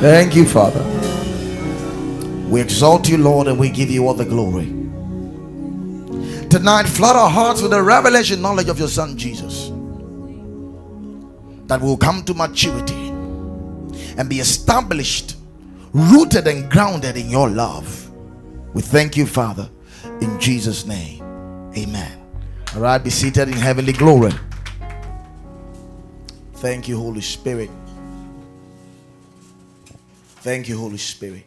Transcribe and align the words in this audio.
Thank 0.00 0.34
you, 0.34 0.46
Father. 0.46 0.82
We 2.48 2.62
exalt 2.62 3.06
you, 3.06 3.18
Lord, 3.18 3.48
and 3.48 3.58
we 3.58 3.68
give 3.68 3.90
you 3.90 4.08
all 4.08 4.14
the 4.14 4.24
glory. 4.24 4.64
Tonight, 6.48 6.84
flood 6.84 7.16
our 7.16 7.28
hearts 7.28 7.60
with 7.60 7.72
the 7.72 7.82
revelation 7.82 8.40
knowledge 8.40 8.70
of 8.70 8.78
your 8.78 8.88
Son 8.88 9.18
Jesus 9.18 9.70
that 11.66 11.82
will 11.82 11.98
come 11.98 12.24
to 12.24 12.32
maturity 12.32 13.10
and 14.16 14.28
be 14.28 14.40
established, 14.40 15.36
rooted 15.92 16.48
and 16.48 16.70
grounded 16.70 17.18
in 17.18 17.28
your 17.28 17.50
love. 17.50 18.10
We 18.72 18.80
thank 18.80 19.18
you, 19.18 19.26
Father, 19.26 19.68
in 20.22 20.40
Jesus' 20.40 20.86
name. 20.86 21.22
Amen. 21.76 22.18
All 22.74 22.80
right, 22.80 23.04
be 23.04 23.10
seated 23.10 23.48
in 23.48 23.54
heavenly 23.54 23.92
glory. 23.92 24.32
Thank 26.54 26.88
you, 26.88 26.96
Holy 26.96 27.20
Spirit. 27.20 27.70
Thank 30.40 30.70
you, 30.70 30.78
Holy 30.78 30.96
Spirit. 30.96 31.44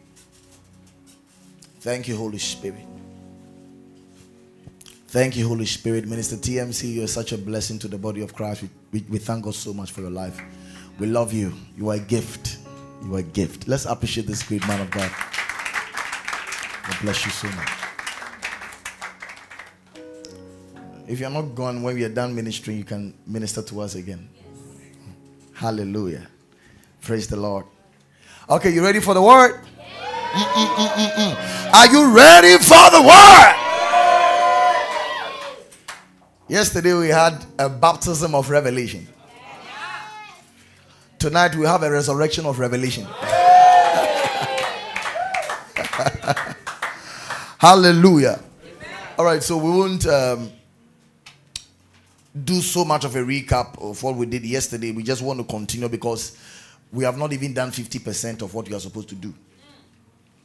Thank 1.80 2.06
you, 2.06 2.16
Holy 2.16 2.38
Spirit. 2.38 2.84
Thank 5.08 5.36
you, 5.36 5.48
Holy 5.48 5.66
Spirit. 5.66 6.06
Minister 6.06 6.36
TMC, 6.36 6.94
you 6.94 7.04
are 7.04 7.08
such 7.08 7.32
a 7.32 7.38
blessing 7.38 7.78
to 7.80 7.88
the 7.88 7.98
body 7.98 8.20
of 8.22 8.34
Christ. 8.34 8.62
We, 8.62 8.68
we, 8.92 9.06
we, 9.10 9.18
thank 9.18 9.44
God 9.44 9.54
so 9.54 9.74
much 9.74 9.90
for 9.90 10.00
your 10.00 10.10
life. 10.10 10.40
We 10.98 11.08
love 11.08 11.32
you. 11.32 11.52
You 11.76 11.90
are 11.90 11.96
a 11.96 12.00
gift. 12.00 12.58
You 13.04 13.16
are 13.16 13.18
a 13.18 13.22
gift. 13.22 13.66
Let's 13.66 13.84
appreciate 13.84 14.28
this 14.28 14.44
great 14.44 14.66
man 14.68 14.80
of 14.80 14.90
God. 14.92 15.10
God 16.86 16.96
bless 17.02 17.24
you 17.24 17.32
so 17.32 17.48
much. 17.48 17.70
If 21.08 21.18
you're 21.18 21.30
not 21.30 21.54
gone 21.54 21.82
when 21.82 21.96
we 21.96 22.04
are 22.04 22.08
done 22.08 22.34
ministering, 22.34 22.78
you 22.78 22.84
can 22.84 23.12
minister 23.26 23.60
to 23.62 23.80
us 23.80 23.96
again. 23.96 24.28
Hallelujah. 25.52 26.28
Praise 27.02 27.26
the 27.26 27.36
Lord. 27.36 27.66
Okay, 28.46 28.70
you 28.74 28.84
ready 28.84 29.00
for 29.00 29.14
the 29.14 29.22
word? 29.22 29.58
Mm-mm-mm-mm-mm. 30.32 31.72
Are 31.72 31.86
you 31.90 32.14
ready 32.14 32.58
for 32.58 32.90
the 32.90 33.00
word? 33.00 33.54
Yesterday 36.46 36.92
we 36.92 37.08
had 37.08 37.42
a 37.58 37.70
baptism 37.70 38.34
of 38.34 38.50
revelation. 38.50 39.08
Tonight 41.18 41.54
we 41.54 41.64
have 41.64 41.82
a 41.84 41.90
resurrection 41.90 42.44
of 42.44 42.58
revelation. 42.58 43.04
Hallelujah. 47.58 48.42
All 49.16 49.24
right, 49.24 49.42
so 49.42 49.56
we 49.56 49.70
won't 49.70 50.06
um, 50.06 50.52
do 52.44 52.60
so 52.60 52.84
much 52.84 53.06
of 53.06 53.16
a 53.16 53.20
recap 53.20 53.80
of 53.80 54.02
what 54.02 54.16
we 54.16 54.26
did 54.26 54.44
yesterday. 54.44 54.90
We 54.92 55.02
just 55.02 55.22
want 55.22 55.38
to 55.38 55.44
continue 55.44 55.88
because 55.88 56.36
we 56.94 57.04
have 57.04 57.18
not 57.18 57.32
even 57.32 57.52
done 57.52 57.70
50% 57.70 58.42
of 58.42 58.54
what 58.54 58.68
you 58.68 58.76
are 58.76 58.80
supposed 58.80 59.08
to 59.10 59.14
do. 59.16 59.34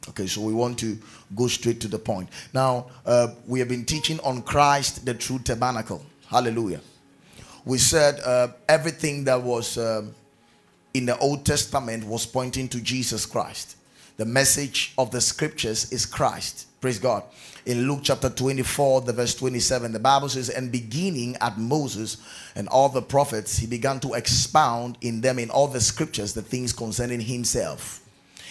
Okay, 0.08 0.26
so 0.26 0.40
we 0.40 0.52
want 0.52 0.78
to 0.80 0.98
go 1.36 1.46
straight 1.46 1.80
to 1.82 1.88
the 1.88 1.98
point. 1.98 2.28
Now, 2.52 2.86
uh, 3.06 3.28
we 3.46 3.60
have 3.60 3.68
been 3.68 3.84
teaching 3.84 4.18
on 4.20 4.42
Christ, 4.42 5.06
the 5.06 5.14
true 5.14 5.38
tabernacle. 5.38 6.04
Hallelujah. 6.26 6.80
We 7.64 7.78
said 7.78 8.20
uh, 8.24 8.48
everything 8.68 9.24
that 9.24 9.40
was 9.40 9.78
um, 9.78 10.14
in 10.94 11.06
the 11.06 11.16
Old 11.18 11.44
Testament 11.44 12.04
was 12.04 12.26
pointing 12.26 12.68
to 12.70 12.80
Jesus 12.80 13.26
Christ. 13.26 13.76
The 14.16 14.24
message 14.24 14.94
of 14.98 15.10
the 15.10 15.20
scriptures 15.20 15.92
is 15.92 16.06
Christ. 16.06 16.66
Praise 16.80 16.98
God. 16.98 17.22
In 17.66 17.86
Luke 17.86 18.00
chapter 18.02 18.30
24, 18.30 19.02
the 19.02 19.12
verse 19.12 19.34
27, 19.34 19.92
the 19.92 19.98
Bible 19.98 20.28
says, 20.28 20.48
And 20.48 20.72
beginning 20.72 21.36
at 21.40 21.58
Moses 21.58 22.16
and 22.54 22.68
all 22.68 22.88
the 22.88 23.02
prophets, 23.02 23.58
he 23.58 23.66
began 23.66 24.00
to 24.00 24.14
expound 24.14 24.96
in 25.02 25.20
them 25.20 25.38
in 25.38 25.50
all 25.50 25.68
the 25.68 25.80
scriptures 25.80 26.32
the 26.32 26.42
things 26.42 26.72
concerning 26.72 27.20
himself. 27.20 28.00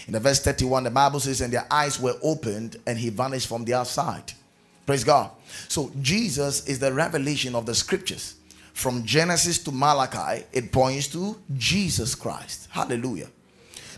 In 0.06 0.14
the 0.14 0.20
verse 0.20 0.40
31, 0.42 0.84
the 0.84 0.92
Bible 0.92 1.20
says, 1.20 1.42
And 1.42 1.52
their 1.52 1.68
eyes 1.72 2.00
were 2.00 2.16
opened, 2.22 2.78
and 2.86 2.98
he 2.98 3.10
vanished 3.10 3.48
from 3.48 3.66
their 3.66 3.84
sight. 3.86 4.36
Praise 4.86 5.04
God. 5.04 5.32
So 5.68 5.92
Jesus 6.02 6.68
is 6.68 6.80
the 6.80 6.94
revelation 6.94 7.56
of 7.56 7.66
the 7.66 7.76
scriptures. 7.76 8.36
From 8.74 9.04
Genesis 9.06 9.58
to 9.64 9.72
Malachi, 9.72 10.46
it 10.54 10.72
points 10.72 11.08
to 11.10 11.38
Jesus 11.58 12.16
Christ. 12.16 12.70
Hallelujah. 12.72 13.28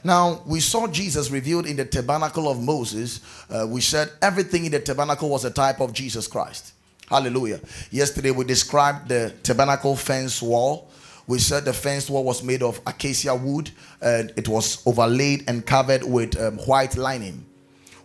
Now, 0.03 0.41
we 0.45 0.59
saw 0.59 0.87
Jesus 0.87 1.29
revealed 1.29 1.65
in 1.65 1.75
the 1.75 1.85
tabernacle 1.85 2.49
of 2.49 2.61
Moses. 2.61 3.21
Uh, 3.49 3.67
we 3.69 3.81
said 3.81 4.11
everything 4.21 4.65
in 4.65 4.71
the 4.71 4.79
tabernacle 4.79 5.29
was 5.29 5.45
a 5.45 5.51
type 5.51 5.79
of 5.79 5.93
Jesus 5.93 6.27
Christ. 6.27 6.73
Hallelujah. 7.07 7.59
Yesterday, 7.91 8.31
we 8.31 8.45
described 8.45 9.09
the 9.09 9.33
tabernacle 9.43 9.95
fence 9.95 10.41
wall. 10.41 10.89
We 11.27 11.39
said 11.39 11.65
the 11.65 11.73
fence 11.73 12.09
wall 12.09 12.23
was 12.23 12.41
made 12.41 12.63
of 12.63 12.81
acacia 12.87 13.35
wood 13.35 13.69
and 14.01 14.33
it 14.37 14.47
was 14.47 14.85
overlaid 14.87 15.43
and 15.47 15.65
covered 15.65 16.03
with 16.03 16.39
um, 16.39 16.57
white 16.59 16.97
lining. 16.97 17.45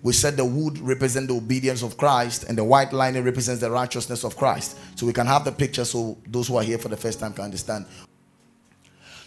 We 0.02 0.12
said 0.12 0.36
the 0.36 0.44
wood 0.44 0.78
represents 0.78 1.28
the 1.28 1.36
obedience 1.36 1.82
of 1.82 1.96
Christ 1.96 2.44
and 2.44 2.58
the 2.58 2.64
white 2.64 2.92
lining 2.92 3.24
represents 3.24 3.60
the 3.60 3.70
righteousness 3.70 4.22
of 4.22 4.36
Christ. 4.36 4.78
So 4.96 5.06
we 5.06 5.12
can 5.12 5.26
have 5.26 5.44
the 5.44 5.52
picture 5.52 5.84
so 5.84 6.18
those 6.28 6.48
who 6.48 6.56
are 6.56 6.62
here 6.62 6.78
for 6.78 6.88
the 6.88 6.96
first 6.96 7.18
time 7.18 7.32
can 7.32 7.44
understand. 7.44 7.86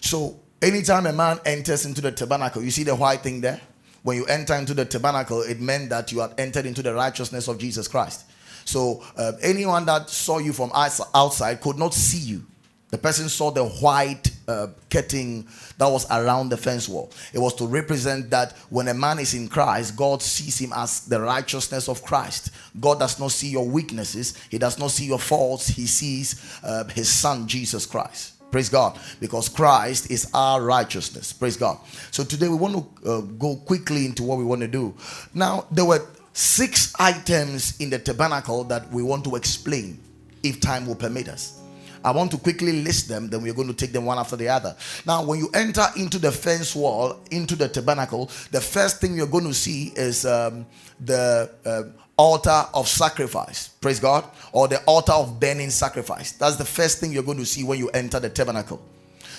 So 0.01 0.40
Anytime 0.62 1.06
a 1.06 1.14
man 1.14 1.40
enters 1.46 1.86
into 1.86 2.02
the 2.02 2.12
tabernacle, 2.12 2.62
you 2.62 2.72
see 2.72 2.84
the 2.84 2.96
white 2.96 3.22
thing 3.22 3.40
there? 3.40 3.62
When 4.03 4.18
you 4.18 4.25
enter 4.25 4.56
into 4.56 4.74
the 4.74 4.86
tabernacle, 4.86 5.42
it 5.42 5.59
meant 5.62 5.90
that 5.90 6.12
you 6.12 6.20
had 6.20 6.38
entered 6.38 6.66
into 6.66 6.81
the 6.81 6.94
righteousness 6.94 7.47
of 7.47 7.58
Jesus 7.59 7.88
Christ. 7.88 8.25
So 8.66 9.03
uh, 9.18 9.34
anyone 9.42 9.86
that 9.86 10.09
saw 10.09 10.40
you 10.40 10.52
from 10.52 10.72
outside 10.74 11.62
could 11.62 11.78
not 11.78 11.94
see 11.94 12.19
you. 12.19 12.46
The 12.90 12.98
person 12.98 13.30
saw 13.30 13.52
the 13.52 13.66
white 13.66 14.31
uh, 14.48 14.68
curtain 14.90 15.48
that 15.78 15.88
was 15.88 16.09
around 16.09 16.50
the 16.50 16.58
fence 16.58 16.90
wall. 16.90 17.12
It 17.34 17.40
was 17.40 17.53
to 17.56 17.68
represent 17.68 18.31
that 18.31 18.53
when 18.69 18.88
a 18.88 18.94
man 18.94 19.19
is 19.19 19.36
in 19.36 19.48
Christ, 19.48 19.96
God 19.96 20.22
sees 20.24 20.59
him 20.59 20.74
as 20.75 21.02
the 21.02 21.22
righteousness 21.22 21.88
of 21.88 22.03
Christ. 22.03 22.50
God 22.80 23.00
does 23.00 23.19
not 23.19 23.31
see 23.31 23.50
your 23.50 23.68
weaknesses, 23.68 24.36
He 24.50 24.58
does 24.58 24.80
not 24.80 24.92
see 24.92 25.06
your 25.06 25.19
faults. 25.19 25.68
He 25.68 25.86
sees 25.86 26.59
uh, 26.64 26.86
His 26.86 27.09
Son, 27.09 27.48
Jesus 27.48 27.86
Christ. 27.86 28.38
Praise 28.52 28.70
God. 28.70 29.00
Because 29.20 29.50
Christ 29.50 30.10
is 30.10 30.30
our 30.34 30.62
righteousness. 30.62 31.34
Praise 31.34 31.58
God. 31.58 31.78
So 32.12 32.24
today 32.24 32.48
we 32.48 32.56
want 32.56 32.76
to 33.04 33.10
uh, 33.10 33.22
go 33.22 33.56
quickly 33.56 34.06
into 34.06 34.24
what 34.24 34.38
we 34.38 34.44
want 34.44 34.62
to 34.62 34.68
do. 34.68 34.94
Now, 35.34 35.66
there 35.72 35.86
were 35.86 36.06
six 36.34 36.94
items 37.00 37.80
in 37.80 37.90
the 37.90 38.00
tabernacle 38.00 38.64
that 38.66 38.90
we 38.92 39.04
want 39.04 39.24
to 39.26 39.36
explain 39.36 40.00
if 40.44 40.60
time 40.60 40.88
will 40.88 40.96
permit 40.96 41.28
us. 41.28 41.60
I 42.04 42.12
want 42.12 42.32
to 42.32 42.38
quickly 42.38 42.82
list 42.82 43.10
them, 43.10 43.30
then 43.30 43.42
we're 43.42 43.54
going 43.54 43.68
to 43.68 43.74
take 43.74 43.92
them 43.92 44.06
one 44.06 44.18
after 44.18 44.38
the 44.38 44.48
other. 44.48 44.76
Now, 45.06 45.24
when 45.26 45.40
you 45.40 45.50
enter 45.54 45.86
into 45.98 46.18
the 46.18 46.31
fence 46.31 46.74
wall, 46.74 47.20
into 47.30 47.58
the 47.58 47.68
tabernacle, 47.68 48.28
the 48.52 48.62
first 48.62 49.02
thing 49.02 49.18
you're 49.18 49.28
going 49.28 49.44
to 49.44 49.54
see 49.54 49.92
is 49.96 50.26
um, 50.26 50.66
the 51.02 51.52
uh, 51.66 51.84
altar 52.19 52.66
of 52.74 52.85
sacrifice. 52.85 53.69
Praise 53.69 54.00
God. 54.00 54.25
Or 54.52 54.68
the 54.68 54.84
altar 54.84 55.13
of 55.13 55.40
burning 55.40 55.69
sacrifice. 55.69 56.34
That's 56.34 56.57
the 56.57 56.66
first 56.66 57.00
thing 57.00 57.13
you're 57.13 57.24
going 57.24 57.38
to 57.38 57.46
see 57.46 57.63
when 57.63 57.80
you 57.80 57.90
enter 57.91 58.19
the 58.19 58.30
tabernacle. 58.30 58.81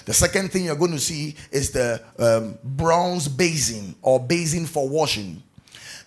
The 0.06 0.14
second 0.14 0.50
thing 0.50 0.64
you're 0.64 0.76
going 0.76 0.92
to 0.92 0.98
see 0.98 1.36
is 1.52 1.72
the 1.72 2.02
um, 2.18 2.58
bronze 2.64 3.28
basin 3.28 3.94
or 4.00 4.18
basin 4.18 4.64
for 4.64 4.88
washing. 4.88 5.42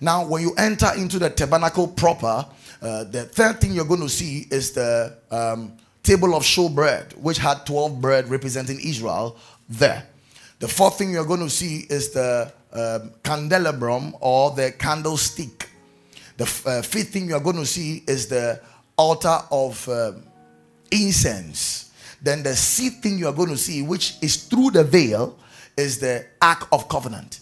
Now, 0.01 0.25
when 0.25 0.41
you 0.41 0.55
enter 0.57 0.89
into 0.97 1.19
the 1.19 1.29
tabernacle 1.29 1.87
proper, 1.87 2.45
uh, 2.81 3.03
the 3.03 3.25
third 3.25 3.61
thing 3.61 3.73
you're 3.73 3.85
going 3.85 4.01
to 4.01 4.09
see 4.09 4.47
is 4.49 4.71
the 4.71 5.15
um, 5.29 5.73
table 6.01 6.35
of 6.35 6.41
showbread, 6.41 7.15
which 7.17 7.37
had 7.37 7.65
12 7.67 8.01
bread 8.01 8.29
representing 8.29 8.79
Israel 8.81 9.37
there. 9.69 10.07
The 10.57 10.67
fourth 10.67 10.97
thing 10.97 11.11
you're 11.11 11.25
going 11.25 11.41
to 11.41 11.49
see 11.51 11.85
is 11.87 12.09
the 12.09 12.51
um, 12.73 13.11
candelabrum 13.23 14.15
or 14.19 14.51
the 14.51 14.71
candlestick 14.71 15.69
the 16.43 16.69
uh, 16.69 16.81
fifth 16.81 17.09
thing 17.09 17.27
you 17.27 17.35
are 17.35 17.39
going 17.39 17.55
to 17.55 17.65
see 17.65 18.03
is 18.07 18.27
the 18.27 18.59
altar 18.97 19.39
of 19.51 19.87
uh, 19.87 20.13
incense. 20.91 21.91
Then 22.21 22.43
the 22.43 22.55
sixth 22.55 23.01
thing 23.01 23.17
you 23.17 23.27
are 23.27 23.33
going 23.33 23.49
to 23.49 23.57
see, 23.57 23.81
which 23.81 24.15
is 24.21 24.43
through 24.43 24.71
the 24.71 24.83
veil, 24.83 25.37
is 25.75 25.99
the 25.99 26.25
Ark 26.41 26.67
of 26.71 26.87
Covenant. 26.87 27.41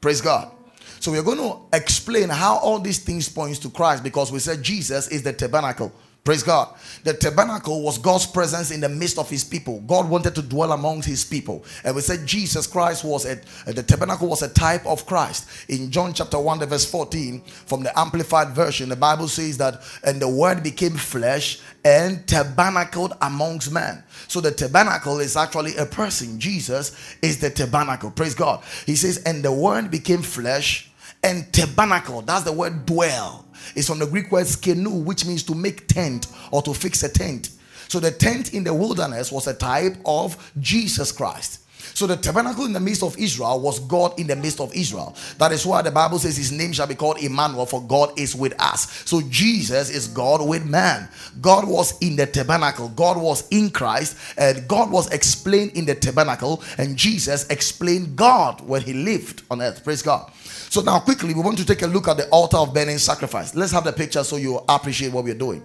Praise 0.00 0.20
God. 0.20 0.50
So 1.00 1.10
we're 1.10 1.22
going 1.22 1.38
to 1.38 1.76
explain 1.76 2.28
how 2.28 2.58
all 2.58 2.78
these 2.78 2.98
things 2.98 3.28
points 3.28 3.58
to 3.60 3.70
Christ 3.70 4.04
because 4.04 4.30
we 4.30 4.38
said 4.38 4.62
Jesus 4.62 5.08
is 5.08 5.22
the 5.22 5.32
tabernacle. 5.32 5.92
Praise 6.24 6.44
God. 6.44 6.72
The 7.02 7.14
tabernacle 7.14 7.82
was 7.82 7.98
God's 7.98 8.26
presence 8.26 8.70
in 8.70 8.80
the 8.80 8.88
midst 8.88 9.18
of 9.18 9.28
his 9.28 9.42
people. 9.42 9.80
God 9.80 10.08
wanted 10.08 10.36
to 10.36 10.42
dwell 10.42 10.70
amongst 10.70 11.08
his 11.08 11.24
people. 11.24 11.64
And 11.82 11.96
we 11.96 12.00
said 12.00 12.26
Jesus 12.26 12.68
Christ 12.68 13.02
was 13.02 13.26
a, 13.26 13.40
the 13.66 13.82
tabernacle 13.82 14.28
was 14.28 14.42
a 14.42 14.48
type 14.48 14.86
of 14.86 15.04
Christ. 15.04 15.48
In 15.68 15.90
John 15.90 16.14
chapter 16.14 16.38
1, 16.38 16.60
verse 16.60 16.88
14, 16.88 17.40
from 17.40 17.82
the 17.82 17.98
Amplified 17.98 18.50
Version, 18.50 18.88
the 18.88 18.94
Bible 18.94 19.26
says 19.26 19.58
that, 19.58 19.82
and 20.04 20.22
the 20.22 20.28
word 20.28 20.62
became 20.62 20.92
flesh 20.92 21.58
and 21.84 22.24
tabernacled 22.28 23.14
amongst 23.20 23.72
men. 23.72 24.04
So 24.28 24.40
the 24.40 24.52
tabernacle 24.52 25.18
is 25.18 25.36
actually 25.36 25.76
a 25.76 25.86
person. 25.86 26.38
Jesus 26.38 27.16
is 27.20 27.40
the 27.40 27.50
tabernacle. 27.50 28.12
Praise 28.12 28.36
God. 28.36 28.62
He 28.86 28.94
says, 28.94 29.20
and 29.26 29.42
the 29.42 29.52
word 29.52 29.90
became 29.90 30.22
flesh 30.22 30.88
and 31.24 31.52
tabernacle. 31.52 32.22
That's 32.22 32.44
the 32.44 32.52
word 32.52 32.86
dwell 32.86 33.41
is 33.74 33.86
from 33.86 33.98
the 33.98 34.06
Greek 34.06 34.30
word 34.30 34.46
skenu, 34.46 35.04
which 35.04 35.26
means 35.26 35.42
to 35.44 35.54
make 35.54 35.86
tent 35.88 36.26
or 36.50 36.62
to 36.62 36.74
fix 36.74 37.02
a 37.02 37.08
tent. 37.08 37.50
So 37.88 38.00
the 38.00 38.10
tent 38.10 38.54
in 38.54 38.64
the 38.64 38.72
wilderness 38.72 39.30
was 39.30 39.46
a 39.46 39.54
type 39.54 39.96
of 40.04 40.52
Jesus 40.60 41.12
Christ. 41.12 41.58
So 41.94 42.06
the 42.06 42.16
tabernacle 42.16 42.64
in 42.64 42.72
the 42.72 42.80
midst 42.80 43.02
of 43.02 43.18
Israel 43.18 43.60
was 43.60 43.80
God 43.80 44.18
in 44.18 44.26
the 44.26 44.36
midst 44.36 44.60
of 44.60 44.74
Israel. 44.74 45.14
That 45.38 45.52
is 45.52 45.66
why 45.66 45.82
the 45.82 45.90
Bible 45.90 46.18
says 46.18 46.36
his 46.36 46.52
name 46.52 46.72
shall 46.72 46.86
be 46.86 46.94
called 46.94 47.18
Emmanuel, 47.22 47.66
for 47.66 47.82
God 47.82 48.18
is 48.18 48.34
with 48.34 48.54
us. 48.60 48.90
So 49.06 49.20
Jesus 49.28 49.90
is 49.90 50.08
God 50.08 50.46
with 50.46 50.64
man. 50.64 51.08
God 51.40 51.68
was 51.68 51.98
in 52.00 52.16
the 52.16 52.26
tabernacle, 52.26 52.88
God 52.90 53.20
was 53.20 53.46
in 53.48 53.70
Christ, 53.70 54.16
and 54.38 54.66
God 54.68 54.90
was 54.90 55.10
explained 55.12 55.72
in 55.72 55.84
the 55.84 55.94
tabernacle, 55.94 56.62
and 56.78 56.96
Jesus 56.96 57.46
explained 57.48 58.16
God 58.16 58.60
when 58.62 58.82
he 58.82 58.94
lived 58.94 59.42
on 59.50 59.60
earth. 59.60 59.84
Praise 59.84 60.02
God. 60.02 60.30
So 60.72 60.80
now 60.80 61.00
quickly 61.00 61.34
we 61.34 61.42
want 61.42 61.58
to 61.58 61.66
take 61.66 61.82
a 61.82 61.86
look 61.86 62.08
at 62.08 62.16
the 62.16 62.26
altar 62.30 62.56
of 62.56 62.72
burning 62.72 62.96
sacrifice. 62.96 63.54
Let's 63.54 63.72
have 63.72 63.84
the 63.84 63.92
picture 63.92 64.24
so 64.24 64.36
you 64.36 64.58
appreciate 64.66 65.12
what 65.12 65.22
we're 65.22 65.34
doing. 65.34 65.62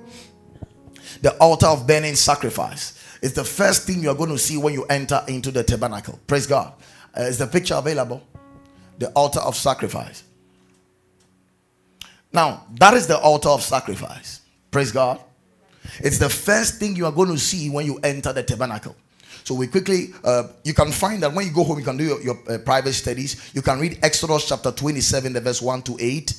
The 1.21 1.33
altar 1.38 1.68
of 1.68 1.88
burning 1.88 2.15
sacrifice. 2.15 3.01
is 3.21 3.31
the 3.31 3.45
first 3.45 3.88
thing 3.88 4.01
you're 4.01 4.15
going 4.15 4.31
to 4.31 4.38
see 4.38 4.57
when 4.57 4.74
you 4.74 4.83
enter 4.88 5.24
into 5.30 5.50
the 5.50 5.63
tabernacle. 5.63 6.19
Praise 6.27 6.45
God. 6.45 6.74
Uh, 7.18 7.21
is 7.21 7.38
the 7.38 7.48
picture 7.48 7.75
available? 7.75 8.21
The 8.98 9.07
altar 9.12 9.39
of 9.39 9.56
sacrifice. 9.56 10.24
Now, 12.33 12.65
that 12.77 12.94
is 12.94 13.07
the 13.07 13.18
altar 13.18 13.48
of 13.48 13.63
sacrifice. 13.63 14.42
Praise 14.71 14.92
God. 14.92 15.21
It's 16.00 16.18
the 16.18 16.30
first 16.30 16.81
thing 16.81 16.98
you 16.98 17.06
are 17.06 17.13
going 17.13 17.30
to 17.30 17.39
see 17.39 17.69
when 17.69 17.86
you 17.86 17.98
enter 18.04 18.33
the 18.33 18.44
tabernacle. 18.44 18.94
So 19.44 19.56
we 19.56 19.68
quickly, 19.68 20.10
uh, 20.24 20.44
you 20.63 20.74
can 20.74 20.92
find 20.92 21.22
that 21.24 21.34
when 21.34 21.45
you 21.45 21.54
go 21.54 21.63
home, 21.63 21.80
you 21.80 21.86
can 21.86 21.98
do 21.98 22.04
your, 22.04 22.22
your 22.22 22.39
uh, 22.50 22.57
private 22.60 22.94
studies. 22.94 23.51
You 23.54 23.62
can 23.62 23.80
read 23.80 24.00
Exodus 24.04 24.48
chapter 24.48 24.72
27, 24.72 25.34
the 25.34 25.42
verse 25.42 25.62
1 25.62 25.81
to 25.84 25.98
8, 26.00 26.34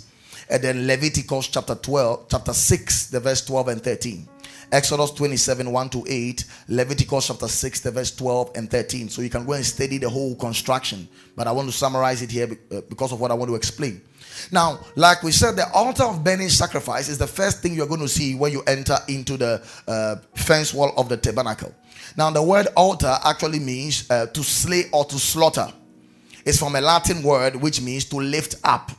and 0.50 0.62
then 0.62 0.86
Leviticus 0.86 1.48
chapter 1.48 1.74
12, 1.74 2.26
chapter 2.30 2.52
6, 2.52 3.10
the 3.10 3.20
verse 3.20 3.44
12 3.44 3.68
and 3.68 3.82
13. 3.82 4.28
Exodus 4.70 5.12
27 5.12 5.72
1 5.72 5.88
to 5.90 6.04
8, 6.06 6.44
Leviticus 6.68 7.28
chapter 7.28 7.48
6, 7.48 7.80
the 7.80 7.90
verse 7.90 8.14
12 8.14 8.52
and 8.54 8.70
13. 8.70 9.08
So 9.08 9.22
you 9.22 9.30
can 9.30 9.46
go 9.46 9.54
and 9.54 9.64
study 9.64 9.98
the 9.98 10.10
whole 10.10 10.34
construction. 10.36 11.08
But 11.34 11.46
I 11.46 11.52
want 11.52 11.70
to 11.70 11.76
summarize 11.76 12.20
it 12.20 12.30
here 12.30 12.48
uh, 12.70 12.82
because 12.88 13.12
of 13.12 13.20
what 13.20 13.30
I 13.30 13.34
want 13.34 13.50
to 13.50 13.54
explain. 13.54 14.02
Now, 14.52 14.80
like 14.94 15.22
we 15.22 15.32
said, 15.32 15.56
the 15.56 15.70
altar 15.72 16.04
of 16.04 16.22
burning 16.22 16.50
sacrifice 16.50 17.08
is 17.08 17.18
the 17.18 17.26
first 17.26 17.62
thing 17.62 17.74
you're 17.74 17.86
going 17.86 18.00
to 18.00 18.08
see 18.08 18.34
when 18.34 18.52
you 18.52 18.62
enter 18.66 18.96
into 19.08 19.36
the 19.36 19.66
uh, 19.86 20.16
fence 20.34 20.74
wall 20.74 20.92
of 20.96 21.08
the 21.08 21.16
tabernacle. 21.16 21.74
Now, 22.18 22.30
the 22.30 22.42
word 22.42 22.66
altar 22.76 23.16
actually 23.24 23.60
means 23.60 24.10
uh, 24.10 24.26
to 24.26 24.42
slay 24.42 24.86
or 24.92 25.04
to 25.04 25.16
slaughter. 25.20 25.68
It's 26.44 26.58
from 26.58 26.74
a 26.74 26.80
Latin 26.80 27.22
word 27.22 27.54
which 27.54 27.80
means 27.80 28.06
to 28.06 28.16
lift 28.16 28.56
up. 28.64 28.90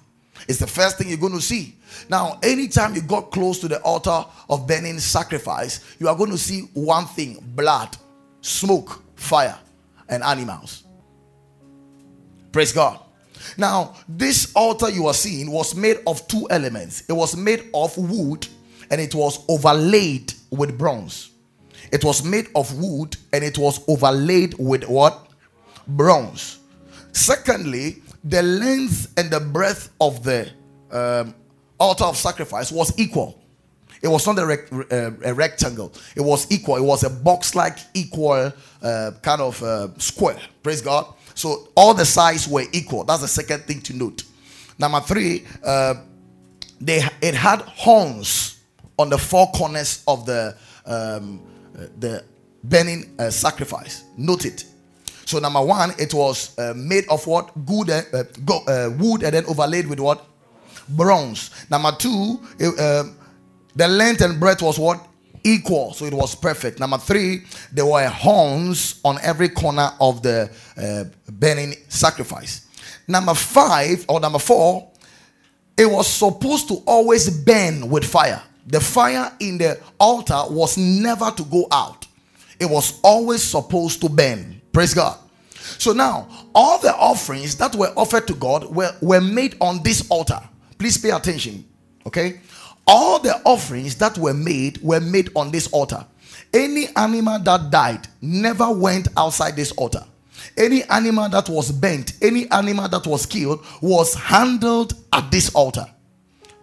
It's 0.47 0.57
the 0.57 0.67
first 0.67 0.97
thing 0.97 1.09
you're 1.09 1.17
going 1.17 1.33
to 1.33 1.41
see. 1.41 1.75
Now, 2.07 2.39
anytime 2.41 2.95
you 2.95 3.01
got 3.01 3.31
close 3.31 3.59
to 3.59 3.67
the 3.67 3.81
altar 3.81 4.23
of 4.49 4.65
burning 4.65 4.99
sacrifice, 4.99 5.97
you 5.99 6.07
are 6.07 6.15
going 6.15 6.31
to 6.31 6.37
see 6.37 6.69
one 6.73 7.07
thing 7.07 7.43
blood, 7.57 7.97
smoke, 8.39 9.03
fire, 9.17 9.59
and 10.07 10.23
animals. 10.23 10.85
Praise 12.53 12.71
God. 12.71 13.01
Now, 13.57 13.95
this 14.07 14.53
altar 14.55 14.89
you 14.89 15.07
are 15.07 15.13
seeing 15.13 15.51
was 15.51 15.75
made 15.75 15.97
of 16.07 16.25
two 16.29 16.47
elements 16.49 17.03
it 17.09 17.13
was 17.13 17.35
made 17.35 17.69
of 17.73 17.97
wood 17.97 18.47
and 18.89 19.01
it 19.01 19.13
was 19.13 19.43
overlaid 19.49 20.31
with 20.51 20.77
bronze. 20.77 21.28
It 21.91 22.03
was 22.03 22.23
made 22.23 22.47
of 22.55 22.77
wood 22.77 23.15
and 23.33 23.43
it 23.43 23.57
was 23.57 23.81
overlaid 23.87 24.55
with 24.57 24.83
what? 24.85 25.27
Bronze. 25.87 26.59
Secondly, 27.11 28.01
the 28.23 28.43
length 28.43 29.13
and 29.17 29.31
the 29.31 29.39
breadth 29.39 29.91
of 29.99 30.23
the 30.23 30.49
um, 30.91 31.33
altar 31.79 32.05
of 32.05 32.17
sacrifice 32.17 32.71
was 32.71 32.97
equal. 32.99 33.41
It 34.01 34.07
was 34.07 34.25
not 34.25 34.39
a, 34.39 34.45
rec- 34.45 34.71
uh, 34.71 35.11
a 35.25 35.33
rectangle. 35.33 35.93
It 36.15 36.21
was 36.21 36.49
equal. 36.51 36.77
It 36.77 36.83
was 36.83 37.03
a 37.03 37.09
box-like 37.09 37.77
equal 37.93 38.53
uh, 38.81 39.11
kind 39.21 39.41
of 39.41 39.61
uh, 39.61 39.89
square. 39.97 40.39
Praise 40.63 40.81
God. 40.81 41.13
So 41.35 41.69
all 41.75 41.93
the 41.93 42.05
sides 42.05 42.47
were 42.47 42.65
equal. 42.71 43.03
That's 43.03 43.21
the 43.21 43.27
second 43.27 43.63
thing 43.63 43.81
to 43.81 43.93
note. 43.93 44.23
Number 44.77 45.01
three, 45.01 45.45
uh, 45.63 45.95
they 46.79 47.03
it 47.21 47.35
had 47.35 47.61
horns 47.61 48.59
on 48.97 49.09
the 49.09 49.17
four 49.17 49.51
corners 49.51 50.03
of 50.07 50.25
the 50.25 50.55
um, 50.85 51.41
the 51.99 52.23
burning 52.63 53.15
uh, 53.19 53.29
sacrifice. 53.29 54.03
Note 54.17 54.45
it. 54.45 54.65
So 55.25 55.39
number 55.39 55.61
one, 55.61 55.93
it 55.99 56.13
was 56.13 56.57
made 56.75 57.07
of 57.07 57.25
what 57.27 57.51
good 57.65 57.87
go, 58.45 58.63
wood 58.97 59.23
and 59.23 59.33
then 59.33 59.45
overlaid 59.45 59.85
with 59.87 59.99
what 59.99 60.25
bronze. 60.89 61.51
Number 61.69 61.91
two, 61.91 62.39
it, 62.57 62.79
uh, 62.79 63.03
the 63.75 63.87
length 63.87 64.21
and 64.21 64.39
breadth 64.39 64.61
was 64.61 64.79
what? 64.79 65.05
Equal. 65.43 65.93
So 65.93 66.05
it 66.05 66.13
was 66.13 66.35
perfect. 66.35 66.79
Number 66.79 66.97
three, 66.97 67.43
there 67.71 67.85
were 67.85 68.07
horns 68.07 68.99
on 69.05 69.17
every 69.21 69.49
corner 69.49 69.91
of 70.01 70.21
the 70.21 70.49
uh, 70.75 71.03
burning 71.31 71.75
sacrifice. 71.87 72.67
Number 73.07 73.33
five, 73.33 74.05
or 74.09 74.19
number 74.19 74.39
four, 74.39 74.91
it 75.77 75.85
was 75.85 76.07
supposed 76.07 76.67
to 76.67 76.83
always 76.85 77.29
burn 77.29 77.89
with 77.89 78.03
fire. 78.03 78.41
The 78.69 78.79
fire 78.79 79.31
in 79.39 79.57
the 79.57 79.79
altar 79.99 80.43
was 80.49 80.77
never 80.77 81.31
to 81.31 81.43
go 81.43 81.67
out, 81.71 82.07
it 82.59 82.69
was 82.69 82.99
always 83.03 83.43
supposed 83.43 84.01
to 84.01 84.09
burn. 84.09 84.61
Praise 84.71 84.93
God. 84.93 85.17
So 85.77 85.91
now, 85.91 86.27
all 86.53 86.79
the 86.79 86.93
offerings 86.95 87.55
that 87.57 87.75
were 87.75 87.91
offered 87.95 88.27
to 88.27 88.33
God 88.33 88.65
were, 88.65 88.91
were 89.01 89.21
made 89.21 89.55
on 89.59 89.81
this 89.83 90.09
altar. 90.09 90.39
Please 90.77 90.97
pay 90.97 91.11
attention. 91.11 91.65
Okay? 92.05 92.41
All 92.85 93.19
the 93.19 93.35
offerings 93.43 93.95
that 93.95 94.17
were 94.17 94.33
made 94.33 94.79
were 94.81 94.99
made 94.99 95.31
on 95.35 95.51
this 95.51 95.67
altar. 95.71 96.05
Any 96.53 96.87
animal 96.95 97.39
that 97.39 97.69
died 97.69 98.07
never 98.21 98.71
went 98.71 99.07
outside 99.17 99.55
this 99.55 99.71
altar. 99.73 100.03
Any 100.57 100.83
animal 100.83 101.29
that 101.29 101.49
was 101.49 101.71
bent, 101.71 102.13
any 102.21 102.49
animal 102.49 102.87
that 102.89 103.05
was 103.05 103.25
killed 103.25 103.65
was 103.81 104.13
handled 104.13 104.93
at 105.13 105.29
this 105.31 105.53
altar. 105.53 105.85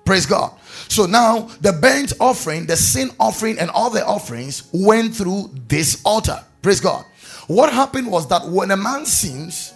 Praise 0.04 0.26
God. 0.26 0.52
So 0.88 1.06
now 1.06 1.50
the 1.60 1.72
burnt 1.72 2.12
offering, 2.20 2.66
the 2.66 2.76
sin 2.76 3.10
offering, 3.18 3.58
and 3.58 3.70
all 3.70 3.90
the 3.90 4.04
offerings 4.04 4.68
went 4.72 5.14
through 5.14 5.50
this 5.68 6.00
altar. 6.04 6.42
Praise 6.62 6.80
God. 6.80 7.04
What 7.46 7.72
happened 7.72 8.10
was 8.10 8.28
that 8.28 8.46
when 8.46 8.70
a 8.70 8.76
man 8.76 9.06
sins, 9.06 9.74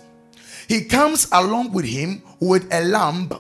he 0.69 0.85
comes 0.85 1.29
along 1.33 1.73
with 1.73 1.85
him 1.85 2.23
with 2.39 2.73
a 2.73 2.85
lamb 2.85 3.31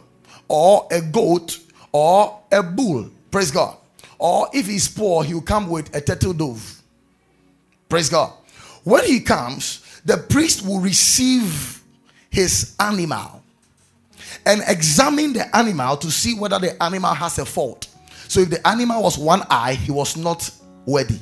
or 0.48 0.86
a 0.90 1.00
goat 1.00 1.58
or 1.92 2.40
a 2.52 2.62
bull. 2.62 3.10
Praise 3.30 3.50
God. 3.50 3.76
Or 4.18 4.48
if 4.52 4.66
he's 4.66 4.88
poor, 4.88 5.24
he'll 5.24 5.40
come 5.40 5.68
with 5.68 5.94
a 5.94 6.00
turtle 6.00 6.32
dove. 6.32 6.82
Praise 7.88 8.08
God. 8.08 8.32
When 8.84 9.04
he 9.04 9.20
comes, 9.20 10.00
the 10.04 10.16
priest 10.16 10.66
will 10.66 10.80
receive 10.80 11.82
his 12.30 12.74
animal 12.78 13.39
and 14.46 14.62
examine 14.68 15.32
the 15.32 15.56
animal 15.56 15.96
to 15.96 16.10
see 16.10 16.34
whether 16.34 16.58
the 16.58 16.80
animal 16.82 17.12
has 17.14 17.38
a 17.38 17.44
fault. 17.44 17.88
So 18.28 18.40
if 18.40 18.50
the 18.50 18.66
animal 18.66 19.02
was 19.02 19.18
one 19.18 19.42
eye, 19.50 19.74
he 19.74 19.90
was 19.90 20.16
not 20.16 20.48
worthy. 20.86 21.18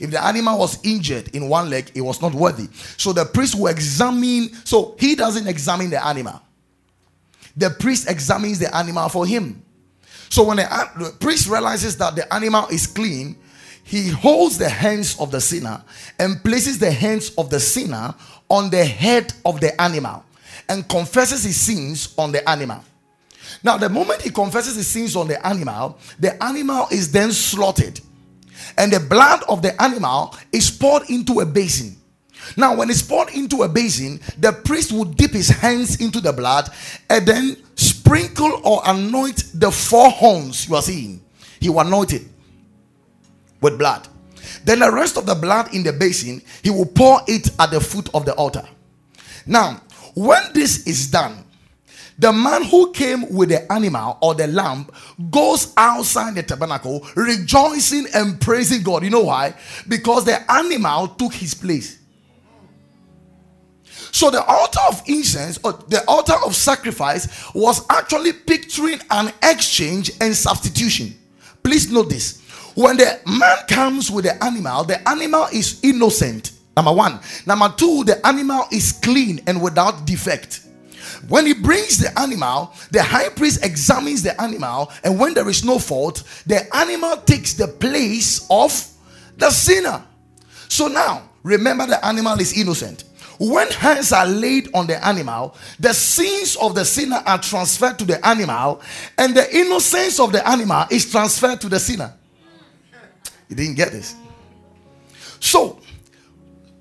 If 0.00 0.10
the 0.10 0.24
animal 0.24 0.58
was 0.58 0.78
injured 0.84 1.28
in 1.34 1.48
one 1.48 1.70
leg, 1.70 1.90
it 1.94 2.00
was 2.00 2.20
not 2.22 2.34
worthy. 2.34 2.68
So 2.96 3.12
the 3.12 3.24
priest 3.24 3.54
will 3.54 3.68
examine. 3.68 4.52
So 4.64 4.96
he 4.98 5.14
doesn't 5.14 5.46
examine 5.46 5.90
the 5.90 6.04
animal 6.04 6.40
the 7.56 7.70
priest 7.70 8.10
examines 8.10 8.58
the 8.58 8.74
animal 8.74 9.08
for 9.08 9.26
him. 9.26 9.62
So 10.28 10.44
when 10.44 10.56
the, 10.56 10.90
the, 10.96 11.10
priest 11.20 11.48
realizes 11.48 11.96
that 11.98 12.16
the 12.16 12.32
animal 12.32 12.66
is 12.68 12.86
clean, 12.86 13.36
he 13.84 14.08
holds 14.08 14.58
the 14.58 14.68
hands 14.68 15.18
of 15.18 15.30
the 15.30 15.40
sinner 15.40 15.82
and 16.18 16.42
places 16.42 16.78
the 16.78 16.90
hands 16.90 17.30
of 17.36 17.50
the 17.50 17.60
sinner 17.60 18.14
on 18.48 18.70
the 18.70 18.84
head 18.84 19.32
of 19.44 19.60
the 19.60 19.78
animal 19.80 20.24
and 20.72 20.88
confesses 20.88 21.44
his 21.44 21.60
sins 21.60 22.14
on 22.16 22.32
the 22.32 22.48
animal. 22.48 22.82
Now, 23.62 23.76
the 23.76 23.90
moment 23.90 24.22
he 24.22 24.30
confesses 24.30 24.74
his 24.74 24.88
sins 24.88 25.14
on 25.14 25.28
the 25.28 25.46
animal, 25.46 25.98
the 26.18 26.42
animal 26.42 26.86
is 26.90 27.12
then 27.12 27.30
slaughtered, 27.30 28.00
and 28.78 28.90
the 28.90 28.98
blood 28.98 29.42
of 29.50 29.60
the 29.60 29.80
animal 29.82 30.34
is 30.50 30.70
poured 30.70 31.10
into 31.10 31.40
a 31.40 31.46
basin. 31.46 31.98
Now, 32.56 32.74
when 32.74 32.88
it's 32.88 33.02
poured 33.02 33.34
into 33.34 33.64
a 33.64 33.68
basin, 33.68 34.18
the 34.38 34.52
priest 34.52 34.92
would 34.92 35.14
dip 35.14 35.32
his 35.32 35.48
hands 35.48 36.00
into 36.00 36.22
the 36.22 36.32
blood 36.32 36.70
and 37.10 37.26
then 37.26 37.56
sprinkle 37.76 38.62
or 38.64 38.80
anoint 38.86 39.44
the 39.52 39.70
four 39.70 40.10
horns 40.10 40.66
you 40.66 40.74
are 40.74 40.82
seeing. 40.82 41.22
He 41.60 41.68
will 41.68 41.80
anoint 41.80 42.14
it 42.14 42.22
with 43.60 43.78
blood. 43.78 44.08
Then 44.64 44.78
the 44.78 44.90
rest 44.90 45.18
of 45.18 45.26
the 45.26 45.34
blood 45.34 45.74
in 45.74 45.82
the 45.82 45.92
basin, 45.92 46.40
he 46.62 46.70
will 46.70 46.86
pour 46.86 47.20
it 47.28 47.50
at 47.60 47.70
the 47.70 47.80
foot 47.80 48.08
of 48.14 48.24
the 48.24 48.34
altar. 48.34 48.66
Now, 49.46 49.82
when 50.14 50.42
this 50.52 50.86
is 50.86 51.10
done, 51.10 51.44
the 52.18 52.32
man 52.32 52.64
who 52.64 52.92
came 52.92 53.32
with 53.34 53.48
the 53.48 53.70
animal 53.72 54.18
or 54.20 54.34
the 54.34 54.46
lamb 54.46 54.86
goes 55.30 55.72
outside 55.76 56.34
the 56.34 56.42
tabernacle 56.42 57.06
rejoicing 57.16 58.06
and 58.14 58.40
praising 58.40 58.82
God. 58.82 59.02
You 59.02 59.10
know 59.10 59.24
why? 59.24 59.54
Because 59.88 60.24
the 60.24 60.52
animal 60.52 61.08
took 61.08 61.32
his 61.32 61.54
place. 61.54 61.98
So 64.12 64.30
the 64.30 64.44
altar 64.44 64.80
of 64.88 65.02
incense 65.06 65.58
or 65.64 65.72
the 65.72 66.04
altar 66.06 66.34
of 66.44 66.54
sacrifice 66.54 67.52
was 67.54 67.84
actually 67.88 68.34
picturing 68.34 69.00
an 69.10 69.32
exchange 69.42 70.10
and 70.20 70.36
substitution. 70.36 71.18
Please 71.62 71.90
note 71.90 72.10
this. 72.10 72.42
When 72.74 72.98
the 72.98 73.20
man 73.26 73.56
comes 73.68 74.10
with 74.10 74.26
the 74.26 74.42
animal, 74.44 74.84
the 74.84 75.06
animal 75.08 75.46
is 75.52 75.80
innocent. 75.82 76.52
Number 76.76 76.92
one. 76.92 77.20
Number 77.46 77.72
two, 77.76 78.04
the 78.04 78.24
animal 78.26 78.66
is 78.72 78.92
clean 78.92 79.40
and 79.46 79.62
without 79.62 80.06
defect. 80.06 80.62
When 81.28 81.46
he 81.46 81.54
brings 81.54 81.98
the 81.98 82.18
animal, 82.18 82.74
the 82.90 83.02
high 83.02 83.28
priest 83.28 83.64
examines 83.64 84.22
the 84.22 84.40
animal, 84.40 84.90
and 85.04 85.18
when 85.20 85.34
there 85.34 85.48
is 85.48 85.64
no 85.64 85.78
fault, 85.78 86.22
the 86.46 86.74
animal 86.74 87.16
takes 87.18 87.54
the 87.54 87.68
place 87.68 88.46
of 88.50 88.72
the 89.36 89.50
sinner. 89.50 90.02
So 90.68 90.88
now, 90.88 91.28
remember 91.42 91.86
the 91.86 92.04
animal 92.04 92.40
is 92.40 92.56
innocent. 92.58 93.04
When 93.38 93.68
hands 93.70 94.12
are 94.12 94.26
laid 94.26 94.68
on 94.74 94.86
the 94.86 95.04
animal, 95.04 95.56
the 95.78 95.92
sins 95.92 96.56
of 96.56 96.74
the 96.74 96.84
sinner 96.84 97.22
are 97.26 97.38
transferred 97.38 97.98
to 97.98 98.04
the 98.04 98.24
animal, 98.26 98.80
and 99.18 99.34
the 99.34 99.54
innocence 99.56 100.18
of 100.18 100.32
the 100.32 100.46
animal 100.48 100.86
is 100.90 101.10
transferred 101.10 101.60
to 101.60 101.68
the 101.68 101.78
sinner. 101.78 102.14
You 103.48 103.56
didn't 103.56 103.74
get 103.74 103.92
this. 103.92 104.14
So, 105.40 105.80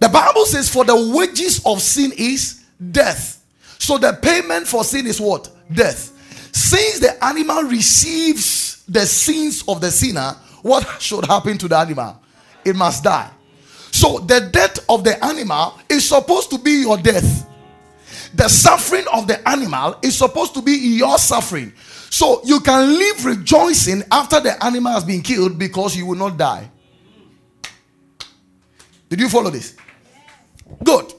the 0.02 0.10
Bible 0.10 0.46
says, 0.46 0.68
For 0.68 0.84
the 0.84 1.14
wages 1.16 1.62
of 1.66 1.82
sin 1.82 2.12
is 2.18 2.66
death. 2.92 3.38
So, 3.80 3.98
the 3.98 4.18
payment 4.22 4.68
for 4.68 4.84
sin 4.84 5.08
is 5.08 5.22
what? 5.22 5.50
Death. 5.72 6.12
Since 6.54 7.00
the 7.00 7.24
animal 7.24 7.64
receives 7.64 8.84
the 8.90 9.06
sins 9.06 9.64
of 9.68 9.80
the 9.80 9.92
sinner, 9.92 10.36
what 10.64 11.02
should 11.02 11.26
happen 11.26 11.58
to 11.60 11.68
the 11.68 11.78
animal? 11.78 12.20
It 12.66 12.76
must 12.76 13.04
die. 13.04 13.30
So 13.92 14.20
the 14.20 14.50
death 14.52 14.80
of 14.90 15.04
the 15.04 15.24
animal 15.24 15.80
is 15.90 16.08
supposed 16.08 16.50
to 16.52 16.58
be 16.58 16.82
your 16.82 16.98
death. 16.98 17.48
The 18.34 18.48
suffering 18.48 19.06
of 19.14 19.28
the 19.28 19.48
animal 19.48 19.98
is 20.02 20.18
supposed 20.18 20.54
to 20.56 20.62
be 20.62 20.72
your 20.72 21.18
suffering. 21.18 21.74
So 22.10 22.42
you 22.46 22.62
can 22.62 22.98
live 22.98 23.26
rejoicing 23.26 24.04
after 24.12 24.40
the 24.40 24.64
animal 24.64 24.94
has 24.94 25.04
been 25.04 25.22
killed 25.22 25.60
because 25.60 25.96
you 25.96 26.06
will 26.06 26.18
not 26.18 26.38
die. 26.38 26.70
Did 29.10 29.20
you 29.20 29.30
follow 29.30 29.50
this? 29.50 29.76
Good. 30.84 31.14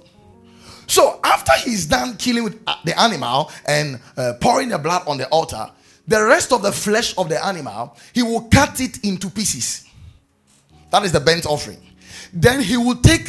So 0.87 1.21
after 1.25 1.53
he's 1.65 1.87
done 1.87 2.17
killing 2.17 2.45
with 2.45 2.61
uh, 2.67 2.77
the 2.85 2.99
animal 3.01 3.51
and 3.67 4.01
uh, 4.17 4.35
pouring 4.41 4.69
the 4.69 4.79
blood 4.79 5.03
on 5.07 5.19
the 5.19 5.27
altar, 5.29 5.71
the 6.07 6.23
rest 6.23 6.53
of 6.53 6.63
the 6.63 6.73
flesh 6.73 7.17
of 7.17 7.29
the 7.29 7.43
animal, 7.45 7.97
he 8.13 8.23
will 8.23 8.43
cut 8.43 8.81
it 8.81 9.03
into 9.05 9.31
pieces. 9.31 9.87
That 10.91 11.05
is 11.05 11.13
the 11.13 11.21
burnt 11.21 11.47
offering. 11.47 11.81
Then 12.33 12.61
he 12.61 12.77
will 12.77 12.97
take 12.97 13.27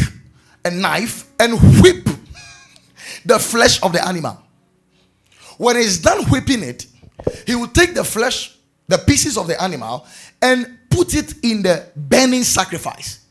a 0.65 0.71
knife 0.71 1.29
and 1.39 1.53
whip 1.81 2.07
the 3.25 3.39
flesh 3.39 3.81
of 3.81 3.93
the 3.93 4.05
animal. 4.05 4.41
When 5.57 5.77
he's 5.77 5.99
done 5.99 6.25
whipping 6.25 6.63
it, 6.63 6.87
he 7.45 7.55
will 7.55 7.67
take 7.67 7.93
the 7.93 8.03
flesh, 8.03 8.57
the 8.87 8.97
pieces 8.97 9.37
of 9.37 9.47
the 9.47 9.61
animal, 9.61 10.05
and 10.41 10.79
put 10.89 11.15
it 11.15 11.35
in 11.43 11.61
the 11.61 11.87
burning 11.95 12.43
sacrifice 12.43 13.22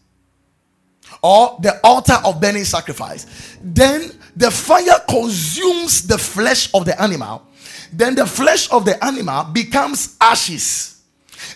or 1.23 1.59
the 1.61 1.79
altar 1.85 2.19
of 2.25 2.41
burning 2.41 2.65
sacrifice. 2.65 3.57
Then 3.63 4.11
the 4.37 4.51
fire 4.51 4.99
consumes 5.09 6.07
the 6.07 6.19
flesh 6.19 6.73
of 6.75 6.85
the 6.85 7.01
animal. 7.01 7.47
Then 7.93 8.15
the 8.15 8.27
flesh 8.27 8.71
of 8.73 8.85
the 8.85 9.03
animal 9.05 9.45
becomes 9.45 10.17
ashes. 10.21 11.03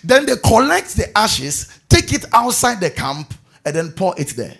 Then 0.04 0.26
they 0.26 0.36
collect 0.36 0.96
the 0.96 1.16
ashes, 1.16 1.80
take 1.88 2.12
it 2.12 2.26
outside 2.32 2.80
the 2.80 2.90
camp, 2.90 3.34
and 3.64 3.74
then 3.74 3.92
pour 3.92 4.14
it 4.18 4.28
there. 4.36 4.56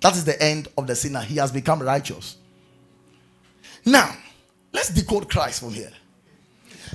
That 0.00 0.14
is 0.14 0.24
the 0.24 0.40
end 0.42 0.68
of 0.78 0.86
the 0.86 0.94
sinner. 0.94 1.20
He 1.20 1.36
has 1.36 1.50
become 1.50 1.82
righteous. 1.82 2.36
Now, 3.84 4.14
let's 4.72 4.90
decode 4.90 5.28
Christ 5.28 5.60
from 5.60 5.72
here. 5.72 5.92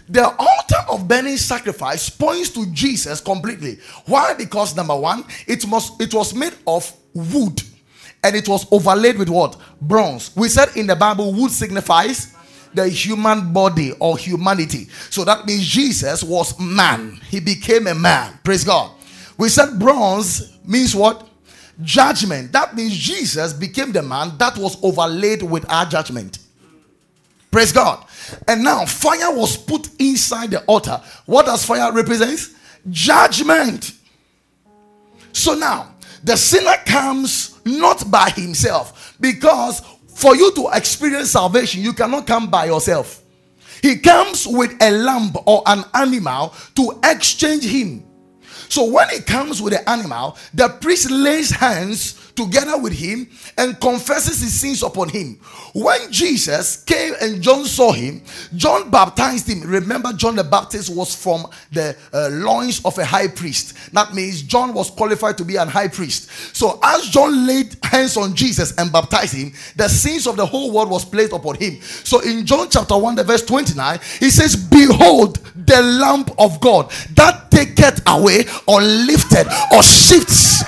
The 0.09 0.23
altar 0.23 0.89
of 0.89 1.07
burning 1.07 1.37
sacrifice 1.37 2.09
points 2.09 2.49
to 2.51 2.65
Jesus 2.71 3.21
completely. 3.21 3.79
Why? 4.05 4.33
Because 4.33 4.75
number 4.75 4.95
one, 4.95 5.25
it 5.47 5.67
must 5.67 6.01
it 6.01 6.13
was 6.13 6.33
made 6.33 6.53
of 6.65 6.91
wood 7.13 7.61
and 8.23 8.35
it 8.35 8.47
was 8.47 8.65
overlaid 8.71 9.17
with 9.17 9.29
what? 9.29 9.59
Bronze. 9.81 10.35
We 10.35 10.47
said 10.49 10.75
in 10.75 10.87
the 10.87 10.95
Bible, 10.95 11.33
wood 11.33 11.51
signifies 11.51 12.35
the 12.73 12.87
human 12.87 13.53
body 13.53 13.91
or 13.99 14.17
humanity. 14.17 14.87
So 15.09 15.23
that 15.25 15.45
means 15.45 15.65
Jesus 15.65 16.23
was 16.23 16.59
man. 16.59 17.19
He 17.29 17.39
became 17.39 17.87
a 17.87 17.95
man. 17.95 18.39
Praise 18.43 18.63
God. 18.63 18.91
We 19.37 19.49
said 19.49 19.77
bronze 19.79 20.57
means 20.65 20.95
what? 20.95 21.29
judgment. 21.81 22.51
That 22.51 22.75
means 22.75 22.95
Jesus 22.95 23.53
became 23.53 23.91
the 23.91 24.03
man 24.03 24.37
that 24.37 24.57
was 24.57 24.77
overlaid 24.83 25.41
with 25.41 25.69
our 25.69 25.85
judgment. 25.85 26.39
Praise 27.51 27.71
God. 27.71 28.05
And 28.47 28.63
now 28.63 28.85
fire 28.85 29.35
was 29.35 29.57
put 29.57 29.89
inside 29.99 30.51
the 30.51 30.63
altar. 30.65 31.01
What 31.25 31.45
does 31.45 31.65
fire 31.65 31.91
represent? 31.91 32.39
Judgment. 32.89 33.93
So 35.31 35.55
now 35.55 35.92
the 36.23 36.35
sinner 36.35 36.75
comes 36.85 37.59
not 37.65 38.09
by 38.09 38.29
himself 38.29 39.15
because 39.19 39.81
for 40.15 40.35
you 40.35 40.53
to 40.55 40.69
experience 40.73 41.31
salvation, 41.31 41.81
you 41.81 41.93
cannot 41.93 42.27
come 42.27 42.49
by 42.49 42.65
yourself. 42.65 43.21
He 43.81 43.97
comes 43.97 44.47
with 44.47 44.81
a 44.81 44.91
lamb 44.91 45.33
or 45.45 45.63
an 45.65 45.83
animal 45.93 46.53
to 46.75 46.99
exchange 47.03 47.63
him 47.65 48.05
so 48.73 48.85
when 48.85 49.07
he 49.09 49.19
comes 49.19 49.61
with 49.61 49.73
the 49.73 49.87
animal, 49.87 50.35
the 50.51 50.67
priest 50.67 51.11
lays 51.11 51.51
hands 51.51 52.22
together 52.35 52.77
with 52.77 52.93
him 52.93 53.29
and 53.57 53.79
confesses 53.79 54.41
his 54.41 54.59
sins 54.59 54.83
upon 54.83 55.09
him. 55.09 55.39
When 55.73 56.11
Jesus 56.11 56.83
came 56.83 57.13
and 57.21 57.41
John 57.41 57.65
saw 57.65 57.91
him, 57.91 58.23
John 58.55 58.89
baptized 58.89 59.49
him. 59.49 59.61
Remember, 59.61 60.13
John 60.13 60.35
the 60.35 60.43
Baptist 60.43 60.95
was 60.95 61.15
from 61.15 61.47
the 61.71 61.95
uh, 62.13 62.29
loins 62.31 62.83
of 62.85 62.97
a 62.97 63.05
high 63.05 63.27
priest. 63.27 63.93
That 63.93 64.13
means 64.13 64.41
John 64.41 64.73
was 64.73 64.89
qualified 64.89 65.37
to 65.37 65.45
be 65.45 65.55
an 65.55 65.67
high 65.67 65.87
priest. 65.87 66.29
So 66.55 66.79
as 66.83 67.09
John 67.09 67.47
laid 67.47 67.75
hands 67.83 68.17
on 68.17 68.35
Jesus 68.35 68.75
and 68.77 68.91
baptized 68.91 69.35
him, 69.35 69.53
the 69.75 69.87
sins 69.87 70.27
of 70.27 70.35
the 70.35 70.45
whole 70.45 70.71
world 70.71 70.89
was 70.89 71.05
placed 71.05 71.33
upon 71.33 71.55
him. 71.55 71.81
So 71.81 72.19
in 72.21 72.45
John 72.45 72.69
chapter 72.69 72.97
1, 72.97 73.15
the 73.15 73.23
verse 73.23 73.45
29, 73.45 73.99
he 74.19 74.29
says, 74.29 74.55
Behold, 74.55 75.37
the 75.55 75.81
lamp 75.81 76.31
of 76.39 76.59
God 76.59 76.91
that 77.15 77.51
taketh 77.51 78.01
away 78.07 78.45
or 78.67 78.81
lifted 78.81 79.47
or 79.71 79.83
shifts 79.83 80.63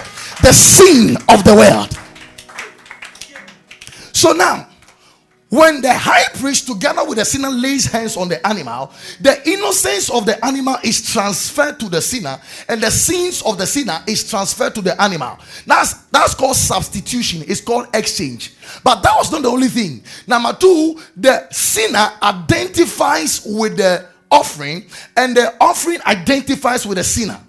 the 0.46 0.54
sin 0.54 1.18
of 1.28 1.44
the 1.44 1.56
world. 1.56 1.98
So 4.14 4.32
now, 4.32 4.68
when 5.50 5.82
the 5.82 5.92
high 5.92 6.26
priest, 6.38 6.68
together 6.68 7.04
with 7.04 7.18
the 7.18 7.26
sinner, 7.26 7.50
lays 7.50 7.88
hands 7.88 8.16
on 8.16 8.30
the 8.30 8.46
animal, 8.46 8.92
the 9.22 9.42
innocence 9.50 10.12
of 10.12 10.28
the 10.28 10.44
animal 10.46 10.78
is 10.84 11.02
transferred 11.12 11.80
to 11.80 11.90
the 11.90 12.00
sinner, 12.00 12.40
and 12.70 12.80
the 12.80 12.92
sins 12.92 13.42
of 13.42 13.58
the 13.58 13.66
sinner 13.66 13.98
is 14.06 14.30
transferred 14.30 14.76
to 14.76 14.82
the 14.82 15.02
animal. 15.02 15.36
That's 15.66 15.94
that's 16.12 16.36
called 16.36 16.56
substitution. 16.56 17.44
It's 17.48 17.62
called 17.62 17.88
exchange. 17.96 18.54
But 18.84 19.02
that 19.02 19.16
was 19.16 19.32
not 19.32 19.42
the 19.42 19.50
only 19.50 19.70
thing. 19.70 20.04
Number 20.28 20.54
two, 20.54 21.00
the 21.18 21.50
sinner 21.50 22.08
identifies 22.22 23.44
with 23.44 23.78
the 23.78 24.06
offering, 24.30 24.86
and 25.18 25.36
the 25.36 25.56
offering 25.60 26.02
identifies 26.06 26.86
with 26.86 27.00
the 27.00 27.04
sinner. 27.04 27.40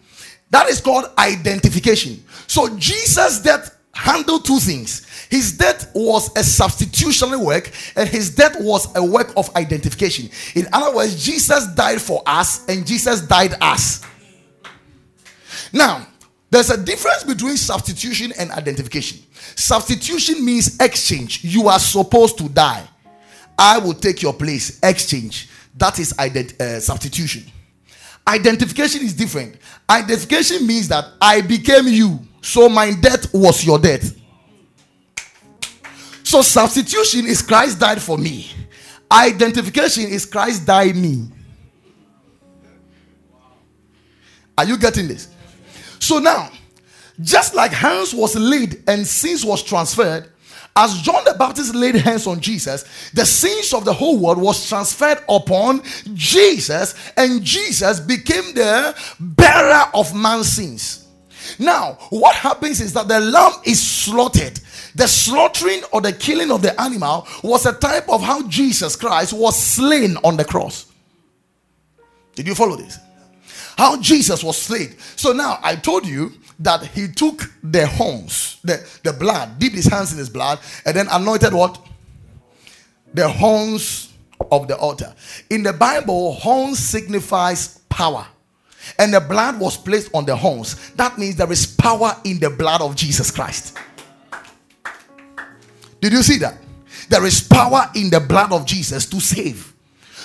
That 0.50 0.68
is 0.68 0.80
called 0.80 1.06
identification. 1.18 2.24
So 2.46 2.76
Jesus' 2.78 3.40
death 3.40 3.76
handled 3.92 4.44
two 4.44 4.58
things. 4.58 5.06
His 5.28 5.52
death 5.52 5.90
was 5.94 6.30
a 6.36 6.44
substitutionary 6.44 7.38
work, 7.38 7.70
and 7.96 8.08
his 8.08 8.34
death 8.34 8.56
was 8.60 8.94
a 8.94 9.04
work 9.04 9.32
of 9.36 9.54
identification. 9.56 10.30
In 10.54 10.68
other 10.72 10.94
words, 10.94 11.24
Jesus 11.24 11.66
died 11.74 12.00
for 12.00 12.22
us, 12.26 12.66
and 12.68 12.86
Jesus 12.86 13.22
died 13.22 13.54
us. 13.60 14.04
Now, 15.72 16.06
there's 16.50 16.70
a 16.70 16.76
difference 16.76 17.24
between 17.24 17.56
substitution 17.56 18.32
and 18.38 18.52
identification. 18.52 19.18
Substitution 19.56 20.44
means 20.44 20.78
exchange. 20.78 21.42
You 21.42 21.68
are 21.68 21.78
supposed 21.80 22.38
to 22.38 22.48
die. 22.48 22.86
I 23.58 23.78
will 23.78 23.94
take 23.94 24.22
your 24.22 24.34
place. 24.34 24.78
Exchange. 24.82 25.48
That 25.74 25.98
is 25.98 26.12
ident- 26.14 26.60
uh, 26.60 26.80
substitution. 26.80 27.50
Identification 28.28 29.02
is 29.02 29.14
different. 29.14 29.56
Identification 29.88 30.66
means 30.66 30.88
that 30.88 31.04
I 31.20 31.40
became 31.40 31.86
you, 31.86 32.20
so 32.40 32.68
my 32.68 32.92
death 32.92 33.32
was 33.32 33.64
your 33.64 33.78
death. 33.78 34.18
So 36.24 36.42
substitution 36.42 37.26
is 37.26 37.40
Christ 37.40 37.78
died 37.78 38.02
for 38.02 38.18
me. 38.18 38.50
Identification 39.10 40.04
is 40.04 40.26
Christ 40.26 40.66
died 40.66 40.96
me. 40.96 41.28
Are 44.58 44.64
you 44.64 44.76
getting 44.76 45.06
this? 45.06 45.28
So 46.00 46.18
now, 46.18 46.50
just 47.20 47.54
like 47.54 47.70
hands 47.70 48.12
was 48.12 48.34
laid 48.34 48.82
and 48.88 49.06
sins 49.06 49.44
was 49.44 49.62
transferred, 49.62 50.32
as 50.76 51.00
John 51.00 51.24
the 51.24 51.34
Baptist 51.38 51.74
laid 51.74 51.94
hands 51.96 52.26
on 52.26 52.40
Jesus, 52.40 53.10
the 53.12 53.24
sins 53.24 53.72
of 53.72 53.84
the 53.84 53.92
whole 53.92 54.18
world 54.18 54.38
was 54.38 54.68
transferred 54.68 55.18
upon 55.28 55.82
Jesus, 56.14 56.94
and 57.16 57.42
Jesus 57.42 57.98
became 57.98 58.54
the 58.54 58.94
bearer 59.18 59.84
of 59.94 60.14
man's 60.14 60.52
sins. 60.52 61.06
Now, 61.58 61.92
what 62.10 62.36
happens 62.36 62.80
is 62.80 62.92
that 62.92 63.08
the 63.08 63.20
lamb 63.20 63.52
is 63.64 63.80
slaughtered. 63.80 64.60
The 64.94 65.06
slaughtering 65.06 65.82
or 65.92 66.00
the 66.00 66.12
killing 66.12 66.50
of 66.50 66.62
the 66.62 66.78
animal 66.80 67.26
was 67.42 67.66
a 67.66 67.72
type 67.72 68.08
of 68.08 68.22
how 68.22 68.46
Jesus 68.48 68.96
Christ 68.96 69.32
was 69.32 69.60
slain 69.60 70.16
on 70.24 70.36
the 70.36 70.44
cross. 70.44 70.86
Did 72.34 72.46
you 72.46 72.54
follow 72.54 72.76
this? 72.76 72.98
how 73.76 74.00
Jesus 74.00 74.42
was 74.42 74.60
slain. 74.60 74.94
So 75.16 75.32
now 75.32 75.58
I 75.62 75.76
told 75.76 76.06
you 76.06 76.32
that 76.58 76.86
he 76.86 77.08
took 77.08 77.50
the 77.62 77.86
horns, 77.86 78.58
the, 78.64 78.86
the 79.02 79.12
blood, 79.12 79.58
dipped 79.58 79.76
his 79.76 79.86
hands 79.86 80.12
in 80.12 80.18
his 80.18 80.30
blood, 80.30 80.58
and 80.84 80.96
then 80.96 81.06
anointed 81.10 81.52
what? 81.52 81.80
The 83.14 83.28
horns 83.28 84.12
of 84.50 84.68
the 84.68 84.76
altar. 84.76 85.14
In 85.50 85.62
the 85.62 85.72
Bible, 85.72 86.32
horns 86.32 86.78
signifies 86.78 87.78
power. 87.88 88.26
And 88.98 89.12
the 89.12 89.20
blood 89.20 89.58
was 89.58 89.76
placed 89.76 90.14
on 90.14 90.24
the 90.24 90.36
horns. 90.36 90.92
That 90.92 91.18
means 91.18 91.36
there 91.36 91.50
is 91.50 91.66
power 91.66 92.16
in 92.24 92.38
the 92.38 92.50
blood 92.50 92.80
of 92.80 92.94
Jesus 92.94 93.30
Christ. 93.30 93.76
Did 96.00 96.12
you 96.12 96.22
see 96.22 96.38
that? 96.38 96.58
There 97.08 97.24
is 97.24 97.40
power 97.40 97.90
in 97.94 98.10
the 98.10 98.20
blood 98.20 98.52
of 98.52 98.64
Jesus 98.66 99.06
to 99.06 99.20
save. 99.20 99.74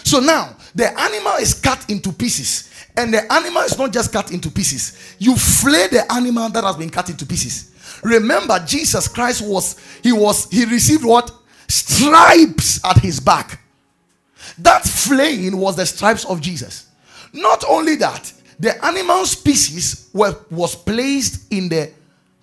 So 0.03 0.19
now 0.19 0.55
the 0.75 0.87
animal 0.99 1.33
is 1.35 1.53
cut 1.53 1.89
into 1.89 2.11
pieces. 2.11 2.70
And 2.97 3.13
the 3.13 3.31
animal 3.31 3.61
is 3.61 3.77
not 3.77 3.93
just 3.93 4.11
cut 4.11 4.31
into 4.31 4.49
pieces. 4.49 5.15
You 5.17 5.35
flay 5.35 5.87
the 5.87 6.11
animal 6.11 6.49
that 6.49 6.63
has 6.63 6.75
been 6.75 6.89
cut 6.89 7.09
into 7.09 7.25
pieces. 7.25 7.71
Remember, 8.03 8.59
Jesus 8.65 9.07
Christ 9.07 9.41
was, 9.47 9.77
he 10.03 10.11
was, 10.11 10.49
he 10.49 10.65
received 10.65 11.05
what? 11.05 11.31
Stripes 11.67 12.83
at 12.83 12.97
his 12.97 13.19
back. 13.19 13.61
That 14.57 14.83
flaying 14.83 15.57
was 15.57 15.75
the 15.75 15.85
stripes 15.85 16.25
of 16.25 16.41
Jesus. 16.41 16.87
Not 17.33 17.63
only 17.67 17.95
that, 17.95 18.31
the 18.59 18.83
animal 18.85 19.25
species 19.25 20.09
were, 20.13 20.35
was 20.51 20.75
placed 20.75 21.51
in 21.51 21.69
the 21.69 21.91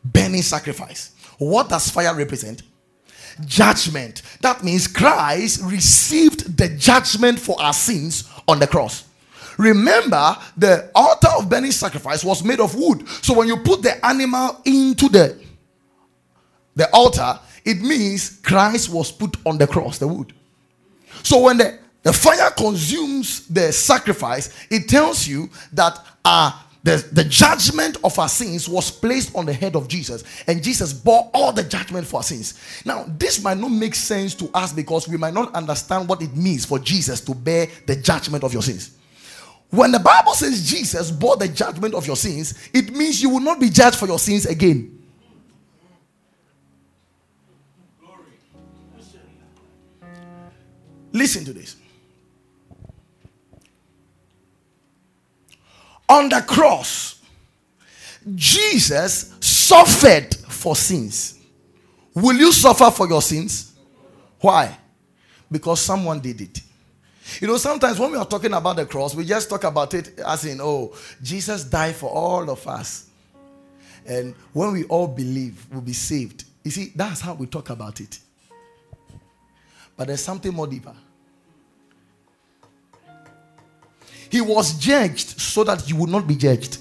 burning 0.05 0.43
sacrifice. 0.43 1.13
What 1.39 1.69
does 1.69 1.91
fire 1.91 2.15
represent? 2.15 2.63
Judgment. 3.45 4.23
That 4.41 4.65
means 4.65 4.89
Christ 4.89 5.61
received 5.63 6.57
the 6.57 6.71
judgment 6.71 7.39
for 7.39 7.61
our 7.61 7.73
sins 7.73 8.29
on 8.49 8.59
the 8.59 8.67
cross. 8.67 9.05
Remember, 9.59 10.37
the 10.57 10.91
altar 10.95 11.29
of 11.37 11.51
burning 11.51 11.73
sacrifice 11.73 12.25
was 12.25 12.45
made 12.45 12.61
of 12.61 12.75
wood. 12.77 13.07
So 13.09 13.35
when 13.35 13.49
you 13.49 13.59
put 13.59 13.83
the 13.83 14.05
animal 14.07 14.63
into 14.65 15.09
the, 15.09 15.39
the 16.77 16.89
altar, 16.95 17.39
it 17.65 17.83
means 17.83 18.39
Christ 18.41 18.89
was 18.89 19.11
put 19.11 19.37
on 19.45 19.59
the 19.59 19.67
cross, 19.67 19.99
the 19.99 20.07
wood. 20.07 20.33
So 21.25 21.41
when 21.41 21.59
the, 21.59 21.79
the 22.05 22.13
fire 22.13 22.51
consumes 22.51 23.47
the 23.49 23.73
sacrifice, 23.73 24.55
it 24.71 24.89
tells 24.89 25.27
you 25.27 25.51
that 25.73 25.99
uh, 26.25 26.53
the, 26.85 27.05
the 27.11 27.25
judgment 27.25 27.97
of 28.05 28.17
our 28.19 28.29
sins 28.29 28.69
was 28.69 28.93
placed 28.93 29.35
on 29.35 29.45
the 29.45 29.53
head 29.53 29.75
of 29.75 29.89
Jesus, 29.89 30.23
and 30.47 30.63
Jesus 30.63 30.93
bore 30.93 31.29
all 31.35 31.53
the 31.53 31.65
judgment 31.65 32.07
for 32.07 32.19
our 32.19 32.23
sins. 32.23 32.83
Now, 32.85 33.05
this 33.19 33.43
might 33.43 33.59
not 33.59 33.73
make 33.73 33.97
sense 33.97 34.37
to 34.37 34.49
us 34.55 34.73
because 34.73 35.09
we 35.09 35.17
might 35.17 35.35
not 35.35 35.53
understand 35.55 36.09
what 36.09 36.23
it 36.23 36.35
means 36.37 36.65
for 36.65 36.79
Jesus 36.79 37.21
to 37.23 37.35
bear 37.35 37.67
the 37.87 37.97
judgment 37.97 38.45
of 38.45 38.53
your 38.53 38.63
sins. 38.63 38.98
When 39.71 39.93
the 39.93 39.99
Bible 39.99 40.33
says 40.33 40.69
Jesus 40.69 41.11
bore 41.11 41.37
the 41.37 41.49
judgment 41.49 41.95
of 41.95 42.07
your 42.07 42.17
sins, 42.17 42.55
it 42.73 42.91
means 42.95 43.21
you 43.21 43.29
will 43.29 43.41
not 43.41 43.61
be 43.61 43.69
judged 43.69 43.97
for 43.97 44.07
your 44.07 44.19
sins 44.19 44.47
again. 44.47 44.95
Listen 51.13 51.45
to 51.45 51.53
this. 51.53 51.77
On 56.09 56.29
the 56.29 56.41
cross, 56.47 57.21
Jesus 58.35 59.35
suffered 59.41 60.35
for 60.49 60.75
sins. 60.75 61.39
Will 62.15 62.37
you 62.37 62.53
suffer 62.53 62.91
for 62.91 63.07
your 63.07 63.21
sins? 63.21 63.73
Why? 64.41 64.77
Because 65.51 65.81
someone 65.81 66.21
did 66.21 66.41
it. 66.41 66.63
You 67.41 67.47
know, 67.47 67.57
sometimes 67.57 67.99
when 67.99 68.11
we 68.13 68.17
are 68.17 68.27
talking 68.27 68.53
about 68.53 68.77
the 68.77 68.87
cross, 68.87 69.15
we 69.15 69.25
just 69.25 69.49
talk 69.49 69.65
about 69.65 69.95
it 69.95 70.19
as 70.21 70.45
in, 70.45 70.61
oh, 70.61 70.95
Jesus 71.23 71.65
died 71.65 71.95
for 71.95 72.11
all 72.11 72.51
of 72.51 72.67
us. 72.67 73.09
And 74.07 74.35
when 74.53 74.73
we 74.73 74.85
all 74.85 75.07
believe, 75.07 75.67
we'll 75.71 75.83
be 75.83 75.93
saved. 75.93 76.45
You 76.65 76.71
see, 76.71 76.93
that's 76.97 77.21
how 77.21 77.35
we 77.35 77.47
talk 77.47 77.71
about 77.71 78.01
it. 78.01 78.19
But 79.97 80.07
there's 80.07 80.23
something 80.23 80.53
more 80.53 80.67
deeper. 80.67 80.95
He 84.31 84.41
was 84.41 84.79
judged 84.79 85.41
so 85.41 85.65
that 85.65 85.89
you 85.89 85.97
would 85.97 86.11
not 86.11 86.27
be 86.27 86.37
judged. 86.37 86.79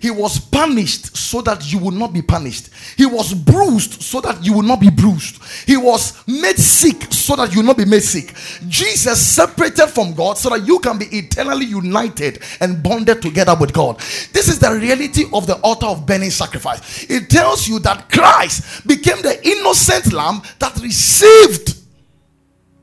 He 0.00 0.10
was 0.10 0.38
punished 0.38 1.16
so 1.16 1.40
that 1.42 1.72
you 1.72 1.78
would 1.78 1.94
not 1.94 2.12
be 2.12 2.22
punished. 2.22 2.70
He 2.96 3.06
was 3.06 3.34
bruised 3.34 4.02
so 4.02 4.20
that 4.20 4.44
you 4.44 4.52
will 4.52 4.62
not 4.62 4.80
be 4.80 4.90
bruised. 4.90 5.42
He 5.66 5.76
was 5.76 6.26
made 6.26 6.58
sick 6.58 7.12
so 7.12 7.36
that 7.36 7.52
you 7.52 7.60
will 7.60 7.66
not 7.68 7.76
be 7.76 7.84
made 7.84 8.02
sick. 8.02 8.34
Jesus 8.68 9.24
separated 9.24 9.88
from 9.88 10.14
God 10.14 10.38
so 10.38 10.50
that 10.50 10.66
you 10.66 10.78
can 10.78 10.98
be 10.98 11.06
eternally 11.06 11.66
united 11.66 12.42
and 12.60 12.82
bonded 12.82 13.22
together 13.22 13.54
with 13.58 13.72
God. 13.72 13.98
This 14.32 14.48
is 14.48 14.58
the 14.58 14.72
reality 14.72 15.24
of 15.32 15.46
the 15.46 15.56
altar 15.60 15.86
of 15.86 16.06
burning 16.06 16.30
sacrifice. 16.30 17.04
It 17.10 17.30
tells 17.30 17.68
you 17.68 17.78
that 17.80 18.10
Christ 18.10 18.86
became 18.86 19.22
the 19.22 19.38
innocent 19.46 20.12
lamb 20.12 20.42
that 20.58 20.76
received 20.80 21.78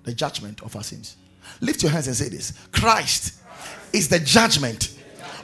the 0.03 0.13
judgment 0.13 0.61
of 0.63 0.75
our 0.75 0.83
sins. 0.83 1.17
Lift 1.61 1.83
your 1.83 1.91
hands 1.91 2.07
and 2.07 2.15
say 2.15 2.29
this 2.29 2.53
Christ 2.71 3.35
is 3.93 4.07
the 4.07 4.19
judgment 4.19 4.97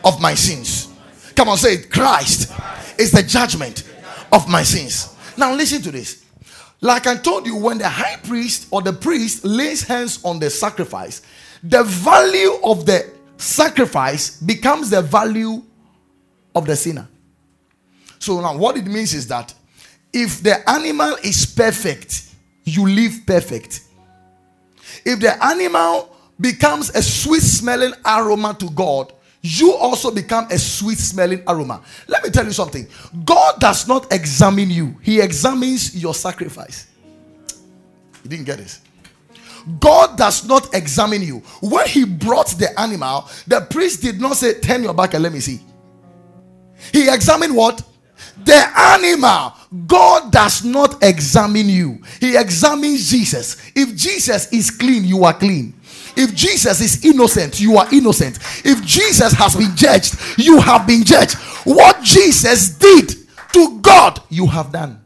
of 0.04 0.22
my 0.22 0.34
sins. 0.34 0.95
Come 1.36 1.50
on, 1.50 1.58
say 1.58 1.76
it. 1.76 1.92
Christ 1.92 2.52
is 2.98 3.12
the 3.12 3.24
judgment 3.24 3.84
of 4.32 4.48
my 4.48 4.64
sins. 4.64 5.16
Now, 5.38 5.54
listen 5.54 5.82
to 5.82 5.92
this. 5.92 6.24
Like 6.82 7.08
I 7.08 7.16
told 7.16 7.46
you, 7.46 7.56
when 7.56 7.78
the 7.78 7.90
high 7.90 8.18
priest 8.18 8.68
or 8.72 8.82
the 8.82 8.94
priest 8.94 9.44
lays 9.44 9.84
hands 9.84 10.24
on 10.24 10.40
the 10.40 10.50
sacrifice, 10.50 11.22
the 11.64 11.84
value 11.84 12.54
of 12.64 12.86
the 12.86 13.12
sacrifice 13.38 14.40
becomes 14.40 14.90
the 14.90 15.02
value 15.02 15.64
of 16.54 16.66
the 16.66 16.76
sinner. 16.76 17.08
So, 18.20 18.40
now 18.40 18.58
what 18.58 18.78
it 18.78 18.86
means 18.86 19.14
is 19.14 19.28
that 19.28 19.54
if 20.14 20.42
the 20.42 20.68
animal 20.70 21.16
is 21.24 21.46
perfect, 21.46 22.30
you 22.64 22.88
live 22.88 23.22
perfect. 23.26 23.82
If 25.04 25.20
the 25.20 25.44
animal 25.44 26.16
becomes 26.40 26.90
a 26.90 27.02
sweet 27.02 27.42
smelling 27.42 27.94
aroma 28.06 28.56
to 28.60 28.70
God, 28.70 29.12
you 29.46 29.74
also 29.74 30.12
become 30.12 30.48
a 30.50 30.58
sweet 30.58 30.98
smelling 30.98 31.44
aroma. 31.48 31.82
Let 32.08 32.24
me 32.24 32.30
tell 32.32 32.46
you 32.46 32.52
something 32.52 32.88
God 33.24 33.60
does 33.60 33.88
not 33.88 34.12
examine 34.12 34.70
you, 34.70 34.98
He 35.02 35.22
examines 35.22 35.96
your 35.96 36.14
sacrifice. 36.14 36.88
You 38.24 38.30
didn't 38.30 38.46
get 38.46 38.58
this. 38.58 38.82
God 39.80 40.18
does 40.18 40.46
not 40.48 40.74
examine 40.76 41.22
you. 41.22 41.40
When 41.62 41.88
He 41.88 42.06
brought 42.06 42.50
the 42.50 42.80
animal, 42.80 43.30
the 43.48 43.62
priest 43.70 44.02
did 44.02 44.20
not 44.20 44.38
say, 44.38 44.60
Turn 44.60 44.84
your 44.84 44.94
back 44.94 45.14
and 45.14 45.24
let 45.24 45.32
me 45.34 45.40
see. 45.40 45.60
He 46.92 47.10
examined 47.10 47.56
what? 47.56 47.84
The 48.44 48.64
animal. 48.78 49.54
God 49.88 50.32
does 50.32 50.64
not 50.64 51.04
examine 51.04 51.70
you, 51.70 52.02
He 52.20 52.36
examines 52.36 53.10
Jesus. 53.10 53.72
If 53.76 53.96
Jesus 53.96 54.52
is 54.52 54.72
clean, 54.72 55.04
you 55.04 55.24
are 55.24 55.34
clean. 55.34 55.74
If 56.16 56.34
Jesus 56.34 56.82
is 56.82 57.06
innocent, 57.06 57.60
you 57.60 57.78
are 57.78 57.88
innocent. 57.94 58.40
If 58.64 58.84
Jesus 58.86 59.34
has 59.34 59.56
been 59.56 59.76
judged, 59.76 60.16
you 60.38 60.60
have 60.60 60.88
been 60.88 61.04
judged. 61.04 61.36
What 61.66 62.02
Jesus 62.04 62.70
did 62.70 63.14
to 63.54 63.80
God, 63.82 64.22
you 64.30 64.48
have 64.48 64.72
done. 64.72 65.02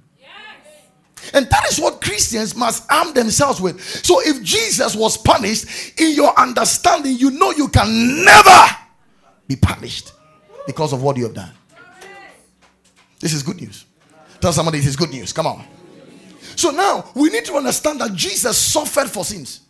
And 1.34 1.48
that 1.50 1.72
is 1.72 1.80
what 1.80 2.02
Christians 2.02 2.56
must 2.56 2.92
arm 2.92 3.14
themselves 3.14 3.62
with. 3.62 3.80
So 3.82 4.20
if 4.22 4.42
Jesus 4.42 4.96
was 4.96 5.18
punished, 5.18 6.00
in 6.00 6.16
your 6.16 6.38
understanding, 6.40 7.18
you 7.18 7.32
know 7.32 7.52
you 7.52 7.68
can 7.68 8.24
never 8.26 8.66
be 9.48 9.56
punished 9.56 10.14
because 10.66 10.94
of 10.94 11.04
what 11.04 11.18
you 11.18 11.24
have 11.24 11.36
done. 11.36 11.52
This 13.20 13.34
is 13.34 13.44
good 13.44 13.58
news. 13.58 13.86
Tell 14.40 14.54
somebody 14.54 14.80
this 14.80 14.88
is 14.88 14.96
good 14.96 15.10
news. 15.10 15.34
Come 15.34 15.48
on. 15.48 15.66
So 16.56 16.72
now 16.72 17.10
we 17.16 17.30
need 17.30 17.46
to 17.46 17.56
understand 17.56 18.02
that 18.02 18.14
Jesus 18.14 18.58
suffered 18.58 19.10
for 19.10 19.24
sins. 19.24 19.62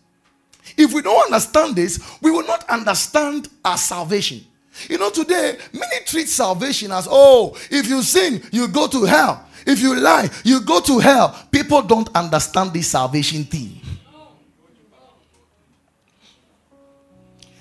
If 0.79 0.93
we 0.93 1.01
don't 1.01 1.25
understand 1.25 1.75
this, 1.75 1.99
we 2.21 2.31
will 2.31 2.47
not 2.47 2.63
understand 2.69 3.49
our 3.65 3.77
salvation. 3.77 4.45
You 4.87 4.97
know, 4.97 5.09
today, 5.09 5.57
many 5.73 6.05
treat 6.05 6.29
salvation 6.29 6.93
as 6.93 7.05
oh, 7.11 7.57
if 7.69 7.89
you 7.89 8.01
sin, 8.01 8.41
you 8.53 8.65
go 8.69 8.87
to 8.87 9.03
hell. 9.03 9.45
If 9.67 9.81
you 9.81 9.99
lie, 9.99 10.29
you 10.45 10.61
go 10.61 10.79
to 10.79 10.99
hell. 10.99 11.37
People 11.51 11.81
don't 11.81 12.07
understand 12.15 12.71
this 12.71 12.87
salvation 12.91 13.43
thing. 13.43 13.81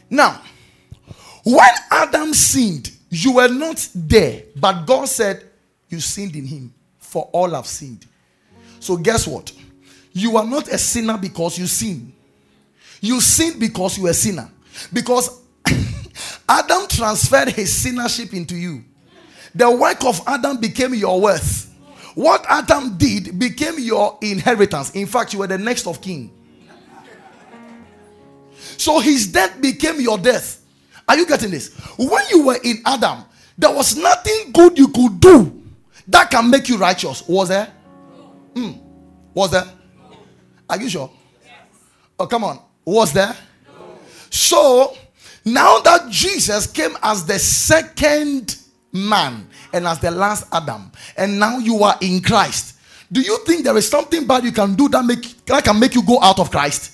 Now, 0.08 0.40
when 1.42 1.68
Adam 1.90 2.32
sinned, 2.32 2.92
you 3.10 3.32
were 3.32 3.48
not 3.48 3.84
there, 3.96 4.44
but 4.54 4.84
God 4.86 5.08
said, 5.08 5.42
You 5.88 5.98
sinned 5.98 6.36
in 6.36 6.46
him, 6.46 6.72
for 7.00 7.28
all 7.32 7.50
have 7.50 7.66
sinned. 7.66 8.06
So, 8.78 8.96
guess 8.96 9.26
what? 9.26 9.52
You 10.12 10.36
are 10.36 10.46
not 10.46 10.68
a 10.68 10.78
sinner 10.78 11.18
because 11.18 11.58
you 11.58 11.66
sin. 11.66 12.12
You 13.00 13.20
sinned 13.20 13.60
because 13.60 13.96
you 13.96 14.04
were 14.04 14.10
a 14.10 14.14
sinner. 14.14 14.50
Because 14.92 15.40
Adam 16.48 16.88
transferred 16.88 17.50
his 17.50 17.72
sinnership 17.84 18.32
into 18.32 18.56
you. 18.56 18.84
The 19.54 19.70
work 19.70 20.04
of 20.04 20.20
Adam 20.26 20.58
became 20.60 20.94
your 20.94 21.20
worth. 21.20 21.74
What 22.14 22.44
Adam 22.48 22.96
did 22.98 23.38
became 23.38 23.78
your 23.78 24.18
inheritance. 24.22 24.90
In 24.90 25.06
fact, 25.06 25.32
you 25.32 25.38
were 25.38 25.46
the 25.46 25.58
next 25.58 25.86
of 25.86 26.00
kin. 26.00 26.30
So 28.76 29.00
his 29.00 29.28
death 29.28 29.60
became 29.60 30.00
your 30.00 30.18
death. 30.18 30.64
Are 31.08 31.16
you 31.16 31.26
getting 31.26 31.50
this? 31.50 31.74
When 31.96 32.22
you 32.30 32.46
were 32.46 32.58
in 32.62 32.82
Adam, 32.84 33.24
there 33.56 33.74
was 33.74 33.96
nothing 33.96 34.52
good 34.52 34.78
you 34.78 34.88
could 34.88 35.20
do 35.20 35.62
that 36.08 36.30
can 36.30 36.50
make 36.50 36.68
you 36.68 36.76
righteous. 36.76 37.26
Was 37.28 37.48
there? 37.48 37.72
Mm. 38.54 38.80
Was 39.34 39.50
there? 39.50 39.64
Are 40.68 40.80
you 40.80 40.88
sure? 40.88 41.10
Oh, 42.18 42.26
come 42.26 42.44
on. 42.44 42.60
Was 42.88 43.12
there? 43.12 43.36
So 44.30 44.96
now 45.44 45.78
that 45.80 46.10
Jesus 46.10 46.66
came 46.66 46.96
as 47.02 47.26
the 47.26 47.38
second 47.38 48.56
man 48.92 49.46
and 49.74 49.86
as 49.86 49.98
the 49.98 50.10
last 50.10 50.46
Adam, 50.50 50.90
and 51.14 51.38
now 51.38 51.58
you 51.58 51.82
are 51.82 51.98
in 52.00 52.22
Christ, 52.22 52.76
do 53.12 53.20
you 53.20 53.38
think 53.44 53.64
there 53.64 53.76
is 53.76 53.86
something 53.86 54.26
bad 54.26 54.42
you 54.44 54.52
can 54.52 54.74
do 54.74 54.88
that 54.88 55.04
make 55.04 55.44
that 55.44 55.64
can 55.64 55.78
make 55.78 55.94
you 55.94 56.02
go 56.02 56.18
out 56.22 56.38
of 56.38 56.50
Christ? 56.50 56.92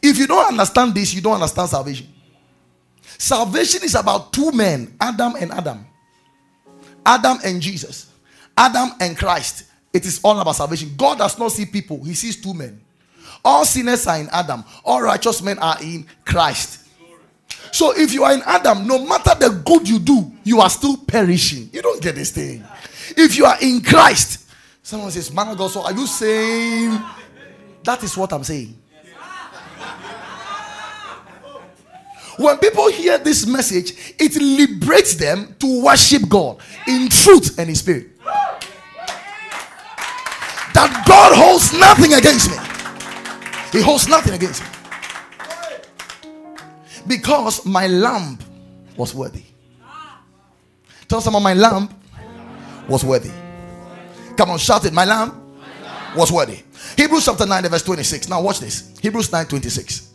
If 0.00 0.16
you 0.16 0.28
don't 0.28 0.46
understand 0.46 0.94
this, 0.94 1.12
you 1.12 1.20
don't 1.20 1.34
understand 1.34 1.70
salvation. 1.70 2.06
Salvation 3.18 3.82
is 3.82 3.96
about 3.96 4.32
two 4.32 4.52
men, 4.52 4.94
Adam 5.00 5.34
and 5.40 5.50
Adam. 5.50 5.86
Adam 7.04 7.38
and 7.44 7.60
Jesus. 7.60 8.12
Adam 8.56 8.90
and 9.00 9.18
Christ. 9.18 9.64
It 9.92 10.06
is 10.06 10.20
all 10.22 10.38
about 10.38 10.54
salvation. 10.54 10.94
God 10.96 11.18
does 11.18 11.36
not 11.36 11.50
see 11.50 11.66
people, 11.66 12.04
He 12.04 12.14
sees 12.14 12.40
two 12.40 12.54
men. 12.54 12.80
All 13.46 13.64
sinners 13.64 14.08
are 14.08 14.18
in 14.18 14.28
Adam, 14.32 14.64
all 14.84 15.00
righteous 15.00 15.40
men 15.40 15.56
are 15.60 15.80
in 15.80 16.04
Christ. 16.24 16.84
So 17.70 17.96
if 17.96 18.12
you 18.12 18.24
are 18.24 18.34
in 18.34 18.42
Adam, 18.44 18.88
no 18.88 19.06
matter 19.06 19.36
the 19.38 19.62
good 19.64 19.88
you 19.88 20.00
do, 20.00 20.32
you 20.42 20.60
are 20.60 20.68
still 20.68 20.96
perishing. 20.96 21.70
You 21.72 21.80
don't 21.80 22.02
get 22.02 22.16
this 22.16 22.32
thing. 22.32 22.64
If 23.16 23.36
you 23.36 23.44
are 23.44 23.56
in 23.62 23.82
Christ, 23.82 24.50
someone 24.82 25.12
says, 25.12 25.32
Man 25.32 25.46
of 25.46 25.58
God, 25.58 25.70
so 25.70 25.82
are 25.82 25.92
you 25.92 26.08
saying 26.08 27.00
that 27.84 28.02
is 28.02 28.16
what 28.16 28.32
I'm 28.32 28.42
saying? 28.42 28.76
When 32.38 32.58
people 32.58 32.90
hear 32.90 33.16
this 33.18 33.46
message, 33.46 34.14
it 34.18 34.34
liberates 34.34 35.14
them 35.14 35.54
to 35.60 35.84
worship 35.84 36.28
God 36.28 36.58
in 36.88 37.08
truth 37.08 37.56
and 37.60 37.68
in 37.68 37.76
spirit. 37.76 38.08
That 40.74 41.04
God 41.06 41.36
holds 41.36 41.72
nothing 41.78 42.12
against 42.12 42.50
me. 42.50 42.65
He 43.76 43.82
holds 43.82 44.08
nothing 44.08 44.32
against 44.32 44.62
me. 44.62 44.68
Because 47.06 47.66
my 47.66 47.86
lamp 47.86 48.42
was 48.96 49.14
worthy. 49.14 49.42
Tell 51.06 51.20
someone 51.20 51.42
my 51.42 51.52
lamp 51.52 51.92
was 52.88 53.04
worthy. 53.04 53.30
Come 54.38 54.50
on, 54.50 54.58
shout 54.58 54.86
it. 54.86 54.94
My 54.94 55.04
lamp 55.04 55.34
was 56.16 56.32
worthy. 56.32 56.62
Hebrews 56.96 57.26
chapter 57.26 57.44
9, 57.44 57.64
verse 57.64 57.82
26. 57.82 58.30
Now 58.30 58.40
watch 58.40 58.60
this. 58.60 58.96
Hebrews 59.02 59.30
9 59.30 59.44
26. 59.44 60.14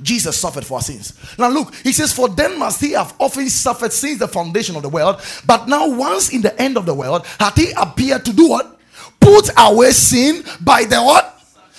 Jesus 0.00 0.38
suffered 0.38 0.64
for 0.64 0.76
our 0.76 0.82
sins. 0.82 1.12
Now 1.38 1.50
look, 1.50 1.74
he 1.74 1.92
says, 1.92 2.14
For 2.14 2.30
then 2.30 2.58
must 2.58 2.80
he 2.80 2.92
have 2.92 3.14
often 3.18 3.50
suffered 3.50 3.92
since 3.92 4.18
the 4.18 4.28
foundation 4.28 4.76
of 4.76 4.82
the 4.82 4.88
world. 4.88 5.20
But 5.46 5.68
now, 5.68 5.88
once 5.88 6.30
in 6.32 6.40
the 6.40 6.58
end 6.60 6.78
of 6.78 6.86
the 6.86 6.94
world, 6.94 7.26
hath 7.38 7.56
he 7.56 7.72
appeared 7.72 8.24
to 8.24 8.32
do 8.32 8.48
what? 8.48 8.80
Put 9.20 9.50
away 9.58 9.90
sin 9.90 10.42
by 10.62 10.84
the 10.84 11.02
what? 11.02 11.35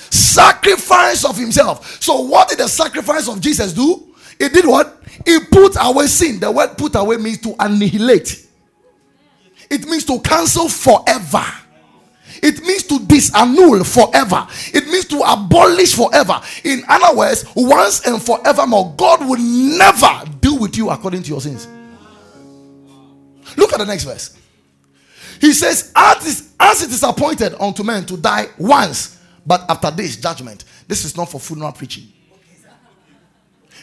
Sacrifice 0.09 1.25
of 1.25 1.37
himself. 1.37 2.01
So, 2.01 2.21
what 2.21 2.49
did 2.49 2.59
the 2.59 2.67
sacrifice 2.67 3.27
of 3.27 3.41
Jesus 3.41 3.73
do? 3.73 4.15
It 4.39 4.53
did 4.53 4.65
what? 4.65 5.01
It 5.25 5.49
put 5.49 5.75
away 5.79 6.07
sin. 6.07 6.39
The 6.39 6.51
word 6.51 6.77
put 6.77 6.95
away 6.95 7.17
means 7.17 7.39
to 7.39 7.55
annihilate, 7.59 8.47
it 9.69 9.87
means 9.87 10.05
to 10.05 10.19
cancel 10.19 10.69
forever. 10.69 11.43
It 12.43 12.61
means 12.61 12.83
to 12.83 12.99
disannul 12.99 13.83
forever. 13.83 14.47
It 14.71 14.85
means 14.87 15.05
to 15.05 15.19
abolish 15.21 15.95
forever. 15.95 16.39
In 16.63 16.83
other 16.87 17.17
words, 17.17 17.45
once 17.55 18.05
and 18.05 18.21
forevermore, 18.21 18.93
God 18.95 19.27
will 19.27 19.39
never 19.39 20.23
deal 20.39 20.59
with 20.59 20.77
you 20.77 20.89
according 20.91 21.23
to 21.23 21.29
your 21.29 21.41
sins. 21.41 21.67
Look 23.55 23.73
at 23.73 23.79
the 23.79 23.85
next 23.85 24.03
verse. 24.03 24.37
He 25.39 25.53
says, 25.53 25.91
as, 25.95 26.53
as 26.59 26.83
it 26.83 26.91
is 26.91 27.03
appointed 27.03 27.55
unto 27.59 27.83
men 27.83 28.05
to 28.05 28.17
die 28.17 28.47
once, 28.57 29.16
but 29.47 29.63
after 29.69 29.89
this 29.89 30.17
judgment. 30.17 30.65
This 30.87 31.05
is 31.05 31.15
not 31.15 31.31
for 31.31 31.39
funeral 31.39 31.71
preaching. 31.71 32.11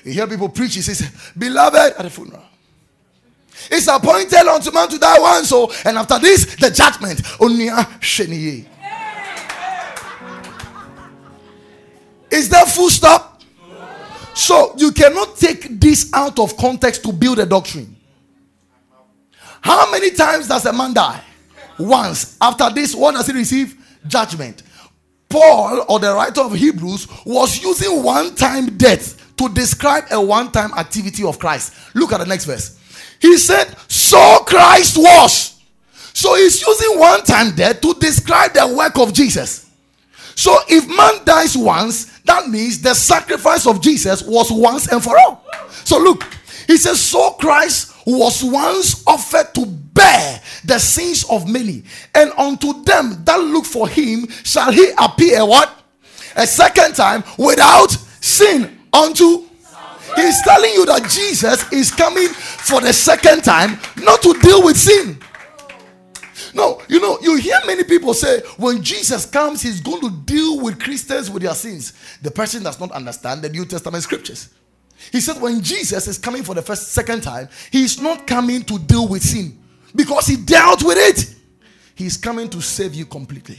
You 0.05 0.13
hear 0.13 0.27
people 0.27 0.51
preach, 0.51 0.75
he 0.75 0.83
says, 0.83 1.11
Beloved 1.37 1.95
at 1.97 2.03
the 2.03 2.11
funeral. 2.11 2.45
It's 3.71 3.87
appointed 3.87 4.47
unto 4.47 4.71
man 4.73 4.89
to 4.91 4.99
die 4.99 5.19
once, 5.19 5.49
so 5.49 5.73
and 5.87 5.97
after 5.97 6.19
this, 6.19 6.57
the 6.57 6.71
judgment. 6.71 7.21
Is 12.31 12.49
that 12.51 12.69
full 12.69 12.91
stop? 12.91 13.43
So 14.35 14.75
you 14.77 14.91
cannot 14.93 15.37
take 15.37 15.81
this 15.81 16.11
out 16.13 16.39
of 16.41 16.57
context 16.57 17.05
to 17.05 17.13
build 17.13 17.39
a 17.39 17.47
doctrine. 17.47 17.97
How 19.63 19.91
many 19.91 20.11
times 20.11 20.49
does 20.49 20.67
a 20.67 20.73
man 20.73 20.93
die? 20.93 21.23
Once. 21.79 22.37
After 22.41 22.69
this, 22.71 22.95
what 22.95 23.15
does 23.15 23.29
he 23.29 23.33
receive? 23.33 23.77
Judgment. 24.07 24.63
Paul, 25.29 25.85
or 25.89 25.99
the 25.99 26.15
writer 26.15 26.43
of 26.43 26.55
Hebrews, 26.55 27.09
was 27.25 27.63
using 27.63 28.03
one 28.03 28.35
time 28.35 28.77
death 28.77 29.37
to 29.37 29.49
describe 29.49 30.05
a 30.11 30.21
one 30.21 30.53
time 30.53 30.73
activity 30.75 31.25
of 31.25 31.39
Christ. 31.39 31.75
Look 31.95 32.13
at 32.13 32.19
the 32.19 32.27
next 32.27 32.45
verse. 32.45 32.79
He 33.21 33.37
said, 33.39 33.75
So 33.89 34.39
Christ 34.47 34.97
was. 34.97 35.61
So 36.13 36.37
he's 36.37 36.65
using 36.65 36.99
one 36.99 37.23
time 37.25 37.55
death 37.55 37.81
to 37.81 37.95
describe 37.95 38.53
the 38.53 38.75
work 38.77 38.99
of 38.99 39.13
Jesus. 39.13 39.71
So 40.37 40.57
if 40.69 40.87
man 40.89 41.25
dies 41.25 41.57
once, 41.57 42.19
that 42.21 42.49
means 42.49 42.81
the 42.81 42.95
sacrifice 42.95 43.67
of 43.67 43.81
Jesus 43.81 44.23
was 44.23 44.51
once 44.51 44.91
and 44.91 45.03
for 45.03 45.19
all. 45.19 45.45
So 45.71 45.99
look, 45.99 46.25
he 46.67 46.77
says, 46.77 47.01
So 47.01 47.31
Christ 47.33 47.94
was 48.07 48.43
once 48.45 49.07
offered 49.07 49.55
to 49.55 49.67
bear 49.67 50.41
the 50.65 50.79
sins 50.79 51.25
of 51.31 51.49
many, 51.49 51.85
and 52.15 52.33
unto 52.37 52.83
them 52.85 53.23
that 53.25 53.41
look 53.41 53.65
for 53.65 53.89
him 53.89 54.29
shall 54.43 54.73
he 54.73 54.91
appear 54.99 55.45
what? 55.47 55.71
A 56.37 56.47
second 56.47 56.95
time 56.95 57.23
without 57.39 57.91
sin 58.21 58.81
unto 58.93 59.45
He's 60.17 60.41
telling 60.43 60.73
you 60.73 60.87
that 60.87 61.11
Jesus 61.11 61.71
is 61.73 61.91
coming 61.91 62.29
for 62.29 62.81
the 62.81 62.93
second 62.93 63.43
time, 63.43 63.79
not 63.97 64.23
to 64.23 64.35
deal 64.41 64.63
with 64.63 64.77
sin. 64.77 65.19
No, 66.55 66.81
you 66.89 67.01
know, 67.01 67.19
you 67.21 67.37
hear 67.37 67.59
many 67.67 67.83
people 67.83 68.15
say 68.15 68.41
when 68.57 68.81
Jesus 68.83 69.27
comes, 69.27 69.61
he's 69.61 69.81
going 69.81 70.01
to 70.03 70.11
deal 70.25 70.61
with 70.61 70.79
Christians 70.79 71.31
with 71.31 71.43
their 71.43 71.55
sins. 71.55 71.95
The 72.23 72.31
person 72.31 72.63
does 72.63 72.79
not 72.79 72.93
understand 72.93 73.43
the 73.43 73.49
New 73.49 73.65
Testament 73.65 74.05
scriptures. 74.05 74.51
He 75.13 75.21
said 75.21 75.41
when 75.41 75.61
Jesus 75.63 76.09
is 76.09 76.19
coming 76.19 76.43
for 76.43 76.55
the 76.55 76.63
first 76.63 76.93
second 76.93 77.23
time, 77.23 77.49
he's 77.71 78.01
not 78.01 78.27
coming 78.27 78.63
to 78.65 78.79
deal 78.79 79.09
with 79.09 79.23
sin 79.23 79.59
because 79.95 80.27
he 80.27 80.37
dealt 80.37 80.83
with 80.83 80.99
it. 80.99 81.35
He's 81.95 82.17
coming 82.17 82.49
to 82.51 82.61
save 82.61 82.95
you 82.95 83.07
completely. 83.07 83.59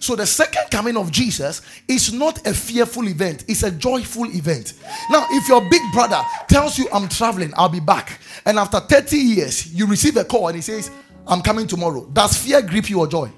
So 0.00 0.16
the 0.16 0.26
second 0.26 0.64
coming 0.70 0.96
of 0.96 1.10
Jesus 1.10 1.62
is 1.86 2.12
not 2.12 2.46
a 2.46 2.54
fearful 2.54 3.08
event, 3.08 3.44
it's 3.48 3.62
a 3.62 3.70
joyful 3.70 4.26
event. 4.26 4.74
Now, 5.10 5.26
if 5.30 5.48
your 5.48 5.60
big 5.68 5.82
brother 5.92 6.20
tells 6.48 6.78
you, 6.78 6.88
I'm 6.92 7.08
traveling, 7.08 7.52
I'll 7.56 7.68
be 7.68 7.80
back, 7.80 8.20
and 8.44 8.58
after 8.58 8.80
30 8.80 9.16
years, 9.16 9.72
you 9.72 9.86
receive 9.86 10.16
a 10.16 10.24
call 10.24 10.48
and 10.48 10.56
he 10.56 10.62
says, 10.62 10.90
I'm 11.26 11.40
coming 11.40 11.66
tomorrow, 11.66 12.06
does 12.06 12.36
fear 12.36 12.62
grip 12.62 12.90
you 12.90 12.98
or 13.00 13.06
joy? 13.06 13.30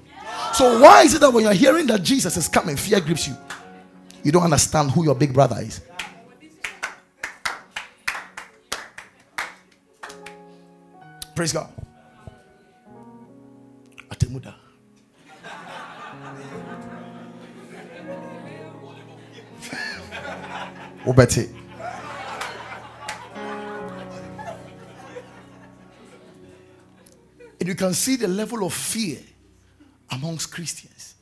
So, 0.53 0.79
why 0.79 1.03
is 1.03 1.13
it 1.13 1.21
that 1.21 1.31
when 1.31 1.43
you're 1.43 1.53
hearing 1.53 1.87
that 1.87 2.01
Jesus 2.01 2.35
is 2.35 2.47
coming, 2.47 2.75
fear 2.75 2.99
grips 2.99 3.27
you? 3.27 3.35
You 4.23 4.31
don't 4.31 4.43
understand 4.43 4.91
who 4.91 5.03
your 5.03 5.15
big 5.15 5.33
brother 5.33 5.57
is. 5.59 5.81
Praise 11.35 11.51
God. 11.51 11.69
Atemuda. 14.09 14.55
wobɛte 21.05 21.47
and 27.59 27.69
you 27.69 27.75
can 27.75 27.93
see 27.93 28.15
the 28.15 28.27
level 28.27 28.65
of 28.65 28.73
fear 28.73 29.19
amongst 30.11 30.51
Christians. 30.51 31.15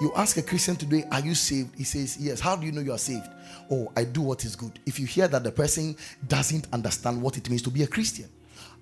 You 0.00 0.12
ask 0.16 0.36
a 0.36 0.42
Christian 0.42 0.76
today, 0.76 1.04
Are 1.10 1.20
you 1.20 1.34
saved? 1.34 1.76
He 1.76 1.84
says, 1.84 2.16
Yes. 2.18 2.40
How 2.40 2.56
do 2.56 2.66
you 2.66 2.72
know 2.72 2.80
you 2.80 2.92
are 2.92 2.98
saved? 2.98 3.28
Oh, 3.70 3.92
I 3.96 4.04
do 4.04 4.22
what 4.22 4.44
is 4.44 4.56
good. 4.56 4.78
If 4.86 4.98
you 4.98 5.06
hear 5.06 5.28
that 5.28 5.44
the 5.44 5.52
person 5.52 5.96
doesn't 6.26 6.66
understand 6.72 7.20
what 7.20 7.36
it 7.36 7.48
means 7.48 7.62
to 7.62 7.70
be 7.70 7.82
a 7.82 7.86
Christian, 7.86 8.28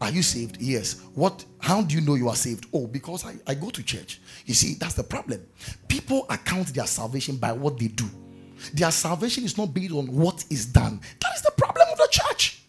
are 0.02 0.10
you 0.10 0.22
saved? 0.22 0.60
Yes. 0.60 1.00
What 1.14 1.44
how 1.60 1.82
do 1.82 1.94
you 1.94 2.00
know 2.00 2.14
you 2.14 2.28
are 2.28 2.36
saved? 2.36 2.66
Oh, 2.72 2.86
because 2.86 3.24
I, 3.24 3.34
I 3.46 3.54
go 3.54 3.70
to 3.70 3.82
church. 3.82 4.20
You 4.46 4.54
see, 4.54 4.74
that's 4.74 4.94
the 4.94 5.04
problem. 5.04 5.46
People 5.88 6.26
account 6.28 6.74
their 6.74 6.86
salvation 6.86 7.36
by 7.36 7.52
what 7.52 7.78
they 7.78 7.88
do. 7.88 8.04
Their 8.74 8.90
salvation 8.90 9.44
is 9.44 9.56
not 9.56 9.72
based 9.74 9.92
on 9.92 10.06
what 10.06 10.44
is 10.50 10.66
done. 10.66 11.00
That 11.20 11.34
is 11.34 11.42
the 11.42 11.52
problem 11.56 11.86
of 11.90 11.98
the 11.98 12.08
church. 12.10 12.62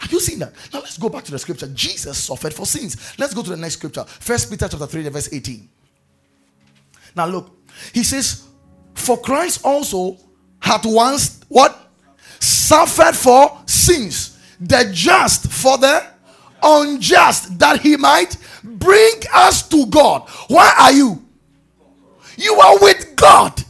Have 0.00 0.12
you 0.12 0.20
seen 0.20 0.38
that? 0.38 0.52
Now 0.72 0.80
let's 0.80 0.98
go 0.98 1.08
back 1.08 1.24
to 1.24 1.30
the 1.30 1.38
scripture. 1.38 1.68
Jesus 1.68 2.18
suffered 2.18 2.54
for 2.54 2.66
sins. 2.66 3.14
Let's 3.18 3.34
go 3.34 3.42
to 3.42 3.50
the 3.50 3.56
next 3.56 3.74
scripture. 3.74 4.04
First 4.04 4.50
Peter 4.50 4.68
chapter 4.68 4.86
3, 4.86 5.08
verse 5.08 5.32
18. 5.32 5.68
Now 7.16 7.26
look, 7.26 7.50
he 7.92 8.02
says, 8.02 8.46
For 8.94 9.18
Christ 9.18 9.64
also 9.64 10.18
had 10.60 10.80
once 10.84 11.40
what? 11.48 11.88
suffered 12.40 13.16
for 13.16 13.58
sins, 13.66 14.27
the 14.60 14.90
just 14.92 15.50
for 15.50 15.78
the 15.78 16.04
unjust, 16.62 17.58
that 17.58 17.80
he 17.80 17.96
might 17.96 18.36
bring 18.62 19.20
us 19.34 19.68
to 19.68 19.86
God. 19.86 20.28
Why 20.48 20.74
are 20.78 20.92
you? 20.92 21.24
You 22.36 22.54
are 22.54 22.78
with 22.80 23.16
God 23.16 23.64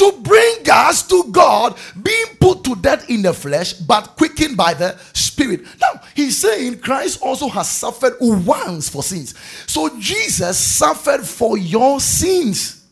to 0.00 0.12
bring 0.22 0.56
us 0.70 1.06
to 1.08 1.24
God, 1.30 1.76
being 2.02 2.24
put 2.40 2.64
to 2.64 2.74
death 2.76 3.10
in 3.10 3.20
the 3.20 3.34
flesh, 3.34 3.74
but 3.74 4.16
quickened 4.16 4.56
by 4.56 4.72
the 4.72 4.96
Spirit. 5.12 5.60
Now, 5.78 6.00
he's 6.14 6.38
saying 6.38 6.80
Christ 6.80 7.20
also 7.22 7.48
has 7.48 7.68
suffered 7.68 8.14
once 8.20 8.88
for 8.88 9.02
sins. 9.02 9.34
So, 9.66 9.90
Jesus 9.98 10.58
suffered 10.58 11.22
for 11.22 11.58
your 11.58 12.00
sins. 12.00 12.86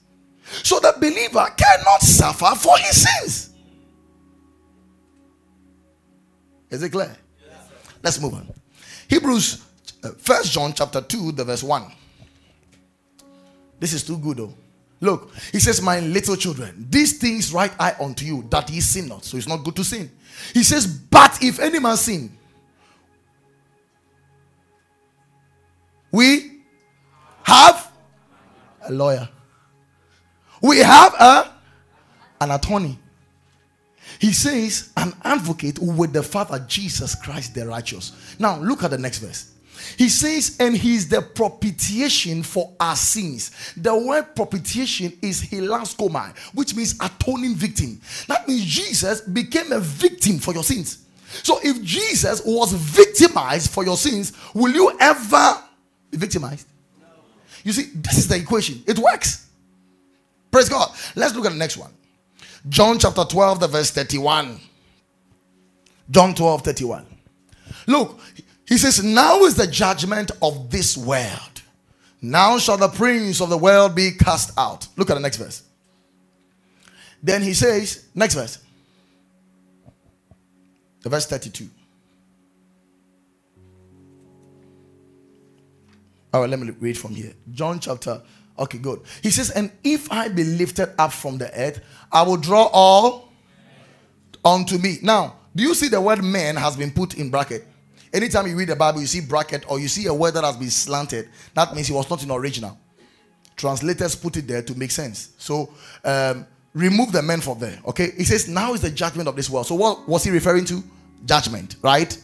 So, 0.63 0.81
the 0.81 0.95
believer 0.99 1.47
cannot 1.57 2.03
suffer 2.03 2.55
for 2.57 2.77
his 2.79 3.09
sins. 3.09 3.48
Is 6.71 6.83
it 6.83 6.91
clear? 6.91 7.17
Yes, 7.47 7.71
Let's 8.03 8.21
move 8.21 8.35
on. 8.35 8.49
Hebrews, 9.09 9.65
uh, 10.05 10.11
First 10.19 10.53
John 10.53 10.73
chapter 10.73 11.01
2, 11.01 11.33
the 11.33 11.45
verse 11.45 11.63
1. 11.63 11.93
This 13.81 13.93
is 13.93 14.03
too 14.05 14.19
good, 14.19 14.39
though. 14.39 14.55
Look, 15.01 15.33
he 15.53 15.61
says, 15.61 15.81
My 15.81 16.01
little 16.01 16.37
children, 16.37 16.87
these 16.91 17.19
things 17.19 17.53
write 17.53 17.73
I 17.79 17.95
unto 18.01 18.25
you, 18.25 18.47
that 18.51 18.69
ye 18.69 18.81
sin 18.81 19.09
not. 19.09 19.25
So 19.25 19.37
it's 19.37 19.47
not 19.47 19.65
good 19.65 19.77
to 19.77 19.85
sin. 19.85 20.11
He 20.53 20.63
says, 20.63 20.87
But 20.87 21.39
if 21.43 21.61
any 21.61 21.79
man 21.79 21.97
sin, 21.97 22.37
we 26.11 26.63
have 27.45 27.93
a 28.83 28.93
lawyer. 28.93 29.29
We 30.61 30.79
have 30.79 31.15
a 31.15 31.55
an 32.41 32.51
attorney. 32.51 32.99
He 34.21 34.33
says, 34.33 34.93
an 34.97 35.13
advocate 35.23 35.79
with 35.79 36.13
the 36.13 36.23
Father, 36.23 36.65
Jesus 36.69 37.15
Christ 37.15 37.55
the 37.55 37.67
righteous. 37.67 38.13
Now 38.39 38.59
look 38.59 38.83
at 38.83 38.91
the 38.91 38.99
next 38.99 39.19
verse. 39.19 39.53
He 39.97 40.09
says, 40.09 40.57
and 40.59 40.77
he's 40.77 41.09
the 41.09 41.23
propitiation 41.23 42.43
for 42.43 42.73
our 42.81 42.97
sins. 42.97 43.53
The 43.77 43.97
word 43.97 44.35
propitiation 44.35 45.17
is 45.23 45.43
hilaskomai, 45.43 46.37
which 46.53 46.75
means 46.75 46.95
atoning 47.01 47.55
victim. 47.55 48.01
That 48.27 48.49
means 48.49 48.65
Jesus 48.65 49.21
became 49.21 49.73
a 49.73 49.81
victim 49.81 50.39
for 50.39 50.53
your 50.53 50.65
sins. 50.65 51.05
So 51.43 51.61
if 51.63 51.83
Jesus 51.83 52.43
was 52.45 52.73
victimized 52.73 53.71
for 53.71 53.85
your 53.85 53.97
sins, 53.97 54.33
will 54.53 54.73
you 54.73 54.97
ever 54.99 55.63
be 56.11 56.19
victimized? 56.19 56.67
No. 57.01 57.07
You 57.65 57.73
see, 57.73 57.91
this 57.95 58.19
is 58.19 58.29
the 58.29 58.37
equation. 58.37 58.83
It 58.87 58.99
works. 58.99 59.49
Praise 60.51 60.69
God. 60.69 60.91
Let's 61.15 61.35
look 61.35 61.47
at 61.47 61.53
the 61.53 61.59
next 61.59 61.77
one. 61.77 61.93
John 62.69 62.99
chapter 62.99 63.25
12, 63.25 63.61
the 63.61 63.69
verse 63.69 63.91
31. 63.91 64.61
John 66.11 66.35
12, 66.35 66.63
31. 66.63 67.07
Look, 67.87 68.19
he 68.67 68.79
says, 68.79 69.03
Now 69.03 69.45
is 69.45 69.55
the 69.55 69.67
judgment 69.67 70.31
of 70.43 70.71
this 70.71 70.97
world. 70.97 71.63
Now 72.21 72.59
shall 72.59 72.77
the 72.77 72.89
prince 72.89 73.41
of 73.41 73.49
the 73.49 73.59
world 73.59 73.95
be 73.95 74.13
cast 74.13 74.57
out. 74.59 74.89
Look 74.97 75.11
at 75.11 75.15
the 75.15 75.21
next 75.21 75.37
verse. 75.37 75.63
Then 77.23 77.43
he 77.43 77.55
says, 77.55 78.07
next 78.15 78.35
verse. 78.35 78.59
The 81.01 81.09
verse 81.09 81.27
32. 81.27 81.69
All 86.33 86.43
right, 86.43 86.51
let 86.51 86.59
me 86.59 86.71
read 86.79 86.99
from 86.99 87.15
here. 87.15 87.33
John 87.53 87.81
chapter. 87.81 88.21
Okay, 88.59 88.79
good. 88.79 89.01
He 89.23 89.31
says, 89.31 89.51
And 89.51 89.71
if 89.85 90.11
I 90.11 90.29
be 90.29 90.45
lifted 90.45 90.95
up 90.99 91.13
from 91.13 91.39
the 91.39 91.53
earth, 91.59 91.81
I 92.11 92.23
will 92.23 92.37
draw 92.37 92.69
all 92.73 93.33
unto 94.45 94.79
me. 94.79 94.99
Now, 95.03 95.37
do 95.55 95.63
you 95.63 95.75
see 95.75 95.89
the 95.89 96.01
word 96.01 96.23
man 96.23 96.57
has 96.57 96.77
been 96.77 96.91
put 96.91 97.15
in 97.15 97.31
bracket? 97.31 97.67
Anytime 98.13 98.47
you 98.47 98.57
read 98.57 98.69
the 98.69 98.77
Bible, 98.77 99.01
you 99.01 99.07
see 99.07 99.21
bracket 99.21 99.65
or 99.71 99.79
you 99.79 99.89
see 99.89 100.07
a 100.07 100.15
word 100.15 100.35
that 100.35 100.45
has 100.45 100.57
been 100.57 100.71
slanted, 100.71 101.29
that 101.55 101.75
means 101.75 101.91
it 101.91 101.93
was 101.93 102.09
not 102.09 102.23
in 102.23 102.31
original. 102.31 102.79
Translators 103.57 104.15
put 104.15 104.37
it 104.37 104.47
there 104.47 104.63
to 104.63 104.75
make 104.77 104.91
sense. 104.91 105.31
So 105.39 105.73
um, 106.05 106.47
remove 106.73 107.13
the 107.13 107.23
men 107.23 107.41
from 107.41 107.59
there. 107.59 107.79
Okay. 107.87 108.13
He 108.17 108.25
says, 108.25 108.49
now 108.49 108.73
is 108.73 108.81
the 108.81 108.91
judgment 108.91 109.29
of 109.29 109.37
this 109.37 109.51
world. 109.51 109.67
So 109.67 109.75
what 109.75 110.09
was 110.09 110.25
he 110.25 110.31
referring 110.31 110.65
to? 110.67 110.83
Judgment, 111.27 111.77
right? 111.83 112.17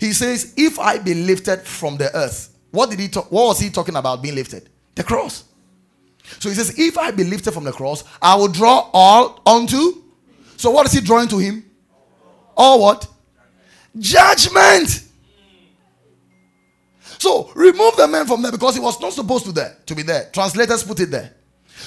He 0.00 0.12
says, 0.12 0.54
if 0.56 0.78
I 0.78 0.98
be 0.98 1.14
lifted 1.14 1.60
from 1.60 1.96
the 1.96 2.14
earth. 2.16 2.54
What 2.70 2.90
did 2.90 3.00
he 3.00 3.08
talk? 3.08 3.30
What 3.32 3.46
was 3.46 3.60
he 3.60 3.70
talking 3.70 3.96
about 3.96 4.22
being 4.22 4.34
lifted? 4.34 4.68
The 4.94 5.02
cross. 5.02 5.44
So 6.38 6.48
he 6.48 6.54
says, 6.54 6.78
if 6.78 6.98
I 6.98 7.10
be 7.10 7.24
lifted 7.24 7.52
from 7.52 7.64
the 7.64 7.72
cross, 7.72 8.04
I 8.20 8.34
will 8.36 8.48
draw 8.48 8.90
all 8.92 9.40
unto. 9.46 10.02
So 10.56 10.70
what 10.70 10.86
is 10.86 10.92
he 10.92 11.00
drawing 11.00 11.28
to 11.28 11.38
him? 11.38 11.64
All 12.56 12.80
what? 12.80 13.06
Judgment. 13.98 15.04
So 17.18 17.50
remove 17.54 17.96
the 17.96 18.06
man 18.06 18.26
from 18.26 18.42
there 18.42 18.52
because 18.52 18.74
he 18.74 18.80
was 18.80 19.00
not 19.00 19.12
supposed 19.12 19.44
to 19.46 19.52
there 19.52 19.76
to 19.86 19.94
be 19.94 20.02
there. 20.02 20.30
Translators 20.32 20.84
put 20.84 21.00
it 21.00 21.10
there. 21.10 21.34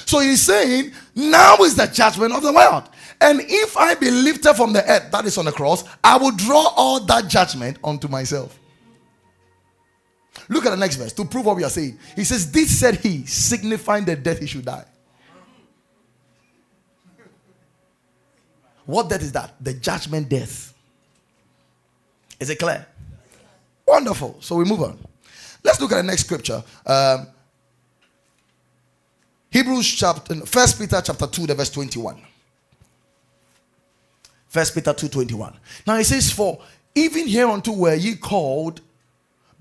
So 0.05 0.19
he's 0.19 0.41
saying, 0.41 0.91
now 1.15 1.57
is 1.57 1.75
the 1.75 1.85
judgment 1.87 2.33
of 2.33 2.43
the 2.43 2.51
world. 2.51 2.89
And 3.19 3.41
if 3.41 3.77
I 3.77 3.95
be 3.95 4.09
lifted 4.09 4.55
from 4.55 4.73
the 4.73 4.89
earth, 4.89 5.11
that 5.11 5.25
is 5.25 5.37
on 5.37 5.45
the 5.45 5.51
cross, 5.51 5.83
I 6.03 6.17
will 6.17 6.31
draw 6.31 6.73
all 6.75 6.99
that 7.01 7.27
judgment 7.27 7.77
onto 7.83 8.07
myself. 8.07 8.57
Look 10.49 10.65
at 10.65 10.71
the 10.71 10.77
next 10.77 10.95
verse 10.95 11.13
to 11.13 11.25
prove 11.25 11.45
what 11.45 11.55
we 11.55 11.63
are 11.63 11.69
saying. 11.69 11.97
He 12.15 12.23
says, 12.23 12.51
This 12.51 12.79
said 12.79 12.95
he, 12.95 13.25
signifying 13.25 14.05
the 14.05 14.15
death 14.15 14.39
he 14.39 14.47
should 14.47 14.65
die. 14.65 14.85
What 18.85 19.09
death 19.09 19.21
is 19.21 19.31
that? 19.33 19.53
The 19.61 19.73
judgment 19.73 20.29
death. 20.29 20.73
Is 22.39 22.49
it 22.49 22.59
clear? 22.59 22.85
Wonderful. 23.85 24.37
So 24.39 24.55
we 24.55 24.65
move 24.65 24.81
on. 24.81 24.97
Let's 25.63 25.79
look 25.79 25.91
at 25.91 25.97
the 25.97 26.03
next 26.03 26.25
scripture. 26.25 26.63
Um, 26.85 27.27
Hebrews 29.51 29.87
chapter, 29.91 30.45
First 30.45 30.79
Peter 30.79 31.01
chapter 31.03 31.27
2, 31.27 31.47
the 31.47 31.55
verse 31.55 31.69
21. 31.69 32.21
First 34.47 34.73
Peter 34.73 34.93
2 34.93 35.07
21. 35.07 35.57
Now 35.85 35.95
it 35.97 36.05
says, 36.05 36.31
For 36.31 36.61
even 36.95 37.27
hereunto 37.27 37.73
were 37.73 37.93
ye 37.93 38.15
called, 38.15 38.81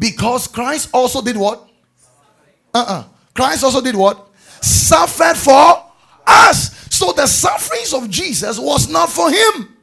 because 0.00 0.48
Christ 0.48 0.88
also 0.92 1.20
did 1.20 1.36
what? 1.36 1.68
Uh-uh. 2.74 3.04
Christ 3.34 3.62
also 3.62 3.82
did 3.82 3.94
what? 3.94 4.28
Suffered 4.62 5.36
for 5.36 5.84
us. 6.26 6.88
So 6.92 7.12
the 7.12 7.26
sufferings 7.26 7.92
of 7.92 8.08
Jesus 8.08 8.58
was 8.58 8.88
not 8.88 9.10
for 9.10 9.30
him. 9.30 9.76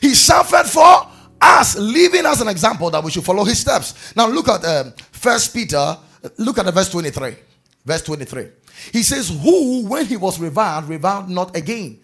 He 0.00 0.14
suffered 0.14 0.66
for 0.66 1.08
us, 1.40 1.76
leaving 1.78 2.26
us 2.26 2.40
an 2.40 2.48
example 2.48 2.90
that 2.90 3.02
we 3.02 3.12
should 3.12 3.24
follow 3.24 3.44
his 3.44 3.60
steps. 3.60 4.14
Now 4.16 4.26
look 4.26 4.48
at 4.48 4.64
um, 4.64 4.92
First 5.12 5.54
Peter, 5.54 5.96
look 6.38 6.58
at 6.58 6.66
the 6.66 6.72
verse 6.72 6.90
23. 6.90 7.36
Verse 7.84 8.02
23. 8.02 8.48
He 8.92 9.02
says, 9.02 9.28
Who, 9.28 9.86
when 9.86 10.06
he 10.06 10.16
was 10.16 10.40
reviled, 10.40 10.88
reviled 10.88 11.28
not 11.28 11.56
again. 11.56 12.00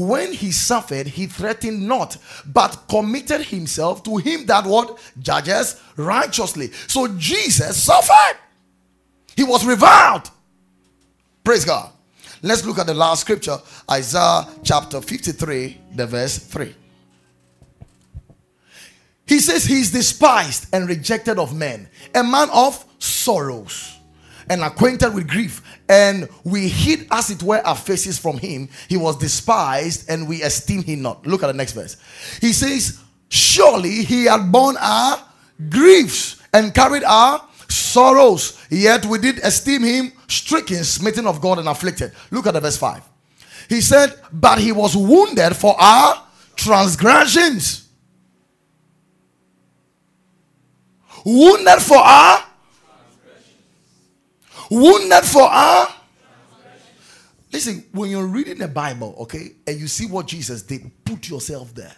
When 0.00 0.32
he 0.32 0.50
suffered, 0.50 1.06
he 1.06 1.26
threatened 1.26 1.86
not, 1.86 2.16
but 2.46 2.84
committed 2.88 3.42
himself 3.42 4.02
to 4.04 4.16
him 4.16 4.46
that 4.46 4.64
what 4.64 4.98
judges 5.18 5.78
righteously. 5.94 6.72
So 6.86 7.06
Jesus 7.18 7.84
suffered. 7.84 8.38
He 9.36 9.44
was 9.44 9.62
reviled. 9.66 10.30
Praise 11.44 11.66
God. 11.66 11.90
Let's 12.42 12.64
look 12.64 12.78
at 12.78 12.86
the 12.86 12.94
last 12.94 13.20
scripture, 13.20 13.58
Isaiah 13.90 14.48
chapter 14.64 15.02
53, 15.02 15.78
the 15.94 16.06
verse 16.06 16.38
3. 16.38 16.74
He 19.26 19.38
says 19.38 19.66
he's 19.66 19.92
despised 19.92 20.68
and 20.72 20.88
rejected 20.88 21.38
of 21.38 21.54
men, 21.54 21.90
a 22.14 22.24
man 22.24 22.48
of 22.54 22.82
sorrows 22.98 23.99
and 24.50 24.62
acquainted 24.62 25.14
with 25.14 25.28
grief. 25.28 25.62
And 25.88 26.28
we 26.44 26.68
hid, 26.68 27.06
as 27.10 27.30
it 27.30 27.42
were, 27.42 27.64
our 27.66 27.76
faces 27.76 28.18
from 28.18 28.36
him. 28.36 28.68
He 28.88 28.98
was 28.98 29.16
despised 29.16 30.10
and 30.10 30.28
we 30.28 30.42
esteem 30.42 30.82
him 30.82 31.02
not. 31.02 31.26
Look 31.26 31.42
at 31.42 31.46
the 31.46 31.54
next 31.54 31.72
verse. 31.72 31.96
He 32.40 32.52
says, 32.52 33.00
Surely 33.28 34.02
he 34.02 34.24
had 34.24 34.50
borne 34.52 34.76
our 34.78 35.24
griefs 35.70 36.42
and 36.52 36.74
carried 36.74 37.04
our 37.04 37.46
sorrows, 37.68 38.60
yet 38.68 39.06
we 39.06 39.18
did 39.18 39.38
esteem 39.38 39.82
him 39.82 40.12
stricken, 40.26 40.82
smitten 40.82 41.26
of 41.26 41.40
God, 41.40 41.60
and 41.60 41.68
afflicted. 41.68 42.12
Look 42.32 42.46
at 42.46 42.54
the 42.54 42.60
verse 42.60 42.76
5. 42.76 43.08
He 43.68 43.80
said, 43.80 44.14
But 44.32 44.58
he 44.58 44.72
was 44.72 44.96
wounded 44.96 45.54
for 45.56 45.80
our 45.80 46.26
transgressions 46.56 47.90
wounded 51.24 51.80
for 51.80 51.98
our 51.98 52.44
wounded 54.70 55.24
for 55.24 55.42
our 55.42 55.88
listen 57.52 57.84
when 57.92 58.10
you're 58.10 58.26
reading 58.26 58.58
the 58.58 58.68
bible 58.68 59.14
okay 59.18 59.52
and 59.66 59.78
you 59.78 59.88
see 59.88 60.06
what 60.06 60.26
jesus 60.26 60.62
did 60.62 60.90
put 61.04 61.28
yourself 61.28 61.74
there. 61.74 61.94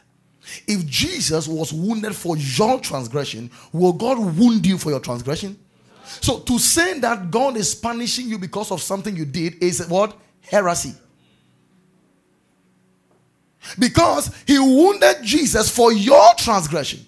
If 0.66 0.86
jesus 0.86 1.46
was 1.46 1.72
wounded 1.72 2.16
for 2.16 2.36
your 2.36 2.80
transgression 2.80 3.50
will 3.72 3.92
god 3.92 4.18
wound 4.18 4.66
you 4.66 4.78
for 4.78 4.90
your 4.90 5.00
transgression? 5.00 5.58
So 6.20 6.40
to 6.40 6.58
say 6.58 6.98
that 7.00 7.30
god 7.30 7.56
is 7.56 7.74
punishing 7.74 8.28
you 8.28 8.38
because 8.38 8.70
of 8.70 8.82
something 8.82 9.16
you 9.16 9.24
did 9.24 9.62
is 9.62 9.86
what? 9.86 10.16
Heresy. 10.40 10.94
Because 13.78 14.30
he 14.46 14.58
wounded 14.58 15.22
Jesus 15.22 15.74
for 15.74 15.92
your 15.92 16.34
transgression. 16.34 17.00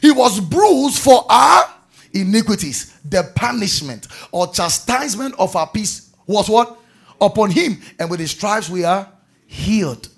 He 0.00 0.10
was 0.10 0.40
bruised 0.40 0.98
for 0.98 1.24
our 1.30 1.74
iniquities. 2.14 2.96
The 3.04 3.30
punishment 3.34 4.08
or 4.30 4.52
chastisement 4.52 5.34
of 5.38 5.54
our 5.56 5.66
peace 5.66 6.14
was 6.26 6.48
what? 6.48 6.78
Upon 7.20 7.50
him. 7.50 7.80
And 7.98 8.10
with 8.10 8.20
his 8.20 8.32
stripes 8.32 8.68
we 8.68 8.84
are 8.84 9.08
healed. 9.46 10.08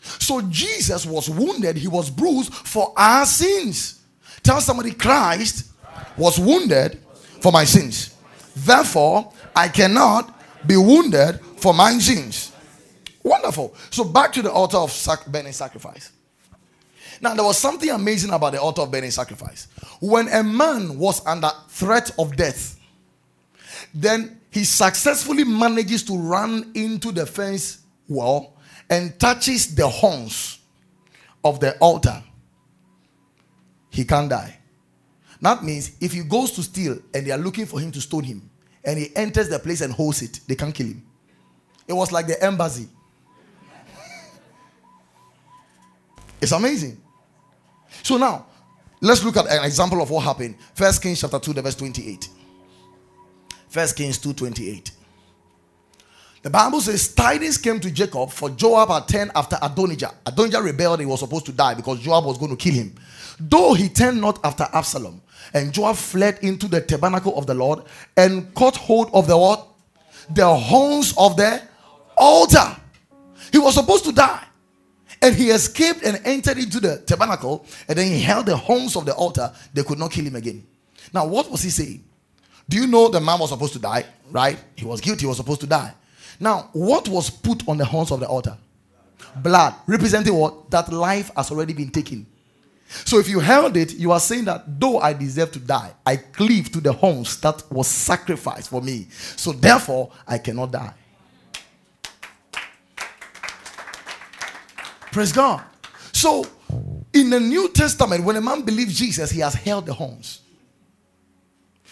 So 0.00 0.40
Jesus 0.42 1.04
was 1.04 1.28
wounded, 1.28 1.76
he 1.76 1.88
was 1.88 2.10
bruised 2.10 2.52
for 2.52 2.92
our 2.96 3.26
sins. 3.26 4.00
Tell 4.42 4.60
somebody 4.60 4.92
Christ 4.92 5.70
was 6.16 6.38
wounded 6.38 6.98
for 7.40 7.52
my 7.52 7.64
sins. 7.64 8.14
Therefore, 8.56 9.32
I 9.54 9.68
cannot 9.68 10.34
be 10.66 10.76
wounded 10.76 11.40
for 11.56 11.74
my 11.74 11.92
sins. 11.98 12.52
Wonderful. 13.22 13.74
So 13.90 14.04
back 14.04 14.32
to 14.32 14.42
the 14.42 14.50
altar 14.50 14.78
of 14.78 14.90
sac- 14.90 15.26
burning 15.26 15.52
sacrifice. 15.52 16.12
Now, 17.20 17.34
there 17.34 17.44
was 17.44 17.58
something 17.58 17.90
amazing 17.90 18.30
about 18.30 18.52
the 18.52 18.60
altar 18.60 18.82
of 18.82 18.90
burning 18.90 19.10
sacrifice. 19.10 19.68
When 20.00 20.28
a 20.28 20.42
man 20.42 20.98
was 20.98 21.24
under 21.26 21.50
threat 21.68 22.10
of 22.18 22.36
death, 22.36 22.78
then 23.92 24.40
he 24.50 24.64
successfully 24.64 25.44
manages 25.44 26.02
to 26.04 26.16
run 26.16 26.70
into 26.74 27.12
the 27.12 27.26
fence 27.26 27.78
wall 28.08 28.56
and 28.88 29.18
touches 29.18 29.74
the 29.74 29.88
horns 29.88 30.60
of 31.44 31.60
the 31.60 31.76
altar. 31.78 32.22
He 33.90 34.04
can't 34.04 34.30
die. 34.30 34.58
That 35.40 35.62
means 35.62 35.92
if 36.00 36.12
he 36.12 36.22
goes 36.22 36.52
to 36.52 36.62
steal 36.62 36.98
and 37.14 37.26
they 37.26 37.30
are 37.30 37.38
looking 37.38 37.66
for 37.66 37.80
him 37.80 37.92
to 37.92 38.00
stone 38.00 38.24
him, 38.24 38.50
and 38.84 38.98
he 38.98 39.14
enters 39.14 39.48
the 39.48 39.58
place 39.58 39.80
and 39.80 39.92
holds 39.92 40.22
it, 40.22 40.40
they 40.46 40.54
can't 40.54 40.74
kill 40.74 40.86
him. 40.86 41.02
It 41.86 41.92
was 41.92 42.10
like 42.10 42.26
the 42.26 42.42
embassy. 42.42 42.88
it's 46.40 46.52
amazing. 46.52 47.00
So 48.02 48.16
now, 48.16 48.46
let's 49.00 49.24
look 49.24 49.36
at 49.36 49.46
an 49.46 49.64
example 49.64 50.00
of 50.02 50.10
what 50.10 50.24
happened. 50.24 50.56
First 50.74 51.02
Kings 51.02 51.20
chapter 51.20 51.38
2, 51.38 51.54
verse 51.54 51.74
28. 51.74 52.28
First 53.68 53.96
Kings 53.96 54.18
2 54.18 54.32
28. 54.32 54.92
The 56.40 56.50
Bible 56.50 56.80
says 56.80 57.14
tidings 57.14 57.58
came 57.58 57.80
to 57.80 57.90
Joab 57.90 58.30
for 58.30 58.50
Joab 58.50 58.88
had 58.90 59.08
turned 59.08 59.32
after 59.34 59.58
Adonijah. 59.60 60.14
Adonijah 60.24 60.62
rebelled, 60.62 61.00
he 61.00 61.06
was 61.06 61.20
supposed 61.20 61.46
to 61.46 61.52
die 61.52 61.74
because 61.74 62.00
Joab 62.00 62.24
was 62.24 62.38
going 62.38 62.50
to 62.50 62.56
kill 62.56 62.74
him. 62.74 62.94
Though 63.40 63.74
he 63.74 63.88
turned 63.88 64.20
not 64.20 64.38
after 64.44 64.66
Absalom, 64.72 65.20
and 65.52 65.72
Joab 65.72 65.96
fled 65.96 66.38
into 66.42 66.68
the 66.68 66.80
tabernacle 66.80 67.36
of 67.36 67.46
the 67.46 67.54
Lord 67.54 67.82
and 68.16 68.54
caught 68.54 68.76
hold 68.76 69.10
of 69.12 69.26
the 69.26 69.36
what? 69.36 69.66
The 70.30 70.54
horns 70.54 71.14
of 71.16 71.36
the 71.36 71.62
altar. 72.16 72.76
He 73.50 73.58
was 73.58 73.74
supposed 73.74 74.04
to 74.04 74.12
die. 74.12 74.44
And 75.20 75.34
he 75.34 75.50
escaped 75.50 76.02
and 76.04 76.20
entered 76.24 76.58
into 76.58 76.80
the 76.80 76.98
tabernacle, 76.98 77.66
and 77.88 77.98
then 77.98 78.06
he 78.06 78.20
held 78.20 78.46
the 78.46 78.56
horns 78.56 78.94
of 78.96 79.04
the 79.04 79.14
altar. 79.14 79.52
They 79.74 79.82
could 79.82 79.98
not 79.98 80.12
kill 80.12 80.24
him 80.24 80.36
again. 80.36 80.64
Now, 81.12 81.26
what 81.26 81.50
was 81.50 81.62
he 81.62 81.70
saying? 81.70 82.04
Do 82.68 82.76
you 82.76 82.86
know 82.86 83.08
the 83.08 83.20
man 83.20 83.38
was 83.40 83.50
supposed 83.50 83.72
to 83.72 83.78
die? 83.78 84.04
Right? 84.30 84.58
He 84.76 84.84
was 84.84 85.00
guilty, 85.00 85.22
he 85.22 85.26
was 85.26 85.38
supposed 85.38 85.60
to 85.62 85.66
die. 85.66 85.94
Now, 86.38 86.70
what 86.72 87.08
was 87.08 87.30
put 87.30 87.66
on 87.68 87.78
the 87.78 87.84
horns 87.84 88.10
of 88.12 88.20
the 88.20 88.28
altar? 88.28 88.56
Blood, 89.36 89.74
representing 89.86 90.34
what? 90.34 90.70
That 90.70 90.92
life 90.92 91.30
has 91.36 91.50
already 91.50 91.72
been 91.72 91.90
taken. 91.90 92.26
So 92.88 93.18
if 93.18 93.28
you 93.28 93.40
held 93.40 93.76
it, 93.76 93.94
you 93.94 94.12
are 94.12 94.20
saying 94.20 94.46
that 94.46 94.80
though 94.80 94.98
I 94.98 95.12
deserve 95.12 95.52
to 95.52 95.58
die, 95.58 95.92
I 96.06 96.16
cleave 96.16 96.72
to 96.72 96.80
the 96.80 96.92
horns 96.92 97.38
that 97.40 97.62
was 97.70 97.86
sacrificed 97.86 98.70
for 98.70 98.80
me. 98.80 99.08
So 99.36 99.52
therefore, 99.52 100.10
I 100.26 100.38
cannot 100.38 100.72
die. 100.72 100.94
Praise 105.18 105.32
God. 105.32 105.64
So 106.12 106.46
in 107.12 107.28
the 107.28 107.40
New 107.40 107.70
Testament, 107.70 108.22
when 108.22 108.36
a 108.36 108.40
man 108.40 108.62
believes 108.62 108.96
Jesus, 108.96 109.32
he 109.32 109.40
has 109.40 109.52
held 109.52 109.86
the 109.86 109.92
horns. 109.92 110.42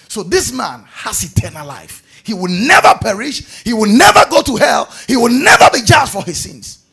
So 0.07 0.23
this 0.23 0.53
man 0.53 0.85
has 0.87 1.25
eternal 1.25 1.67
life. 1.67 2.23
He 2.23 2.35
will 2.35 2.47
never 2.47 2.95
perish. 3.01 3.65
He 3.65 3.73
will 3.73 3.91
never 3.91 4.21
go 4.31 4.43
to 4.43 4.55
hell. 4.55 4.89
He 5.09 5.17
will 5.17 5.33
never 5.33 5.69
be 5.73 5.83
judged 5.83 6.13
for 6.13 6.23
his 6.23 6.39
sins. 6.39 6.85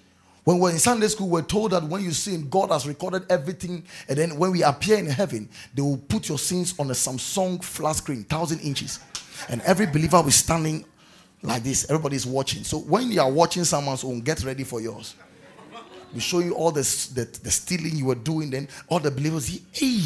When 0.44 0.58
we're 0.58 0.72
in 0.72 0.80
Sunday 0.80 1.08
school, 1.10 1.30
we're 1.30 1.44
told 1.44 1.70
that 1.70 1.84
when 1.84 2.04
you 2.04 2.10
sin, 2.10 2.50
God 2.50 2.72
has 2.72 2.88
recorded 2.88 3.28
everything. 3.30 3.84
And 4.10 4.18
then 4.18 4.36
when 4.40 4.54
we 4.54 4.64
appear 4.64 4.98
in 4.98 5.06
heaven, 5.06 5.48
they 5.76 5.84
will 5.84 5.98
put 5.98 6.30
your 6.30 6.40
sins 6.40 6.74
on 6.80 6.90
a 6.90 6.94
Samsung 6.94 7.64
flat 7.64 7.98
screen, 7.98 8.24
thousand 8.24 8.62
inches. 8.62 9.00
And 9.50 9.62
every 9.62 9.86
believer 9.86 10.18
will 10.18 10.24
be 10.24 10.32
standing 10.32 10.84
like 11.44 11.62
this. 11.62 11.88
Everybody's 11.92 12.26
watching. 12.26 12.64
So 12.64 12.80
when 12.80 13.12
you 13.12 13.22
are 13.22 13.32
watching 13.32 13.66
someone's 13.66 14.04
own, 14.04 14.22
get 14.22 14.44
ready 14.44 14.64
for 14.64 14.82
yours. 14.82 15.14
We 16.14 16.20
show 16.20 16.40
you 16.40 16.54
all 16.54 16.72
the, 16.72 16.82
the, 16.82 17.40
the 17.44 17.52
stealing 17.52 17.96
you 17.96 18.06
were 18.06 18.16
doing. 18.16 18.52
Then 18.52 18.68
all 18.88 19.00
the 19.00 19.12
believers, 19.12 19.48
he, 19.48 19.62
hey, 19.72 20.04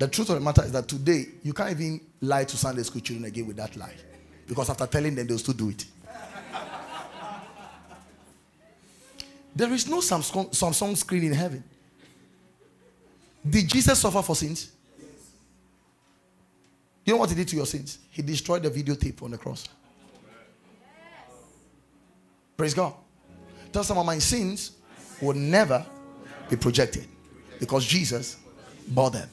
The 0.00 0.08
truth 0.08 0.30
of 0.30 0.36
the 0.36 0.40
matter 0.40 0.64
is 0.64 0.72
that 0.72 0.88
today 0.88 1.26
you 1.42 1.52
can't 1.52 1.72
even 1.72 2.00
lie 2.22 2.44
to 2.44 2.56
Sunday 2.56 2.82
school 2.84 3.02
children 3.02 3.26
again 3.26 3.46
with 3.46 3.56
that 3.56 3.76
lie. 3.76 3.92
Because 4.48 4.70
after 4.70 4.86
telling 4.86 5.14
them, 5.14 5.26
they'll 5.26 5.36
still 5.38 5.52
do 5.52 5.68
it. 5.68 5.84
there 9.54 9.70
is 9.74 9.86
no 9.86 9.98
Samsung, 9.98 10.50
Samsung 10.52 10.96
screen 10.96 11.24
in 11.24 11.34
heaven. 11.34 11.62
Did 13.48 13.68
Jesus 13.68 13.98
suffer 13.98 14.22
for 14.22 14.36
sins? 14.36 14.72
You 17.04 17.14
know 17.14 17.18
what 17.18 17.30
he 17.30 17.36
did 17.36 17.48
to 17.48 17.56
your 17.56 17.66
sins? 17.66 17.98
He 18.10 18.22
destroyed 18.22 18.62
the 18.62 18.70
videotape 18.70 19.22
on 19.22 19.30
the 19.30 19.38
cross. 19.38 19.68
Praise 22.56 22.74
God. 22.74 22.94
Tell 23.72 23.82
some 23.82 23.98
of 23.98 24.04
my 24.04 24.18
sins 24.18 24.72
will 25.20 25.34
never 25.34 25.84
be 26.48 26.56
projected 26.56 27.06
because 27.58 27.86
Jesus 27.86 28.36
bore 28.88 29.10
them. 29.10 29.28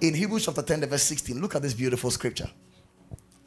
In 0.00 0.14
Hebrews 0.14 0.46
chapter 0.46 0.62
10, 0.62 0.86
verse 0.86 1.02
16, 1.02 1.40
look 1.40 1.54
at 1.54 1.62
this 1.62 1.74
beautiful 1.74 2.10
scripture. 2.10 2.48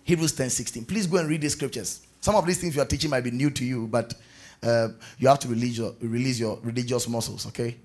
Hebrews 0.03 0.33
10 0.33 0.49
16. 0.49 0.85
Please 0.85 1.07
go 1.07 1.17
and 1.17 1.29
read 1.29 1.41
these 1.41 1.53
scriptures. 1.53 2.01
Some 2.21 2.35
of 2.35 2.45
these 2.45 2.59
things 2.59 2.75
you 2.75 2.81
are 2.81 2.85
teaching 2.85 3.09
might 3.09 3.23
be 3.23 3.31
new 3.31 3.49
to 3.51 3.63
you, 3.63 3.87
but 3.87 4.13
uh, 4.63 4.89
you 5.17 5.27
have 5.27 5.39
to 5.39 5.47
release 5.47 5.77
your, 5.77 5.93
release 6.01 6.39
your 6.39 6.59
religious 6.63 7.07
muscles, 7.07 7.45
okay? 7.47 7.77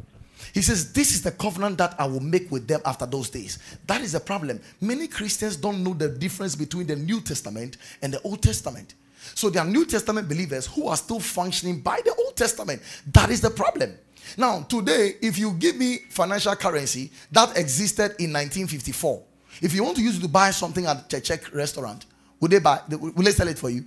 He 0.53 0.63
says, 0.63 0.93
This 0.93 1.13
is 1.13 1.23
the 1.23 1.33
covenant 1.33 1.79
that 1.79 1.95
I 1.99 2.07
will 2.07 2.21
make 2.21 2.51
with 2.51 2.67
them 2.67 2.81
after 2.85 3.07
those 3.07 3.31
days. 3.31 3.59
That 3.87 4.01
is 4.01 4.13
the 4.13 4.21
problem. 4.21 4.61
Many 4.81 5.09
Christians 5.09 5.57
don't 5.57 5.83
know 5.83 5.95
the 5.95 6.09
difference 6.09 6.55
between 6.55 6.87
the 6.87 6.97
New 6.97 7.21
Testament 7.21 7.77
and 8.03 8.13
the 8.13 8.21
Old 8.23 8.43
Testament. 8.43 8.95
So 9.35 9.49
there 9.49 9.63
are 9.63 9.69
New 9.69 9.87
Testament 9.87 10.29
believers 10.29 10.67
who 10.67 10.89
are 10.89 10.97
still 10.97 11.21
functioning 11.21 11.81
by 11.81 12.01
the 12.05 12.15
Old 12.15 12.37
Testament. 12.37 12.83
That 13.13 13.31
is 13.31 13.41
the 13.41 13.51
problem. 13.51 13.95
Now, 14.37 14.63
today, 14.63 15.17
if 15.21 15.39
you 15.39 15.53
give 15.53 15.77
me 15.77 15.99
financial 16.11 16.55
currency 16.57 17.11
that 17.33 17.57
existed 17.57 18.17
in 18.19 18.33
1954, 18.33 19.23
if 19.63 19.75
you 19.75 19.85
want 19.85 19.97
to 19.97 20.03
use 20.03 20.19
it 20.19 20.23
to 20.23 20.29
buy 20.29 20.51
something 20.51 20.87
at 20.87 21.13
a 21.13 21.21
Czech 21.21 21.55
restaurant, 21.55 22.07
would 22.41 22.51
they 22.51 22.59
buy? 22.59 22.81
Will 22.89 23.13
they 23.23 23.31
sell 23.31 23.49
it 23.49 23.59
for 23.59 23.71
you? 23.71 23.85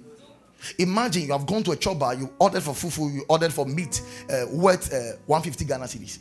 Imagine 0.79 1.23
you 1.23 1.31
have 1.33 1.45
gone 1.45 1.63
to 1.63 1.71
a 1.71 1.75
choba, 1.75 2.17
you 2.17 2.29
ordered 2.39 2.63
for 2.63 2.71
fufu, 2.71 3.13
you 3.13 3.23
ordered 3.29 3.53
for 3.53 3.65
meat, 3.65 4.01
uh, 4.31 4.45
worth 4.51 4.91
uh, 4.91 5.17
150 5.27 5.65
Ghana 5.65 5.85
cedis, 5.85 6.19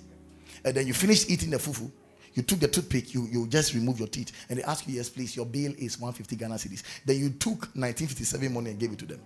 and 0.67 0.75
then 0.75 0.87
you 0.87 0.93
finish 0.93 1.31
eating 1.31 1.51
the 1.51 1.57
fufu. 1.59 1.91
You 2.35 2.43
took 2.43 2.59
the 2.59 2.69
toothpick, 2.69 3.15
you, 3.15 3.27
you 3.31 3.47
just 3.47 3.73
remove 3.73 3.99
your 3.99 4.09
teeth, 4.09 4.33
and 4.51 4.59
they 4.59 4.63
ask 4.65 4.87
you, 4.87 4.95
yes, 4.95 5.09
please, 5.09 5.35
your 5.35 5.47
bill 5.47 5.73
is 5.79 5.99
150 5.99 6.37
Ghana 6.37 6.57
cedis. 6.57 6.83
Then 7.07 7.19
you 7.19 7.31
took 7.31 7.61
1957 7.75 8.53
money 8.53 8.71
and 8.71 8.79
gave 8.79 8.93
it 8.93 8.99
to 8.99 9.07
them. 9.07 9.21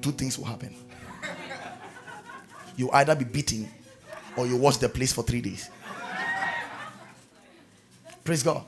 Two 0.00 0.12
things 0.12 0.38
will 0.38 0.46
happen. 0.46 0.74
You 2.76 2.90
either 2.92 3.14
be 3.14 3.24
beaten 3.24 3.68
or 4.36 4.46
you 4.46 4.56
watch 4.56 4.78
the 4.78 4.88
place 4.88 5.12
for 5.12 5.22
three 5.22 5.40
days. 5.40 5.68
Praise 8.24 8.42
God. 8.42 8.64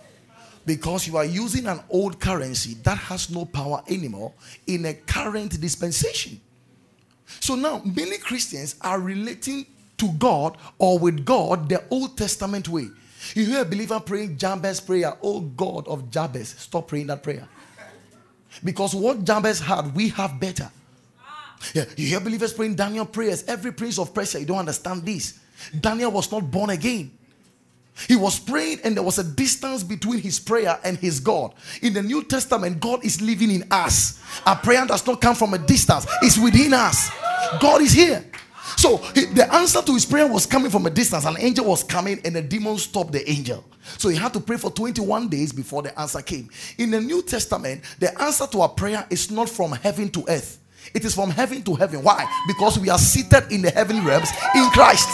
Because 0.67 1.07
you 1.07 1.17
are 1.17 1.25
using 1.25 1.67
an 1.67 1.81
old 1.89 2.21
currency 2.21 2.75
that 2.83 2.99
has 2.99 3.31
no 3.31 3.45
power 3.45 3.83
anymore 3.89 4.33
in 4.67 4.85
a 4.85 4.95
current 4.95 5.59
dispensation. 5.61 6.41
So 7.41 7.55
now 7.55 7.83
many 7.85 8.19
Christians 8.19 8.77
are 8.81 9.01
relating 9.01 9.67
to 9.99 10.13
God 10.13 10.57
or 10.79 10.99
with 10.99 11.25
God 11.25 11.69
the 11.69 11.83
Old 11.91 12.17
Testament 12.17 12.69
way. 12.69 12.89
You 13.35 13.45
hear 13.47 13.63
a 13.63 13.65
believer 13.65 14.01
praying 14.01 14.39
Jabez 14.39 14.81
prayer, 14.81 15.13
oh 15.23 15.41
God 15.41 15.87
of 15.89 16.11
Jabez, 16.11 16.55
stop 16.59 16.89
praying 16.89 17.09
that 17.09 17.23
prayer. 17.23 17.49
Because 18.65 18.95
what 18.95 19.25
Jabez 19.25 19.61
had, 19.61 19.95
we 19.95 20.09
have 20.11 20.41
better. 20.41 20.71
Yeah, 21.75 21.85
you 21.97 22.07
hear 22.07 22.21
believers 22.21 22.53
praying 22.53 22.77
Daniel 22.77 23.05
prayers, 23.05 23.45
every 23.49 23.73
prince 23.73 23.99
of 23.99 24.15
Persia. 24.15 24.41
you 24.41 24.47
don't 24.47 24.59
understand 24.59 25.05
this. 25.05 25.41
Daniel 25.79 26.11
was 26.11 26.31
not 26.31 26.51
born 26.51 26.71
again. 26.71 27.11
He 28.07 28.15
was 28.15 28.39
praying, 28.39 28.79
and 28.85 28.95
there 28.95 29.03
was 29.03 29.19
a 29.19 29.25
distance 29.25 29.83
between 29.83 30.21
his 30.21 30.39
prayer 30.39 30.79
and 30.85 30.97
his 30.99 31.19
God. 31.19 31.53
In 31.83 31.95
the 31.95 32.03
New 32.03 32.23
Testament, 32.23 32.79
God 32.79 33.05
is 33.05 33.21
living 33.21 33.51
in 33.51 33.65
us. 33.73 34.23
Our 34.47 34.55
prayer 34.57 34.87
does 34.87 35.05
not 35.05 35.21
come 35.21 35.35
from 35.35 35.55
a 35.55 35.59
distance, 35.59 36.07
it's 36.23 36.39
within 36.39 36.75
us. 36.75 37.11
God 37.61 37.83
is 37.83 37.93
here. 37.93 38.25
So 38.79 38.99
he, 39.13 39.25
the 39.25 39.53
answer 39.53 39.83
to 39.83 39.93
his 39.93 40.07
prayer 40.07 40.29
was 40.29 40.47
coming 40.47 40.71
from 40.71 40.87
a 40.87 40.91
distance. 40.91 41.25
An 41.25 41.35
angel 41.41 41.65
was 41.65 41.83
coming, 41.83 42.21
and 42.25 42.37
a 42.37 42.43
demon 42.43 42.79
stopped 42.79 43.11
the 43.11 43.29
angel. 43.29 43.65
So 43.99 44.09
he 44.09 44.17
had 44.17 44.33
to 44.35 44.41
pray 44.41 44.57
for 44.57 44.71
21 44.71 45.29
days 45.29 45.53
before 45.53 45.83
the 45.83 45.99
answer 45.99 46.23
came. 46.23 46.49
In 46.79 46.93
the 46.93 47.01
New 47.01 47.23
Testament, 47.23 47.83
the 47.99 48.17
answer 48.23 48.47
to 48.47 48.61
our 48.61 48.69
prayer 48.69 49.05
is 49.11 49.33
not 49.33 49.49
from 49.49 49.73
heaven 49.73 50.09
to 50.11 50.25
earth, 50.29 50.61
it 50.95 51.05
is 51.05 51.13
from 51.13 51.31
heaven 51.31 51.61
to 51.65 51.75
heaven. 51.75 52.05
Why? 52.05 52.25
Because 52.47 52.79
we 52.79 52.89
are 52.89 52.99
seated 52.99 53.51
in 53.51 53.63
the 53.63 53.71
heavenly 53.71 54.07
realms 54.07 54.31
in 54.55 54.65
Christ. 54.71 55.09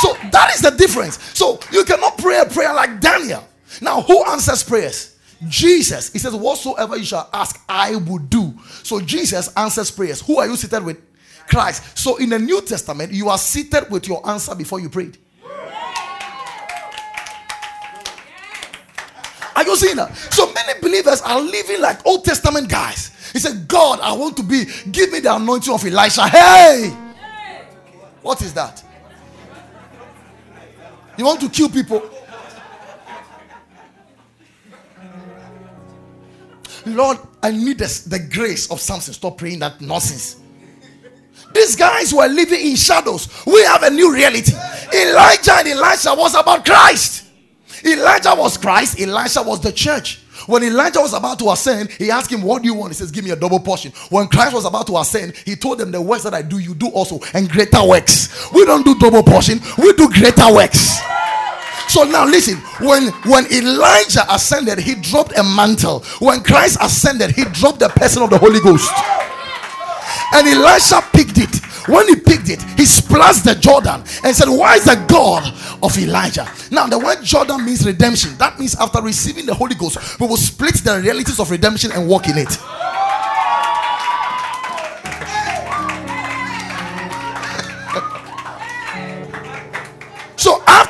So 0.00 0.12
that 0.32 0.50
is 0.54 0.60
the 0.60 0.74
difference. 0.76 1.18
So 1.32 1.58
you 1.72 1.84
cannot 1.84 2.18
pray 2.18 2.40
a 2.40 2.44
prayer 2.44 2.74
like 2.74 3.00
Daniel. 3.00 3.48
Now, 3.80 4.02
who 4.02 4.22
answers 4.26 4.62
prayers? 4.62 5.16
Jesus. 5.48 6.12
He 6.12 6.18
says, 6.18 6.34
Whatsoever 6.34 6.98
you 6.98 7.04
shall 7.04 7.30
ask, 7.32 7.58
I 7.68 7.96
will 7.96 8.18
do. 8.18 8.52
So 8.82 9.00
Jesus 9.00 9.50
answers 9.56 9.90
prayers. 9.90 10.20
Who 10.20 10.38
are 10.38 10.46
you 10.46 10.56
seated 10.56 10.84
with? 10.84 10.98
Christ. 11.48 11.98
So 11.98 12.16
in 12.16 12.30
the 12.30 12.38
New 12.38 12.60
Testament, 12.62 13.12
you 13.12 13.28
are 13.28 13.38
seated 13.38 13.90
with 13.90 14.08
your 14.08 14.26
answer 14.28 14.54
before 14.54 14.80
you 14.80 14.88
prayed. 14.88 15.18
Are 19.54 19.64
you 19.64 19.76
seeing 19.76 19.96
that? 19.96 20.16
So 20.16 20.52
many 20.52 20.80
believers 20.80 21.20
are 21.22 21.40
living 21.40 21.80
like 21.80 22.04
Old 22.06 22.24
Testament 22.24 22.68
guys. 22.68 23.12
He 23.32 23.38
said, 23.38 23.68
God, 23.68 24.00
I 24.00 24.12
want 24.12 24.36
to 24.38 24.42
be, 24.42 24.64
give 24.90 25.12
me 25.12 25.20
the 25.20 25.34
anointing 25.34 25.72
of 25.72 25.84
Elisha. 25.84 26.28
Hey! 26.28 26.96
What 28.22 28.42
is 28.42 28.52
that? 28.54 28.82
You 31.16 31.24
want 31.24 31.40
to 31.40 31.48
kill 31.48 31.68
people? 31.68 32.02
Lord, 36.84 37.18
I 37.42 37.52
need 37.52 37.78
the, 37.78 38.08
the 38.08 38.18
grace 38.18 38.70
of 38.70 38.80
Samson. 38.80 39.14
Stop 39.14 39.38
praying 39.38 39.60
that 39.60 39.80
nonsense. 39.80 40.41
These 41.54 41.76
guys 41.76 42.12
were 42.14 42.26
living 42.26 42.60
in 42.60 42.76
shadows. 42.76 43.28
We 43.46 43.62
have 43.64 43.82
a 43.82 43.90
new 43.90 44.12
reality. 44.12 44.52
Elijah 44.94 45.54
and 45.54 45.68
Elisha 45.68 46.14
was 46.14 46.34
about 46.34 46.64
Christ. 46.64 47.24
Elijah 47.84 48.34
was 48.36 48.56
Christ, 48.56 49.00
Elisha 49.00 49.42
was 49.42 49.60
the 49.60 49.72
church. 49.72 50.20
When 50.46 50.62
Elijah 50.64 51.00
was 51.00 51.14
about 51.14 51.38
to 51.38 51.50
ascend, 51.50 51.90
he 51.90 52.10
asked 52.10 52.30
him, 52.32 52.42
What 52.42 52.62
do 52.62 52.68
you 52.68 52.74
want? 52.74 52.92
He 52.92 52.94
says, 52.96 53.10
Give 53.10 53.24
me 53.24 53.30
a 53.30 53.36
double 53.36 53.60
portion. 53.60 53.92
When 54.10 54.26
Christ 54.28 54.54
was 54.54 54.64
about 54.64 54.86
to 54.88 54.98
ascend, 54.98 55.36
he 55.36 55.54
told 55.54 55.78
them, 55.78 55.92
The 55.92 56.00
works 56.00 56.24
that 56.24 56.34
I 56.34 56.42
do, 56.42 56.58
you 56.58 56.74
do 56.74 56.88
also, 56.88 57.20
and 57.34 57.48
greater 57.48 57.84
works. 57.86 58.50
We 58.52 58.64
don't 58.64 58.84
do 58.84 58.96
double 58.98 59.22
portion, 59.22 59.60
we 59.78 59.92
do 59.92 60.08
greater 60.08 60.52
works. 60.52 61.00
So 61.88 62.04
now 62.04 62.24
listen, 62.24 62.56
when 62.80 63.08
when 63.28 63.46
Elijah 63.52 64.24
ascended, 64.32 64.78
he 64.78 64.94
dropped 64.94 65.36
a 65.36 65.42
mantle. 65.42 66.00
When 66.20 66.42
Christ 66.42 66.78
ascended, 66.80 67.32
he 67.32 67.44
dropped 67.44 67.80
the 67.80 67.88
person 67.90 68.22
of 68.22 68.30
the 68.30 68.38
Holy 68.38 68.60
Ghost. 68.60 68.90
And 70.32 70.46
Elisha 70.48 71.02
picked 71.12 71.38
it. 71.38 71.60
When 71.88 72.06
he 72.08 72.16
picked 72.16 72.48
it, 72.48 72.62
he 72.76 72.84
splashed 72.86 73.44
the 73.44 73.54
Jordan 73.54 74.04
and 74.22 74.36
said, 74.36 74.48
Why 74.48 74.76
is 74.76 74.84
the 74.84 75.04
God 75.08 75.52
of 75.82 75.98
Elijah? 75.98 76.48
Now, 76.70 76.86
the 76.86 76.98
word 76.98 77.22
Jordan 77.22 77.64
means 77.64 77.84
redemption. 77.84 78.36
That 78.38 78.58
means 78.58 78.76
after 78.76 79.02
receiving 79.02 79.46
the 79.46 79.54
Holy 79.54 79.74
Ghost, 79.74 80.20
we 80.20 80.26
will 80.26 80.36
split 80.36 80.74
the 80.76 81.00
realities 81.00 81.40
of 81.40 81.50
redemption 81.50 81.90
and 81.92 82.08
walk 82.08 82.28
in 82.28 82.38
it. 82.38 82.56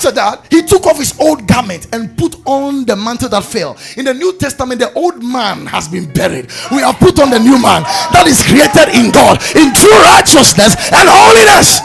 After 0.05 0.17
that, 0.17 0.47
he 0.51 0.63
took 0.63 0.85
off 0.87 0.99
his 0.99 1.15
old 1.21 1.47
garment 1.47 1.87
and 1.93 2.19
put 2.19 2.35
on 2.45 2.85
the 2.85 2.97
mantle 2.97 3.29
that 3.29 3.45
fell. 3.45 3.79
In 3.97 4.05
the 4.05 4.15
New 4.15 4.37
Testament, 4.37 4.81
the 4.81 4.93
old 4.95 5.23
man 5.23 5.65
has 5.67 5.87
been 5.87 6.13
buried. 6.13 6.51
We 6.73 6.79
have 6.79 6.97
put 6.99 7.21
on 7.21 7.31
the 7.31 7.39
new 7.39 7.55
man 7.55 7.83
that 8.11 8.27
is 8.27 8.43
created 8.43 8.91
in 8.99 9.13
God 9.13 9.39
in 9.55 9.71
true 9.79 9.95
righteousness 10.11 10.75
and 10.91 11.07
holiness. 11.07 11.79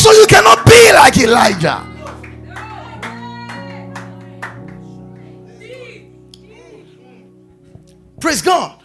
So 0.00 0.12
you 0.12 0.24
cannot 0.26 0.64
be 0.64 0.92
like 0.94 1.18
Elijah. 1.18 1.86
Praise 8.18 8.40
God. 8.40 8.79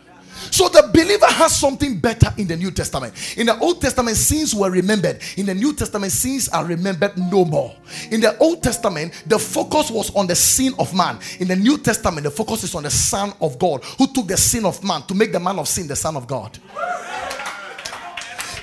So 0.56 0.70
the 0.70 0.90
believer 0.94 1.26
has 1.26 1.60
something 1.60 2.00
better 2.00 2.34
in 2.38 2.48
the 2.48 2.56
New 2.56 2.72
Testament. 2.72 3.14
In 3.36 3.48
the 3.48 3.60
Old 3.60 3.82
Testament, 3.82 4.16
sins 4.16 4.56
were 4.56 4.72
remembered. 4.72 5.20
In 5.36 5.48
the 5.48 5.54
New 5.54 5.74
Testament, 5.74 6.14
sins 6.14 6.48
are 6.48 6.64
remembered 6.64 7.18
no 7.18 7.44
more. 7.44 7.76
In 8.10 8.22
the 8.22 8.38
Old 8.38 8.64
Testament, 8.64 9.22
the 9.28 9.38
focus 9.38 9.92
was 9.92 10.16
on 10.16 10.28
the 10.28 10.36
sin 10.36 10.74
of 10.80 10.96
man. 10.96 11.20
In 11.42 11.50
the 11.50 11.58
New 11.58 11.78
Testament, 11.78 12.24
the 12.24 12.32
focus 12.32 12.64
is 12.64 12.74
on 12.74 12.84
the 12.84 12.90
Son 12.90 13.34
of 13.42 13.60
God 13.60 13.84
who 13.98 14.08
took 14.08 14.28
the 14.28 14.38
sin 14.38 14.64
of 14.64 14.82
man 14.82 15.02
to 15.08 15.14
make 15.14 15.34
the 15.34 15.42
man 15.42 15.60
of 15.60 15.68
sin 15.68 15.88
the 15.88 15.96
Son 15.98 16.16
of 16.16 16.26
God. 16.26 16.58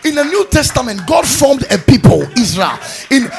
In 0.07 0.14
the 0.14 0.24
New 0.24 0.47
Testament, 0.47 1.07
God 1.07 1.26
formed 1.26 1.70
a 1.70 1.76
people, 1.76 2.22
Israel. 2.38 2.78
In 3.11 3.30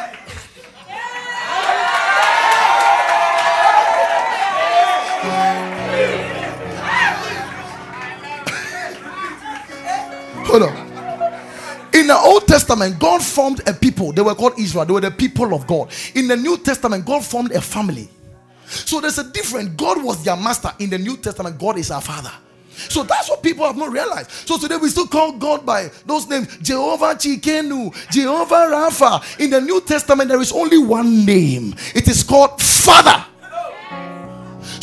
Hold 10.54 10.70
on. 10.70 10.93
In 11.95 12.06
the 12.06 12.16
Old 12.16 12.47
Testament, 12.47 12.99
God 12.99 13.24
formed 13.24 13.68
a 13.68 13.74
people. 13.74 14.12
They 14.12 14.22
were 14.22 14.36
called 14.36 14.54
Israel. 14.60 14.86
They 14.86 14.93
were 14.93 15.01
the 15.01 15.10
people 15.10 15.51
of 15.56 15.66
God. 15.66 15.91
In 16.14 16.28
the 16.28 16.38
New 16.38 16.60
Testament, 16.60 17.08
God 17.08 17.26
formed 17.26 17.51
a 17.54 17.62
family. 17.62 18.08
So 18.68 19.01
there's 19.01 19.18
a 19.18 19.24
difference. 19.32 19.70
God 19.70 20.04
was 20.04 20.24
their 20.24 20.36
master. 20.36 20.72
In 20.78 20.91
the 20.91 20.99
New 20.99 21.18
Testament, 21.18 21.58
God 21.58 21.80
is 21.80 21.89
our 21.89 22.01
father. 22.01 22.32
So 22.76 23.01
that's 23.01 23.32
what 23.32 23.41
people 23.41 23.66
have 23.66 23.78
not 23.78 23.91
realized. 23.91 24.30
So 24.30 24.60
today 24.60 24.78
we 24.78 24.89
still 24.89 25.08
call 25.08 25.32
God 25.32 25.66
by 25.66 25.89
those 26.06 26.28
names 26.28 26.56
Jehovah 26.58 27.16
Tsidkenu, 27.16 28.12
Jehovah 28.12 28.68
Rapha. 28.70 29.39
In 29.39 29.49
the 29.49 29.62
New 29.62 29.82
Testament, 29.82 30.30
there 30.30 30.41
is 30.41 30.51
only 30.51 30.78
one 30.78 31.26
name. 31.26 31.74
It 31.95 32.08
is 32.08 32.22
called 32.22 32.62
Father. 32.62 33.26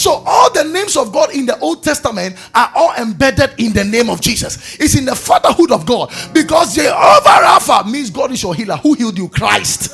So 0.01 0.23
all 0.25 0.51
the 0.51 0.65
names 0.65 0.97
of 0.97 1.13
God 1.13 1.35
in 1.35 1.45
the 1.45 1.59
Old 1.59 1.83
Testament 1.83 2.35
are 2.55 2.73
all 2.75 2.95
embedded 2.95 3.53
in 3.59 3.75
the 3.75 3.85
name 3.85 4.09
of 4.09 4.23
Jesus. 4.23 4.81
It's 4.81 4.97
in 4.97 5.05
the 5.05 5.15
fatherhood 5.15 5.71
of 5.71 5.85
God 5.85 6.11
because 6.33 6.75
Jehovah 6.75 7.45
Rapha 7.45 7.85
means 7.85 8.09
God 8.09 8.33
is 8.33 8.43
your 8.43 8.55
healer. 8.55 8.77
Who 8.79 8.95
healed 8.95 9.19
you? 9.19 9.29
Christ. 9.29 9.93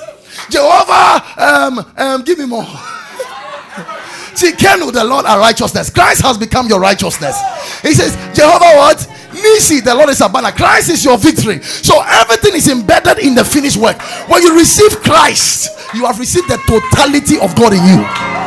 Jehovah, 0.48 1.42
um, 1.42 1.92
um, 1.96 2.22
give 2.22 2.38
me 2.38 2.46
more. 2.46 2.62
Tsidkenu, 4.36 4.92
the 4.92 5.02
Lord, 5.02 5.26
our 5.26 5.40
righteousness. 5.40 5.90
Christ 5.90 6.22
has 6.22 6.38
become 6.38 6.68
your 6.68 6.78
righteousness. 6.78 7.36
He 7.82 7.92
says, 7.92 8.14
Jehovah, 8.32 8.76
what? 8.78 8.98
Nissi, 9.32 9.82
the 9.82 9.92
Lord 9.92 10.10
is 10.10 10.20
a 10.20 10.28
banner. 10.28 10.52
Christ 10.52 10.88
is 10.88 11.04
your 11.04 11.18
victory. 11.18 11.60
So 11.62 12.00
everything 12.06 12.54
is 12.54 12.68
embedded 12.68 13.18
in 13.18 13.34
the 13.34 13.44
finished 13.44 13.76
work. 13.76 14.00
When 14.28 14.40
you 14.40 14.56
receive 14.56 15.02
Christ, 15.02 15.68
you 15.96 16.06
have 16.06 16.20
received 16.20 16.48
the 16.48 16.58
totality 16.58 17.40
of 17.40 17.56
God 17.56 17.72
in 17.72 17.84
you. 17.84 18.45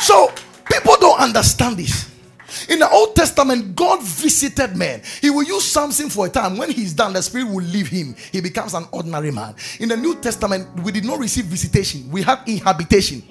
So 0.00 0.32
people 0.70 0.96
don't 1.00 1.20
understand 1.20 1.76
this. 1.76 2.08
In 2.68 2.78
the 2.78 2.88
Old 2.90 3.14
Testament, 3.14 3.76
God 3.76 4.02
visited 4.02 4.76
men. 4.76 5.02
He 5.20 5.30
will 5.30 5.42
use 5.42 5.64
something 5.64 6.08
for 6.08 6.26
a 6.26 6.28
time. 6.30 6.56
When 6.56 6.70
he's 6.70 6.92
done, 6.94 7.12
the 7.12 7.22
Spirit 7.22 7.48
will 7.48 7.64
leave 7.64 7.88
him. 7.88 8.16
He 8.32 8.40
becomes 8.40 8.74
an 8.74 8.86
ordinary 8.90 9.30
man. 9.30 9.54
In 9.80 9.88
the 9.88 9.96
New 9.96 10.16
Testament, 10.16 10.66
we 10.82 10.92
did 10.92 11.04
not 11.04 11.18
receive 11.18 11.44
visitation, 11.44 12.10
we 12.10 12.22
have 12.22 12.42
inhabitation. 12.46 13.22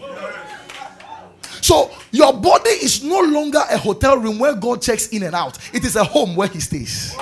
So 1.61 1.91
your 2.11 2.33
body 2.33 2.69
is 2.69 3.03
no 3.03 3.19
longer 3.19 3.61
a 3.69 3.77
hotel 3.77 4.17
room 4.17 4.39
where 4.39 4.55
God 4.55 4.81
checks 4.81 5.07
in 5.09 5.23
and 5.23 5.35
out. 5.35 5.57
It 5.73 5.83
is 5.83 5.95
a 5.95 6.03
home 6.03 6.35
where 6.35 6.47
He 6.47 6.59
stays. 6.59 7.15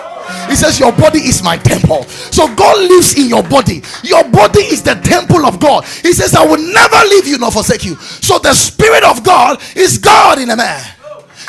He 0.50 0.56
says, 0.56 0.80
Your 0.80 0.92
body 0.92 1.20
is 1.20 1.44
my 1.44 1.58
temple. 1.58 2.04
So 2.04 2.54
God 2.56 2.78
lives 2.80 3.18
in 3.18 3.30
your 3.30 3.44
body. 3.44 3.82
Your 4.04 4.24
body 4.30 4.62
is 4.62 4.84
the 4.84 4.96
temple 4.96 5.46
of 5.46 5.60
God. 5.60 5.86
He 5.86 6.14
says, 6.14 6.36
I 6.36 6.46
will 6.46 6.62
never 6.62 6.98
leave 7.10 7.28
you 7.28 7.38
nor 7.38 7.52
forsake 7.52 7.86
you. 7.86 7.96
So 7.96 8.40
the 8.40 8.54
Spirit 8.54 9.04
of 9.04 9.24
God 9.24 9.62
is 9.76 9.98
God 9.98 10.40
in 10.40 10.50
a 10.50 10.56
man. 10.56 10.84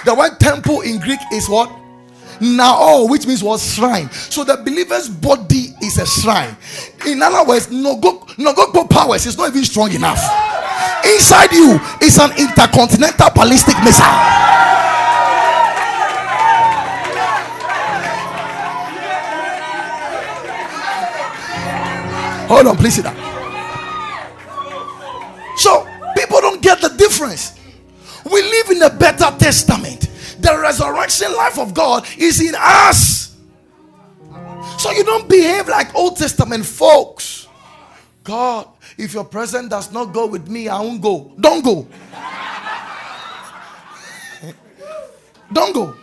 The 0.04 0.14
word 0.14 0.38
temple 0.38 0.82
in 0.82 1.00
Greek 1.00 1.20
is 1.32 1.48
what? 1.48 1.70
Naos, 2.40 3.10
which 3.10 3.26
means 3.26 3.42
what 3.42 3.60
shrine. 3.60 4.10
So 4.10 4.44
the 4.44 4.56
believer's 4.58 5.08
body 5.08 5.74
is 5.82 5.98
a 5.98 6.06
shrine. 6.06 6.56
In 7.06 7.22
other 7.22 7.48
words, 7.48 7.70
no 7.70 7.96
go 7.96 8.26
no 8.38 8.52
go 8.54 8.86
powers 8.86 9.26
is 9.26 9.36
not 9.38 9.48
even 9.50 9.64
strong 9.64 9.92
enough. 9.92 10.20
Inside 11.14 11.52
you 11.52 11.80
is 12.02 12.18
an 12.18 12.32
intercontinental 12.36 13.30
ballistic 13.30 13.76
missile. 13.84 14.04
Hold 22.48 22.66
on, 22.68 22.76
please 22.76 22.94
sit 22.94 23.04
down. 23.04 23.16
So 25.56 25.86
people 26.16 26.40
don't 26.40 26.62
get 26.62 26.80
the 26.80 26.90
difference. 26.96 27.58
We 28.24 28.42
live 28.42 28.70
in 28.70 28.82
a 28.82 28.90
better 28.90 29.36
testament. 29.38 30.08
The 30.40 30.58
resurrection 30.60 31.34
life 31.34 31.58
of 31.58 31.74
God 31.74 32.06
is 32.18 32.40
in 32.40 32.54
us. 32.56 33.36
So 34.78 34.90
you 34.90 35.04
don't 35.04 35.28
behave 35.28 35.68
like 35.68 35.94
Old 35.94 36.16
Testament 36.16 36.66
folks. 36.66 37.48
God 38.22 38.68
if 38.98 39.12
your 39.12 39.24
present 39.24 39.70
does 39.70 39.92
not 39.92 40.12
go 40.12 40.26
with 40.26 40.48
me, 40.48 40.68
I 40.68 40.80
won't 40.80 41.02
go. 41.02 41.32
Don't 41.38 41.64
go. 41.64 41.86
Don't 45.52 45.74
go. 45.74 45.94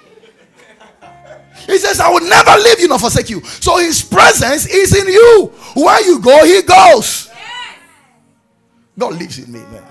He 1.65 1.77
says, 1.77 1.99
I 1.99 2.09
will 2.09 2.27
never 2.27 2.51
leave 2.61 2.79
you 2.79 2.87
nor 2.87 2.99
forsake 2.99 3.29
you. 3.29 3.41
So 3.41 3.77
his 3.77 4.03
presence 4.03 4.67
is 4.67 4.95
in 4.95 5.07
you. 5.07 5.51
Where 5.75 6.05
you 6.05 6.19
go, 6.19 6.45
he 6.45 6.61
goes. 6.61 7.29
God 8.97 9.13
lives 9.13 9.39
in 9.39 9.51
me, 9.51 9.59
man. 9.59 9.83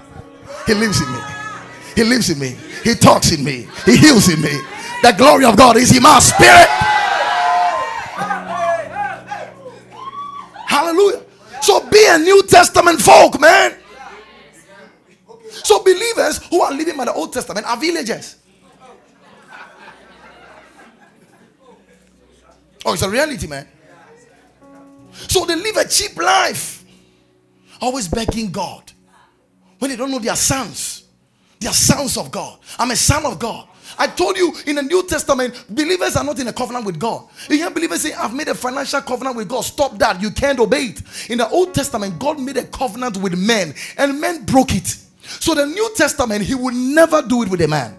He 0.67 0.75
lives 0.75 1.01
in 1.01 1.13
me. 1.13 1.19
He 1.97 2.05
lives 2.05 2.31
in 2.31 2.39
me. 2.39 2.57
He 2.85 2.95
talks 2.95 3.33
in 3.33 3.43
me. 3.43 3.67
He 3.85 3.97
heals 3.97 4.29
in 4.29 4.41
me. 4.41 4.53
The 5.03 5.13
glory 5.17 5.45
of 5.45 5.57
God 5.57 5.77
is 5.77 5.97
in 5.97 6.03
my 6.03 6.21
spirit. 6.21 6.69
Be 11.93 12.07
a 12.09 12.19
New 12.19 12.43
Testament 12.45 13.01
folk, 13.01 13.41
man. 13.41 13.77
So 15.65 15.83
believers 15.83 16.45
who 16.47 16.61
are 16.63 16.73
living 16.73 16.97
by 16.97 17.05
the 17.05 17.13
Old 17.13 17.33
Testament 17.33 17.67
are 17.67 17.77
villagers. 17.77 18.37
Oh, 22.85 22.95
it's 22.95 23.03
a 23.03 23.11
reality, 23.11 23.47
man. 23.47 23.69
So 25.13 25.45
they 25.45 25.55
live 25.55 25.77
a 25.77 25.87
cheap 25.87 26.17
life, 26.17 26.85
always 27.81 28.09
begging 28.09 28.51
God. 28.51 28.91
When 29.79 29.91
they 29.91 29.97
don't 29.97 30.11
know 30.11 30.19
their 30.19 30.37
sons, 30.37 31.05
they 31.61 31.69
are 31.69 31.75
sons 31.75 32.17
of 32.17 32.31
God. 32.31 32.59
I'm 32.79 32.91
a 32.91 32.97
son 32.97 33.25
of 33.27 33.39
God. 33.39 33.69
I 33.99 34.07
told 34.07 34.37
you 34.37 34.53
in 34.67 34.77
the 34.77 34.83
New 34.83 35.07
Testament, 35.07 35.65
believers 35.69 36.17
are 36.17 36.25
not 36.25 36.39
in 36.39 36.49
a 36.49 36.53
covenant 36.53 36.87
with 36.87 36.99
God. 36.99 37.25
You 37.49 37.57
hear 37.57 37.71
believers 37.71 38.03
say, 38.03 38.13
I've 38.13 38.35
made 38.35 38.49
a 38.49 38.55
financial 38.55 39.01
covenant 39.03 39.37
with 39.37 39.49
God. 39.49 39.63
Stop 39.63 39.99
that. 39.99 40.21
You 40.21 40.31
can't 40.31 40.59
obey 40.59 40.87
it. 40.87 41.31
In 41.31 41.39
the 41.39 41.49
Old 41.49 41.75
Testament, 41.75 42.19
God 42.19 42.41
made 42.41 42.57
a 42.57 42.65
covenant 42.65 43.17
with 43.19 43.39
men, 43.39 43.75
and 43.99 44.21
men 44.21 44.45
broke 44.45 44.75
it. 44.75 44.97
So 45.23 45.55
the 45.55 45.67
New 45.67 45.91
Testament, 45.97 46.43
He 46.43 46.55
would 46.55 46.75
never 46.75 47.23
do 47.23 47.43
it 47.43 47.51
with 47.51 47.61
a 47.61 47.69
man. 47.69 47.99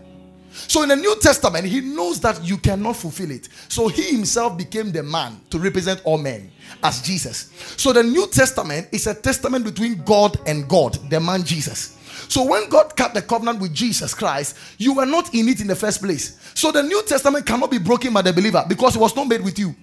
So 0.54 0.84
in 0.84 0.90
the 0.90 0.96
New 0.96 1.16
Testament, 1.20 1.66
he 1.66 1.82
knows 1.82 2.20
that 2.22 2.44
you 2.44 2.58
cannot 2.58 2.96
fulfill 2.96 3.32
it. 3.32 3.50
So 3.70 3.88
he 3.88 4.16
himself 4.16 4.58
became 4.58 4.92
the 4.92 5.02
man 5.02 5.42
to 5.50 5.58
represent 5.58 6.02
all 6.04 6.20
men 6.20 6.52
as 6.84 7.02
Jesus. 7.02 7.50
So 7.76 7.92
the 7.92 8.04
New 8.04 8.28
Testament 8.28 8.88
is 8.92 9.08
a 9.08 9.16
testament 9.16 9.66
between 9.66 10.04
God 10.04 10.38
and 10.46 10.68
God, 10.70 10.94
the 11.10 11.20
man 11.20 11.44
Jesus. 11.44 11.98
So 12.34 12.44
when 12.46 12.68
God 12.68 12.96
cut 12.96 13.14
the 13.14 13.22
covenant 13.22 13.60
with 13.60 13.76
Jesus 13.76 14.16
Christ, 14.16 14.58
you 14.80 14.96
were 14.96 15.06
not 15.06 15.36
in 15.36 15.48
it 15.50 15.62
in 15.62 15.68
the 15.68 15.76
first 15.76 16.02
place. 16.02 16.40
So 16.56 16.72
the 16.72 16.82
New 16.82 17.04
Testament 17.04 17.46
cannot 17.46 17.70
be 17.70 17.78
broken 17.78 18.12
by 18.12 18.24
the 18.24 18.34
believer 18.34 18.66
because 18.68 18.96
it 18.96 19.00
was 19.00 19.16
not 19.16 19.28
made 19.28 19.42
with 19.44 19.60
you. 19.60 19.76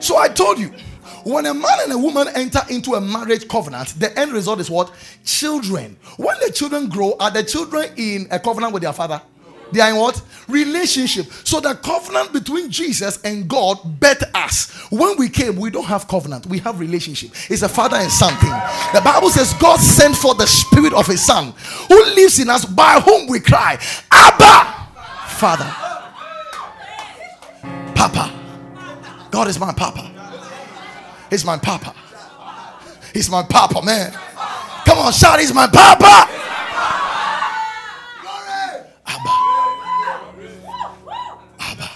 So 0.00 0.18
I 0.18 0.28
told 0.28 0.58
you 0.58 0.68
when 1.24 1.46
a 1.46 1.54
man 1.54 1.78
and 1.84 1.92
a 1.94 1.98
woman 1.98 2.28
enter 2.34 2.60
into 2.68 2.92
a 2.92 3.00
marriage 3.00 3.48
covenant, 3.48 3.98
the 3.98 4.14
end 4.18 4.32
result 4.32 4.60
is 4.60 4.68
what? 4.68 4.92
Children. 5.24 5.96
When 6.18 6.36
the 6.44 6.52
children 6.52 6.90
grow, 6.90 7.16
are 7.18 7.30
the 7.30 7.42
children 7.42 7.88
in 7.96 8.28
a 8.30 8.38
covenant 8.38 8.74
with 8.74 8.82
their 8.82 8.92
father? 8.92 9.22
They 9.72 9.80
are 9.80 9.90
in 9.90 9.96
what? 9.96 10.22
Relationship. 10.48 11.26
So 11.44 11.60
the 11.60 11.74
covenant 11.74 12.32
between 12.32 12.70
Jesus 12.70 13.20
and 13.22 13.48
God 13.48 13.78
bet 14.00 14.22
us. 14.34 14.70
When 14.90 15.16
we 15.18 15.28
came, 15.28 15.56
we 15.56 15.70
don't 15.70 15.84
have 15.84 16.08
covenant, 16.08 16.46
we 16.46 16.58
have 16.60 16.80
relationship. 16.80 17.30
It's 17.50 17.62
a 17.62 17.68
father 17.68 17.96
and 17.96 18.10
son 18.10 18.34
thing. 18.36 18.50
The 18.94 19.02
Bible 19.04 19.30
says 19.30 19.52
God 19.54 19.78
sent 19.78 20.16
for 20.16 20.34
the 20.34 20.46
spirit 20.46 20.94
of 20.94 21.06
his 21.06 21.24
son 21.24 21.52
who 21.88 22.04
lives 22.14 22.38
in 22.38 22.48
us, 22.48 22.64
by 22.64 23.00
whom 23.00 23.26
we 23.28 23.40
cry, 23.40 23.78
Abba, 24.10 24.74
Father. 25.28 25.70
Papa. 27.94 28.32
God 29.30 29.48
is 29.48 29.58
my 29.58 29.72
papa. 29.72 30.10
He's 31.30 31.44
my 31.44 31.58
papa. 31.58 31.94
He's 33.12 33.28
my 33.28 33.42
papa, 33.42 33.82
man. 33.84 34.12
Come 34.84 34.98
on, 34.98 35.12
shout, 35.12 35.40
he's 35.40 35.52
my 35.52 35.66
papa. 35.66 36.28
Abba. 39.06 39.30
Abba. 41.60 41.90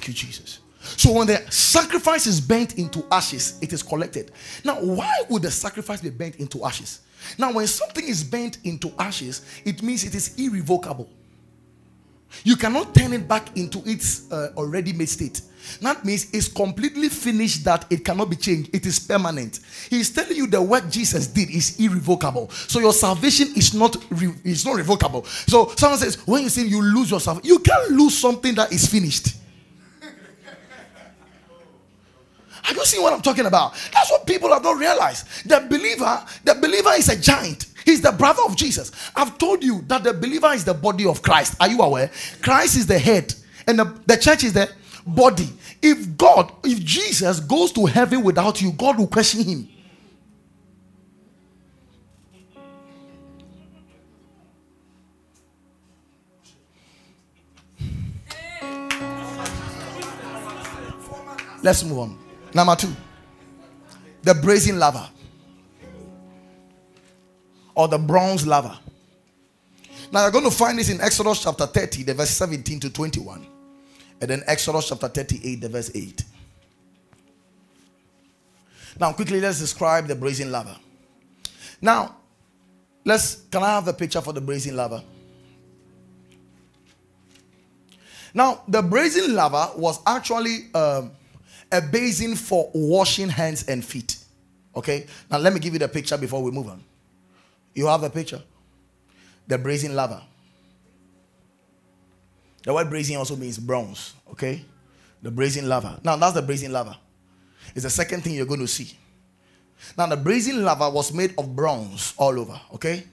Thank 0.00 0.08
you, 0.08 0.14
Jesus. 0.14 0.60
So 0.80 1.12
when 1.12 1.26
the 1.26 1.36
sacrifice 1.50 2.26
is 2.26 2.40
bent 2.40 2.78
into 2.78 3.04
ashes, 3.12 3.58
it 3.60 3.74
is 3.74 3.82
collected. 3.82 4.32
Now, 4.64 4.76
why 4.76 5.14
would 5.28 5.42
the 5.42 5.50
sacrifice 5.50 6.00
be 6.00 6.08
bent 6.08 6.36
into 6.36 6.64
ashes? 6.64 7.00
Now, 7.36 7.52
when 7.52 7.66
something 7.66 8.08
is 8.08 8.24
bent 8.24 8.56
into 8.64 8.90
ashes, 8.98 9.44
it 9.66 9.82
means 9.82 10.04
it 10.04 10.14
is 10.14 10.38
irrevocable. 10.38 11.10
You 12.44 12.56
cannot 12.56 12.94
turn 12.94 13.12
it 13.12 13.28
back 13.28 13.54
into 13.58 13.82
its 13.84 14.32
uh, 14.32 14.54
already 14.56 14.94
made 14.94 15.10
state. 15.10 15.42
That 15.82 16.02
means 16.02 16.32
it's 16.32 16.48
completely 16.48 17.10
finished 17.10 17.62
that 17.64 17.84
it 17.90 18.02
cannot 18.02 18.30
be 18.30 18.36
changed. 18.36 18.74
It 18.74 18.86
is 18.86 18.98
permanent. 18.98 19.60
He's 19.90 20.08
telling 20.08 20.34
you 20.34 20.46
the 20.46 20.62
work 20.62 20.88
Jesus 20.88 21.26
did 21.26 21.50
is 21.50 21.78
irrevocable. 21.78 22.48
So 22.48 22.80
your 22.80 22.94
salvation 22.94 23.48
is 23.54 23.74
not 23.74 23.98
re- 24.08 24.32
is 24.44 24.64
not 24.64 24.76
revocable. 24.76 25.26
So 25.26 25.74
someone 25.76 25.98
says, 25.98 26.26
when 26.26 26.44
you 26.44 26.48
sin, 26.48 26.68
you 26.68 26.80
lose 26.80 27.10
your 27.10 27.20
salvation. 27.20 27.46
You 27.46 27.58
can't 27.58 27.90
lose 27.90 28.16
something 28.16 28.54
that 28.54 28.72
is 28.72 28.86
finished. 28.86 29.39
Have 32.70 32.76
you 32.76 32.84
seen 32.84 33.02
what 33.02 33.12
I'm 33.12 33.20
talking 33.20 33.46
about? 33.46 33.74
That's 33.92 34.12
what 34.12 34.28
people 34.28 34.52
have 34.52 34.62
not 34.62 34.78
realized. 34.78 35.26
The 35.44 35.58
believer, 35.68 36.24
the 36.44 36.54
believer 36.54 36.90
is 36.96 37.08
a 37.08 37.20
giant. 37.20 37.66
He's 37.84 38.00
the 38.00 38.12
brother 38.12 38.42
of 38.46 38.54
Jesus. 38.54 38.92
I've 39.16 39.38
told 39.38 39.64
you 39.64 39.82
that 39.88 40.04
the 40.04 40.12
believer 40.12 40.52
is 40.52 40.64
the 40.64 40.74
body 40.74 41.04
of 41.04 41.20
Christ. 41.20 41.56
Are 41.58 41.66
you 41.66 41.80
aware? 41.80 42.12
Christ 42.40 42.76
is 42.76 42.86
the 42.86 42.96
head, 42.96 43.34
and 43.66 43.76
the, 43.76 44.00
the 44.06 44.16
church 44.16 44.44
is 44.44 44.52
the 44.52 44.70
body. 45.04 45.48
If 45.82 46.16
God, 46.16 46.52
if 46.62 46.78
Jesus 46.84 47.40
goes 47.40 47.72
to 47.72 47.86
heaven 47.86 48.22
without 48.22 48.62
you, 48.62 48.70
God 48.70 48.98
will 48.98 49.08
question 49.08 49.42
him. 49.42 49.68
Let's 61.64 61.82
move 61.82 61.98
on. 61.98 62.29
Number 62.54 62.76
two, 62.76 62.94
the 64.22 64.34
brazen 64.34 64.78
laver 64.78 65.08
or 67.74 67.88
the 67.88 67.98
bronze 67.98 68.46
laver. 68.46 68.76
Now 70.12 70.22
you're 70.22 70.32
going 70.32 70.44
to 70.44 70.50
find 70.50 70.78
this 70.78 70.90
in 70.90 71.00
Exodus 71.00 71.42
chapter 71.42 71.66
30, 71.66 72.02
the 72.02 72.14
verse 72.14 72.30
17 72.30 72.80
to 72.80 72.90
21. 72.90 73.46
And 74.20 74.30
then 74.30 74.42
Exodus 74.46 74.88
chapter 74.88 75.08
38, 75.08 75.60
the 75.60 75.68
verse 75.68 75.90
8. 75.94 76.24
Now, 78.98 79.12
quickly, 79.12 79.40
let's 79.40 79.58
describe 79.58 80.08
the 80.08 80.14
brazen 80.14 80.52
laver. 80.52 80.76
Now, 81.80 82.16
let's 83.04 83.42
can 83.50 83.62
I 83.62 83.68
have 83.70 83.86
the 83.86 83.94
picture 83.94 84.20
for 84.20 84.32
the 84.32 84.40
brazen 84.40 84.76
laver? 84.76 85.02
Now, 88.34 88.62
the 88.68 88.82
brazen 88.82 89.34
laver 89.34 89.70
was 89.76 90.00
actually 90.06 90.68
um, 90.74 91.12
a 91.72 91.80
basin 91.80 92.36
for 92.36 92.70
washing 92.74 93.28
hands 93.28 93.64
and 93.68 93.84
feet. 93.84 94.16
Okay, 94.74 95.06
now 95.30 95.38
let 95.38 95.52
me 95.52 95.60
give 95.60 95.72
you 95.72 95.78
the 95.78 95.88
picture 95.88 96.16
before 96.16 96.42
we 96.42 96.50
move 96.50 96.68
on. 96.68 96.82
You 97.74 97.86
have 97.86 98.00
the 98.00 98.10
picture? 98.10 98.42
The 99.46 99.58
brazen 99.58 99.94
laver. 99.94 100.22
The 102.62 102.74
word 102.74 102.90
brazen 102.90 103.16
also 103.16 103.36
means 103.36 103.58
bronze, 103.58 104.14
okay? 104.30 104.64
The 105.22 105.30
brazen 105.30 105.68
laver. 105.68 105.98
Now, 106.04 106.16
that's 106.16 106.34
the 106.34 106.42
brazen 106.42 106.72
laver. 106.72 106.96
It's 107.74 107.84
the 107.84 107.90
second 107.90 108.22
thing 108.22 108.34
you're 108.34 108.46
going 108.46 108.60
to 108.60 108.68
see. 108.68 108.96
Now, 109.96 110.06
the 110.06 110.16
brazen 110.16 110.64
laver 110.64 110.90
was 110.90 111.12
made 111.12 111.34
of 111.38 111.56
bronze 111.56 112.14
all 112.16 112.38
over, 112.38 112.60
okay? 112.74 113.04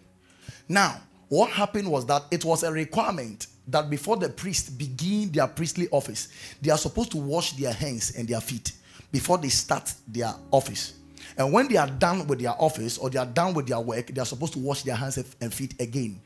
Now, 0.68 1.00
what 1.30 1.50
happened 1.52 1.90
was 1.90 2.06
that 2.08 2.24
it 2.32 2.44
was 2.44 2.64
a 2.64 2.72
requirement 2.72 3.48
that 3.68 3.90
before 3.90 4.18
the 4.18 4.30
priest 4.30 4.78
begin 4.78 5.32
their 5.32 5.48
priestly 5.48 5.88
office, 5.92 6.30
they 6.62 6.72
are 6.72 6.78
supposed 6.78 7.12
to 7.12 7.18
wash 7.18 7.54
their 7.54 7.74
hands 7.74 8.16
and 8.18 8.28
their 8.28 8.42
feet 8.42 8.72
before 9.12 9.38
they 9.38 9.50
start 9.50 9.94
their 10.08 10.34
office. 10.52 10.94
And 11.38 11.52
when 11.52 11.68
they 11.68 11.78
are 11.78 11.88
done 11.88 12.26
with 12.28 12.40
their 12.40 12.60
office 12.60 12.98
or 12.98 13.10
they 13.10 13.20
are 13.20 13.26
done 13.26 13.54
with 13.54 13.68
their 13.68 13.80
work, 13.80 14.08
they 14.08 14.22
are 14.22 14.26
supposed 14.26 14.54
to 14.54 14.60
wash 14.60 14.84
their 14.84 14.96
hands 14.96 15.18
and 15.42 15.54
feet 15.54 15.80
again. 15.80 16.20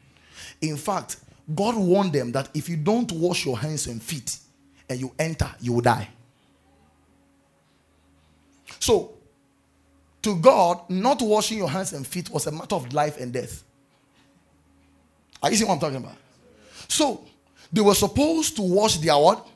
In 0.62 0.78
fact, 0.78 1.18
God 1.54 1.76
warned 1.76 2.14
them 2.14 2.32
that 2.34 2.50
if 2.54 2.70
you 2.70 2.78
don't 2.78 3.12
wash 3.12 3.46
your 3.46 3.58
hands 3.58 3.88
and 3.88 4.02
feet 4.02 4.38
and 4.88 5.00
you 5.00 5.12
enter, 5.18 5.50
you 5.60 5.74
will 5.74 5.82
die. 5.82 6.08
So, 8.80 9.16
to 10.22 10.36
God, 10.36 10.90
not 10.90 11.22
washing 11.22 11.58
your 11.58 11.70
hands 11.70 11.94
and 11.94 12.06
feet 12.06 12.30
was 12.30 12.48
a 12.48 12.52
matter 12.52 12.76
of 12.76 12.94
life 12.94 13.20
and 13.20 13.34
death. 13.34 13.64
Are 15.42 15.50
you 15.50 15.58
seeing 15.58 15.68
what 15.68 15.76
I'm 15.76 15.82
talking 15.82 15.98
about? 15.98 16.16
So, 16.88 17.26
they 17.72 17.82
were 17.82 17.96
supposed 17.96 18.56
to 18.58 18.62
wash 18.62 18.98
their 18.98 19.18
what? 19.18 19.48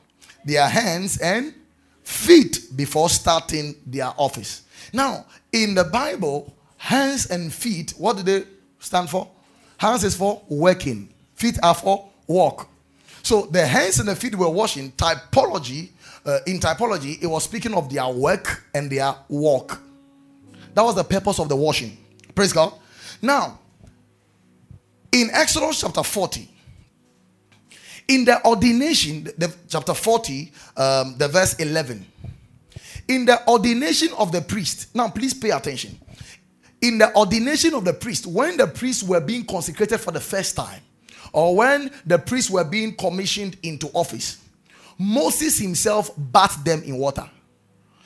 Their 0.44 0.68
hands 0.68 1.18
and 1.18 1.54
feet 2.02 2.68
before 2.74 3.08
starting 3.08 3.74
their 3.86 4.12
office. 4.16 4.62
Now, 4.92 5.26
in 5.52 5.74
the 5.74 5.84
Bible, 5.84 6.54
hands 6.76 7.26
and 7.26 7.52
feet, 7.52 7.94
what 7.98 8.16
do 8.16 8.22
they 8.22 8.44
stand 8.78 9.10
for? 9.10 9.28
Hands 9.76 10.02
is 10.04 10.16
for 10.16 10.42
working, 10.48 11.08
feet 11.34 11.58
are 11.62 11.74
for 11.74 12.08
walk. 12.26 12.68
So 13.22 13.42
the 13.46 13.66
hands 13.66 13.98
and 13.98 14.08
the 14.08 14.14
feet 14.14 14.36
were 14.36 14.48
washing. 14.48 14.92
Typology, 14.92 15.88
uh, 16.24 16.38
in 16.46 16.60
typology, 16.60 17.20
it 17.20 17.26
was 17.26 17.42
speaking 17.44 17.74
of 17.74 17.92
their 17.92 18.08
work 18.08 18.64
and 18.72 18.90
their 18.90 19.14
walk. 19.28 19.80
That 20.74 20.82
was 20.82 20.94
the 20.94 21.04
purpose 21.04 21.40
of 21.40 21.48
the 21.48 21.56
washing. 21.56 21.96
Praise 22.34 22.52
God. 22.52 22.72
Now, 23.20 23.58
in 25.10 25.30
Exodus 25.32 25.80
chapter 25.80 26.02
40, 26.02 26.48
In 28.08 28.24
the 28.24 28.44
ordination, 28.46 29.24
the, 29.24 29.52
chapter 29.68 29.94
40, 29.94 30.52
um, 30.76 31.18
the 31.18 31.28
verse 31.28 31.54
11. 31.54 32.06
In 33.08 33.24
the 33.24 33.48
ordination 33.48 34.08
of 34.18 34.32
the 34.32 34.40
priest, 34.40 34.94
now 34.94 35.08
please 35.08 35.34
pay 35.34 35.50
attention. 35.50 35.98
In 36.80 36.98
the 36.98 37.14
ordination 37.16 37.74
of 37.74 37.84
the 37.84 37.92
priest, 37.92 38.26
when 38.26 38.56
the 38.56 38.66
priests 38.66 39.02
were 39.02 39.20
being 39.20 39.44
consecrated 39.44 39.98
for 39.98 40.12
the 40.12 40.20
first 40.20 40.56
time, 40.56 40.80
or 41.32 41.56
when 41.56 41.90
the 42.04 42.18
priests 42.18 42.50
were 42.50 42.64
being 42.64 42.94
commissioned 42.94 43.56
into 43.62 43.88
office, 43.88 44.38
Moses 44.98 45.58
himself 45.58 46.10
bathed 46.16 46.64
them 46.64 46.82
in 46.82 46.96
water. 46.96 47.28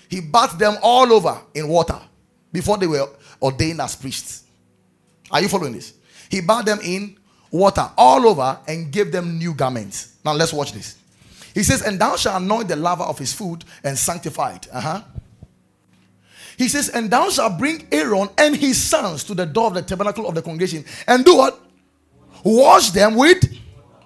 He 0.08 0.20
bathed 0.20 0.58
them 0.58 0.76
all 0.82 1.12
over 1.12 1.40
in 1.54 1.68
water 1.68 1.98
before 2.52 2.78
they 2.78 2.86
were 2.86 3.08
ordained 3.40 3.80
as 3.80 3.94
priests. 3.94 4.44
Are 5.30 5.40
you 5.40 5.48
following 5.48 5.74
this? 5.74 5.94
He 6.28 6.40
bathed 6.40 6.66
them 6.66 6.80
in 6.82 7.16
water 7.50 7.90
all 7.96 8.26
over 8.26 8.58
and 8.66 8.92
gave 8.92 9.12
them 9.12 9.38
new 9.38 9.54
garments. 9.54 10.16
Now 10.24 10.32
let's 10.32 10.52
watch 10.52 10.72
this. 10.72 10.96
He 11.54 11.62
says, 11.62 11.82
And 11.82 11.98
thou 12.00 12.16
shalt 12.16 12.42
anoint 12.42 12.68
the 12.68 12.76
laver 12.76 13.04
of 13.04 13.18
his 13.18 13.32
food 13.32 13.64
and 13.82 13.98
sanctify 13.98 14.54
it. 14.54 14.68
Uh-huh. 14.72 15.02
He 16.56 16.68
says, 16.68 16.90
And 16.90 17.10
thou 17.10 17.30
shalt 17.30 17.58
bring 17.58 17.86
Aaron 17.90 18.28
and 18.38 18.54
his 18.54 18.80
sons 18.80 19.24
to 19.24 19.34
the 19.34 19.46
door 19.46 19.68
of 19.68 19.74
the 19.74 19.82
tabernacle 19.82 20.28
of 20.28 20.34
the 20.34 20.42
congregation 20.42 20.84
and 21.06 21.24
do 21.24 21.36
what? 21.36 21.60
Wash 22.44 22.90
them 22.90 23.16
with 23.16 23.44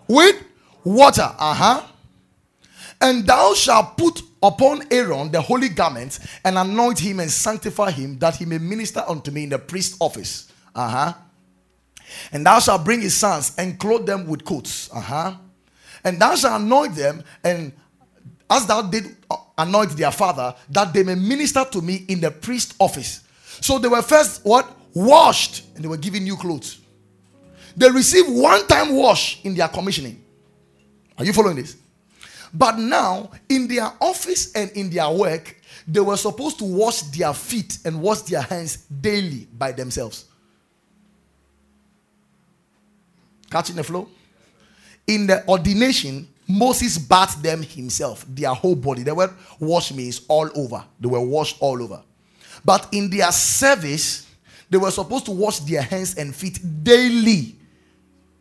with 0.09 0.43
water. 0.83 1.31
Uh-huh. 1.39 1.87
And 3.01 3.27
thou 3.27 3.55
shalt 3.55 3.97
put 3.99 4.23
upon 4.43 4.83
Aaron 4.91 5.31
the 5.31 5.41
holy 5.41 5.69
garments 5.69 6.21
and 6.45 6.57
anoint 6.57 6.99
him 6.99 7.21
and 7.21 7.31
sanctify 7.31 7.91
him 7.91 8.19
that 8.19 8.37
he 8.37 8.45
may 8.45 8.59
minister 8.59 9.05
unto 9.07 9.31
me 9.31 9.45
in 9.45 9.49
the 9.51 9.59
priest 9.59 9.97
office. 10.01 10.51
Uh 10.75 10.89
huh. 10.89 11.13
And 12.33 12.45
thou 12.47 12.59
shalt 12.61 12.85
bring 12.85 13.01
his 13.01 13.17
sons 13.17 13.55
and 13.59 13.79
clothe 13.79 14.07
them 14.07 14.27
with 14.27 14.45
coats. 14.45 14.91
Uh 14.93 15.01
huh. 15.01 15.35
And 16.05 16.21
thou 16.21 16.35
shalt 16.35 16.61
anoint 16.61 16.95
them, 16.95 17.25
and 17.43 17.73
as 18.51 18.67
thou 18.67 18.83
did 18.83 19.17
anoint 19.57 19.91
their 19.97 20.13
father, 20.13 20.55
that 20.71 20.93
they 20.93 21.03
may 21.03 21.15
minister 21.15 21.65
to 21.65 21.81
me 21.81 22.05
in 22.09 22.21
the 22.21 22.31
priest 22.31 22.75
office. 22.79 23.23
So 23.61 23.79
they 23.79 23.89
were 23.89 24.03
first 24.03 24.45
what? 24.45 24.71
Washed, 24.95 25.65
and 25.75 25.83
they 25.83 25.89
were 25.89 25.97
given 25.97 26.23
new 26.25 26.37
clothes. 26.37 26.81
They 27.77 27.91
received 27.91 28.29
one 28.31 28.67
time 28.67 28.95
wash 28.95 29.45
in 29.45 29.55
their 29.55 29.69
commissioning. 29.69 30.23
Are 31.19 31.25
you 31.25 31.33
following 31.33 31.57
this? 31.57 31.77
But 32.53 32.79
now, 32.79 33.31
in 33.49 33.67
their 33.67 33.91
office 34.01 34.53
and 34.55 34.71
in 34.73 34.91
their 34.91 35.11
work, 35.11 35.61
they 35.89 36.01
were 36.01 36.17
supposed 36.17 36.59
to 36.59 36.65
wash 36.65 37.03
their 37.03 37.35
feet 37.35 37.79
and 37.85 38.01
wash 38.01 38.23
their 38.23 38.43
hands 38.43 38.77
daily 38.87 39.49
by 39.53 39.73
themselves. 39.73 40.27
Catching 43.55 43.77
the 43.77 43.85
flow? 43.85 44.09
In 45.07 45.29
the 45.29 45.47
ordination, 45.47 46.27
Moses 46.49 46.99
bathed 46.99 47.41
them 47.41 47.63
himself, 47.63 48.27
their 48.29 48.53
whole 48.53 48.75
body. 48.75 49.05
The 49.05 49.15
word 49.15 49.31
wash 49.61 49.93
means 49.93 50.23
all 50.27 50.51
over. 50.57 50.85
They 50.99 51.07
were 51.07 51.21
washed 51.21 51.59
all 51.61 51.81
over. 51.81 52.03
But 52.65 52.89
in 52.91 53.09
their 53.09 53.31
service, 53.31 54.27
they 54.69 54.77
were 54.77 54.91
supposed 54.91 55.27
to 55.27 55.31
wash 55.31 55.61
their 55.61 55.83
hands 55.83 56.17
and 56.17 56.35
feet 56.35 56.59
daily 56.83 57.55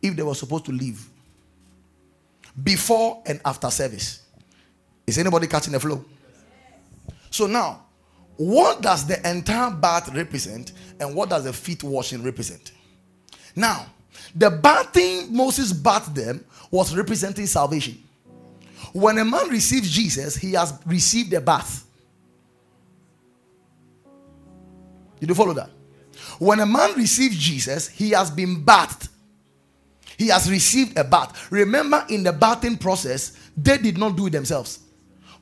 if 0.02 0.16
they 0.16 0.24
were 0.24 0.34
supposed 0.34 0.66
to 0.66 0.72
leave 0.72 1.08
before 2.64 3.22
and 3.28 3.40
after 3.46 3.70
service. 3.70 4.24
Is 5.06 5.20
anybody 5.20 5.46
catching 5.46 5.74
the 5.74 5.80
flow? 5.80 6.04
So 7.30 7.46
now, 7.46 7.86
what 8.36 8.82
does 8.82 9.06
the 9.06 9.30
entire 9.30 9.70
bath 9.70 10.12
represent 10.16 10.72
and 11.00 11.14
what 11.14 11.30
does 11.30 11.44
the 11.44 11.54
feet 11.54 11.84
washing 11.84 12.24
represent? 12.24 12.72
Now, 13.56 13.93
the 14.36 14.50
bathing 14.50 15.36
Moses 15.36 15.74
bathed 15.74 16.16
them 16.16 16.44
was 16.72 16.96
representing 16.96 17.46
salvation. 17.46 18.02
When 18.94 19.18
a 19.18 19.26
man 19.26 19.50
receives 19.50 19.90
Jesus, 19.90 20.36
he 20.36 20.54
has 20.54 20.80
received 20.86 21.34
a 21.34 21.42
bath. 21.42 21.86
Did 25.20 25.30
you 25.30 25.36
follow 25.36 25.54
that? 25.54 25.70
When 26.40 26.60
a 26.60 26.66
man 26.66 26.94
receives 26.96 27.38
Jesus, 27.38 27.88
he 27.88 28.12
has 28.12 28.30
been 28.30 28.64
bathed. 28.64 29.10
He 30.18 30.28
has 30.28 30.50
received 30.50 30.98
a 30.98 31.04
bath. 31.04 31.52
Remember, 31.52 32.06
in 32.10 32.24
the 32.24 32.34
bathing 32.34 32.78
process, 32.78 33.38
they 33.58 33.78
did 33.78 33.98
not 33.98 34.16
do 34.16 34.28
it 34.28 34.32
themselves. 34.32 34.80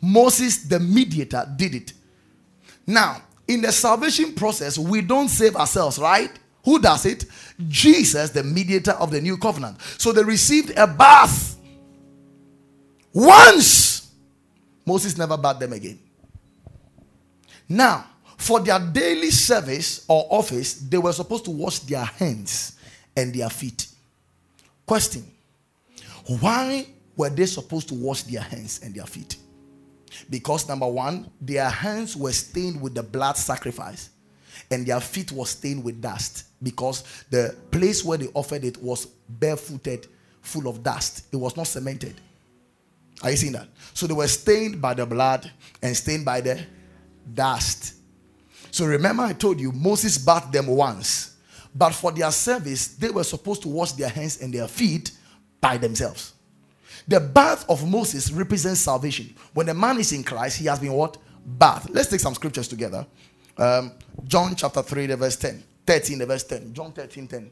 Moses, 0.02 0.64
the 0.64 0.80
mediator, 0.80 1.46
did 1.56 1.76
it. 1.76 1.94
Now, 2.88 3.22
in 3.48 3.62
the 3.62 3.72
salvation 3.72 4.34
process, 4.34 4.78
we 4.78 5.02
don't 5.02 5.28
save 5.28 5.56
ourselves, 5.56 6.00
right? 6.00 6.32
Who 6.64 6.80
does 6.80 7.06
it? 7.06 7.26
Jesus, 7.68 8.32
the 8.32 8.44
mediator 8.44 8.92
of 8.92 9.12
the 9.12 9.22
new 9.22 9.38
covenant. 9.38 9.82
So 9.98 10.12
they 10.12 10.24
received 10.24 10.78
a 10.78 10.88
bath 10.88 11.60
once. 13.14 14.12
Moses 14.86 15.18
never 15.18 15.38
bathed 15.38 15.60
them 15.60 15.74
again. 15.74 16.00
Now, 17.70 18.06
for 18.38 18.60
their 18.60 18.80
daily 18.80 19.32
service 19.32 20.06
or 20.08 20.26
office, 20.30 20.74
they 20.74 20.98
were 20.98 21.14
supposed 21.14 21.46
to 21.46 21.52
wash 21.52 21.80
their 21.80 22.04
hands 22.04 22.78
and 23.16 23.34
their 23.34 23.50
feet. 23.50 23.88
Question 24.86 25.24
Why 26.40 26.88
were 27.16 27.30
they 27.30 27.46
supposed 27.46 27.88
to 27.90 27.94
wash 27.94 28.24
their 28.24 28.42
hands 28.42 28.82
and 28.84 28.96
their 28.96 29.06
feet? 29.06 29.38
Because 30.30 30.68
number 30.68 30.88
one, 30.88 31.30
their 31.40 31.70
hands 31.70 32.18
were 32.18 32.32
stained 32.32 32.82
with 32.82 32.96
the 32.96 33.04
blood 33.04 33.38
sacrifice, 33.38 34.10
and 34.70 34.86
their 34.86 35.00
feet 35.00 35.32
were 35.32 35.46
stained 35.46 35.84
with 35.84 36.02
dust 36.02 36.46
because 36.62 37.04
the 37.30 37.56
place 37.72 38.04
where 38.04 38.18
they 38.18 38.28
offered 38.34 38.64
it 38.64 38.82
was 38.82 39.06
barefooted, 39.28 40.08
full 40.42 40.68
of 40.68 40.84
dust. 40.84 41.26
It 41.32 41.38
was 41.38 41.56
not 41.58 41.68
cemented. 41.68 42.16
Are 43.24 43.32
you 43.32 43.38
seeing 43.38 43.54
that? 43.54 43.68
So 43.94 44.08
they 44.08 44.14
were 44.14 44.28
stained 44.28 44.82
by 44.82 44.94
the 44.94 45.06
blood 45.06 45.50
and 45.82 45.96
stained 45.96 46.26
by 46.26 46.42
the 46.42 46.60
dust. 47.34 47.96
So 48.72 48.86
remember, 48.86 49.24
I 49.24 49.34
told 49.34 49.60
you 49.60 49.72
Moses 49.72 50.18
bathed 50.18 50.52
them 50.52 50.68
once. 50.68 51.36
But 51.74 51.92
for 51.94 52.12
their 52.12 52.32
service, 52.32 52.88
they 52.96 53.10
were 53.10 53.24
supposed 53.24 53.62
to 53.64 53.70
wash 53.70 53.94
their 53.94 54.10
hands 54.10 54.42
and 54.42 54.54
their 54.54 54.68
feet 54.68 55.12
by 55.60 55.78
themselves. 55.78 56.34
The 57.08 57.20
bath 57.20 57.66
of 57.70 57.88
Moses 57.88 58.32
represents 58.32 58.82
salvation. 58.82 59.34
When 59.54 59.70
a 59.70 59.74
man 59.74 60.00
is 60.00 60.12
in 60.12 60.24
Christ, 60.24 60.58
he 60.60 60.66
has 60.66 60.80
been 60.80 60.94
what? 60.94 61.18
Bath. 61.46 61.90
Let's 61.90 62.10
take 62.10 62.20
some 62.20 62.36
scriptures 62.36 62.68
together. 62.68 63.06
Um, 63.58 63.94
John 64.26 64.56
chapter 64.56 64.82
3, 64.82 65.08
the 65.08 65.18
verse 65.18 65.36
10. 65.36 65.64
13, 65.86 66.18
the 66.20 66.26
verse 66.26 66.44
10. 66.44 66.74
John 66.74 66.92
13, 66.92 67.28
10. 67.28 67.52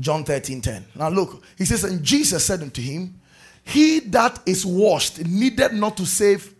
John 0.00 0.24
13, 0.24 0.60
10. 0.60 0.84
Now 0.96 1.08
look, 1.08 1.42
he 1.56 1.64
says, 1.64 1.84
And 1.84 2.02
Jesus 2.02 2.44
said 2.44 2.60
unto 2.62 2.82
him, 2.82 3.18
He 3.64 4.00
that 4.00 4.40
is 4.46 4.66
washed 4.66 5.24
needed 5.24 5.72
not 5.72 5.96
to 5.96 6.06
save 6.06 6.54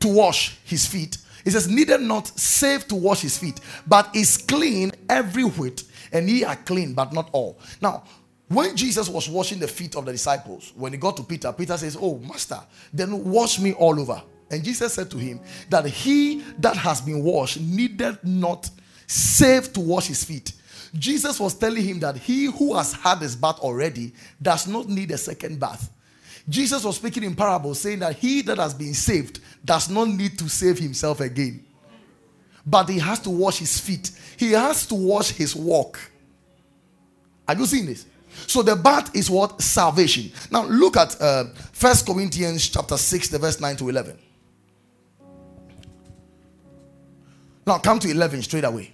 to 0.00 0.08
wash 0.08 0.56
his 0.64 0.86
feet, 0.86 1.18
he 1.44 1.50
says, 1.50 1.68
needed 1.68 2.00
not 2.00 2.26
save 2.38 2.86
to 2.88 2.94
wash 2.94 3.20
his 3.22 3.38
feet, 3.38 3.60
but 3.86 4.14
is 4.14 4.36
clean 4.36 4.92
every 5.08 5.44
whit, 5.44 5.84
and 6.12 6.28
ye 6.28 6.44
are 6.44 6.56
clean, 6.56 6.94
but 6.94 7.12
not 7.12 7.30
all. 7.32 7.58
Now, 7.80 8.04
when 8.48 8.76
Jesus 8.76 9.08
was 9.08 9.28
washing 9.28 9.58
the 9.58 9.68
feet 9.68 9.94
of 9.96 10.04
the 10.04 10.12
disciples, 10.12 10.72
when 10.74 10.92
he 10.92 10.98
got 10.98 11.16
to 11.16 11.22
Peter, 11.22 11.52
Peter 11.52 11.76
says, 11.76 11.96
Oh, 12.00 12.18
Master, 12.18 12.60
then 12.92 13.24
wash 13.24 13.60
me 13.60 13.72
all 13.72 13.98
over. 13.98 14.20
And 14.50 14.64
Jesus 14.64 14.94
said 14.94 15.10
to 15.12 15.16
him 15.16 15.40
that 15.68 15.86
he 15.86 16.40
that 16.58 16.76
has 16.76 17.00
been 17.00 17.22
washed 17.22 17.60
needed 17.60 18.18
not 18.24 18.68
save 19.06 19.72
to 19.74 19.80
wash 19.80 20.06
his 20.06 20.24
feet. 20.24 20.52
Jesus 20.98 21.38
was 21.38 21.54
telling 21.54 21.84
him 21.84 22.00
that 22.00 22.16
he 22.16 22.46
who 22.46 22.74
has 22.74 22.92
had 22.92 23.18
his 23.18 23.36
bath 23.36 23.60
already 23.60 24.12
does 24.42 24.66
not 24.66 24.88
need 24.88 25.10
a 25.12 25.18
second 25.18 25.60
bath. 25.60 25.90
Jesus 26.48 26.82
was 26.84 26.96
speaking 26.96 27.22
in 27.22 27.36
parables, 27.36 27.80
saying 27.80 28.00
that 28.00 28.16
he 28.16 28.42
that 28.42 28.58
has 28.58 28.74
been 28.74 28.94
saved 28.94 29.40
does 29.64 29.88
not 29.88 30.08
need 30.08 30.38
to 30.38 30.48
save 30.48 30.78
himself 30.78 31.20
again. 31.20 31.64
But 32.66 32.88
he 32.88 32.98
has 32.98 33.20
to 33.20 33.30
wash 33.30 33.58
his 33.58 33.78
feet, 33.78 34.10
he 34.36 34.52
has 34.52 34.86
to 34.86 34.94
wash 34.94 35.30
his 35.30 35.54
walk. 35.54 35.98
Are 37.46 37.56
you 37.56 37.66
seeing 37.66 37.86
this? 37.86 38.06
So 38.46 38.62
the 38.62 38.76
bath 38.76 39.14
is 39.14 39.28
what? 39.28 39.60
Salvation. 39.60 40.32
Now 40.50 40.64
look 40.64 40.96
at 40.96 41.20
uh, 41.20 41.44
1 41.78 41.94
Corinthians 42.06 42.68
chapter 42.68 42.96
6, 42.96 43.28
the 43.28 43.38
verse 43.38 43.60
9 43.60 43.76
to 43.76 43.88
11. 43.88 44.16
Now 47.66 47.78
come 47.78 47.98
to 48.00 48.10
11 48.10 48.42
straight 48.42 48.64
away. 48.64 48.92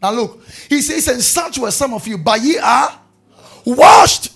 Now 0.00 0.12
look, 0.12 0.44
he 0.68 0.80
says, 0.80 1.06
And 1.08 1.22
such 1.22 1.58
were 1.58 1.70
some 1.70 1.94
of 1.94 2.06
you, 2.06 2.18
but 2.18 2.40
ye 2.40 2.58
are 2.58 2.98
washed. 3.64 4.32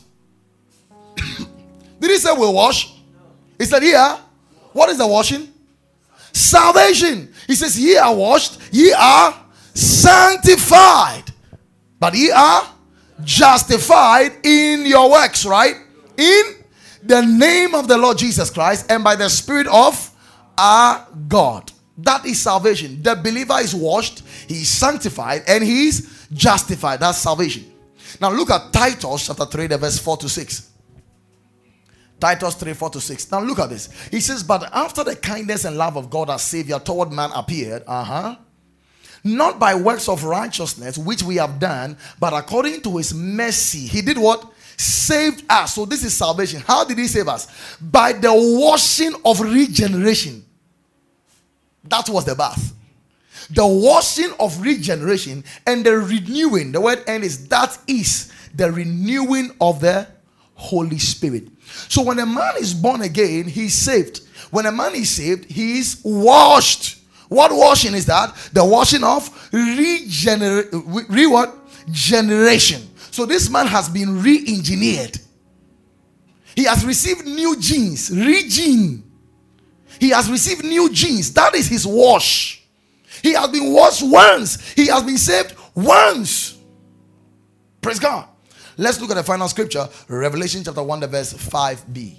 Did 2.00 2.10
he 2.10 2.18
say 2.18 2.30
we'll 2.32 2.54
wash? 2.54 2.94
He 3.58 3.64
said, 3.64 3.82
Yeah. 3.82 4.20
What 4.72 4.90
is 4.90 4.98
the 4.98 5.06
washing? 5.06 5.52
Salvation. 6.32 7.32
He 7.46 7.54
says, 7.54 7.78
Ye 7.78 7.96
are 7.96 8.14
washed, 8.14 8.60
ye 8.70 8.92
are 8.92 9.34
sanctified, 9.74 11.24
but 11.98 12.14
ye 12.14 12.30
are 12.30 12.68
justified 13.24 14.32
in 14.44 14.86
your 14.86 15.10
works, 15.10 15.46
right? 15.46 15.76
In 16.16 16.42
the 17.02 17.22
name 17.22 17.74
of 17.74 17.88
the 17.88 17.96
Lord 17.96 18.18
Jesus 18.18 18.50
Christ 18.50 18.86
and 18.90 19.02
by 19.02 19.16
the 19.16 19.28
Spirit 19.28 19.66
of 19.66 20.10
our 20.58 21.06
God. 21.28 21.72
That 21.98 22.26
is 22.26 22.40
salvation. 22.40 23.02
The 23.02 23.14
believer 23.14 23.58
is 23.60 23.74
washed, 23.74 24.22
he 24.48 24.56
is 24.56 24.68
sanctified, 24.68 25.42
and 25.48 25.64
he 25.64 25.88
is 25.88 26.26
justified. 26.32 27.00
That's 27.00 27.18
salvation. 27.18 27.72
Now 28.20 28.30
look 28.30 28.50
at 28.50 28.72
Titus 28.72 29.26
chapter 29.26 29.46
3, 29.46 29.68
the 29.68 29.78
verse 29.78 29.98
4 29.98 30.16
to 30.18 30.28
6. 30.28 30.70
Titus 32.18 32.54
3 32.54 32.72
4 32.72 32.90
to 32.90 33.00
6. 33.00 33.30
Now 33.30 33.40
look 33.40 33.58
at 33.58 33.68
this. 33.68 33.90
He 34.10 34.20
says, 34.20 34.42
But 34.42 34.70
after 34.72 35.04
the 35.04 35.16
kindness 35.16 35.64
and 35.64 35.76
love 35.76 35.96
of 35.96 36.08
God 36.08 36.30
our 36.30 36.38
Savior 36.38 36.78
toward 36.78 37.12
man 37.12 37.30
appeared, 37.34 37.82
uh 37.86 38.04
huh, 38.04 38.36
not 39.22 39.58
by 39.58 39.74
works 39.74 40.08
of 40.08 40.24
righteousness 40.24 40.96
which 40.96 41.22
we 41.22 41.36
have 41.36 41.58
done, 41.58 41.96
but 42.18 42.32
according 42.32 42.80
to 42.82 42.96
his 42.96 43.12
mercy, 43.12 43.80
he 43.80 44.00
did 44.00 44.16
what? 44.16 44.52
Saved 44.78 45.44
us. 45.48 45.74
So 45.74 45.84
this 45.84 46.04
is 46.04 46.14
salvation. 46.14 46.60
How 46.60 46.84
did 46.84 46.98
he 46.98 47.06
save 47.06 47.28
us? 47.28 47.76
By 47.80 48.12
the 48.12 48.32
washing 48.32 49.14
of 49.24 49.40
regeneration. 49.40 50.45
That 51.88 52.08
was 52.08 52.24
the 52.24 52.34
bath. 52.34 52.74
The 53.50 53.66
washing 53.66 54.32
of 54.40 54.60
regeneration 54.60 55.44
and 55.66 55.84
the 55.84 55.96
renewing. 55.98 56.72
The 56.72 56.80
word 56.80 57.04
end 57.06 57.24
is 57.24 57.46
that 57.48 57.78
is 57.86 58.32
the 58.54 58.72
renewing 58.72 59.52
of 59.60 59.80
the 59.80 60.08
Holy 60.54 60.98
Spirit. 60.98 61.48
So 61.88 62.02
when 62.02 62.18
a 62.18 62.26
man 62.26 62.54
is 62.58 62.74
born 62.74 63.02
again, 63.02 63.44
he's 63.44 63.74
saved. 63.74 64.22
When 64.50 64.66
a 64.66 64.72
man 64.72 64.94
is 64.94 65.10
saved, 65.10 65.50
he 65.50 65.78
is 65.78 66.00
washed. 66.02 66.98
What 67.28 67.52
washing 67.52 67.94
is 67.94 68.06
that? 68.06 68.34
The 68.52 68.64
washing 68.64 69.04
of 69.04 69.28
regenerate, 69.52 70.68
re 70.72 71.26
what? 71.26 71.54
Generation. 71.90 72.82
So 73.10 73.26
this 73.26 73.48
man 73.50 73.66
has 73.66 73.88
been 73.88 74.22
re-engineered. 74.22 75.18
He 76.54 76.64
has 76.64 76.84
received 76.84 77.26
new 77.26 77.56
genes, 77.60 78.10
regene. 78.10 79.02
He 79.98 80.10
has 80.10 80.30
received 80.30 80.64
new 80.64 80.90
genes. 80.92 81.32
That 81.32 81.54
is 81.54 81.68
his 81.68 81.86
wash. 81.86 82.62
He 83.22 83.32
has 83.32 83.48
been 83.48 83.72
washed 83.72 84.02
once. 84.02 84.72
He 84.72 84.86
has 84.86 85.02
been 85.02 85.18
saved 85.18 85.54
once. 85.74 86.58
Praise 87.80 87.98
God. 87.98 88.28
Let's 88.78 89.00
look 89.00 89.10
at 89.10 89.14
the 89.14 89.24
final 89.24 89.48
scripture, 89.48 89.88
Revelation 90.08 90.62
chapter 90.62 90.82
1, 90.82 91.00
the 91.00 91.06
verse 91.06 91.32
5b. 91.32 92.16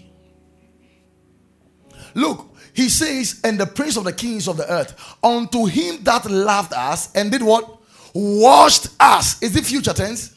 Look, 2.15 2.55
he 2.73 2.89
says, 2.89 3.41
and 3.43 3.59
the 3.59 3.65
prince 3.65 3.95
of 3.95 4.03
the 4.03 4.13
kings 4.13 4.47
of 4.47 4.57
the 4.57 4.71
earth, 4.71 5.17
unto 5.23 5.65
him 5.65 6.03
that 6.03 6.25
loved 6.29 6.73
us 6.73 7.13
and 7.15 7.31
did 7.31 7.43
what? 7.43 7.79
Washed 8.13 8.87
us. 8.99 9.41
Is 9.43 9.55
it 9.55 9.65
future 9.65 9.93
tense? 9.93 10.35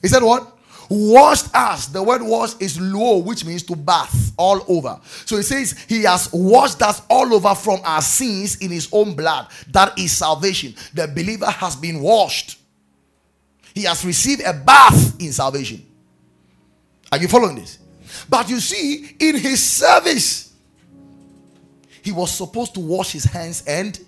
He 0.00 0.08
said 0.08 0.22
what? 0.22 0.57
Washed 0.88 1.54
us. 1.54 1.86
The 1.86 2.02
word 2.02 2.22
wash 2.22 2.54
is 2.60 2.78
luo, 2.78 3.22
which 3.22 3.44
means 3.44 3.62
to 3.64 3.76
bath 3.76 4.32
all 4.38 4.64
over. 4.68 4.98
So 5.26 5.36
he 5.36 5.42
says 5.42 5.72
he 5.88 6.04
has 6.04 6.30
washed 6.32 6.80
us 6.82 7.02
all 7.10 7.32
over 7.34 7.54
from 7.54 7.80
our 7.84 8.00
sins 8.00 8.56
in 8.56 8.70
his 8.70 8.88
own 8.92 9.14
blood. 9.14 9.48
That 9.70 9.98
is 9.98 10.16
salvation. 10.16 10.74
The 10.94 11.08
believer 11.08 11.50
has 11.50 11.76
been 11.76 12.00
washed. 12.00 12.58
He 13.74 13.82
has 13.84 14.04
received 14.04 14.42
a 14.42 14.52
bath 14.52 15.20
in 15.20 15.32
salvation. 15.32 15.84
Are 17.12 17.18
you 17.18 17.28
following 17.28 17.56
this? 17.56 17.78
But 18.28 18.48
you 18.48 18.60
see, 18.60 19.14
in 19.18 19.36
his 19.36 19.62
service, 19.62 20.54
he 22.02 22.12
was 22.12 22.30
supposed 22.30 22.74
to 22.74 22.80
wash 22.80 23.12
his 23.12 23.24
hands 23.24 23.62
and 23.66 23.98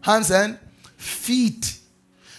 hands 0.00 0.30
and 0.30 0.58
feet. 0.96 1.78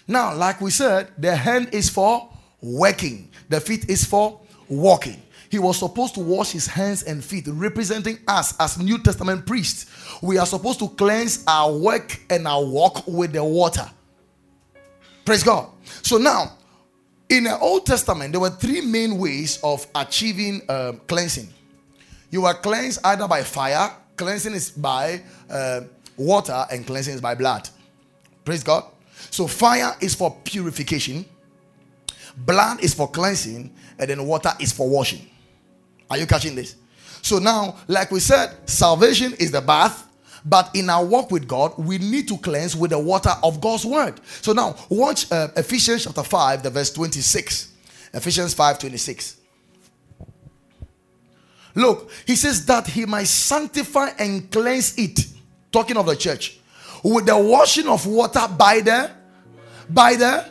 Now, 0.07 0.33
like 0.33 0.61
we 0.61 0.71
said, 0.71 1.09
the 1.17 1.35
hand 1.35 1.69
is 1.73 1.89
for 1.89 2.29
working, 2.61 3.26
the 3.49 3.59
feet 3.59 3.89
is 3.89 4.03
for 4.03 4.39
walking. 4.69 5.21
He 5.49 5.59
was 5.59 5.77
supposed 5.77 6.13
to 6.15 6.19
wash 6.19 6.51
his 6.51 6.67
hands 6.67 7.03
and 7.03 7.23
feet, 7.23 7.45
representing 7.47 8.19
us 8.27 8.53
as 8.59 8.77
New 8.77 8.97
Testament 8.97 9.45
priests. 9.45 9.85
We 10.21 10.37
are 10.37 10.45
supposed 10.45 10.79
to 10.79 10.89
cleanse 10.89 11.43
our 11.47 11.71
work 11.71 12.19
and 12.29 12.47
our 12.47 12.63
walk 12.63 13.07
with 13.07 13.31
the 13.31 13.43
water. 13.43 13.89
Praise 15.23 15.43
God. 15.43 15.69
So 16.01 16.17
now, 16.17 16.57
in 17.29 17.45
the 17.45 17.57
Old 17.59 17.85
Testament, 17.85 18.33
there 18.33 18.41
were 18.41 18.49
three 18.49 18.81
main 18.81 19.17
ways 19.17 19.59
of 19.63 19.85
achieving 19.95 20.61
um, 20.69 20.99
cleansing. 21.07 21.47
You 22.29 22.41
were 22.41 22.53
cleansed 22.53 22.99
either 23.03 23.27
by 23.27 23.43
fire, 23.43 23.91
cleansing 24.15 24.53
is 24.53 24.71
by 24.71 25.21
uh, 25.49 25.81
water, 26.17 26.65
and 26.71 26.85
cleansing 26.85 27.15
is 27.15 27.21
by 27.21 27.35
blood. 27.35 27.69
Praise 28.43 28.63
God. 28.63 28.85
So 29.29 29.47
fire 29.47 29.95
is 30.01 30.15
for 30.15 30.35
purification, 30.43 31.25
blood 32.37 32.83
is 32.83 32.93
for 32.93 33.09
cleansing, 33.09 33.73
and 33.99 34.09
then 34.09 34.25
water 34.25 34.51
is 34.59 34.71
for 34.71 34.89
washing. 34.89 35.27
Are 36.09 36.17
you 36.17 36.25
catching 36.25 36.55
this? 36.55 36.75
So 37.21 37.39
now, 37.39 37.77
like 37.87 38.11
we 38.11 38.19
said, 38.19 38.55
salvation 38.69 39.33
is 39.33 39.51
the 39.51 39.61
bath, 39.61 40.07
but 40.45 40.69
in 40.73 40.89
our 40.89 41.03
walk 41.03 41.31
with 41.31 41.47
God, 41.47 41.73
we 41.77 41.97
need 41.97 42.27
to 42.29 42.37
cleanse 42.37 42.75
with 42.75 42.91
the 42.91 42.99
water 42.99 43.33
of 43.43 43.59
God's 43.59 43.85
word. 43.85 44.21
So 44.41 44.53
now, 44.53 44.75
watch 44.89 45.29
uh, 45.31 45.49
Ephesians 45.57 46.05
chapter 46.05 46.23
5, 46.23 46.63
the 46.63 46.69
verse 46.69 46.91
26. 46.93 47.73
Ephesians 48.13 48.53
5 48.53 48.79
26. 48.79 49.37
Look, 51.75 52.09
he 52.25 52.35
says 52.35 52.65
that 52.65 52.87
he 52.87 53.05
might 53.05 53.27
sanctify 53.27 54.09
and 54.17 54.49
cleanse 54.49 54.97
it. 54.97 55.27
Talking 55.71 55.97
of 55.97 56.05
the 56.05 56.15
church. 56.15 56.59
With 57.03 57.25
the 57.25 57.37
washing 57.37 57.87
of 57.87 58.07
water 58.07 58.47
by 58.57 58.79
the 58.79 59.11
by 59.89 60.15
the 60.15 60.49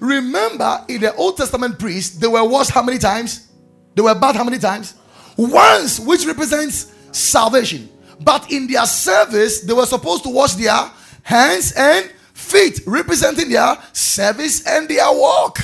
remember 0.00 0.84
in 0.88 1.00
the 1.00 1.14
Old 1.14 1.36
Testament 1.36 1.78
priests, 1.78 2.16
they 2.16 2.26
were 2.26 2.44
washed 2.46 2.70
how 2.70 2.82
many 2.82 2.98
times? 2.98 3.52
They 3.94 4.02
were 4.02 4.14
bathed 4.14 4.36
how 4.36 4.44
many 4.44 4.58
times? 4.58 4.94
Once, 5.36 6.00
which 6.00 6.26
represents 6.26 6.92
salvation. 7.12 7.88
But 8.20 8.50
in 8.50 8.66
their 8.66 8.86
service, 8.86 9.60
they 9.60 9.72
were 9.72 9.86
supposed 9.86 10.22
to 10.24 10.30
wash 10.30 10.54
their 10.54 10.90
hands 11.22 11.72
and 11.76 12.10
feet, 12.32 12.80
representing 12.86 13.50
their 13.50 13.76
service 13.92 14.66
and 14.66 14.88
their 14.88 15.10
walk. 15.12 15.58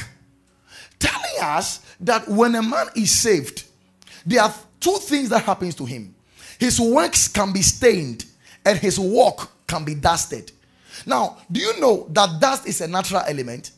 Telling 0.99 1.43
us 1.43 1.81
that 2.01 2.29
when 2.29 2.55
a 2.55 2.63
man 2.63 2.87
is 2.97 3.11
saved, 3.11 3.65
there 4.25 4.43
are 4.43 4.55
two 4.81 4.97
things 4.99 5.29
that 5.31 5.45
happens 5.45 5.75
to 5.77 5.85
him. 5.85 6.15
His 6.59 6.81
works 6.81 7.29
can 7.29 7.53
be 7.53 7.63
stained 7.63 8.25
and 8.65 8.79
his 8.79 8.99
walk 8.99 9.51
can 9.67 9.85
be 9.85 9.95
dusted. 9.95 10.53
Now, 11.07 11.39
do 11.51 11.61
you 11.61 11.81
know 11.81 12.07
that 12.11 12.41
dust 12.41 12.67
is 12.67 12.81
a 12.81 12.89
natural 12.89 13.23
element? 13.27 13.73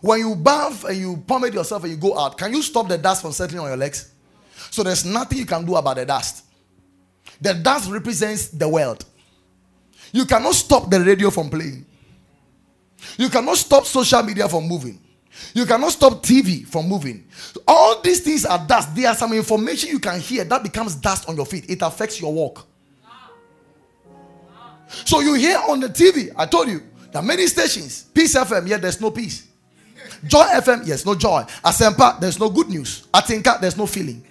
When 0.00 0.20
you 0.20 0.34
bath 0.34 0.84
and 0.84 0.96
you 0.96 1.16
pomade 1.26 1.54
yourself 1.54 1.84
and 1.84 1.92
you 1.92 1.98
go 1.98 2.18
out, 2.18 2.36
can 2.36 2.52
you 2.52 2.62
stop 2.62 2.88
the 2.88 2.98
dust 2.98 3.22
from 3.22 3.32
settling 3.32 3.60
on 3.60 3.68
your 3.68 3.76
legs? 3.76 4.12
So 4.70 4.82
there's 4.82 5.04
nothing 5.04 5.38
you 5.38 5.46
can 5.46 5.64
do 5.64 5.76
about 5.76 5.96
the 5.96 6.04
dust. 6.04 6.44
The 7.40 7.54
dust 7.54 7.90
represents 7.90 8.48
the 8.48 8.68
world. 8.68 9.04
You 10.12 10.24
cannot 10.24 10.54
stop 10.54 10.90
the 10.90 11.00
radio 11.00 11.30
from 11.30 11.50
playing. 11.50 11.84
You 13.18 13.28
cannot 13.28 13.56
stop 13.56 13.84
social 13.84 14.22
media 14.22 14.48
from 14.48 14.66
moving. 14.66 15.00
You 15.52 15.66
cannot 15.66 15.92
stop 15.92 16.22
TV 16.22 16.66
from 16.66 16.88
moving. 16.88 17.26
All 17.66 18.00
these 18.00 18.20
things 18.20 18.46
are 18.46 18.64
dust. 18.66 18.94
There 18.94 19.08
are 19.08 19.14
some 19.14 19.32
information 19.32 19.90
you 19.90 19.98
can 19.98 20.20
hear 20.20 20.44
that 20.44 20.62
becomes 20.62 20.94
dust 20.94 21.28
on 21.28 21.36
your 21.36 21.46
feet. 21.46 21.68
It 21.68 21.82
affects 21.82 22.20
your 22.20 22.32
walk. 22.32 22.66
So 25.04 25.20
you 25.20 25.34
hear 25.34 25.58
on 25.68 25.80
the 25.80 25.88
TV, 25.88 26.32
I 26.36 26.46
told 26.46 26.68
you, 26.68 26.82
there 27.12 27.20
are 27.20 27.24
many 27.24 27.46
stations. 27.48 28.04
Peace 28.14 28.34
FM, 28.36 28.68
yeah, 28.68 28.76
there's 28.78 29.00
no 29.00 29.10
peace. 29.10 29.46
Joy 30.24 30.44
FM, 30.44 30.86
yes, 30.86 31.04
no 31.04 31.14
joy. 31.14 31.42
Asempa, 31.64 32.18
there's 32.20 32.38
no 32.38 32.48
good 32.50 32.68
news. 32.68 33.06
Atinka, 33.12 33.60
there's 33.60 33.76
no 33.76 33.86
feeling. 33.86 34.22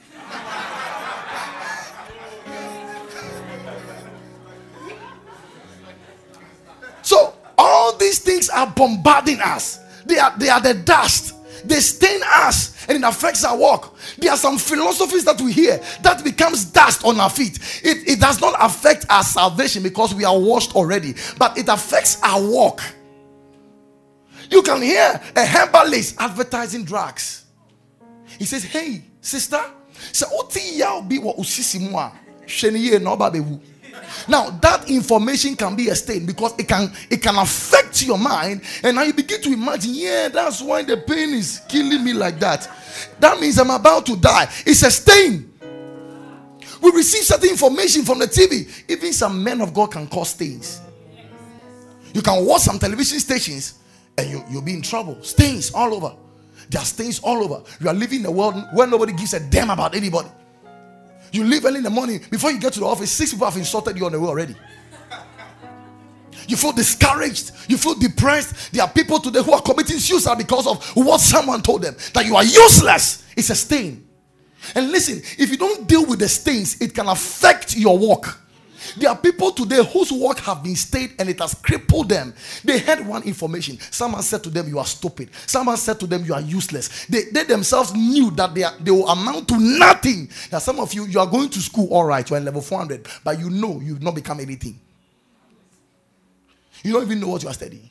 So 7.01 7.35
all 7.57 7.95
these 7.97 8.19
things 8.19 8.49
are 8.49 8.65
bombarding 8.67 9.39
us. 9.39 9.79
They 10.05 10.17
are 10.17 10.35
they 10.37 10.49
are 10.49 10.59
the 10.61 10.73
dust. 10.73 11.33
They 11.63 11.79
stain 11.79 12.21
us 12.25 12.75
and 12.87 12.97
it 12.97 13.07
affects 13.07 13.43
our 13.43 13.57
walk. 13.57 13.95
There 14.17 14.31
are 14.31 14.37
some 14.37 14.57
philosophies 14.57 15.25
that 15.25 15.39
we 15.41 15.51
hear 15.51 15.79
that 16.01 16.23
becomes 16.23 16.65
dust 16.65 17.03
on 17.05 17.19
our 17.19 17.29
feet. 17.29 17.59
It, 17.83 18.07
it 18.07 18.19
does 18.19 18.39
not 18.41 18.55
affect 18.59 19.05
our 19.09 19.23
salvation 19.23 19.81
because 19.83 20.13
we 20.13 20.25
are 20.25 20.37
washed 20.37 20.75
already, 20.75 21.15
but 21.37 21.57
it 21.57 21.67
affects 21.69 22.19
our 22.21 22.41
walk. 22.41 22.81
You 24.49 24.61
can 24.61 24.81
hear 24.81 25.19
a 25.35 25.45
herbalist 25.45 26.15
advertising 26.19 26.85
drugs. 26.85 27.45
He 28.37 28.45
says, 28.45 28.63
Hey, 28.63 29.03
sister, 29.21 29.61
what 30.29 30.51
now 34.27 34.49
that 34.49 34.89
information 34.89 35.55
can 35.55 35.75
be 35.75 35.89
a 35.89 35.95
stain 35.95 36.25
because 36.25 36.53
it 36.57 36.67
can 36.67 36.91
it 37.09 37.21
can 37.21 37.35
affect 37.37 38.05
your 38.05 38.17
mind, 38.17 38.61
and 38.83 38.95
now 38.95 39.03
you 39.03 39.13
begin 39.13 39.41
to 39.41 39.53
imagine, 39.53 39.93
yeah, 39.93 40.27
that's 40.29 40.61
why 40.61 40.83
the 40.83 40.97
pain 40.97 41.29
is 41.33 41.61
killing 41.67 42.03
me 42.03 42.13
like 42.13 42.39
that. 42.39 42.69
That 43.19 43.39
means 43.39 43.57
I'm 43.59 43.69
about 43.69 44.05
to 44.07 44.15
die. 44.15 44.49
It's 44.65 44.83
a 44.83 44.91
stain. 44.91 45.51
We 46.81 46.91
receive 46.91 47.23
certain 47.23 47.49
information 47.49 48.03
from 48.03 48.19
the 48.19 48.27
TV. 48.27 48.69
Even 48.89 49.13
some 49.13 49.43
men 49.43 49.61
of 49.61 49.73
God 49.73 49.91
can 49.91 50.07
cause 50.07 50.29
stains. 50.29 50.81
You 52.13 52.21
can 52.21 52.45
watch 52.45 52.61
some 52.61 52.79
television 52.79 53.19
stations 53.19 53.79
and 54.17 54.29
you, 54.29 54.43
you'll 54.49 54.61
be 54.61 54.73
in 54.73 54.81
trouble. 54.81 55.21
Stains 55.23 55.71
all 55.71 55.93
over. 55.93 56.15
There 56.69 56.81
are 56.81 56.85
stains 56.85 57.19
all 57.19 57.43
over. 57.43 57.63
You 57.79 57.89
are 57.89 57.93
living 57.93 58.21
in 58.21 58.25
a 58.25 58.31
world 58.31 58.55
where 58.73 58.87
nobody 58.87 59.13
gives 59.13 59.33
a 59.33 59.39
damn 59.39 59.69
about 59.69 59.95
anybody. 59.95 60.29
You 61.31 61.43
leave 61.43 61.65
early 61.65 61.77
in 61.77 61.83
the 61.83 61.89
morning. 61.89 62.21
Before 62.29 62.51
you 62.51 62.59
get 62.59 62.73
to 62.73 62.79
the 62.79 62.85
office, 62.85 63.11
six 63.11 63.31
people 63.33 63.45
have 63.45 63.57
insulted 63.57 63.97
you 63.97 64.05
on 64.05 64.13
the 64.13 64.19
way 64.19 64.27
already. 64.27 64.55
You 66.47 66.55
feel 66.55 66.71
discouraged. 66.71 67.51
You 67.67 67.77
feel 67.77 67.95
depressed. 67.95 68.71
There 68.71 68.83
are 68.83 68.89
people 68.89 69.19
today 69.19 69.41
who 69.41 69.51
are 69.51 69.61
committing 69.61 69.97
suicide 69.97 70.37
because 70.37 70.67
of 70.67 70.83
what 70.95 71.19
someone 71.19 71.61
told 71.61 71.81
them 71.81 71.95
that 72.13 72.25
you 72.25 72.35
are 72.35 72.43
useless. 72.43 73.25
It's 73.35 73.49
a 73.49 73.55
stain. 73.55 74.07
And 74.73 74.91
listen, 74.91 75.21
if 75.37 75.49
you 75.51 75.57
don't 75.57 75.87
deal 75.87 76.05
with 76.05 76.19
the 76.19 76.29
stains, 76.29 76.81
it 76.81 76.93
can 76.93 77.07
affect 77.07 77.75
your 77.75 77.97
work. 77.97 78.39
There 78.97 79.09
are 79.09 79.17
people 79.17 79.51
today 79.51 79.83
whose 79.83 80.11
work 80.11 80.39
have 80.39 80.63
been 80.63 80.75
stayed 80.75 81.15
and 81.19 81.29
it 81.29 81.39
has 81.39 81.53
crippled 81.55 82.09
them. 82.09 82.33
They 82.63 82.79
had 82.79 83.05
one 83.05 83.23
information. 83.23 83.79
Someone 83.79 84.21
said 84.23 84.43
to 84.43 84.49
them, 84.49 84.67
You 84.67 84.79
are 84.79 84.85
stupid. 84.85 85.29
Someone 85.45 85.77
said 85.77 85.99
to 86.01 86.07
them, 86.07 86.25
You 86.25 86.33
are 86.33 86.41
useless. 86.41 87.05
They, 87.05 87.23
they 87.31 87.43
themselves 87.43 87.93
knew 87.93 88.31
that 88.31 88.53
they, 88.53 88.63
are, 88.63 88.73
they 88.79 88.91
will 88.91 89.07
amount 89.07 89.47
to 89.49 89.57
nothing. 89.59 90.29
Now, 90.51 90.59
some 90.59 90.79
of 90.79 90.93
you, 90.93 91.05
you 91.05 91.19
are 91.19 91.27
going 91.27 91.49
to 91.49 91.59
school, 91.59 91.87
all 91.91 92.05
right, 92.05 92.27
you're 92.29 92.37
in 92.37 92.45
level 92.45 92.61
400, 92.61 93.07
but 93.23 93.39
you 93.39 93.49
know 93.49 93.79
you've 93.81 94.03
not 94.03 94.15
become 94.15 94.39
anything. 94.39 94.79
You 96.83 96.93
don't 96.93 97.03
even 97.03 97.19
know 97.19 97.29
what 97.29 97.43
you 97.43 97.49
are 97.49 97.53
studying. 97.53 97.89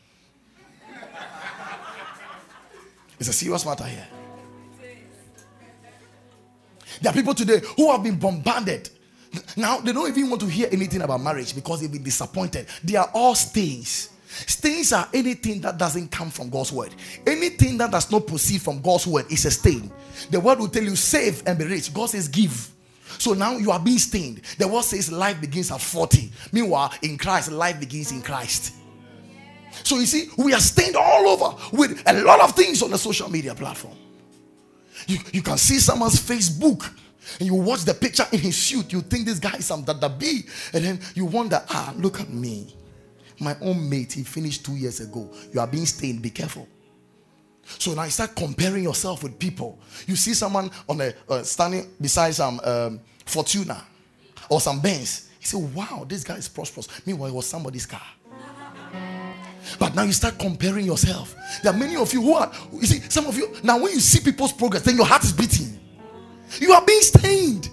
It's 3.19 3.29
a 3.29 3.33
serious 3.33 3.65
matter 3.65 3.85
here. 3.85 4.07
There 7.01 7.11
are 7.11 7.15
people 7.15 7.35
today 7.35 7.61
who 7.77 7.91
have 7.91 8.03
been 8.03 8.19
bombarded 8.19 8.89
now 9.57 9.79
they 9.79 9.93
don't 9.93 10.09
even 10.09 10.31
want 10.31 10.43
to 10.43 10.49
hear 10.49 10.69
anything 10.71 11.03
about 11.03 11.21
marriage 11.21 11.55
because 11.55 11.81
they've 11.81 11.93
been 11.93 12.03
disappointed. 12.03 12.67
They 12.83 12.97
are 12.97 13.11
all 13.15 13.35
stains. 13.35 14.11
Stains 14.47 14.93
are 14.93 15.09
anything 15.15 15.61
that 15.61 15.79
doesn't 15.79 16.11
come 16.11 16.31
from 16.31 16.51
God's 16.51 16.73
word. 16.73 16.95
Anything 17.27 17.79
that 17.79 17.93
does 17.93 18.11
not 18.11 18.27
proceed 18.27 18.63
from 18.63 18.81
God's 18.81 19.07
word 19.07 19.27
is 19.31 19.45
a 19.45 19.51
stain. 19.51 19.91
The 20.31 20.41
word 20.41 20.59
will 20.59 20.69
tell 20.69 20.83
you 20.83 20.97
save 20.97 21.43
and 21.47 21.59
be 21.59 21.65
rich. 21.65 21.95
God 21.95 22.07
says 22.07 22.29
give. 22.29 22.71
So 23.19 23.33
now 23.33 23.57
you 23.57 23.71
are 23.71 23.79
being 23.79 23.99
stained. 23.99 24.43
The 24.59 24.67
word 24.67 24.83
says 24.83 25.13
life 25.13 25.41
begins 25.41 25.71
at 25.71 25.81
40. 25.81 26.33
Meanwhile, 26.53 26.93
in 27.03 27.17
Christ, 27.17 27.53
life 27.53 27.79
begins 27.79 28.11
in 28.11 28.23
Christ. 28.23 28.75
So 29.85 29.99
you 29.99 30.07
see, 30.07 30.29
we 30.37 30.53
are 30.53 30.61
stained 30.61 30.97
all 30.97 31.29
over 31.29 31.57
with 31.73 32.03
a 32.07 32.23
lot 32.23 32.41
of 32.41 32.55
things 32.55 32.83
on 32.83 32.91
the 32.91 32.99
social 32.99 33.31
media 33.31 33.55
platform. 33.55 33.97
You, 35.07 35.19
you 35.33 35.43
can 35.43 35.59
see 35.59 35.79
someone's 35.79 36.21
Facebook 36.21 36.91
and 37.39 37.47
you 37.47 37.55
watch 37.55 37.85
the 37.85 37.95
picture 37.95 38.27
in 38.33 38.39
his 38.39 38.57
suit, 38.57 38.93
you 38.93 39.01
think 39.01 39.27
this 39.27 39.39
guy 39.39 39.55
is 39.57 39.67
some 39.67 39.83
dada 39.83 40.09
B, 40.09 40.43
and 40.73 40.85
then 40.85 41.01
you 41.15 41.25
wonder, 41.25 41.63
ah, 41.69 41.93
look 41.97 42.21
at 42.21 42.31
me. 42.31 42.77
My 43.41 43.57
own 43.61 43.89
mate, 43.89 44.13
he 44.13 44.23
finished 44.23 44.65
two 44.65 44.77
years 44.77 45.01
ago. 45.01 45.31
You 45.53 45.61
are 45.61 45.67
being 45.67 45.87
stained, 45.87 46.23
be 46.23 46.31
careful. 46.31 46.69
So 47.67 47.95
now 47.95 48.05
you 48.05 48.11
start 48.11 48.37
comparing 48.37 48.85
yourself 48.85 49.23
with 49.23 49.39
people. 49.39 49.79
You 50.07 50.17
see 50.17 50.35
someone 50.35 50.71
on 50.89 51.01
a 51.01 51.15
uh, 51.29 51.43
standing 51.43 51.91
beside 52.01 52.35
some 52.35 52.61
um, 52.63 53.01
Fortuner 53.25 53.83
or 54.49 54.61
some 54.61 54.81
Benz. 54.81 55.31
You 55.41 55.47
say, 55.47 55.59
wow, 55.59 56.05
this 56.07 56.25
guy 56.25 56.37
is 56.37 56.49
prosperous. 56.49 56.89
Meanwhile, 57.07 57.31
it 57.31 57.35
was 57.35 57.47
somebody's 57.47 57.87
car. 57.87 58.03
But 59.79 59.95
now 59.95 60.03
you 60.03 60.13
start 60.13 60.39
comparing 60.39 60.85
yourself. 60.85 61.35
There 61.63 61.73
are 61.73 61.77
many 61.77 61.97
of 61.97 62.13
you 62.13 62.23
who 62.23 62.35
are, 62.35 62.53
you 62.73 62.87
see, 62.87 63.01
some 63.09 63.27
of 63.27 63.37
you, 63.37 63.57
now 63.63 63.79
when 63.79 63.93
you 63.93 64.01
see 64.01 64.21
people's 64.21 64.53
progress, 64.53 64.83
then 64.83 64.97
your 64.97 65.07
heart 65.07 65.25
is 65.25 65.33
beating. 65.33 65.81
You 66.61 66.73
are 66.73 66.85
being 66.85 67.01
stained. 67.01 67.71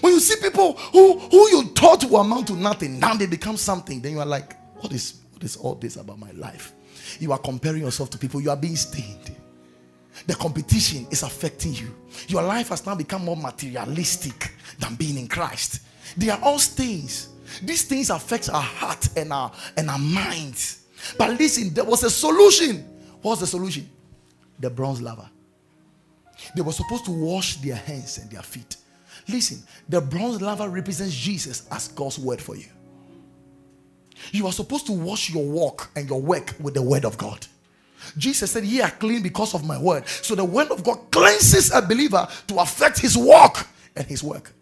When 0.00 0.12
you 0.12 0.20
see 0.20 0.36
people 0.40 0.74
who, 0.74 1.18
who 1.18 1.48
you 1.48 1.64
thought 1.74 2.04
will 2.04 2.20
amount 2.20 2.48
to 2.48 2.54
nothing, 2.54 2.98
now 2.98 3.14
they 3.14 3.26
become 3.26 3.56
something, 3.56 4.00
then 4.00 4.12
you 4.12 4.20
are 4.20 4.26
like, 4.26 4.56
what 4.80 4.92
is, 4.92 5.20
what 5.32 5.44
is 5.44 5.56
all 5.56 5.74
this 5.76 5.96
about 5.96 6.18
my 6.18 6.30
life? 6.32 6.72
You 7.20 7.32
are 7.32 7.38
comparing 7.38 7.82
yourself 7.82 8.10
to 8.10 8.18
people, 8.18 8.40
you 8.40 8.50
are 8.50 8.56
being 8.56 8.76
stained. 8.76 9.34
The 10.26 10.34
competition 10.34 11.06
is 11.10 11.22
affecting 11.22 11.74
you. 11.74 11.94
Your 12.28 12.42
life 12.42 12.70
has 12.70 12.86
now 12.86 12.94
become 12.94 13.24
more 13.24 13.36
materialistic 13.36 14.52
than 14.78 14.94
being 14.94 15.18
in 15.18 15.28
Christ. 15.28 15.82
They 16.16 16.30
are 16.30 16.40
all 16.42 16.58
stains. 16.58 17.28
These 17.62 17.84
things 17.84 18.10
affect 18.10 18.48
our 18.48 18.62
heart 18.62 19.08
and 19.16 19.32
our 19.32 19.52
and 19.76 19.90
our 19.90 19.98
minds. 19.98 20.84
But 21.18 21.38
listen, 21.38 21.72
there 21.74 21.84
was 21.84 22.02
a 22.02 22.10
solution. 22.10 22.78
What's 23.22 23.40
the 23.40 23.46
solution? 23.46 23.88
The 24.58 24.70
bronze 24.70 25.00
laver. 25.02 25.28
They 26.54 26.62
were 26.62 26.72
supposed 26.72 27.04
to 27.06 27.10
wash 27.10 27.56
their 27.56 27.76
hands 27.76 28.18
and 28.18 28.30
their 28.30 28.42
feet. 28.42 28.76
Listen, 29.28 29.62
the 29.88 30.00
bronze 30.00 30.40
laver 30.40 30.68
represents 30.68 31.14
Jesus 31.14 31.66
as 31.70 31.88
God's 31.88 32.18
word 32.18 32.40
for 32.40 32.56
you. 32.56 32.66
You 34.32 34.46
are 34.46 34.52
supposed 34.52 34.86
to 34.86 34.92
wash 34.92 35.30
your 35.30 35.44
walk 35.44 35.90
and 35.96 36.08
your 36.08 36.20
work 36.20 36.54
with 36.60 36.74
the 36.74 36.82
word 36.82 37.04
of 37.04 37.18
God. 37.18 37.46
Jesus 38.16 38.50
said, 38.50 38.64
Ye 38.64 38.80
are 38.80 38.90
clean 38.90 39.22
because 39.22 39.54
of 39.54 39.64
my 39.64 39.78
word. 39.78 40.06
So 40.06 40.34
the 40.34 40.44
word 40.44 40.70
of 40.70 40.84
God 40.84 41.10
cleanses 41.10 41.72
a 41.72 41.82
believer 41.82 42.26
to 42.46 42.58
affect 42.58 42.98
his 43.00 43.16
walk 43.16 43.66
and 43.94 44.06
his 44.06 44.22
work. 44.22 44.52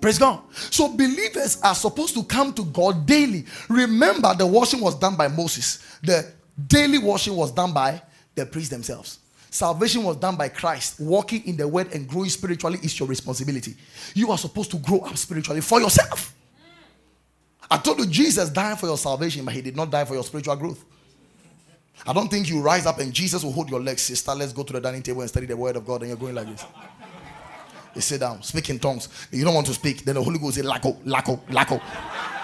Praise 0.00 0.18
God. 0.18 0.40
So 0.52 0.88
believers 0.88 1.60
are 1.62 1.74
supposed 1.74 2.14
to 2.14 2.22
come 2.24 2.52
to 2.54 2.64
God 2.66 3.06
daily. 3.06 3.44
Remember, 3.68 4.34
the 4.34 4.46
washing 4.46 4.80
was 4.80 4.94
done 4.98 5.16
by 5.16 5.28
Moses, 5.28 5.98
the 6.02 6.30
daily 6.66 6.98
washing 6.98 7.34
was 7.34 7.50
done 7.50 7.72
by 7.72 8.00
the 8.34 8.46
priests 8.46 8.70
themselves. 8.70 9.18
Salvation 9.56 10.04
was 10.04 10.18
done 10.18 10.36
by 10.36 10.50
Christ. 10.50 11.00
Walking 11.00 11.42
in 11.46 11.56
the 11.56 11.66
word 11.66 11.90
and 11.94 12.06
growing 12.06 12.28
spiritually 12.28 12.78
is 12.82 12.98
your 13.00 13.08
responsibility. 13.08 13.74
You 14.14 14.30
are 14.30 14.36
supposed 14.36 14.70
to 14.72 14.76
grow 14.76 14.98
up 14.98 15.16
spiritually 15.16 15.62
for 15.62 15.80
yourself. 15.80 16.34
I 17.70 17.78
told 17.78 17.98
you 18.00 18.06
Jesus 18.06 18.50
died 18.50 18.78
for 18.78 18.84
your 18.84 18.98
salvation, 18.98 19.46
but 19.46 19.54
he 19.54 19.62
did 19.62 19.74
not 19.74 19.90
die 19.90 20.04
for 20.04 20.12
your 20.12 20.24
spiritual 20.24 20.56
growth. 20.56 20.84
I 22.06 22.12
don't 22.12 22.28
think 22.28 22.50
you 22.50 22.60
rise 22.60 22.84
up 22.84 22.98
and 22.98 23.14
Jesus 23.14 23.42
will 23.42 23.52
hold 23.52 23.70
your 23.70 23.80
legs, 23.80 24.02
sister. 24.02 24.34
Let's 24.34 24.52
go 24.52 24.62
to 24.62 24.74
the 24.74 24.80
dining 24.80 25.02
table 25.02 25.22
and 25.22 25.30
study 25.30 25.46
the 25.46 25.56
word 25.56 25.76
of 25.76 25.86
God, 25.86 26.02
and 26.02 26.10
you're 26.10 26.18
going 26.18 26.34
like 26.34 26.48
this. 26.48 26.62
You 27.94 28.02
sit 28.02 28.20
down, 28.20 28.42
speak 28.42 28.68
in 28.68 28.78
tongues. 28.78 29.08
You 29.32 29.42
don't 29.42 29.54
want 29.54 29.68
to 29.68 29.74
speak, 29.74 30.04
then 30.04 30.16
the 30.16 30.22
Holy 30.22 30.38
Ghost 30.38 30.56
say, 30.56 30.62
Lako, 30.62 31.02
Lako, 31.02 31.40
Lako. 31.46 32.35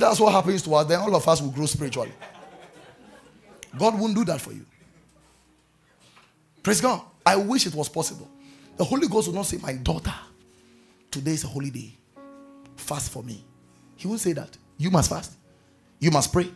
That's 0.00 0.18
what 0.18 0.32
happens 0.32 0.62
to 0.62 0.74
us, 0.74 0.86
then 0.86 0.98
all 0.98 1.14
of 1.14 1.26
us 1.28 1.40
will 1.40 1.50
grow 1.50 1.66
spiritually. 1.66 2.12
God 3.78 3.98
won't 3.98 4.14
do 4.14 4.24
that 4.24 4.40
for 4.40 4.52
you. 4.52 4.64
Praise 6.62 6.80
God. 6.80 7.02
I 7.24 7.36
wish 7.36 7.66
it 7.66 7.74
was 7.74 7.88
possible. 7.88 8.28
The 8.76 8.84
Holy 8.84 9.06
Ghost 9.06 9.28
will 9.28 9.34
not 9.34 9.46
say, 9.46 9.58
My 9.58 9.74
daughter, 9.74 10.14
today 11.10 11.32
is 11.32 11.44
a 11.44 11.46
holy 11.46 11.70
day. 11.70 11.96
Fast 12.76 13.12
for 13.12 13.22
me. 13.22 13.44
He 13.96 14.08
won't 14.08 14.20
say 14.20 14.32
that. 14.32 14.56
You 14.78 14.90
must 14.90 15.10
fast. 15.10 15.32
You 15.98 16.10
must 16.10 16.32
pray. 16.32 16.50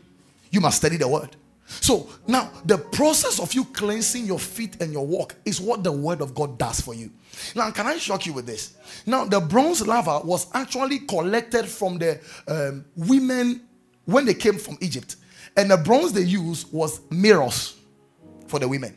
You 0.51 0.61
must 0.61 0.79
study 0.79 0.97
the 0.97 1.07
word. 1.07 1.37
So 1.67 2.09
now 2.27 2.51
the 2.65 2.79
process 2.79 3.41
of 3.41 3.55
you 3.55 3.65
cleansing 3.65 4.27
your 4.27 4.39
feet 4.39 4.81
and 4.81 4.93
your 4.93 5.07
walk 5.07 5.35
is 5.45 5.61
what 5.61 5.83
the 5.83 5.93
word 5.93 6.21
of 6.21 6.35
God 6.35 6.59
does 6.59 6.81
for 6.81 6.95
you. 6.95 7.11
Now, 7.55 7.71
can 7.71 7.87
I 7.87 7.99
shock 7.99 8.27
you 8.27 8.33
with 8.33 8.47
this? 8.47 8.77
Now, 9.07 9.25
the 9.25 9.41
bronze 9.41 9.87
laver 9.87 10.21
was 10.25 10.47
actually 10.55 11.01
collected 11.01 11.67
from 11.67 11.99
the 11.99 12.21
um, 12.47 12.85
women 12.97 13.63
when 14.05 14.25
they 14.25 14.35
came 14.35 14.59
from 14.59 14.79
Egypt, 14.81 15.17
and 15.57 15.71
the 15.71 15.77
bronze 15.77 16.13
they 16.13 16.23
used 16.23 16.73
was 16.73 17.01
mirrors 17.11 17.77
for 18.47 18.61
the 18.61 18.69
women. 18.69 18.97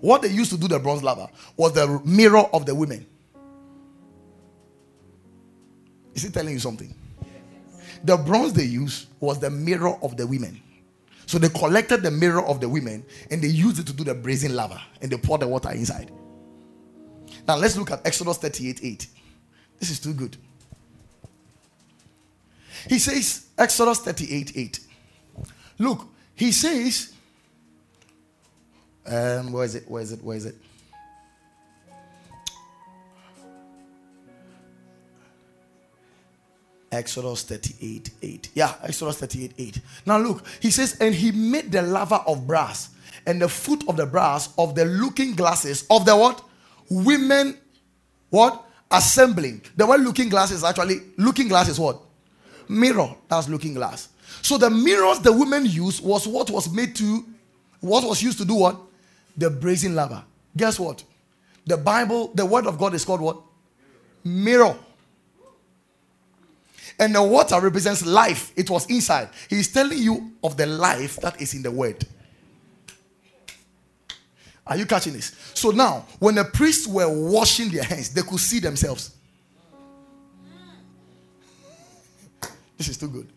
What 0.00 0.22
they 0.22 0.28
used 0.28 0.50
to 0.50 0.58
do 0.58 0.68
the 0.68 0.78
bronze 0.78 1.02
laver 1.02 1.28
was 1.56 1.72
the 1.72 2.00
mirror 2.04 2.44
of 2.52 2.66
the 2.66 2.74
women. 2.74 3.06
Is 6.14 6.22
he 6.22 6.30
telling 6.30 6.52
you 6.52 6.60
something? 6.60 6.94
The 8.02 8.16
bronze 8.16 8.52
they 8.52 8.64
used 8.64 9.08
was 9.20 9.38
the 9.38 9.50
mirror 9.50 9.96
of 10.02 10.16
the 10.16 10.26
women. 10.26 10.60
So 11.26 11.38
they 11.38 11.48
collected 11.48 12.02
the 12.02 12.10
mirror 12.10 12.42
of 12.44 12.60
the 12.60 12.68
women 12.68 13.04
and 13.30 13.42
they 13.42 13.48
used 13.48 13.78
it 13.78 13.86
to 13.86 13.92
do 13.92 14.04
the 14.04 14.14
brazen 14.14 14.54
laver 14.54 14.80
and 15.00 15.10
they 15.10 15.16
poured 15.16 15.40
the 15.40 15.48
water 15.48 15.70
inside. 15.70 16.10
Now 17.46 17.56
let's 17.56 17.76
look 17.76 17.90
at 17.90 18.06
Exodus 18.06 18.38
38 18.38 18.80
8. 18.82 19.06
This 19.78 19.90
is 19.90 20.00
too 20.00 20.14
good. 20.14 20.36
He 22.88 22.98
says, 22.98 23.46
Exodus 23.56 24.00
38 24.00 24.52
8. 24.56 24.80
Look, 25.78 26.06
he 26.34 26.52
says, 26.52 27.12
um, 29.06 29.52
where 29.52 29.64
is 29.64 29.74
it? 29.74 29.88
Where 29.88 30.02
is 30.02 30.12
it? 30.12 30.22
Where 30.22 30.36
is 30.36 30.46
it? 30.46 30.56
Exodus 36.94 37.42
38 37.42 38.10
8. 38.22 38.48
Yeah, 38.54 38.74
Exodus 38.82 39.18
38 39.18 39.52
8. 39.58 39.80
Now 40.06 40.18
look, 40.18 40.44
he 40.60 40.70
says, 40.70 40.96
and 41.00 41.14
he 41.14 41.32
made 41.32 41.70
the 41.72 41.82
laver 41.82 42.22
of 42.26 42.46
brass 42.46 42.90
and 43.26 43.40
the 43.40 43.48
foot 43.48 43.84
of 43.88 43.96
the 43.96 44.06
brass 44.06 44.52
of 44.58 44.74
the 44.74 44.84
looking 44.84 45.34
glasses 45.34 45.86
of 45.90 46.04
the 46.04 46.16
what? 46.16 46.42
Women, 46.90 47.56
what? 48.30 48.64
Assembling. 48.90 49.62
The 49.76 49.86
word 49.86 50.02
looking 50.02 50.28
glass 50.28 50.50
is 50.50 50.62
actually, 50.62 51.00
looking 51.16 51.48
glass 51.48 51.68
is 51.68 51.78
what? 51.78 52.00
Mirror. 52.68 53.14
That's 53.28 53.48
looking 53.48 53.74
glass. 53.74 54.08
So 54.42 54.58
the 54.58 54.70
mirrors 54.70 55.20
the 55.20 55.32
women 55.32 55.66
used 55.66 56.04
was 56.04 56.26
what 56.26 56.50
was 56.50 56.72
made 56.72 56.94
to, 56.96 57.24
what 57.80 58.04
was 58.04 58.22
used 58.22 58.38
to 58.38 58.44
do 58.44 58.54
what? 58.54 58.78
The 59.36 59.50
brazen 59.50 59.94
laver. 59.94 60.22
Guess 60.56 60.78
what? 60.78 61.02
The 61.66 61.76
Bible, 61.76 62.30
the 62.34 62.44
word 62.44 62.66
of 62.66 62.78
God 62.78 62.94
is 62.94 63.04
called 63.04 63.20
what? 63.20 63.38
Mirror. 64.22 64.76
And 66.98 67.14
the 67.14 67.22
water 67.22 67.60
represents 67.60 68.04
life. 68.06 68.52
It 68.56 68.70
was 68.70 68.86
inside. 68.86 69.28
He's 69.48 69.72
telling 69.72 69.98
you 69.98 70.32
of 70.42 70.56
the 70.56 70.66
life 70.66 71.16
that 71.16 71.40
is 71.40 71.54
in 71.54 71.62
the 71.62 71.70
word. 71.70 72.04
Are 74.66 74.76
you 74.76 74.86
catching 74.86 75.12
this? 75.12 75.34
So 75.54 75.70
now, 75.70 76.06
when 76.18 76.36
the 76.36 76.44
priests 76.44 76.86
were 76.86 77.08
washing 77.08 77.68
their 77.68 77.84
hands, 77.84 78.10
they 78.10 78.22
could 78.22 78.40
see 78.40 78.60
themselves. 78.60 79.14
This 82.78 82.88
is 82.88 82.96
too 82.96 83.08
good. 83.08 83.28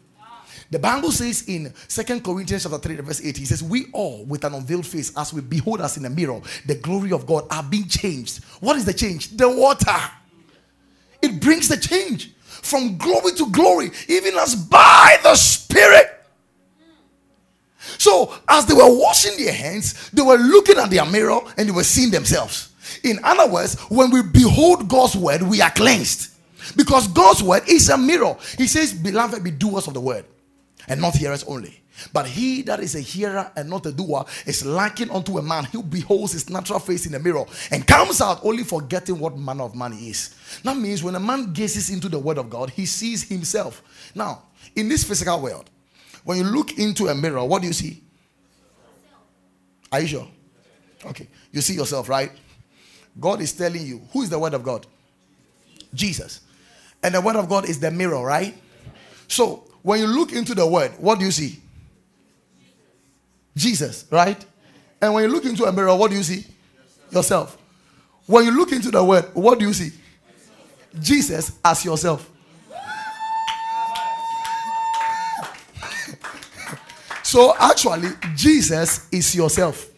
The 0.69 0.79
Bible 0.79 1.11
says 1.11 1.47
in 1.47 1.73
Second 1.87 2.23
Corinthians 2.23 2.63
chapter 2.63 2.77
3, 2.77 2.95
verse 2.97 3.21
8, 3.23 3.37
he 3.37 3.45
says, 3.45 3.63
We 3.63 3.87
all 3.93 4.25
with 4.25 4.43
an 4.43 4.53
unveiled 4.53 4.85
face, 4.85 5.15
as 5.15 5.33
we 5.33 5.41
behold 5.41 5.79
us 5.79 5.97
in 5.97 6.05
a 6.05 6.09
mirror, 6.09 6.41
the 6.65 6.75
glory 6.75 7.13
of 7.13 7.25
God 7.25 7.45
are 7.49 7.63
being 7.63 7.87
changed. 7.87 8.43
What 8.59 8.75
is 8.75 8.83
the 8.83 8.93
change? 8.93 9.29
The 9.37 9.49
water. 9.49 9.95
It 11.21 11.41
brings 11.41 11.69
the 11.69 11.77
change 11.77 12.31
from 12.61 12.97
glory 12.97 13.33
to 13.33 13.49
glory, 13.51 13.91
even 14.07 14.35
as 14.37 14.55
by 14.55 15.17
the 15.23 15.35
Spirit. 15.35 16.13
So, 17.97 18.33
as 18.47 18.65
they 18.65 18.73
were 18.73 18.99
washing 18.99 19.37
their 19.37 19.53
hands, 19.53 20.09
they 20.11 20.21
were 20.21 20.35
looking 20.35 20.77
at 20.77 20.89
their 20.89 21.05
mirror 21.05 21.39
and 21.57 21.67
they 21.67 21.71
were 21.71 21.83
seeing 21.83 22.11
themselves. 22.11 22.73
In 23.03 23.19
other 23.23 23.51
words, 23.51 23.79
when 23.89 24.11
we 24.11 24.21
behold 24.21 24.87
God's 24.87 25.15
word, 25.15 25.41
we 25.41 25.61
are 25.61 25.71
cleansed. 25.71 26.31
Because 26.75 27.07
God's 27.07 27.41
word 27.41 27.63
is 27.67 27.89
a 27.89 27.97
mirror. 27.97 28.35
He 28.57 28.67
says, 28.67 28.93
Beloved, 28.93 29.43
be 29.43 29.51
doers 29.51 29.87
of 29.87 29.93
the 29.93 30.01
word 30.01 30.25
and 30.87 31.01
not 31.01 31.15
hearers 31.15 31.43
only. 31.45 31.81
But 32.13 32.27
he 32.27 32.61
that 32.63 32.79
is 32.79 32.95
a 32.95 32.99
hearer 32.99 33.51
and 33.55 33.69
not 33.69 33.85
a 33.85 33.91
doer 33.91 34.25
is 34.45 34.65
likened 34.65 35.11
unto 35.11 35.37
a 35.37 35.41
man 35.41 35.65
who 35.65 35.83
beholds 35.83 36.33
his 36.33 36.49
natural 36.49 36.79
face 36.79 37.05
in 37.05 37.15
a 37.15 37.19
mirror 37.19 37.45
and 37.71 37.87
comes 37.87 38.21
out 38.21 38.39
only 38.43 38.63
forgetting 38.63 39.19
what 39.19 39.37
manner 39.37 39.63
of 39.63 39.75
man 39.75 39.91
he 39.91 40.09
is. 40.09 40.35
That 40.63 40.77
means 40.77 41.03
when 41.03 41.15
a 41.15 41.19
man 41.19 41.53
gazes 41.53 41.89
into 41.89 42.09
the 42.09 42.19
word 42.19 42.37
of 42.37 42.49
God, 42.49 42.69
he 42.69 42.85
sees 42.85 43.27
himself. 43.27 43.81
Now, 44.13 44.43
in 44.75 44.89
this 44.89 45.03
physical 45.03 45.41
world, 45.41 45.69
when 46.23 46.37
you 46.37 46.43
look 46.43 46.77
into 46.77 47.07
a 47.07 47.15
mirror, 47.15 47.43
what 47.45 47.61
do 47.61 47.67
you 47.67 47.73
see? 47.73 48.03
Are 49.91 50.01
you 50.01 50.07
sure? 50.07 50.27
Okay. 51.05 51.27
You 51.51 51.61
see 51.61 51.73
yourself, 51.73 52.09
right? 52.09 52.31
God 53.19 53.41
is 53.41 53.53
telling 53.53 53.85
you 53.85 54.01
who 54.11 54.21
is 54.21 54.29
the 54.29 54.37
word 54.37 54.53
of 54.53 54.63
God? 54.63 54.85
Jesus. 55.93 56.41
And 57.01 57.15
the 57.15 57.21
word 57.21 57.35
of 57.35 57.47
God 57.47 57.69
is 57.69 57.79
the 57.79 57.91
mirror, 57.91 58.23
right? 58.23 58.55
So 59.27 59.63
when 59.83 59.99
you 59.99 60.07
look 60.07 60.33
into 60.33 60.53
the 60.53 60.67
word, 60.67 60.91
what 60.97 61.19
do 61.19 61.25
you 61.25 61.31
see? 61.31 61.61
Jesus, 63.57 64.05
right? 64.11 64.45
And 65.01 65.13
when 65.13 65.23
you 65.23 65.29
look 65.29 65.45
into 65.45 65.65
a 65.65 65.71
mirror, 65.71 65.95
what 65.95 66.11
do 66.11 66.17
you 66.17 66.23
see? 66.23 66.45
Yourself. 67.11 67.57
When 68.25 68.45
you 68.45 68.51
look 68.51 68.71
into 68.71 68.91
the 68.91 69.03
word, 69.03 69.25
what 69.33 69.59
do 69.59 69.65
you 69.65 69.73
see? 69.73 69.91
Jesus 70.99 71.53
as 71.63 71.83
yourself. 71.83 72.29
so 77.23 77.55
actually, 77.59 78.09
Jesus 78.35 79.07
is 79.11 79.35
yourself. 79.35 79.89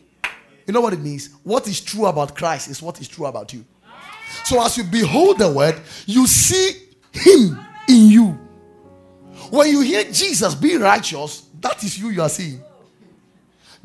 You 0.66 0.74
know 0.74 0.82
what 0.82 0.94
it 0.94 1.00
means? 1.00 1.30
What 1.44 1.68
is 1.68 1.82
true 1.82 2.06
about 2.06 2.36
Christ 2.36 2.70
is 2.70 2.82
what 2.82 3.02
is 3.02 3.08
true 3.08 3.26
about 3.26 3.54
you. 3.54 3.66
So 4.44 4.64
as 4.64 4.78
you 4.78 4.84
behold 4.84 5.40
the 5.40 5.52
word, 5.52 5.82
you 6.06 6.28
see 6.28 6.88
him 7.12 7.60
in 7.88 8.08
you. 8.08 8.40
When 9.50 9.70
you 9.70 9.82
hear 9.82 10.04
Jesus 10.04 10.54
be 10.54 10.78
righteous, 10.78 11.48
that 11.60 11.84
is 11.84 11.98
you 11.98 12.10
you 12.10 12.22
are 12.22 12.30
seeing. 12.30 12.62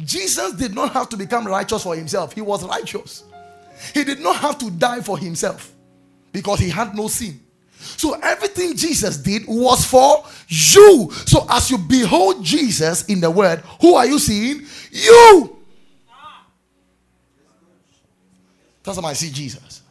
Jesus 0.01 0.53
did 0.55 0.75
not 0.75 0.93
have 0.93 1.09
to 1.11 1.17
become 1.17 1.47
righteous 1.47 1.83
for 1.83 1.95
himself, 1.95 2.33
he 2.33 2.41
was 2.41 2.65
righteous. 2.65 3.25
He 3.93 4.05
did 4.05 4.21
not 4.21 4.37
have 4.37 4.59
to 4.59 4.71
die 4.71 5.01
for 5.01 5.19
himself 5.19 5.73
because 6.33 6.59
he 6.59 6.71
had 6.71 6.95
no 6.95 7.09
sin. 7.09 7.41
So 7.79 8.15
everything 8.15 8.77
Jesus 8.77 9.19
did 9.19 9.43
was 9.47 9.85
for 9.85 10.25
you. 10.49 11.11
So 11.27 11.47
as 11.51 11.71
you 11.71 11.79
behold 11.79 12.43
Jesus 12.43 13.05
in 13.07 13.21
the 13.21 13.31
word, 13.31 13.61
who 13.81 13.95
are 13.95 14.07
you 14.07 14.19
seeing? 14.19 14.63
You. 14.91 15.57
That's 18.83 18.99
how 18.99 19.07
I 19.07 19.13
see 19.13 19.31
Jesus. 19.31 19.83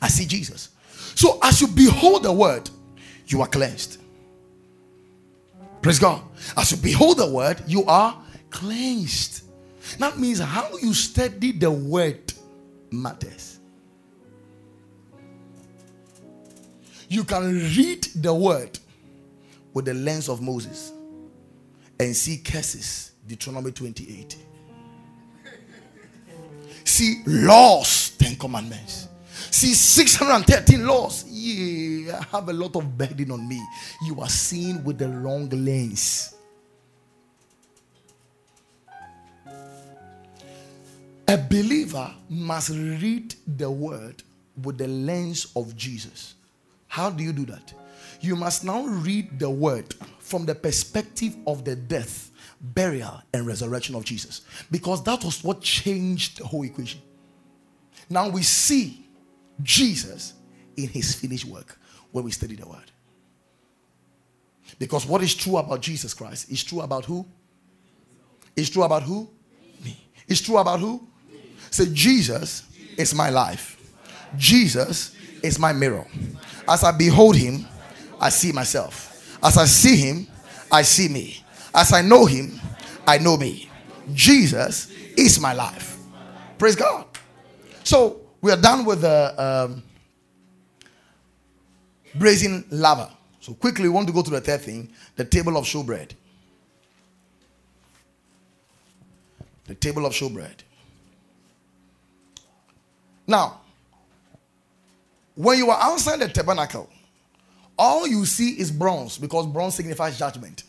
I 0.00 0.08
see 0.08 0.26
Jesus. 0.26 0.70
So 1.14 1.38
as 1.42 1.60
you 1.60 1.68
behold 1.68 2.22
the 2.22 2.32
word, 2.32 2.68
you 3.26 3.40
are 3.42 3.48
cleansed. 3.48 3.98
Praise 5.80 5.98
God. 5.98 6.22
As 6.56 6.70
you 6.70 6.78
behold 6.78 7.18
the 7.18 7.30
word, 7.30 7.62
you 7.66 7.84
are 7.84 8.21
cleansed. 8.52 9.42
That 9.98 10.18
means 10.18 10.38
how 10.38 10.76
you 10.80 10.94
study 10.94 11.52
the 11.52 11.70
word 11.70 12.32
matters. 12.90 13.58
You 17.08 17.24
can 17.24 17.54
read 17.76 18.04
the 18.16 18.32
word 18.32 18.78
with 19.74 19.86
the 19.86 19.94
lens 19.94 20.28
of 20.28 20.40
Moses 20.40 20.92
and 21.98 22.16
see 22.16 22.38
curses, 22.38 23.12
Deuteronomy 23.26 23.72
28. 23.72 24.36
See 26.84 27.22
laws, 27.26 28.10
Ten 28.10 28.36
Commandments. 28.36 29.08
See 29.50 29.74
613 29.74 30.86
laws. 30.86 31.24
Yeah, 31.28 32.18
I 32.18 32.36
have 32.36 32.48
a 32.48 32.52
lot 32.52 32.76
of 32.76 32.96
burden 32.96 33.30
on 33.30 33.46
me. 33.46 33.60
You 34.06 34.20
are 34.20 34.28
seeing 34.28 34.82
with 34.82 34.98
the 34.98 35.08
wrong 35.08 35.48
lens. 35.50 36.34
A 41.32 41.38
believer 41.38 42.12
must 42.28 42.68
read 42.68 43.34
the 43.56 43.70
word 43.70 44.22
with 44.62 44.76
the 44.76 44.86
lens 44.86 45.50
of 45.56 45.74
Jesus. 45.74 46.34
How 46.88 47.08
do 47.08 47.24
you 47.24 47.32
do 47.32 47.46
that? 47.46 47.72
You 48.20 48.36
must 48.36 48.64
now 48.64 48.84
read 48.84 49.38
the 49.38 49.48
word 49.48 49.94
from 50.18 50.44
the 50.44 50.54
perspective 50.54 51.34
of 51.46 51.64
the 51.64 51.74
death, 51.74 52.30
burial, 52.60 53.22
and 53.32 53.46
resurrection 53.46 53.94
of 53.94 54.04
Jesus. 54.04 54.42
Because 54.70 55.02
that 55.04 55.24
was 55.24 55.42
what 55.42 55.62
changed 55.62 56.40
the 56.40 56.46
whole 56.46 56.64
equation. 56.64 57.00
Now 58.10 58.28
we 58.28 58.42
see 58.42 59.08
Jesus 59.62 60.34
in 60.76 60.88
his 60.88 61.14
finished 61.14 61.46
work 61.46 61.78
when 62.10 62.24
we 62.24 62.30
study 62.30 62.56
the 62.56 62.68
word. 62.68 62.92
Because 64.78 65.06
what 65.06 65.22
is 65.22 65.34
true 65.34 65.56
about 65.56 65.80
Jesus 65.80 66.12
Christ 66.12 66.52
is 66.52 66.62
true 66.62 66.82
about 66.82 67.06
who? 67.06 67.26
It's 68.54 68.68
true 68.68 68.82
about 68.82 69.04
who? 69.04 69.30
Me. 69.82 69.96
It's 70.28 70.42
true 70.42 70.58
about 70.58 70.78
who? 70.78 71.08
Say, 71.72 71.86
Jesus 71.92 72.64
is 72.98 73.14
my 73.14 73.30
life. 73.30 73.80
Jesus 74.36 75.16
is 75.42 75.58
my 75.58 75.72
mirror. 75.72 76.06
As 76.68 76.84
I 76.84 76.92
behold 76.92 77.34
him, 77.34 77.66
I 78.20 78.28
see 78.28 78.52
myself. 78.52 79.38
As 79.42 79.56
I 79.56 79.64
see 79.64 79.96
him, 79.96 80.26
I 80.70 80.82
see 80.82 81.08
me. 81.08 81.42
As 81.74 81.94
I 81.94 82.02
know 82.02 82.26
him, 82.26 82.60
I 83.06 83.16
know 83.16 83.38
me. 83.38 83.70
Jesus 84.12 84.92
is 85.16 85.40
my 85.40 85.54
life. 85.54 85.96
Praise 86.58 86.76
God. 86.76 87.06
So 87.84 88.20
we 88.42 88.52
are 88.52 88.60
done 88.60 88.84
with 88.84 89.00
the 89.00 89.42
um, 89.42 89.82
brazen 92.14 92.66
laver. 92.70 93.10
So 93.40 93.54
quickly, 93.54 93.84
we 93.84 93.88
want 93.88 94.06
to 94.08 94.12
go 94.12 94.20
to 94.20 94.30
the 94.30 94.42
third 94.42 94.60
thing 94.60 94.92
the 95.16 95.24
table 95.24 95.56
of 95.56 95.64
showbread. 95.64 96.12
The 99.64 99.74
table 99.74 100.04
of 100.04 100.12
showbread. 100.12 100.56
Now, 103.26 103.60
when 105.34 105.58
you 105.58 105.70
are 105.70 105.78
outside 105.80 106.20
the 106.20 106.28
tabernacle, 106.28 106.88
all 107.78 108.06
you 108.06 108.26
see 108.26 108.50
is 108.50 108.70
bronze 108.70 109.18
because 109.18 109.46
bronze 109.46 109.74
signifies 109.74 110.18
judgment. 110.18 110.64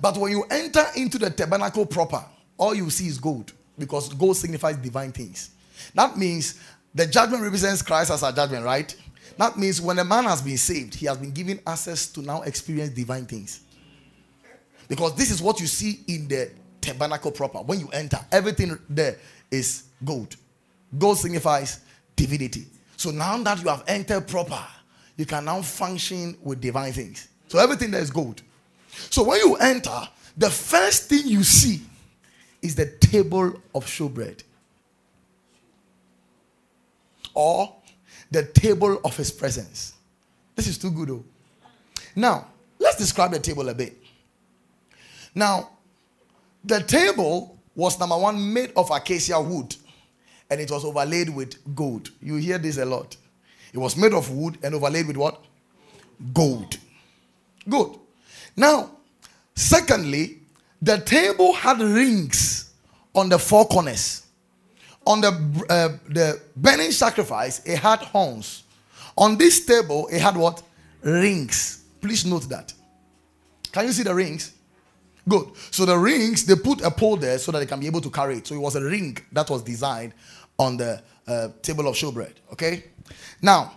But 0.00 0.16
when 0.16 0.32
you 0.32 0.44
enter 0.50 0.84
into 0.96 1.18
the 1.18 1.30
tabernacle 1.30 1.86
proper, 1.86 2.24
all 2.56 2.74
you 2.74 2.90
see 2.90 3.06
is 3.06 3.18
gold 3.18 3.52
because 3.78 4.12
gold 4.14 4.36
signifies 4.36 4.76
divine 4.76 5.12
things. 5.12 5.50
That 5.94 6.16
means 6.16 6.60
the 6.94 7.06
judgment 7.06 7.42
represents 7.42 7.82
Christ 7.82 8.10
as 8.10 8.22
our 8.22 8.32
judgment, 8.32 8.64
right? 8.64 8.94
That 9.36 9.56
means 9.56 9.80
when 9.80 9.98
a 10.00 10.04
man 10.04 10.24
has 10.24 10.42
been 10.42 10.58
saved, 10.58 10.94
he 10.94 11.06
has 11.06 11.16
been 11.16 11.30
given 11.30 11.60
access 11.66 12.08
to 12.08 12.22
now 12.22 12.42
experience 12.42 12.90
divine 12.90 13.26
things. 13.26 13.60
Because 14.88 15.14
this 15.14 15.30
is 15.30 15.40
what 15.40 15.60
you 15.60 15.66
see 15.66 16.00
in 16.08 16.26
the 16.26 16.50
tabernacle 16.80 17.30
proper. 17.30 17.58
When 17.58 17.78
you 17.78 17.88
enter, 17.88 18.18
everything 18.32 18.76
there 18.88 19.16
is 19.50 19.84
gold. 20.04 20.36
Gold 20.96 21.18
signifies 21.18 21.80
divinity. 22.16 22.66
So 22.96 23.10
now 23.10 23.36
that 23.42 23.62
you 23.62 23.68
have 23.68 23.84
entered 23.86 24.26
proper, 24.26 24.64
you 25.16 25.26
can 25.26 25.44
now 25.44 25.62
function 25.62 26.36
with 26.42 26.60
divine 26.60 26.92
things. 26.92 27.28
So 27.48 27.58
everything 27.58 27.90
there 27.90 28.00
is 28.00 28.10
gold. 28.10 28.42
So 29.10 29.22
when 29.24 29.38
you 29.38 29.56
enter, 29.56 30.08
the 30.36 30.50
first 30.50 31.08
thing 31.08 31.26
you 31.26 31.42
see 31.42 31.82
is 32.62 32.74
the 32.74 32.86
table 32.86 33.60
of 33.74 33.84
showbread 33.84 34.42
or 37.34 37.74
the 38.30 38.44
table 38.44 39.00
of 39.04 39.16
his 39.16 39.30
presence. 39.30 39.94
This 40.56 40.66
is 40.66 40.78
too 40.78 40.90
good, 40.90 41.08
though. 41.08 41.24
Now, 42.16 42.48
let's 42.78 42.96
describe 42.96 43.30
the 43.30 43.38
table 43.38 43.68
a 43.68 43.74
bit. 43.74 43.96
Now, 45.34 45.70
the 46.64 46.80
table 46.80 47.56
was 47.76 47.98
number 48.00 48.18
one 48.18 48.52
made 48.52 48.72
of 48.76 48.90
acacia 48.90 49.40
wood 49.40 49.76
and 50.50 50.60
it 50.60 50.70
was 50.70 50.84
overlaid 50.84 51.28
with 51.28 51.74
gold. 51.74 52.10
You 52.22 52.36
hear 52.36 52.58
this 52.58 52.78
a 52.78 52.84
lot. 52.84 53.16
It 53.72 53.78
was 53.78 53.96
made 53.96 54.12
of 54.14 54.30
wood 54.30 54.58
and 54.62 54.74
overlaid 54.74 55.06
with 55.06 55.16
what? 55.16 55.44
Gold. 56.32 56.78
Good. 57.68 57.96
Now, 58.56 58.90
secondly, 59.54 60.38
the 60.80 60.98
table 60.98 61.52
had 61.52 61.80
rings 61.80 62.72
on 63.14 63.28
the 63.28 63.38
four 63.38 63.66
corners. 63.66 64.22
on 65.08 65.22
the 65.22 65.28
uh, 65.70 65.88
the 66.08 66.40
burning 66.54 66.92
sacrifice, 66.92 67.62
it 67.64 67.78
had 67.78 67.98
horns. 68.00 68.64
On 69.16 69.36
this 69.36 69.64
table, 69.64 70.06
it 70.12 70.20
had 70.20 70.36
what? 70.36 70.62
Rings. 71.02 71.84
Please 72.00 72.24
note 72.26 72.48
that. 72.50 72.72
Can 73.72 73.86
you 73.86 73.92
see 73.92 74.02
the 74.02 74.14
rings? 74.14 74.52
Good. 75.26 75.48
So 75.70 75.84
the 75.84 75.96
rings, 75.98 76.44
they 76.44 76.56
put 76.56 76.82
a 76.82 76.90
pole 76.90 77.16
there 77.16 77.38
so 77.38 77.52
that 77.52 77.58
they 77.58 77.66
can 77.66 77.80
be 77.80 77.86
able 77.86 78.00
to 78.02 78.10
carry 78.10 78.36
it. 78.38 78.46
So 78.46 78.54
it 78.54 78.58
was 78.58 78.76
a 78.76 78.82
ring 78.82 79.16
that 79.32 79.48
was 79.50 79.62
designed 79.62 80.12
on 80.58 80.76
the 80.76 81.02
uh, 81.26 81.48
table 81.62 81.86
of 81.88 81.94
showbread. 81.94 82.32
Okay. 82.52 82.84
Now, 83.40 83.72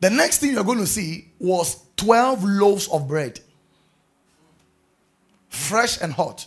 the 0.00 0.10
next 0.10 0.38
thing 0.38 0.52
you're 0.52 0.64
going 0.64 0.78
to 0.78 0.86
see 0.86 1.28
was 1.38 1.76
12 1.96 2.44
loaves 2.44 2.88
of 2.88 3.06
bread, 3.06 3.40
fresh 5.48 6.00
and 6.00 6.12
hot. 6.12 6.46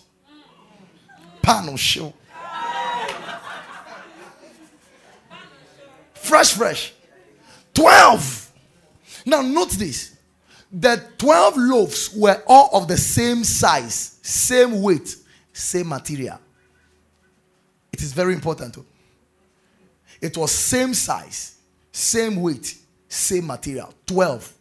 Pan 1.41 1.69
of 1.69 1.79
show. 1.79 2.13
Fresh, 6.15 6.53
fresh. 6.53 6.93
12. 7.75 8.51
Now, 9.27 9.41
note 9.41 9.71
this 9.71 10.15
the 10.71 11.01
12 11.17 11.57
loaves 11.57 12.13
were 12.15 12.41
all 12.47 12.69
of 12.73 12.87
the 12.87 12.97
same 12.97 13.43
size, 13.43 14.17
same 14.21 14.81
weight, 14.81 15.15
same 15.53 15.87
material. 15.87 16.39
It 17.95 18.01
is 18.01 18.11
very 18.11 18.33
important. 18.33 18.77
It 20.19 20.35
was 20.35 20.51
same 20.51 20.93
size, 20.93 21.55
same 21.93 22.41
weight, 22.41 22.75
same 23.07 23.47
material. 23.47 23.93
12. 24.05 24.53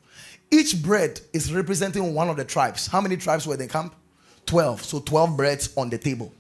Each 0.53 0.81
bread 0.81 1.21
is 1.33 1.53
representing 1.53 2.15
one 2.15 2.29
of 2.29 2.37
the 2.37 2.45
tribes. 2.45 2.87
How 2.87 3.01
many 3.01 3.17
tribes 3.17 3.45
were 3.45 3.55
in 3.55 3.59
the 3.59 3.67
camp? 3.67 3.93
12. 4.47 4.85
So 4.85 5.01
12 5.01 5.37
breads 5.37 5.77
on 5.77 5.91
the 5.91 5.99
table. 5.99 6.33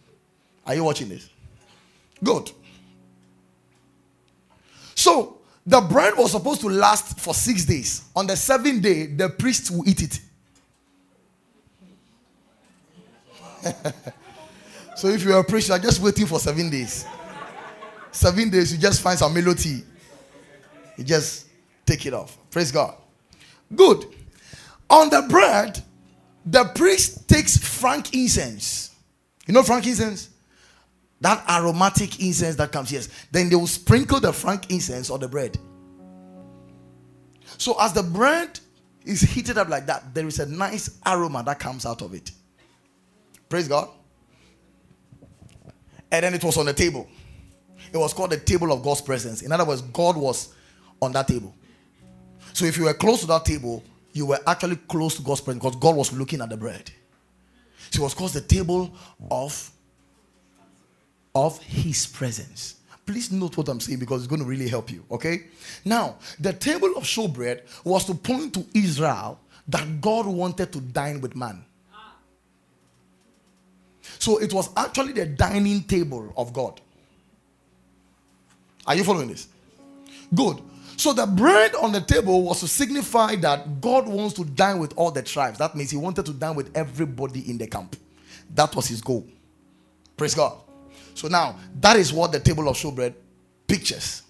Are 0.64 0.76
you 0.76 0.84
watching 0.84 1.09
this? 1.09 1.28
Good. 2.22 2.53
So 4.95 5.38
the 5.66 5.80
bread 5.80 6.16
was 6.16 6.30
supposed 6.30 6.61
to 6.61 6.68
last 6.68 7.18
for 7.18 7.34
six 7.34 7.64
days. 7.64 8.05
On 8.14 8.24
the 8.24 8.36
seventh 8.36 8.82
day, 8.82 9.07
the 9.07 9.30
priest 9.30 9.72
will 9.72 9.88
eat 9.88 10.20
it. 13.64 14.05
so 15.05 15.11
if 15.11 15.23
you're 15.23 15.39
a 15.39 15.45
priest, 15.45 15.69
you're 15.69 15.79
just 15.79 16.01
waiting 16.01 16.25
for 16.25 16.39
seven 16.39 16.71
days. 16.71 17.05
Seven 18.11 18.49
days, 18.49 18.73
you 18.73 18.79
just 18.79 19.03
find 19.03 19.19
some 19.19 19.35
melody. 19.35 19.83
You 20.97 21.05
just 21.05 21.47
take 21.85 22.07
it 22.07 22.15
off. 22.15 22.39
Praise 22.51 22.73
God. 22.73 22.95
Good. 23.77 24.07
On 24.89 25.11
the 25.11 25.27
bread, 25.29 25.79
the 26.47 26.65
priest 26.75 27.29
takes 27.29 27.59
frankincense. 27.59 28.95
You 29.47 29.53
know 29.53 29.63
frankincense? 29.63 30.31
That 31.21 31.45
aromatic 31.51 32.19
incense 32.21 32.57
that 32.57 32.73
comes, 32.73 32.91
yes. 32.91 33.11
Then 33.31 33.51
they 33.51 33.57
will 33.57 33.67
sprinkle 33.67 34.21
the 34.21 34.33
frankincense 34.33 35.11
on 35.11 35.21
the 35.21 35.29
bread. 35.29 35.59
So 37.59 37.79
as 37.79 37.93
the 37.93 38.03
bread 38.03 38.59
is 39.05 39.21
heated 39.21 39.59
up 39.59 39.69
like 39.69 39.85
that, 39.85 40.15
there 40.15 40.27
is 40.27 40.39
a 40.39 40.47
nice 40.47 40.99
aroma 41.05 41.43
that 41.45 41.59
comes 41.59 41.85
out 41.85 42.01
of 42.01 42.15
it. 42.15 42.31
Praise 43.51 43.69
God. 43.69 43.91
And 46.15 46.23
then 46.23 46.35
it 46.35 46.45
was 46.45 46.57
on 46.57 46.67
the 46.67 46.73
table. 46.73 47.09
It 47.93 47.97
was 47.97 48.12
called 48.12 48.31
the 48.31 48.37
table 48.39 48.71
of 48.71 48.85
God's 48.85 49.01
presence. 49.01 49.43
In 49.43 49.51
other 49.51 49.65
words, 49.65 49.83
God 49.83 50.17
was 50.17 50.55
on 51.03 51.11
that 51.11 51.27
table. 51.27 51.53
So 52.53 52.65
if 52.67 52.79
you 52.79 52.85
were 52.85 52.95
close 52.95 53.23
to 53.23 53.27
that 53.27 53.45
table, 53.45 53.83
you 54.12 54.27
were 54.27 54.39
actually 54.47 54.77
close 54.77 55.17
to 55.17 55.23
God's 55.23 55.41
presence 55.41 55.65
because 55.65 55.77
God 55.81 55.97
was 55.97 56.12
looking 56.12 56.41
at 56.41 56.51
the 56.51 56.57
bread. 56.57 56.89
So 57.91 58.03
it 58.03 58.05
was 58.05 58.15
called 58.15 58.31
the 58.31 58.43
table 58.43 58.95
of 59.29 59.73
of 61.35 61.61
his 61.62 62.07
presence. 62.07 62.77
Please 63.05 63.33
note 63.33 63.57
what 63.57 63.69
I'm 63.69 63.81
saying 63.81 63.99
because 63.99 64.21
it's 64.21 64.29
going 64.29 64.41
to 64.41 64.47
really 64.47 64.69
help 64.69 64.93
you. 64.93 65.05
Okay? 65.11 65.47
Now, 65.85 66.19
the 66.39 66.53
table 66.53 66.97
of 66.97 67.03
showbread 67.03 67.62
was 67.83 68.05
to 68.05 68.15
point 68.15 68.55
to 68.55 68.65
Israel 68.73 69.41
that 69.67 70.01
God 70.01 70.27
wanted 70.27 70.73
to 70.75 70.81
dine 70.81 71.21
with 71.21 71.35
man. 71.35 71.65
So 74.25 74.39
it 74.39 74.55
was 74.55 74.70
actually 74.75 75.12
the 75.12 75.27
dining 75.27 75.83
table 75.83 76.33
of 76.35 76.55
God. 76.55 76.81
Are 78.87 78.95
you 78.95 79.05
following 79.05 79.29
this? 79.29 79.49
Good. 80.35 80.62
So 80.97 81.12
the 81.12 81.27
bread 81.27 81.75
on 81.75 81.93
the 81.93 82.01
table 82.01 82.43
was 82.43 82.61
to 82.61 82.66
signify 82.66 83.37
that 83.37 83.83
God 83.83 84.09
wants 84.09 84.33
to 84.37 84.47
dine 84.47 84.79
with 84.79 84.95
all 84.97 85.11
the 85.11 85.20
tribes. 85.20 85.59
That 85.59 85.77
means 85.77 85.91
he 85.91 85.99
wanted 85.99 86.25
to 86.25 86.33
dine 86.33 86.55
with 86.55 86.75
everybody 86.75 87.51
in 87.51 87.59
the 87.59 87.66
camp. 87.66 87.97
That 88.55 88.75
was 88.75 88.87
his 88.87 89.03
goal. 89.03 89.27
Praise 90.16 90.35
God. 90.35 90.57
So 91.12 91.29
now, 91.29 91.59
that 91.83 91.97
is 91.99 92.11
what 92.11 92.33
the 92.33 92.41
table 92.41 92.66
of 92.70 92.77
showbread 92.77 93.12
pictures 93.66 94.22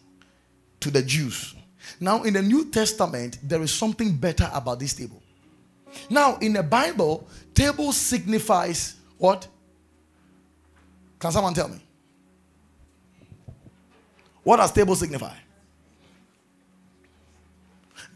to 0.80 0.90
the 0.90 1.02
Jews. 1.02 1.54
Now, 2.00 2.24
in 2.24 2.34
the 2.34 2.42
New 2.42 2.68
Testament, 2.68 3.38
there 3.44 3.62
is 3.62 3.72
something 3.72 4.16
better 4.16 4.50
about 4.52 4.80
this 4.80 4.92
table. 4.92 5.22
Now, 6.10 6.36
in 6.38 6.52
the 6.52 6.64
Bible, 6.64 7.28
table 7.54 7.92
signifies 7.92 8.96
what? 9.18 9.46
Can 11.18 11.32
someone 11.32 11.54
tell 11.54 11.68
me? 11.68 11.80
What 14.42 14.58
does 14.58 14.72
table 14.72 14.94
signify? 14.94 15.34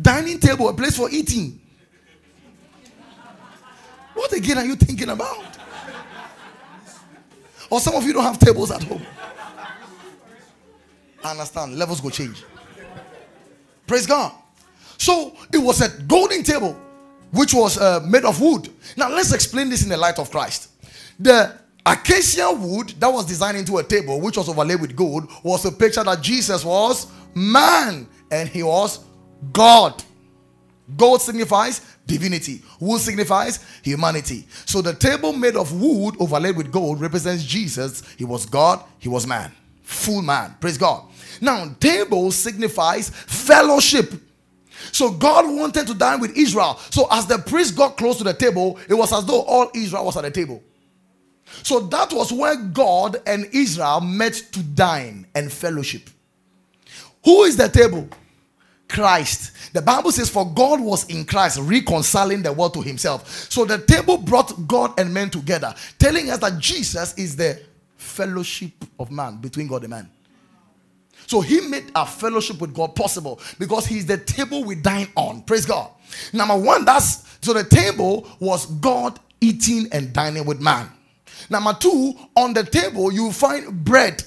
Dining 0.01 0.39
table, 0.39 0.69
a 0.69 0.75
place 0.75 0.97
for 0.97 1.11
eating. 1.11 1.61
What 4.15 4.33
again 4.33 4.59
are 4.59 4.65
you 4.65 4.77
thinking 4.77 5.09
about? 5.09 5.59
Or 7.71 7.81
some 7.81 7.95
of 7.95 8.05
you 8.05 8.13
don't 8.13 8.23
have 8.23 8.39
tables 8.39 8.71
at 8.71 8.83
home. 8.83 9.03
I 11.25 11.33
understand. 11.33 11.77
Levels 11.77 12.01
go 12.01 12.11
change. 12.11 12.45
Praise 13.87 14.07
God. 14.07 14.33
So 14.99 15.37
it 15.53 15.59
was 15.59 15.81
a 15.81 15.89
golden 16.03 16.43
table 16.43 16.79
which 17.31 17.55
was 17.55 17.79
uh, 17.79 18.01
made 18.07 18.25
of 18.25 18.41
wood. 18.41 18.71
Now 18.97 19.09
let's 19.09 19.33
explain 19.33 19.69
this 19.69 19.83
in 19.83 19.89
the 19.89 19.97
light 19.97 20.19
of 20.19 20.31
Christ. 20.31 20.71
The 21.19 21.55
acacia 21.93 22.51
wood 22.53 22.89
that 22.99 23.09
was 23.09 23.25
designed 23.27 23.57
into 23.57 23.79
a 23.79 23.85
table 23.85 24.21
which 24.21 24.37
was 24.37 24.49
overlaid 24.49 24.81
with 24.81 24.95
gold 24.95 25.29
was 25.43 25.65
a 25.65 25.73
picture 25.73 26.05
that 26.05 26.21
Jesus 26.21 26.65
was 26.65 27.07
man 27.35 28.07
and 28.31 28.49
he 28.49 28.63
was 28.63 29.05
God. 29.53 30.03
Gold 30.97 31.21
signifies 31.21 31.81
divinity. 32.07 32.63
Wood 32.81 33.01
signifies 33.01 33.65
humanity. 33.83 34.47
So 34.65 34.81
the 34.81 34.95
table 34.95 35.33
made 35.33 35.57
of 35.57 35.81
wood 35.81 36.17
overlaid 36.19 36.57
with 36.57 36.73
gold 36.73 37.01
represents 37.01 37.45
Jesus. 37.45 38.03
He 38.17 38.25
was 38.25 38.47
God, 38.47 38.83
he 38.99 39.09
was 39.09 39.27
man. 39.27 39.53
Full 39.83 40.23
man. 40.23 40.55
Praise 40.61 40.79
God. 40.79 41.05
Now, 41.41 41.75
table 41.81 42.31
signifies 42.31 43.11
fellowship. 43.11 44.13
So 44.93 45.11
God 45.11 45.45
wanted 45.47 45.87
to 45.87 45.95
dine 45.95 46.21
with 46.21 46.37
Israel. 46.37 46.79
So 46.91 47.09
as 47.11 47.27
the 47.27 47.39
priest 47.39 47.77
got 47.77 47.97
close 47.97 48.19
to 48.19 48.25
the 48.25 48.35
table, 48.35 48.79
it 48.89 48.95
was 48.95 49.13
as 49.13 49.25
though 49.25 49.43
all 49.43 49.71
Israel 49.75 50.05
was 50.05 50.17
at 50.17 50.25
the 50.25 50.31
table. 50.31 50.63
So 51.63 51.81
that 51.81 52.13
was 52.13 52.33
where 52.33 52.57
God 52.57 53.17
and 53.27 53.49
Israel 53.53 54.01
met 54.01 54.35
to 54.53 54.63
dine 54.63 55.27
and 55.35 55.53
fellowship. 55.53 56.11
Who 57.25 57.45
is 57.45 57.57
the 57.57 57.69
table? 57.69 58.09
Christ. 58.89 59.53
The 59.75 59.83
Bible 59.83 60.13
says, 60.13 60.31
For 60.31 60.47
God 60.47 60.81
was 60.81 61.05
in 61.09 61.25
Christ, 61.25 61.59
reconciling 61.61 62.43
the 62.43 62.53
world 62.53 62.75
to 62.75 62.81
himself. 62.81 63.29
So 63.51 63.65
the 63.65 63.79
table 63.79 64.17
brought 64.17 64.67
God 64.67 64.99
and 64.99 65.13
men 65.13 65.31
together, 65.31 65.75
telling 65.99 66.31
us 66.31 66.39
that 66.39 66.59
Jesus 66.59 67.15
is 67.19 67.37
the 67.37 67.61
fellowship 67.97 68.73
of 68.99 69.11
man 69.11 69.37
between 69.37 69.67
God 69.67 69.83
and 69.83 69.91
man. 69.91 70.11
So 71.27 71.43
he 71.43 71.61
made 71.61 71.91
a 71.95 72.07
fellowship 72.07 72.59
with 72.61 72.75
God 72.75 72.97
possible 72.97 73.39
because 73.59 73.85
he's 73.85 74.07
the 74.07 74.17
table 74.17 74.65
we 74.65 74.75
dine 74.75 75.09
on. 75.15 75.43
Praise 75.43 75.67
God. 75.67 75.91
Number 76.33 76.57
one, 76.57 76.87
that's 76.87 77.29
so 77.43 77.53
the 77.53 77.65
table 77.65 78.27
was 78.41 78.65
God 78.67 79.21
eating 79.41 79.89
and 79.93 80.13
dining 80.13 80.47
with 80.47 80.61
man. 80.61 80.91
Number 81.51 81.75
two, 81.75 82.15
on 82.35 82.55
the 82.55 82.65
table 82.65 83.13
you 83.13 83.33
find 83.33 83.85
bread. 83.85 84.23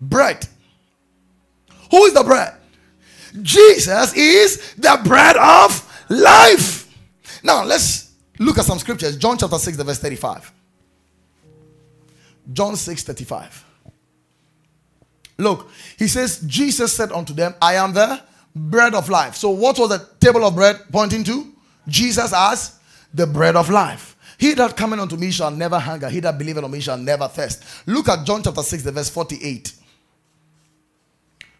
Bread. 0.00 0.46
Who 1.90 2.04
is 2.04 2.14
the 2.14 2.22
bread? 2.22 2.54
Jesus 3.42 4.14
is 4.14 4.74
the 4.74 5.00
bread 5.04 5.36
of 5.36 6.04
life. 6.08 6.88
Now, 7.42 7.64
let's 7.64 8.12
look 8.38 8.58
at 8.58 8.64
some 8.64 8.78
scriptures. 8.78 9.16
John 9.16 9.38
chapter 9.38 9.58
6, 9.58 9.76
the 9.76 9.84
verse 9.84 9.98
35. 9.98 10.52
John 12.52 12.76
6 12.76 13.02
35. 13.02 13.64
Look, 15.38 15.70
he 15.98 16.08
says, 16.08 16.40
Jesus 16.46 16.96
said 16.96 17.12
unto 17.12 17.32
them, 17.32 17.54
I 17.62 17.74
am 17.74 17.92
the 17.92 18.20
bread 18.54 18.94
of 18.94 19.08
life. 19.08 19.36
So, 19.36 19.50
what 19.50 19.78
was 19.78 19.90
the 19.90 20.08
table 20.18 20.44
of 20.44 20.54
bread 20.54 20.80
pointing 20.90 21.24
to? 21.24 21.52
Jesus 21.86 22.32
as 22.34 22.78
the 23.14 23.26
bread 23.26 23.56
of 23.56 23.70
life. 23.70 24.16
He 24.38 24.54
that 24.54 24.76
cometh 24.76 25.00
unto 25.00 25.16
me 25.16 25.32
shall 25.32 25.50
never 25.50 25.78
hunger. 25.78 26.08
He 26.08 26.20
that 26.20 26.38
believeth 26.38 26.62
on 26.62 26.70
me 26.70 26.80
shall 26.80 26.96
never 26.96 27.26
thirst. 27.26 27.64
Look 27.86 28.08
at 28.08 28.24
John 28.24 28.42
chapter 28.42 28.62
6, 28.62 28.84
the 28.84 28.92
verse 28.92 29.10
48. 29.10 29.72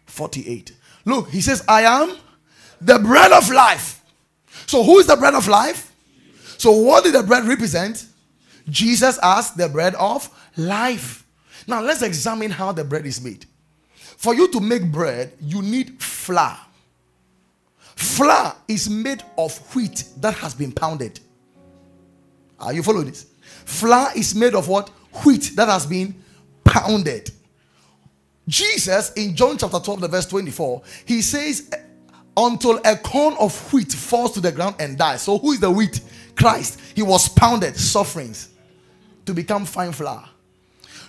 48. 0.05 0.71
Look, 1.05 1.29
he 1.29 1.41
says, 1.41 1.63
I 1.67 1.81
am 1.81 2.17
the 2.79 2.97
bread 2.99 3.33
of 3.33 3.49
life. 3.49 4.01
So, 4.65 4.83
who 4.83 4.99
is 4.99 5.07
the 5.07 5.17
bread 5.17 5.35
of 5.35 5.47
life? 5.47 5.93
So, 6.57 6.71
what 6.71 7.03
did 7.03 7.15
the 7.15 7.23
bread 7.23 7.45
represent? 7.45 8.05
Jesus 8.69 9.19
as 9.21 9.51
the 9.51 9.67
bread 9.67 9.95
of 9.95 10.29
life. 10.55 11.25
Now 11.67 11.81
let's 11.81 12.01
examine 12.01 12.51
how 12.51 12.71
the 12.71 12.83
bread 12.83 13.05
is 13.05 13.21
made. 13.21 13.45
For 13.93 14.33
you 14.33 14.51
to 14.51 14.59
make 14.59 14.91
bread, 14.91 15.33
you 15.41 15.61
need 15.61 16.01
flour. 16.01 16.57
Flour 17.95 18.55
is 18.67 18.89
made 18.89 19.23
of 19.37 19.57
wheat 19.75 20.03
that 20.17 20.33
has 20.35 20.53
been 20.53 20.71
pounded. 20.71 21.19
Are 22.59 22.73
you 22.73 22.83
following 22.83 23.07
this? 23.07 23.25
Flour 23.65 24.11
is 24.15 24.35
made 24.35 24.55
of 24.55 24.67
what? 24.67 24.89
Wheat 25.23 25.51
that 25.55 25.67
has 25.67 25.85
been 25.85 26.15
pounded. 26.63 27.31
Jesus 28.47 29.13
in 29.13 29.35
John 29.35 29.57
chapter 29.57 29.79
12, 29.79 30.01
the 30.01 30.07
verse 30.07 30.25
24, 30.25 30.81
he 31.05 31.21
says, 31.21 31.71
Until 32.35 32.79
a 32.83 32.95
corn 32.97 33.35
of 33.39 33.71
wheat 33.71 33.91
falls 33.91 34.31
to 34.33 34.41
the 34.41 34.51
ground 34.51 34.75
and 34.79 34.97
dies. 34.97 35.21
So, 35.21 35.37
who 35.37 35.51
is 35.51 35.59
the 35.59 35.69
wheat? 35.69 36.01
Christ. 36.35 36.79
He 36.95 37.01
was 37.01 37.29
pounded, 37.29 37.75
sufferings, 37.75 38.49
to 39.25 39.33
become 39.33 39.65
fine 39.65 39.91
flour. 39.91 40.27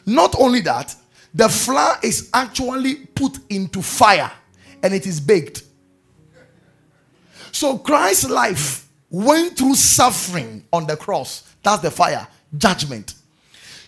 Not 0.05 0.35
only 0.39 0.60
that, 0.62 0.94
the 1.32 1.48
flour 1.48 1.98
is 2.02 2.31
actually 2.35 3.06
put 3.06 3.39
into 3.48 3.81
fire 3.81 4.31
and 4.82 4.93
it 4.93 5.06
is 5.06 5.20
baked. 5.20 5.62
So 7.52 7.78
Christ's 7.78 8.28
life 8.28 8.89
went 9.11 9.59
through 9.59 9.74
suffering 9.74 10.65
on 10.73 10.87
the 10.87 10.97
cross. 10.97 11.55
That's 11.62 11.82
the 11.82 11.91
fire, 11.91 12.27
judgment. 12.57 13.15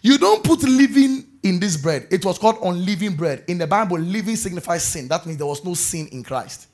You 0.02 0.18
don't 0.18 0.42
put 0.42 0.62
leaven 0.62 1.26
in 1.42 1.60
this 1.60 1.76
bread. 1.76 2.08
It 2.10 2.24
was 2.24 2.38
called 2.38 2.58
unleavened 2.62 3.16
bread. 3.16 3.44
In 3.46 3.58
the 3.58 3.66
Bible, 3.66 3.98
leaven 3.98 4.36
signifies 4.36 4.82
sin. 4.82 5.08
That 5.08 5.24
means 5.24 5.38
there 5.38 5.46
was 5.46 5.64
no 5.64 5.74
sin 5.74 6.08
in 6.08 6.24
Christ. 6.24 6.66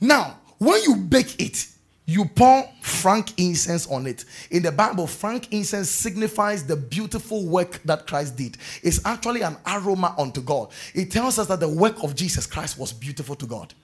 Now, 0.00 0.38
when 0.58 0.82
you 0.82 0.96
bake 0.96 1.40
it, 1.40 1.68
you 2.06 2.24
pour 2.24 2.64
frankincense 2.80 3.86
on 3.88 4.06
it. 4.06 4.24
In 4.50 4.62
the 4.62 4.70
Bible, 4.70 5.06
frankincense 5.06 5.90
signifies 5.90 6.64
the 6.64 6.76
beautiful 6.76 7.44
work 7.44 7.80
that 7.84 8.06
Christ 8.06 8.36
did. 8.36 8.56
It's 8.82 9.04
actually 9.04 9.42
an 9.42 9.56
aroma 9.66 10.14
unto 10.16 10.40
God. 10.40 10.70
It 10.94 11.10
tells 11.10 11.38
us 11.38 11.48
that 11.48 11.60
the 11.60 11.68
work 11.68 12.02
of 12.04 12.14
Jesus 12.14 12.46
Christ 12.46 12.78
was 12.78 12.92
beautiful 12.92 13.34
to 13.36 13.46
God. 13.46 13.74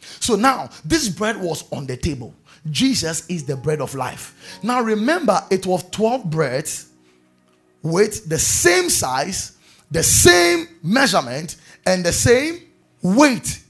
So 0.00 0.34
now, 0.34 0.68
this 0.84 1.08
bread 1.08 1.40
was 1.40 1.64
on 1.70 1.86
the 1.86 1.96
table. 1.96 2.34
Jesus 2.70 3.26
is 3.28 3.44
the 3.44 3.56
bread 3.56 3.80
of 3.80 3.94
life. 3.94 4.58
Now, 4.62 4.80
remember, 4.80 5.40
it 5.50 5.66
was 5.66 5.82
12 5.90 6.30
breads 6.30 6.88
with 7.82 8.28
the 8.28 8.38
same 8.38 8.88
size, 8.88 9.58
the 9.90 10.02
same 10.02 10.68
measurement, 10.82 11.56
and 11.86 12.04
the 12.04 12.12
same 12.12 12.62
weight. 13.02 13.60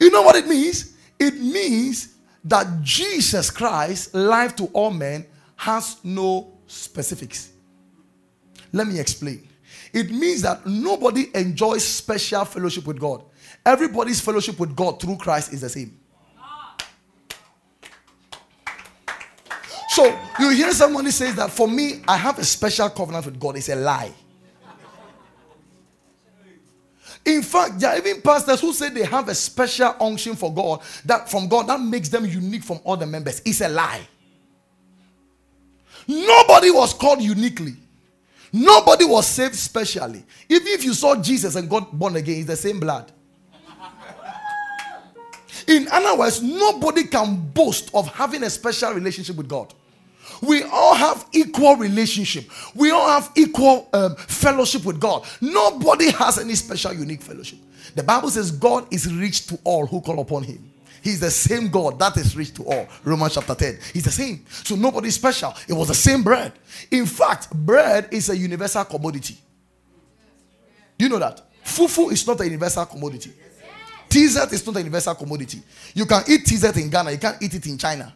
You 0.00 0.10
know 0.10 0.22
what 0.22 0.36
it 0.36 0.46
means? 0.46 0.96
It 1.18 1.34
means 1.34 2.14
that 2.44 2.82
Jesus 2.82 3.50
Christ, 3.50 4.14
life 4.14 4.56
to 4.56 4.64
all 4.72 4.90
men, 4.90 5.26
has 5.56 5.98
no 6.02 6.54
specifics. 6.66 7.52
Let 8.72 8.86
me 8.88 8.98
explain. 8.98 9.46
It 9.92 10.10
means 10.10 10.42
that 10.42 10.66
nobody 10.66 11.30
enjoys 11.34 11.84
special 11.84 12.44
fellowship 12.46 12.86
with 12.86 12.98
God. 12.98 13.22
Everybody's 13.64 14.20
fellowship 14.20 14.58
with 14.58 14.74
God 14.74 15.00
through 15.00 15.18
Christ 15.18 15.52
is 15.52 15.60
the 15.60 15.68
same. 15.68 15.98
So 19.92 20.18
you 20.40 20.48
hear 20.50 20.72
somebody 20.72 21.10
says 21.10 21.34
that 21.34 21.50
for 21.50 21.68
me, 21.68 22.02
I 22.08 22.16
have 22.16 22.38
a 22.38 22.44
special 22.44 22.88
covenant 22.88 23.26
with 23.26 23.38
God. 23.38 23.58
It's 23.58 23.68
a 23.68 23.76
lie. 23.76 24.10
In 27.26 27.42
fact, 27.42 27.78
there 27.78 27.90
are 27.90 27.98
even 27.98 28.22
pastors 28.22 28.62
who 28.62 28.72
say 28.72 28.88
they 28.88 29.04
have 29.04 29.28
a 29.28 29.34
special 29.34 29.94
unction 30.00 30.34
for 30.34 30.52
God 30.52 30.80
that 31.04 31.30
from 31.30 31.46
God 31.46 31.66
that 31.66 31.78
makes 31.78 32.08
them 32.08 32.24
unique 32.24 32.64
from 32.64 32.80
other 32.86 33.04
members. 33.04 33.42
It's 33.44 33.60
a 33.60 33.68
lie. 33.68 34.00
Nobody 36.08 36.70
was 36.70 36.94
called 36.94 37.20
uniquely. 37.20 37.76
Nobody 38.50 39.04
was 39.04 39.26
saved 39.26 39.56
specially. 39.56 40.24
Even 40.48 40.68
if 40.68 40.84
you 40.84 40.94
saw 40.94 41.16
Jesus 41.16 41.54
and 41.54 41.68
got 41.68 41.92
born 41.92 42.16
again, 42.16 42.38
it's 42.38 42.46
the 42.46 42.56
same 42.56 42.80
blood. 42.80 43.12
In 45.68 45.86
other 45.92 46.18
words, 46.18 46.42
nobody 46.42 47.04
can 47.04 47.36
boast 47.52 47.94
of 47.94 48.08
having 48.08 48.42
a 48.42 48.48
special 48.48 48.92
relationship 48.92 49.36
with 49.36 49.48
God. 49.48 49.74
We 50.42 50.64
all 50.64 50.94
have 50.94 51.24
equal 51.32 51.76
relationship. 51.76 52.50
We 52.74 52.90
all 52.90 53.08
have 53.08 53.30
equal 53.36 53.88
um, 53.92 54.16
fellowship 54.16 54.84
with 54.84 55.00
God. 55.00 55.24
Nobody 55.40 56.10
has 56.10 56.38
any 56.38 56.56
special, 56.56 56.92
unique 56.92 57.22
fellowship. 57.22 57.60
The 57.94 58.02
Bible 58.02 58.28
says 58.28 58.50
God 58.50 58.92
is 58.92 59.12
rich 59.12 59.46
to 59.46 59.58
all 59.62 59.86
who 59.86 60.00
call 60.00 60.20
upon 60.20 60.42
Him. 60.42 60.72
He's 61.00 61.20
the 61.20 61.30
same 61.30 61.68
God 61.68 61.98
that 61.98 62.16
is 62.16 62.36
rich 62.36 62.54
to 62.54 62.64
all. 62.64 62.88
Romans 63.04 63.34
chapter 63.34 63.54
10. 63.54 63.78
He's 63.92 64.04
the 64.04 64.10
same. 64.10 64.44
So 64.48 64.74
nobody's 64.76 65.14
special. 65.14 65.54
It 65.68 65.72
was 65.72 65.88
the 65.88 65.94
same 65.94 66.22
bread. 66.22 66.52
In 66.90 67.06
fact, 67.06 67.52
bread 67.52 68.08
is 68.10 68.28
a 68.28 68.36
universal 68.36 68.84
commodity. 68.84 69.36
Do 70.98 71.04
you 71.04 71.08
know 71.08 71.18
that? 71.18 71.42
Fufu 71.64 72.12
is 72.12 72.26
not 72.26 72.40
a 72.40 72.44
universal 72.44 72.86
commodity. 72.86 73.32
T-Z 74.08 74.40
is 74.52 74.66
not 74.66 74.76
a 74.76 74.78
universal 74.78 75.14
commodity. 75.14 75.62
You 75.94 76.06
can 76.06 76.22
eat 76.28 76.44
T-Z 76.44 76.68
in 76.80 76.90
Ghana, 76.90 77.12
you 77.12 77.18
can't 77.18 77.40
eat 77.40 77.54
it 77.54 77.66
in 77.66 77.78
China. 77.78 78.12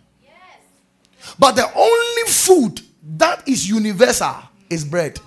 But 1.38 1.52
the 1.52 1.66
only 1.74 2.30
food 2.30 2.80
that 3.18 3.46
is 3.48 3.68
universal 3.68 4.34
is 4.70 4.84
bread. 4.84 5.20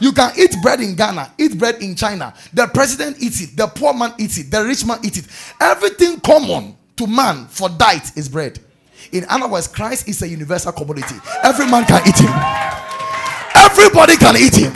You 0.00 0.12
can 0.12 0.32
eat 0.38 0.54
bread 0.62 0.80
in 0.80 0.94
Ghana, 0.94 1.32
eat 1.38 1.58
bread 1.58 1.82
in 1.82 1.96
China. 1.96 2.32
The 2.52 2.68
president 2.68 3.20
eats 3.20 3.40
it, 3.40 3.56
the 3.56 3.66
poor 3.66 3.92
man 3.92 4.14
eats 4.18 4.38
it, 4.38 4.50
the 4.50 4.64
rich 4.64 4.84
man 4.84 4.98
eats 5.02 5.18
it. 5.18 5.26
Everything 5.60 6.20
common 6.20 6.76
to 6.96 7.06
man 7.06 7.46
for 7.46 7.68
diet 7.68 8.16
is 8.16 8.28
bread. 8.28 8.60
In 9.12 9.24
other 9.28 9.48
words, 9.48 9.68
Christ 9.68 10.08
is 10.08 10.22
a 10.22 10.28
universal 10.28 10.72
commodity. 10.72 11.16
Every 11.42 11.66
man 11.66 11.84
can 11.84 12.06
eat 12.06 12.18
him. 12.18 12.32
Everybody 13.54 14.16
can 14.16 14.36
eat 14.36 14.54
him. 14.54 14.72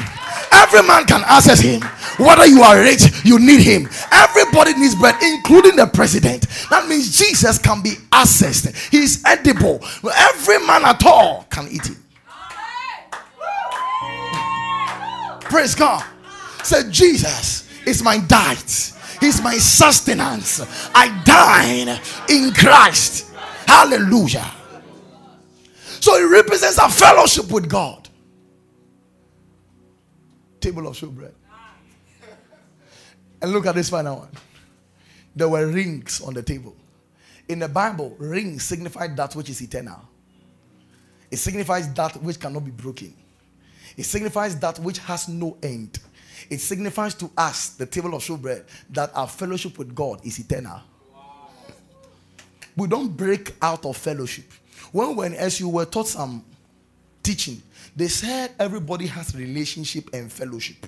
Every 0.53 0.83
man 0.83 1.07
can 1.07 1.23
access 1.25 1.61
him. 1.61 1.81
Whether 2.19 2.47
you 2.47 2.63
are 2.63 2.79
rich, 2.79 3.25
you 3.25 3.39
need 3.39 3.61
him. 3.61 3.89
Everybody 4.11 4.75
needs 4.75 4.95
bread, 4.95 5.17
including 5.23 5.77
the 5.77 5.87
president. 5.87 6.47
That 6.71 6.87
means 6.89 7.19
Jesus 7.19 7.59
can 7.59 7.83
be 7.83 7.93
accessed. 8.11 8.75
He's 8.91 9.25
edible. 9.25 9.81
Every 10.15 10.59
man 10.67 10.85
at 10.85 11.05
all 11.07 11.47
can 11.51 11.69
eat 11.69 11.87
him. 11.87 11.97
Praise 15.41 15.75
God. 15.75 16.05
Say, 16.63 16.91
Jesus 16.91 17.69
is 17.87 18.03
my 18.03 18.19
diet. 18.19 18.93
He's 19.21 19.43
my 19.43 19.57
sustenance. 19.57 20.61
I 20.95 21.09
dine 21.25 22.01
in 22.29 22.53
Christ. 22.53 23.31
Hallelujah. 23.67 24.51
So 26.01 26.17
it 26.17 26.29
represents 26.29 26.79
a 26.79 26.89
fellowship 26.89 27.51
with 27.51 27.69
God. 27.69 28.02
Table 30.63 30.87
of 30.87 30.95
showbread. 30.95 31.33
And 33.43 33.53
look 33.53 33.67
at 33.67 33.75
this 33.75 33.91
final 33.91 34.21
one. 34.21 34.29
There 35.35 35.49
were 35.49 35.67
rings 35.67 36.21
on 36.21 36.35
the 36.35 36.43
table. 36.43 36.77
In 37.49 37.59
the 37.59 37.69
Bible, 37.69 38.15
rings 38.19 38.63
signify 38.63 39.09
that 39.09 39.35
which 39.35 39.51
is 39.51 39.61
eternal. 39.61 40.01
It 41.33 41.39
signifies 41.39 41.93
that 41.95 42.23
which 42.23 42.39
cannot 42.39 42.65
be 42.65 42.71
broken. 42.71 43.13
It 43.97 44.05
signifies 44.05 44.57
that 44.61 44.79
which 44.79 44.99
has 44.99 45.29
no 45.29 45.57
end. 45.63 45.99
It 46.49 46.61
signifies 46.61 47.15
to 47.15 47.31
us, 47.37 47.71
the 47.71 47.87
table 47.87 48.15
of 48.15 48.23
showbread, 48.23 48.65
that 48.91 49.11
our 49.17 49.27
fellowship 49.27 49.77
with 49.79 49.93
God 49.95 50.25
is 50.25 50.39
eternal. 50.39 50.81
Wow. 51.13 51.49
We 52.77 52.87
don't 52.87 53.09
break 53.09 53.55
out 53.61 53.85
of 53.85 53.97
fellowship. 53.97 54.45
When 54.93 55.17
when 55.17 55.35
as 55.35 55.59
you 55.59 55.69
were 55.69 55.87
taught 55.87 56.07
some 56.07 56.45
teaching, 57.23 57.63
they 57.95 58.09
said 58.09 58.53
everybody 58.59 59.07
has 59.07 59.35
relationship 59.35 60.11
and 60.13 60.33
fellowship. 60.33 60.87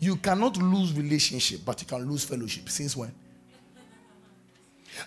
You 0.00 0.16
cannot 0.16 0.56
lose 0.56 0.92
relationship, 0.92 1.60
but 1.64 1.80
you 1.80 1.86
can 1.86 2.08
lose 2.08 2.24
fellowship. 2.24 2.68
Since 2.68 2.96
when? 2.96 3.12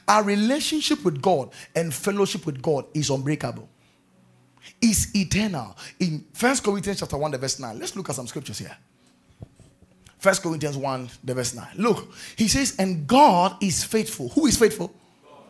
Our 0.08 0.24
relationship 0.24 1.04
with 1.04 1.22
God 1.22 1.52
and 1.76 1.94
fellowship 1.94 2.46
with 2.46 2.62
God 2.62 2.86
is 2.94 3.10
unbreakable. 3.10 3.68
Is 4.82 5.10
eternal. 5.16 5.76
In 6.00 6.26
First 6.34 6.64
Corinthians 6.64 7.00
chapter 7.00 7.18
1, 7.18 7.32
the 7.32 7.38
verse 7.38 7.60
9. 7.60 7.80
Let's 7.80 7.96
look 7.96 8.10
at 8.10 8.16
some 8.16 8.28
scriptures 8.28 8.60
here. 8.60 8.76
First 10.20 10.44
Corinthians 10.44 10.78
1, 10.78 11.10
the 11.24 11.34
verse 11.34 11.56
9. 11.56 11.68
Look, 11.78 12.14
he 12.36 12.48
says, 12.48 12.76
and 12.78 13.08
God 13.08 13.56
is 13.62 13.84
faithful. 13.84 14.30
Who 14.30 14.46
is 14.46 14.58
faithful? 14.58 14.94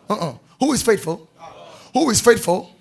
Uh-uh. 0.08 0.34
Who 0.60 0.72
is 0.72 0.82
faithful? 0.82 1.28
Who 1.92 2.08
is 2.08 2.20
faithful? 2.20 2.71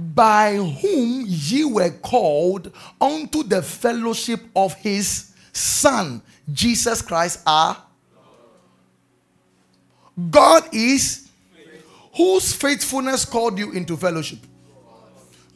By 0.00 0.56
whom 0.56 1.24
ye 1.26 1.64
were 1.64 1.90
called 1.90 2.72
unto 3.00 3.42
the 3.42 3.60
fellowship 3.60 4.40
of 4.56 4.74
his 4.74 5.32
Son, 5.52 6.22
Jesus 6.52 7.02
Christ, 7.02 7.40
our 7.46 7.76
God 10.30 10.64
is 10.72 11.28
whose 12.14 12.52
faithfulness 12.54 13.24
called 13.24 13.58
you 13.58 13.72
into 13.72 13.96
fellowship, 13.96 14.38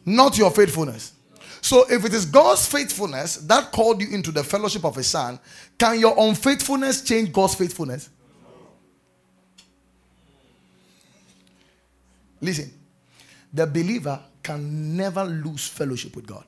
not 0.05 0.37
your 0.37 0.51
faithfulness. 0.51 1.12
So, 1.61 1.87
if 1.91 2.05
it 2.05 2.12
is 2.12 2.27
God's 2.27 2.66
faithfulness 2.66 3.37
that 3.37 3.73
called 3.73 4.03
you 4.03 4.09
into 4.11 4.31
the 4.31 4.45
fellowship 4.45 4.85
of 4.85 4.97
His 4.97 5.07
Son, 5.07 5.39
can 5.79 5.99
your 5.99 6.15
unfaithfulness 6.19 7.03
change 7.03 7.33
God's 7.33 7.55
faithfulness? 7.55 8.11
Listen, 12.41 12.71
the 13.53 13.66
believer 13.66 14.21
can 14.45 14.97
never 14.97 15.25
lose 15.25 15.66
fellowship 15.66 16.15
with 16.15 16.27
God. 16.27 16.45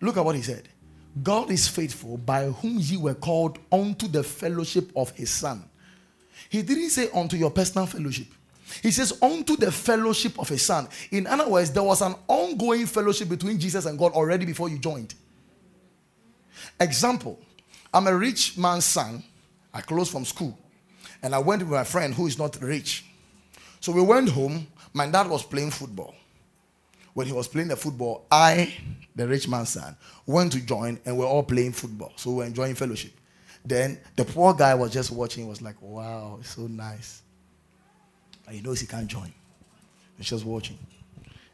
Look 0.00 0.16
at 0.16 0.24
what 0.24 0.36
he 0.36 0.42
said. 0.42 0.68
God 1.22 1.50
is 1.50 1.66
faithful 1.66 2.18
by 2.18 2.46
whom 2.46 2.78
ye 2.78 2.96
were 2.96 3.14
called 3.14 3.58
unto 3.72 4.06
the 4.06 4.22
fellowship 4.22 4.90
of 4.94 5.10
his 5.12 5.30
son. 5.30 5.64
He 6.48 6.62
didn't 6.62 6.90
say 6.90 7.08
unto 7.14 7.36
your 7.36 7.50
personal 7.50 7.86
fellowship. 7.86 8.26
He 8.82 8.90
says 8.90 9.16
unto 9.22 9.56
the 9.56 9.70
fellowship 9.70 10.38
of 10.38 10.48
his 10.48 10.62
son. 10.62 10.88
In 11.10 11.26
other 11.26 11.48
words, 11.48 11.70
there 11.70 11.82
was 11.82 12.02
an 12.02 12.14
ongoing 12.26 12.86
fellowship 12.86 13.28
between 13.28 13.58
Jesus 13.58 13.86
and 13.86 13.98
God 13.98 14.12
already 14.12 14.44
before 14.44 14.68
you 14.68 14.78
joined. 14.78 15.14
Example, 16.80 17.38
I'm 17.92 18.06
a 18.06 18.16
rich 18.16 18.58
man's 18.58 18.84
son. 18.84 19.22
I 19.72 19.80
closed 19.80 20.10
from 20.10 20.24
school 20.24 20.58
and 21.22 21.34
I 21.34 21.38
went 21.38 21.62
with 21.62 21.70
my 21.70 21.84
friend 21.84 22.12
who 22.12 22.26
is 22.26 22.38
not 22.38 22.60
rich. 22.60 23.04
So 23.80 23.92
we 23.92 24.02
went 24.02 24.28
home. 24.28 24.66
My 24.92 25.06
dad 25.06 25.28
was 25.28 25.42
playing 25.44 25.70
football. 25.70 26.14
When 27.14 27.26
he 27.26 27.32
was 27.32 27.48
playing 27.48 27.68
the 27.68 27.76
football, 27.76 28.26
I, 28.30 28.74
the 29.14 29.26
rich 29.26 29.48
man's 29.48 29.70
son, 29.70 29.96
went 30.26 30.52
to 30.52 30.60
join 30.60 31.00
and 31.04 31.16
we're 31.16 31.26
all 31.26 31.44
playing 31.44 31.72
football. 31.72 32.12
So 32.16 32.30
we 32.30 32.36
we're 32.36 32.44
enjoying 32.46 32.74
fellowship. 32.74 33.12
Then 33.64 33.98
the 34.16 34.24
poor 34.24 34.52
guy 34.52 34.74
was 34.74 34.92
just 34.92 35.10
watching, 35.10 35.48
was 35.48 35.62
like, 35.62 35.80
wow, 35.80 36.38
it's 36.40 36.50
so 36.50 36.66
nice. 36.66 37.22
And 38.46 38.56
he 38.56 38.62
knows 38.62 38.80
he 38.80 38.86
can't 38.86 39.06
join. 39.06 39.32
He's 40.18 40.28
just 40.28 40.44
watching 40.44 40.78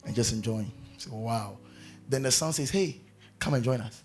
and 0.05 0.15
just 0.15 0.33
enjoying. 0.33 0.73
So 0.99 1.15
wow. 1.15 1.59
Then 2.09 2.23
the 2.23 2.31
son 2.31 2.53
says, 2.53 2.71
Hey, 2.71 3.01
come 3.39 3.55
and 3.55 3.65
join 3.65 3.81
us. 3.81 4.03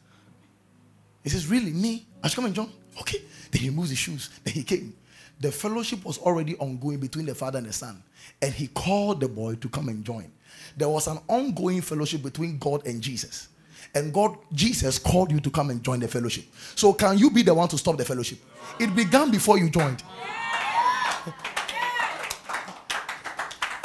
He 1.23 1.29
says, 1.29 1.47
Really? 1.47 1.71
Me? 1.71 2.05
I 2.23 2.27
should 2.27 2.35
come 2.35 2.45
and 2.45 2.55
join? 2.55 2.71
Okay. 2.99 3.21
Then 3.51 3.61
he 3.61 3.69
moves 3.69 3.89
his 3.89 3.99
shoes. 3.99 4.29
Then 4.43 4.53
he 4.53 4.63
came. 4.63 4.95
The 5.41 5.51
fellowship 5.51 6.05
was 6.05 6.17
already 6.17 6.55
ongoing 6.57 6.99
between 6.99 7.25
the 7.25 7.35
father 7.35 7.57
and 7.57 7.67
the 7.67 7.73
son. 7.73 8.01
And 8.41 8.53
he 8.53 8.67
called 8.67 9.19
the 9.19 9.27
boy 9.27 9.55
to 9.55 9.67
come 9.67 9.89
and 9.89 10.05
join. 10.05 10.31
There 10.77 10.89
was 10.89 11.07
an 11.07 11.19
ongoing 11.27 11.81
fellowship 11.81 12.23
between 12.23 12.57
God 12.57 12.85
and 12.85 13.01
Jesus. 13.01 13.49
And 13.93 14.13
God, 14.13 14.37
Jesus 14.53 14.99
called 14.99 15.31
you 15.31 15.39
to 15.39 15.49
come 15.49 15.69
and 15.69 15.81
join 15.81 16.01
the 16.01 16.07
fellowship. 16.07 16.45
So 16.75 16.91
can 16.91 17.17
you 17.17 17.31
be 17.31 17.43
the 17.43 17.53
one 17.53 17.69
to 17.69 17.77
stop 17.77 17.97
the 17.97 18.03
fellowship? 18.03 18.39
It 18.79 18.93
began 18.93 19.31
before 19.31 19.57
you 19.57 19.69
joined. 19.69 20.03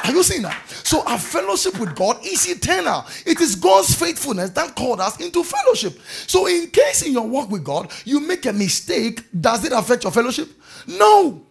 Are 0.03 0.13
you 0.13 0.23
seeing 0.25 0.43
that? 0.43 0.61
So 0.69 1.05
our 1.07 1.19
fellowship 1.19 1.79
with 1.79 1.95
God 1.95 2.19
is 2.25 2.49
eternal. 2.49 3.05
It 3.25 3.41
is 3.41 3.55
God's 3.55 3.95
faithfulness 3.95 4.51
that 4.51 4.75
called 4.75 5.01
us 5.01 5.21
into 5.21 5.45
fellowship. 5.45 6.01
So 6.27 6.47
in 6.47 6.69
case 6.71 7.03
in 7.03 7.13
your 7.13 7.29
walk 7.29 7.49
with 7.49 7.63
God 7.63 7.93
you 8.05 8.19
make 8.19 8.45
a 8.47 8.53
mistake, 8.53 9.23
does 9.41 9.65
it 9.65 9.73
affect 9.73 10.03
your 10.03 10.13
fellowship? 10.13 10.49
No. 10.89 11.43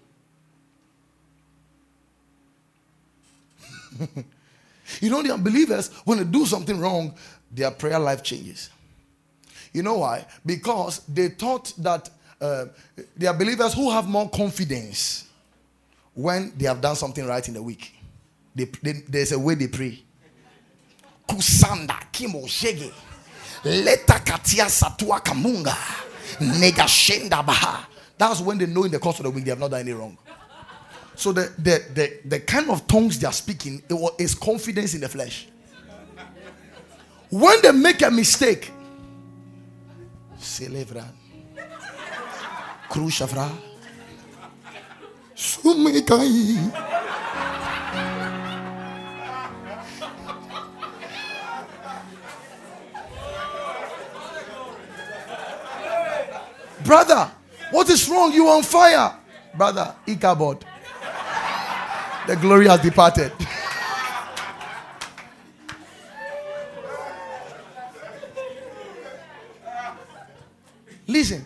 you 5.01 5.09
know 5.09 5.21
the 5.21 5.33
unbelievers 5.33 5.89
when 6.05 6.17
they 6.17 6.23
do 6.23 6.45
something 6.45 6.79
wrong, 6.79 7.13
their 7.51 7.71
prayer 7.71 7.99
life 7.99 8.23
changes. 8.23 8.69
You 9.73 9.83
know 9.83 9.99
why? 9.99 10.25
Because 10.45 11.01
they 11.07 11.29
thought 11.29 11.73
that 11.77 12.09
uh, 12.41 12.65
are 13.25 13.33
believers 13.33 13.73
who 13.73 13.91
have 13.91 14.07
more 14.07 14.29
confidence 14.29 15.27
when 16.13 16.51
they 16.57 16.65
have 16.65 16.81
done 16.81 16.95
something 16.95 17.25
right 17.25 17.47
in 17.47 17.53
the 17.53 17.61
week. 17.61 17.93
They, 18.55 18.65
they, 18.81 18.93
there's 19.07 19.31
a 19.31 19.39
way 19.39 19.55
they 19.55 19.67
pray. 19.67 20.03
Kusanda 21.27 22.11
kimo 22.11 22.41
shege. 22.41 22.91
Leta 23.63 24.19
katia 24.25 24.65
satua 24.65 25.21
kamunga. 25.21 25.75
Nega 26.39 26.87
shenda 26.87 27.45
baha. 27.45 27.87
That's 28.17 28.41
when 28.41 28.57
they 28.57 28.65
know 28.65 28.83
in 28.83 28.91
the 28.91 28.99
course 28.99 29.19
of 29.19 29.23
the 29.23 29.29
week 29.29 29.45
they 29.45 29.51
have 29.51 29.59
not 29.59 29.71
done 29.71 29.81
any 29.81 29.93
wrong. 29.93 30.17
So 31.19 31.33
the, 31.33 31.51
the, 31.57 31.83
the, 31.93 32.19
the 32.23 32.39
kind 32.39 32.69
of 32.69 32.87
tongues 32.87 33.19
they 33.19 33.27
are 33.27 33.33
speaking 33.33 33.83
is 34.17 34.33
confidence 34.35 34.93
in 34.93 35.01
the 35.01 35.09
flesh. 35.09 35.49
When 37.29 37.61
they 37.61 37.73
make 37.73 38.01
a 38.03 38.09
mistake, 38.09 38.71
celebra, 40.39 41.03
cruciafra, 42.89 43.51
sumekai. 45.35 46.71
Brother, 56.85 57.29
what 57.71 57.89
is 57.89 58.07
wrong? 58.07 58.31
You 58.31 58.47
on 58.47 58.63
fire. 58.63 59.17
Brother, 59.53 59.93
Ichabod. 60.07 60.63
The 62.29 62.35
glory 62.35 62.67
has 62.67 62.79
departed. 62.81 63.31
Listen, 71.07 71.43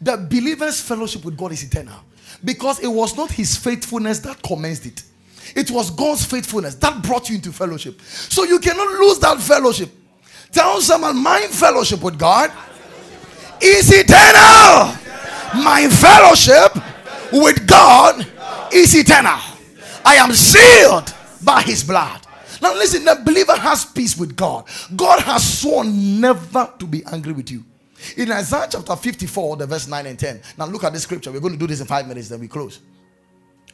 the 0.00 0.16
believer's 0.16 0.80
fellowship 0.80 1.24
with 1.24 1.36
God 1.36 1.50
is 1.50 1.64
eternal 1.64 2.04
because 2.44 2.78
it 2.78 2.86
was 2.86 3.16
not 3.16 3.32
his 3.32 3.56
faithfulness 3.56 4.20
that 4.20 4.40
commenced 4.40 4.86
it, 4.86 5.02
it 5.56 5.68
was 5.72 5.90
God's 5.90 6.24
faithfulness 6.24 6.76
that 6.76 7.02
brought 7.02 7.28
you 7.28 7.34
into 7.34 7.50
fellowship. 7.50 8.00
So 8.00 8.44
you 8.44 8.60
cannot 8.60 8.92
lose 8.92 9.18
that 9.18 9.40
fellowship. 9.40 9.90
Tell 10.52 10.80
someone, 10.80 11.20
my 11.20 11.48
fellowship 11.50 12.00
with 12.00 12.16
God 12.16 12.52
is 13.60 13.90
eternal. 13.92 14.96
My 15.64 15.88
fellowship 15.90 16.80
with 17.32 17.66
God 17.66 18.24
is 18.72 18.94
eternal. 18.94 19.49
I 20.04 20.16
am 20.16 20.32
sealed 20.32 21.14
by 21.42 21.62
his 21.62 21.84
blood. 21.84 22.26
Now, 22.62 22.74
listen, 22.74 23.04
the 23.04 23.20
believer 23.24 23.56
has 23.56 23.84
peace 23.84 24.16
with 24.16 24.36
God. 24.36 24.66
God 24.94 25.20
has 25.20 25.60
sworn 25.60 26.20
never 26.20 26.72
to 26.78 26.86
be 26.86 27.02
angry 27.10 27.32
with 27.32 27.50
you. 27.50 27.64
In 28.16 28.30
Isaiah 28.32 28.68
chapter 28.70 28.96
54, 28.96 29.56
the 29.56 29.66
verse 29.66 29.86
9 29.86 30.06
and 30.06 30.18
10. 30.18 30.40
Now, 30.58 30.66
look 30.66 30.84
at 30.84 30.92
this 30.92 31.02
scripture. 31.02 31.32
We're 31.32 31.40
going 31.40 31.54
to 31.54 31.58
do 31.58 31.66
this 31.66 31.80
in 31.80 31.86
five 31.86 32.06
minutes, 32.06 32.28
then 32.28 32.40
we 32.40 32.48
close. 32.48 32.80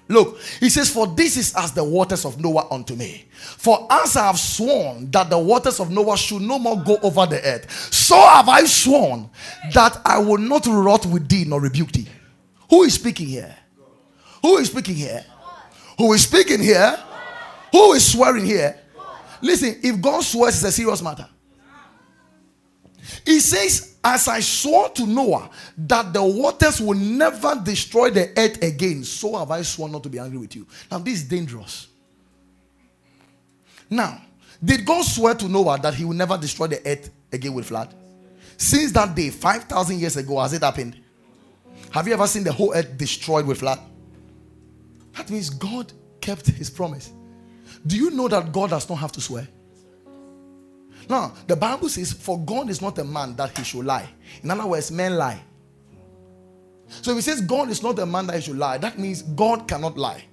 Look, 0.09 0.39
he 0.61 0.69
says, 0.69 0.89
For 0.89 1.07
this 1.09 1.36
is 1.36 1.55
as 1.57 1.73
the 1.73 1.82
waters 1.82 2.24
of 2.24 2.40
Noah 2.40 2.69
unto 2.70 2.94
me. 2.94 3.24
For 3.32 3.86
as 3.90 4.16
I 4.16 4.27
have 4.27 4.39
sworn 4.39 5.11
that 5.11 5.31
the 5.31 5.39
waters 5.39 5.81
of 5.81 5.90
Noah 5.90 6.16
should 6.16 6.43
no 6.43 6.59
more 6.59 6.81
go 6.81 6.97
over 7.03 7.27
the 7.27 7.44
earth, 7.44 7.70
so 7.93 8.16
have 8.16 8.48
I 8.48 8.65
sworn 8.65 9.28
that 9.74 10.01
I 10.05 10.19
will 10.19 10.39
not 10.39 10.66
wrath 10.66 11.07
with 11.07 11.28
thee 11.28 11.44
nor 11.44 11.61
rebuke 11.61 11.90
thee. 11.90 12.07
Who 12.70 12.85
is 12.85 12.94
speaking 12.94 13.27
here? 13.27 13.57
Who 14.43 14.59
is 14.59 14.69
speaking 14.70 14.94
here? 14.94 15.24
Who 15.98 16.12
is 16.12 16.23
speaking 16.23 16.60
here? 16.60 16.98
Who 17.73 17.93
is 17.93 18.12
swearing 18.12 18.44
here? 18.44 18.78
Listen, 19.40 19.78
if 19.82 20.01
God 20.01 20.23
swears, 20.23 20.56
it's 20.56 20.64
a 20.64 20.73
serious 20.73 21.02
matter. 21.02 21.28
He 23.24 23.40
says, 23.40 23.97
As 24.02 24.28
I 24.28 24.40
swore 24.40 24.89
to 24.90 25.06
Noah 25.06 25.51
that 25.78 26.12
the 26.12 26.23
waters 26.23 26.81
will 26.81 26.98
never 26.98 27.60
destroy 27.62 28.10
the 28.10 28.31
earth 28.39 28.62
again, 28.62 29.05
so 29.05 29.36
have 29.39 29.51
I 29.51 29.62
sworn 29.62 29.93
not 29.93 30.02
to 30.05 30.09
be 30.09 30.18
angry 30.18 30.39
with 30.39 30.55
you. 30.56 30.66
Now, 30.90 30.98
this 30.98 31.14
is 31.14 31.24
dangerous. 31.24 31.89
Now, 33.89 34.20
did 34.64 34.85
God 34.85 35.05
swear 35.05 35.35
to 35.35 35.48
Noah 35.48 35.78
that 35.81 35.94
he 35.94 36.05
will 36.05 36.14
never 36.14 36.36
destroy 36.36 36.66
the 36.66 36.86
earth 36.86 37.10
again 37.32 37.55
with 37.55 37.66
flood? 37.66 37.94
Since 38.56 38.93
that 38.93 39.14
day, 39.14 39.31
5,000 39.31 39.98
years 39.98 40.16
ago, 40.16 40.40
has 40.40 40.52
it 40.52 40.62
happened? 40.62 41.01
Have 41.90 42.09
you 42.09 42.14
ever 42.14 42.27
seen 42.27 42.43
the 42.43 42.52
whole 42.52 42.74
earth 42.74 42.97
destroyed 42.97 43.47
with 43.47 43.59
flood? 43.59 43.78
That 45.17 45.31
means 45.31 45.51
God 45.51 45.93
kept 46.21 46.47
his 46.47 46.71
promise. 46.71 47.13
Do 47.87 47.97
you 47.97 48.11
know 48.11 48.29
that 48.29 48.53
God 48.53 48.71
does 48.71 48.89
not 48.89 48.97
have 48.97 49.13
to 49.13 49.21
swear? 49.21 49.49
Now, 51.09 51.33
the 51.47 51.57
Bible 51.57 51.89
says, 51.89 52.13
For 52.13 52.39
God 52.39 52.69
is 52.69 52.83
not 52.83 52.99
a 52.99 53.05
man 53.05 53.37
that 53.37 53.57
he 53.57 53.65
should 53.65 53.85
lie. 53.85 54.09
In 54.43 54.51
other 54.51 54.67
words, 54.67 54.91
men 54.91 55.17
lie. 55.17 55.41
So 56.89 57.13
if 57.13 57.17
he 57.17 57.23
says 57.23 57.41
God 57.41 57.69
is 57.69 57.83
not 57.83 57.99
a 57.99 58.07
man 58.07 58.27
that 58.29 58.37
he 58.37 58.43
should 58.43 58.59
lie, 58.59 58.79
that 58.79 58.99
means 58.99 59.23
God 59.23 59.67
cannot 59.67 59.97
lie. 59.97 60.25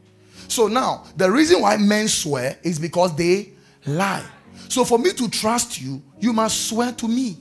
So 0.48 0.68
now, 0.68 1.04
the 1.16 1.30
reason 1.32 1.62
why 1.62 1.78
men 1.78 2.08
swear 2.08 2.58
is 2.64 2.80
because 2.80 3.16
they 3.16 3.54
lie. 3.86 4.26
So 4.70 4.84
for 4.84 5.00
me 5.00 5.14
to 5.14 5.30
trust 5.30 5.82
you, 5.82 6.02
you 6.20 6.34
must 6.34 6.68
swear 6.68 6.92
to 6.94 7.08
me. 7.08 7.38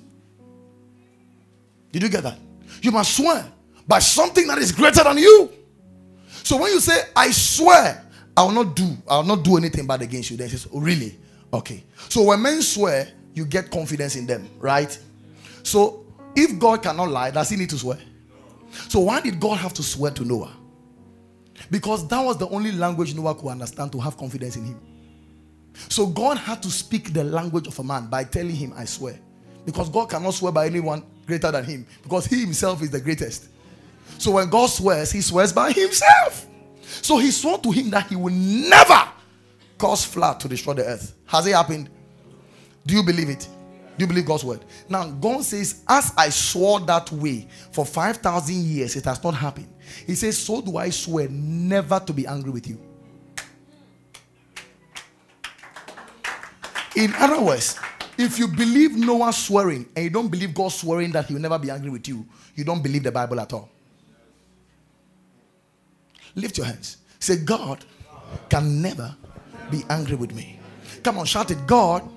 Did 1.90 2.02
you 2.02 2.08
get 2.08 2.22
that? 2.22 2.38
You 2.80 2.90
must 2.90 3.16
swear 3.16 3.50
by 3.86 3.98
something 3.98 4.46
that 4.46 4.58
is 4.58 4.72
greater 4.72 5.04
than 5.04 5.18
you. 5.18 5.50
So 6.42 6.56
when 6.60 6.72
you 6.72 6.80
say, 6.80 7.02
I 7.14 7.30
swear, 7.30 8.04
I 8.36 8.42
will 8.44 8.52
not 8.52 8.74
do, 8.76 8.96
I 9.08 9.16
will 9.18 9.24
not 9.24 9.44
do 9.44 9.56
anything 9.56 9.86
bad 9.86 10.02
against 10.02 10.30
you, 10.30 10.36
then 10.36 10.48
he 10.48 10.56
says, 10.56 10.68
oh, 10.72 10.80
really? 10.80 11.18
Okay. 11.52 11.84
So 12.08 12.22
when 12.24 12.42
men 12.42 12.62
swear, 12.62 13.08
you 13.34 13.44
get 13.44 13.70
confidence 13.70 14.16
in 14.16 14.26
them, 14.26 14.48
right? 14.58 14.98
So 15.62 16.06
if 16.34 16.58
God 16.58 16.82
cannot 16.82 17.10
lie, 17.10 17.30
does 17.30 17.48
he 17.48 17.56
need 17.56 17.70
to 17.70 17.78
swear? 17.78 17.98
So 18.88 19.00
why 19.00 19.20
did 19.20 19.38
God 19.38 19.58
have 19.58 19.74
to 19.74 19.82
swear 19.82 20.10
to 20.12 20.24
Noah? 20.24 20.52
Because 21.70 22.08
that 22.08 22.20
was 22.20 22.38
the 22.38 22.48
only 22.48 22.72
language 22.72 23.14
Noah 23.14 23.34
could 23.34 23.48
understand 23.48 23.92
to 23.92 24.00
have 24.00 24.16
confidence 24.16 24.56
in 24.56 24.64
him. 24.64 24.80
So 25.88 26.06
God 26.06 26.38
had 26.38 26.62
to 26.62 26.70
speak 26.70 27.12
the 27.12 27.24
language 27.24 27.66
of 27.66 27.78
a 27.78 27.84
man 27.84 28.08
by 28.08 28.24
telling 28.24 28.54
him, 28.54 28.72
I 28.76 28.84
swear. 28.84 29.18
Because 29.64 29.88
God 29.88 30.10
cannot 30.10 30.34
swear 30.34 30.52
by 30.52 30.66
anyone 30.66 31.04
greater 31.26 31.50
than 31.50 31.64
him. 31.64 31.86
Because 32.02 32.26
he 32.26 32.40
himself 32.40 32.82
is 32.82 32.90
the 32.90 33.00
greatest. 33.00 33.48
So 34.18 34.32
when 34.32 34.48
God 34.48 34.66
swears, 34.66 35.12
he 35.12 35.20
swears 35.20 35.52
by 35.52 35.72
himself. 35.72 36.46
So 36.82 37.18
he 37.18 37.30
swore 37.30 37.58
to 37.58 37.70
him 37.70 37.90
that 37.90 38.06
he 38.08 38.16
will 38.16 38.32
never 38.32 39.08
cause 39.78 40.04
flood 40.04 40.38
to 40.40 40.48
destroy 40.48 40.74
the 40.74 40.84
earth. 40.84 41.14
Has 41.26 41.46
it 41.46 41.54
happened? 41.54 41.88
Do 42.86 42.94
you 42.94 43.02
believe 43.02 43.28
it? 43.28 43.48
Do 43.98 44.04
you 44.04 44.06
believe 44.06 44.26
God's 44.26 44.44
word? 44.44 44.64
Now, 44.88 45.10
God 45.10 45.44
says, 45.44 45.82
As 45.88 46.12
I 46.16 46.28
swore 46.30 46.80
that 46.80 47.10
way 47.12 47.48
for 47.72 47.84
5,000 47.84 48.54
years, 48.54 48.96
it 48.96 49.04
has 49.04 49.22
not 49.22 49.34
happened. 49.34 49.68
He 50.06 50.14
says, 50.14 50.38
So 50.38 50.60
do 50.60 50.76
I 50.76 50.90
swear 50.90 51.28
never 51.28 52.00
to 52.00 52.12
be 52.12 52.26
angry 52.26 52.50
with 52.50 52.68
you. 52.68 52.78
In 56.94 57.12
other 57.14 57.40
words, 57.40 57.78
if 58.18 58.38
you 58.38 58.46
believe 58.46 58.96
Noah 58.96 59.32
swearing 59.32 59.86
and 59.96 60.04
you 60.04 60.10
don't 60.10 60.28
believe 60.28 60.54
God 60.54 60.68
swearing 60.70 61.10
that 61.12 61.26
he 61.26 61.34
will 61.34 61.40
never 61.40 61.58
be 61.58 61.70
angry 61.70 61.90
with 61.90 62.06
you, 62.06 62.26
you 62.54 62.64
don't 62.64 62.82
believe 62.82 63.02
the 63.02 63.12
Bible 63.12 63.40
at 63.40 63.52
all. 63.52 63.71
Lift 66.34 66.56
your 66.56 66.66
hands. 66.66 66.98
Say, 67.18 67.36
God 67.36 67.84
can 68.48 68.82
never 68.82 69.14
be 69.70 69.82
angry 69.90 70.16
with 70.16 70.34
me. 70.34 70.58
Come 71.02 71.18
on, 71.18 71.26
shout 71.26 71.50
it. 71.50 71.66
God 71.66 72.08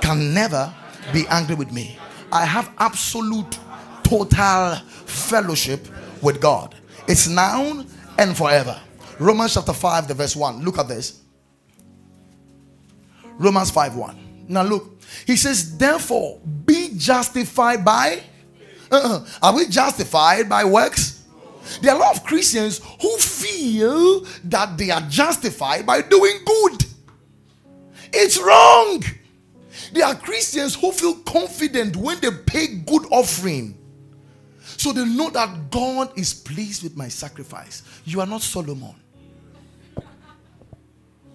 can 0.00 0.32
never 0.32 0.72
be 1.12 1.26
angry 1.28 1.54
with 1.54 1.72
me. 1.72 1.98
I 2.32 2.44
have 2.44 2.70
absolute, 2.78 3.58
total 4.02 4.76
fellowship 5.06 5.86
with 6.22 6.40
God. 6.40 6.74
It's 7.06 7.28
now 7.28 7.84
and 8.18 8.36
forever. 8.36 8.80
Romans 9.18 9.54
chapter 9.54 9.72
5, 9.72 10.08
the 10.08 10.14
verse 10.14 10.36
1. 10.36 10.64
Look 10.64 10.78
at 10.78 10.88
this. 10.88 11.22
Romans 13.38 13.70
5 13.70 13.96
1. 13.96 14.46
Now 14.48 14.62
look, 14.62 15.02
he 15.26 15.36
says, 15.36 15.76
therefore, 15.76 16.40
be 16.64 16.92
justified 16.96 17.84
by. 17.84 18.22
Uh-uh. 18.90 19.26
Are 19.42 19.54
we 19.54 19.66
justified 19.66 20.48
by 20.48 20.64
works? 20.64 21.17
There 21.80 21.92
are 21.92 21.96
a 21.96 22.00
lot 22.00 22.16
of 22.16 22.24
Christians 22.24 22.80
who 23.00 23.16
feel 23.18 24.26
that 24.44 24.76
they 24.76 24.90
are 24.90 25.02
justified 25.02 25.86
by 25.86 26.02
doing 26.02 26.38
good. 26.44 26.84
It's 28.12 28.40
wrong. 28.40 29.02
There 29.92 30.04
are 30.04 30.14
Christians 30.14 30.74
who 30.74 30.92
feel 30.92 31.14
confident 31.14 31.96
when 31.96 32.20
they 32.20 32.30
pay 32.30 32.66
good 32.66 33.06
offering. 33.10 33.76
So 34.60 34.92
they 34.92 35.04
know 35.04 35.30
that 35.30 35.70
God 35.70 36.16
is 36.16 36.32
pleased 36.34 36.82
with 36.82 36.96
my 36.96 37.08
sacrifice. 37.08 37.82
You 38.04 38.20
are 38.20 38.26
not 38.26 38.42
Solomon. 38.42 38.94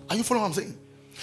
Are 0.09 0.15
you 0.15 0.23
following 0.23 0.43
what 0.43 0.47
I'm 0.49 0.53
saying? 0.53 0.77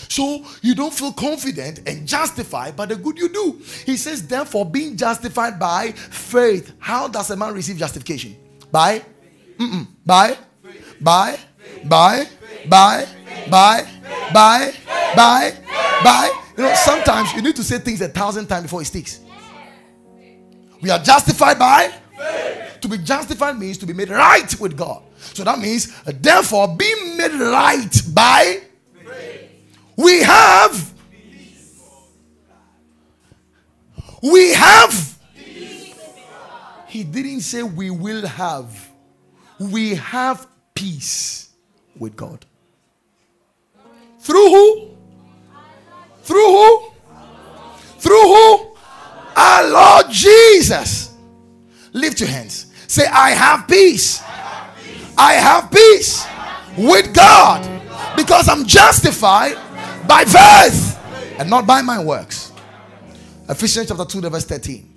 So 0.09 0.45
you 0.63 0.75
don't 0.75 0.93
feel 0.93 1.13
confident 1.13 1.81
and 1.87 2.07
justified 2.07 2.77
by 2.77 2.87
the 2.87 2.97
good 2.97 3.19
you 3.19 3.29
do. 3.29 3.61
He 3.85 3.97
says, 3.97 4.27
therefore, 4.27 4.65
being 4.67 4.97
justified 4.97 5.59
by 5.59 5.93
faith. 5.93 6.73
How 6.79 7.09
does 7.09 7.31
a 7.31 7.37
man 7.37 7.55
receive 7.55 7.77
justification? 7.77 8.37
By? 8.71 9.03
Mm-mm. 9.59 9.87
By? 10.05 10.37
By? 11.01 11.39
By? 11.85 12.27
By? 12.69 13.07
By? 13.51 13.87
By? 14.33 14.75
By? 15.17 15.53
By? 16.05 16.43
You 16.57 16.65
know, 16.65 16.75
sometimes 16.75 17.33
you 17.35 17.43
need 17.43 17.57
to 17.57 17.65
say 17.65 17.79
things 17.79 18.01
a 18.01 18.09
thousand 18.09 18.47
times 18.47 18.65
before 18.65 18.83
it 18.83 18.87
sticks. 18.87 19.21
We 20.81 20.91
are 20.91 20.99
justified 20.99 21.59
by? 21.59 21.93
To 22.81 22.89
be 22.89 22.99
justified 22.99 23.59
means 23.59 23.77
to 23.79 23.87
be 23.87 23.93
made 23.93 24.09
right 24.09 24.59
with 24.59 24.77
God. 24.77 25.03
So 25.19 25.45
that 25.45 25.59
means, 25.59 25.95
uh, 26.07 26.13
therefore, 26.19 26.75
being 26.77 27.17
made 27.17 27.33
right 27.33 28.03
by 28.15 28.63
we 30.01 30.23
have. 30.23 30.95
We 34.23 34.55
have. 34.55 35.20
He 36.91 37.05
didn't 37.05 37.43
say 37.43 37.63
we 37.63 37.89
will 37.89 38.27
have. 38.27 38.91
We 39.61 39.95
have 39.95 40.49
peace 40.75 41.51
with 41.97 42.17
God. 42.17 42.45
Through 44.19 44.49
who? 44.49 44.91
Through 46.23 46.49
who? 46.49 46.91
Through 47.99 48.23
who? 48.23 48.77
Our 49.37 49.71
Lord 49.71 50.07
Jesus. 50.11 51.15
Lift 51.93 52.19
your 52.19 52.29
hands. 52.29 52.67
Say, 52.89 53.07
I 53.07 53.31
have 53.31 53.69
peace. 53.69 54.21
I 55.17 55.35
have 55.35 55.71
peace 55.71 56.27
with 56.77 57.15
God 57.15 57.69
because 58.17 58.49
I'm 58.49 58.67
justified 58.67 59.55
by 60.09 60.25
faith 60.25 60.99
and 61.39 61.49
not 61.49 61.69
by 61.69 61.83
my 61.83 62.03
works. 62.03 62.51
Ephesians 63.49 63.87
chapter 63.87 64.05
2, 64.05 64.29
verse 64.29 64.45
13. 64.45 64.90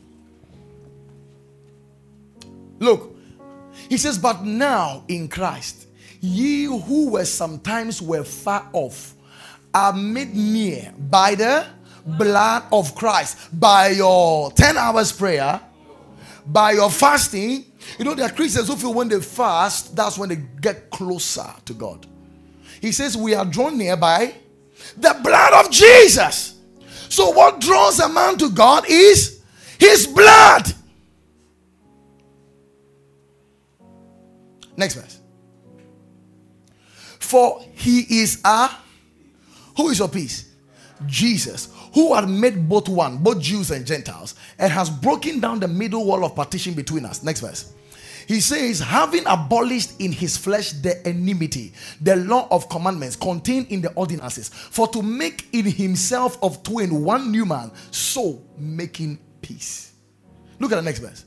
Look, 2.80 3.16
he 3.90 3.98
says, 3.98 4.18
But 4.18 4.44
now 4.44 5.04
in 5.08 5.28
Christ, 5.28 5.88
ye 6.20 6.66
who 6.66 7.12
were 7.12 7.26
sometimes 7.26 8.02
were 8.02 8.24
far 8.24 8.70
off 8.74 9.16
are 9.74 9.94
made 9.94 10.36
near 10.36 10.94
by 10.98 11.36
the 11.36 11.66
blood 12.06 12.64
of 12.72 12.94
Christ, 12.96 13.60
by 13.60 13.90
your 13.90 14.52
10 14.52 14.78
hours 14.78 15.12
prayer, 15.12 15.60
by 16.46 16.74
your 16.74 16.92
fasting. 16.92 17.66
You 17.98 18.06
know, 18.06 18.14
there 18.14 18.26
are 18.26 18.32
Christians 18.32 18.68
who 18.68 18.76
feel 18.76 18.94
when 18.94 19.08
they 19.08 19.20
fast, 19.20 19.96
that's 19.96 20.18
when 20.18 20.30
they 20.30 20.44
get 20.62 20.90
closer 20.90 21.48
to 21.66 21.74
God. 21.74 22.06
He 22.82 22.92
says, 22.92 23.16
We 23.18 23.34
are 23.34 23.46
drawn 23.46 23.78
near 23.78 23.98
by 23.98 24.34
the 24.98 25.20
blood 25.24 25.66
of 25.66 25.72
Jesus. 25.72 26.60
So, 27.10 27.30
what 27.32 27.62
draws 27.62 28.00
a 28.00 28.10
man 28.10 28.38
to 28.38 28.50
God 28.50 28.86
is 28.90 29.42
his 29.80 30.08
blood. 30.08 30.74
Next 34.76 34.96
verse. 34.96 35.20
For 37.20 37.64
he 37.74 38.22
is 38.22 38.42
a 38.44 38.70
who 39.76 39.90
is 39.90 40.00
your 40.00 40.10
peace? 40.10 40.52
Jesus, 41.06 41.70
who 41.94 42.14
had 42.14 42.30
made 42.30 42.70
both 42.70 42.88
one, 42.88 43.18
both 43.18 43.42
Jews 43.42 43.72
and 43.72 43.86
Gentiles, 43.86 44.36
and 44.58 44.72
has 44.72 44.90
broken 44.90 45.40
down 45.40 45.60
the 45.60 45.68
middle 45.68 46.06
wall 46.06 46.24
of 46.24 46.36
partition 46.36 46.74
between 46.74 47.06
us. 47.06 47.24
Next 47.24 47.42
verse. 47.42 47.74
He 48.26 48.40
says, 48.40 48.80
having 48.80 49.26
abolished 49.26 50.00
in 50.00 50.14
his 50.14 50.38
flesh 50.38 50.72
the 50.72 51.06
enmity, 51.06 51.74
the 52.00 52.16
law 52.16 52.48
of 52.52 52.70
commandments 52.70 53.18
contained 53.18 53.68
in 53.68 53.82
the 53.82 53.92
ordinances, 53.94 54.48
for 54.50 54.88
to 54.90 55.02
make 55.02 55.48
in 55.54 55.66
himself 55.66 56.38
of 56.42 56.64
two 56.64 56.80
in 56.80 57.04
one 57.04 57.32
new 57.32 57.46
man, 57.46 57.72
so 57.92 58.42
making 58.58 59.20
peace. 59.42 59.94
Look 60.60 60.72
at 60.72 60.76
the 60.76 60.82
next 60.82 61.00
verse. 61.00 61.26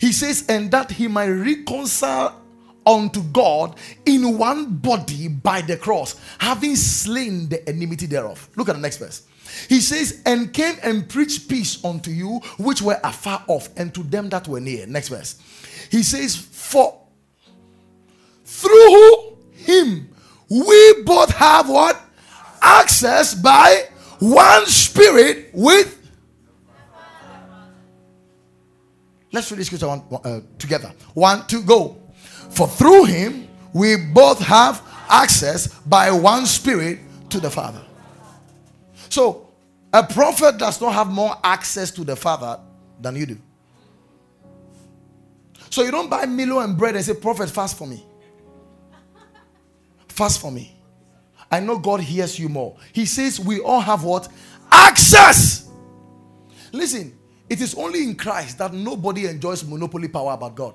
He 0.00 0.12
says, 0.12 0.46
and 0.48 0.70
that 0.70 0.90
he 0.90 1.08
might 1.08 1.28
reconcile 1.28 2.39
unto 2.86 3.22
God 3.24 3.76
in 4.06 4.38
one 4.38 4.76
body 4.76 5.28
by 5.28 5.60
the 5.60 5.76
cross, 5.76 6.20
having 6.38 6.76
slain 6.76 7.48
the 7.48 7.66
enmity 7.68 8.06
thereof. 8.06 8.48
Look 8.56 8.68
at 8.68 8.76
the 8.76 8.80
next 8.80 8.98
verse. 8.98 9.22
He 9.68 9.80
says, 9.80 10.22
and 10.26 10.52
came 10.52 10.76
and 10.82 11.08
preached 11.08 11.48
peace 11.48 11.84
unto 11.84 12.10
you 12.10 12.40
which 12.58 12.82
were 12.82 13.00
afar 13.02 13.44
off, 13.48 13.68
and 13.76 13.94
to 13.94 14.02
them 14.02 14.28
that 14.30 14.48
were 14.48 14.60
near. 14.60 14.86
Next 14.86 15.08
verse. 15.08 15.40
He 15.90 16.02
says, 16.02 16.36
For 16.36 17.00
through 18.44 19.38
him 19.52 20.08
we 20.48 21.02
both 21.04 21.30
have 21.30 21.68
what? 21.68 22.00
Access 22.62 23.34
by 23.34 23.88
one 24.18 24.66
spirit 24.66 25.50
with. 25.52 25.96
Let's 29.32 29.50
read 29.50 29.60
this 29.60 29.68
scripture 29.68 29.86
one, 29.86 30.02
uh, 30.24 30.40
together. 30.58 30.92
One, 31.14 31.46
two, 31.46 31.62
go. 31.62 31.99
For 32.50 32.68
through 32.68 33.04
him 33.04 33.48
we 33.72 33.96
both 33.96 34.40
have 34.40 34.82
access 35.08 35.68
by 35.80 36.10
one 36.10 36.46
spirit 36.46 36.98
to 37.30 37.40
the 37.40 37.50
Father. 37.50 37.82
So, 39.08 39.48
a 39.92 40.04
prophet 40.04 40.58
does 40.58 40.80
not 40.80 40.92
have 40.92 41.08
more 41.08 41.36
access 41.42 41.90
to 41.92 42.04
the 42.04 42.14
Father 42.14 42.60
than 43.00 43.16
you 43.16 43.26
do. 43.26 43.38
So 45.68 45.82
you 45.82 45.90
don't 45.90 46.10
buy 46.10 46.26
Milo 46.26 46.60
and 46.60 46.76
bread 46.76 46.96
and 46.96 47.04
say, 47.04 47.14
Prophet, 47.14 47.48
fast 47.48 47.78
for 47.78 47.86
me. 47.86 48.04
Fast 50.08 50.40
for 50.40 50.50
me. 50.50 50.76
I 51.50 51.60
know 51.60 51.78
God 51.78 52.00
hears 52.00 52.38
you 52.38 52.48
more. 52.48 52.76
He 52.92 53.06
says 53.06 53.40
we 53.40 53.60
all 53.60 53.80
have 53.80 54.04
what? 54.04 54.28
Access. 54.70 55.68
Listen, 56.72 57.16
it 57.48 57.60
is 57.60 57.74
only 57.74 58.04
in 58.04 58.14
Christ 58.14 58.58
that 58.58 58.72
nobody 58.72 59.26
enjoys 59.26 59.64
monopoly 59.64 60.08
power 60.08 60.32
about 60.32 60.54
God. 60.54 60.74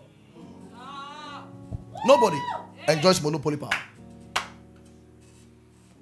Nobody 2.06 2.38
enjoys 2.88 3.22
monopoly 3.22 3.58
power. 3.58 3.72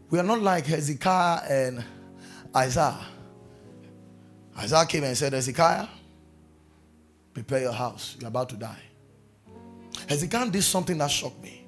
We 0.10 0.20
are 0.20 0.24
not 0.24 0.42
like 0.42 0.66
Hezekiah 0.66 1.42
and 1.50 1.84
Isaiah. 2.56 3.00
Isaiah 4.58 4.86
came 4.86 5.04
and 5.06 5.18
said, 5.18 5.34
Hezekiah, 5.34 5.88
Prepare 7.34 7.62
your 7.62 7.74
house. 7.74 8.16
You're 8.20 8.28
about 8.28 8.50
to 8.50 8.56
die. 8.56 8.82
Hezekiah 10.08 10.50
did 10.52 10.64
something 10.64 10.98
that 11.00 11.10
shocked 11.10 11.42
me. 11.42 11.66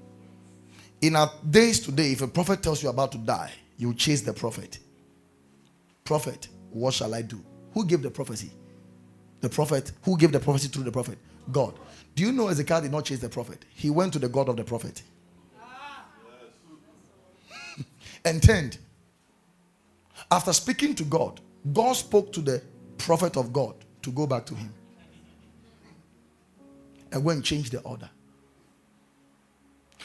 In 1.02 1.16
our 1.16 1.32
days 1.50 1.80
today, 1.80 2.12
if 2.12 2.22
a 2.22 2.28
prophet 2.28 2.62
tells 2.62 2.84
you 2.84 2.90
about 2.90 3.12
to 3.14 3.18
die, 3.18 3.52
you 3.78 3.94
chase 3.94 4.22
the 4.22 4.34
prophet. 4.34 4.80
Prophet, 6.04 6.48
what 6.70 6.94
shall 6.94 7.14
I 7.14 7.22
do? 7.22 7.44
Who 7.74 7.86
gave 7.86 8.02
the 8.02 8.12
prophecy? 8.12 8.52
The 9.42 9.50
prophet. 9.50 9.92
Who 10.04 10.18
gave 10.18 10.32
the 10.32 10.40
prophecy 10.40 10.68
through 10.68 10.84
the 10.84 10.92
prophet? 10.92 11.18
God. 11.52 11.78
Do 12.16 12.24
you 12.24 12.32
know 12.32 12.48
Ezekiel 12.48 12.82
did 12.82 12.92
not 12.92 13.06
chase 13.06 13.20
the 13.20 13.30
prophet? 13.30 13.66
He 13.74 13.90
went 13.90 14.14
to 14.14 14.20
the 14.20 14.30
God 14.30 14.48
of 14.48 14.56
the 14.56 14.64
prophet 14.64 15.04
and 18.26 18.42
turned. 18.42 18.78
After 20.32 20.54
speaking 20.54 20.96
to 20.96 21.04
God, 21.04 21.42
God 21.74 21.94
spoke 21.94 22.32
to 22.34 22.42
the 22.42 22.62
prophet 22.98 23.36
of 23.38 23.52
God 23.52 23.76
to 24.02 24.12
go 24.12 24.26
back 24.26 24.46
to 24.46 24.56
him 24.56 24.74
and 27.12 27.24
go 27.24 27.30
and 27.32 27.44
change 27.44 27.70
the 27.70 27.82
order. 27.82 28.10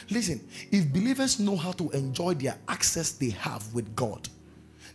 Listen, 0.09 0.41
if 0.71 0.91
believers 0.91 1.39
know 1.39 1.55
how 1.55 1.71
to 1.73 1.89
enjoy 1.91 2.33
their 2.33 2.57
access 2.67 3.11
they 3.13 3.29
have 3.29 3.73
with 3.73 3.95
God, 3.95 4.27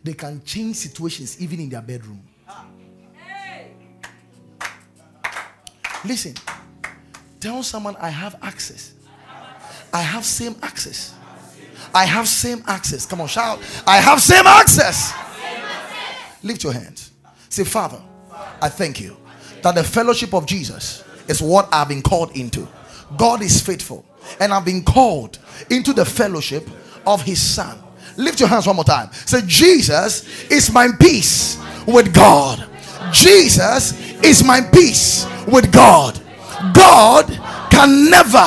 they 0.05 0.13
can 0.13 0.43
change 0.45 0.77
situations 0.77 1.41
even 1.41 1.61
in 1.61 1.71
their 1.71 1.81
bedroom. 1.83 2.23
Ah. 2.49 2.67
Listen, 6.05 6.35
tell 7.47 7.63
someone 7.63 7.95
I 8.01 8.09
have 8.09 8.35
access. 8.43 8.93
I 9.93 10.03
have 10.03 10.25
same 10.25 10.57
access. 10.63 11.15
I 11.95 12.05
have 12.05 12.27
same 12.27 12.61
access. 12.67 13.07
Come 13.07 13.21
on, 13.21 13.29
shout. 13.29 13.61
I 13.87 13.99
have 13.99 14.21
same 14.21 14.47
access. 14.47 15.13
Lift 16.43 16.65
your 16.65 16.73
hands. 16.73 17.13
Say, 17.49 17.63
Father, 17.63 18.03
I 18.61 18.69
thank 18.69 19.01
you 19.01 19.17
that 19.63 19.77
the 19.77 19.85
fellowship 19.85 20.35
of 20.35 20.45
Jesus 20.45 21.05
is 21.29 21.41
what 21.41 21.69
I've 21.73 21.89
been 21.89 22.03
called 22.03 22.37
into. 22.37 22.67
God 23.17 23.43
is 23.43 23.61
faithful, 23.61 24.05
and 24.41 24.53
I've 24.53 24.65
been 24.65 24.83
called 24.83 25.39
into 25.71 25.93
the 25.93 26.05
fellowship 26.05 26.69
of 27.07 27.23
His 27.23 27.41
Son. 27.41 27.79
Lift 28.17 28.41
your 28.41 28.49
hands 28.49 28.67
one 28.67 28.75
more 28.75 28.85
time. 28.85 29.13
Say, 29.13 29.43
Jesus 29.47 30.51
is 30.51 30.73
my 30.73 30.89
peace 30.99 31.63
with 31.87 32.13
God. 32.13 32.69
Jesus 33.13 33.93
is 34.25 34.43
my 34.43 34.61
peace 34.61 35.29
with 35.47 35.73
God. 35.73 36.21
God 36.73 37.27
can 37.71 38.11
never 38.11 38.47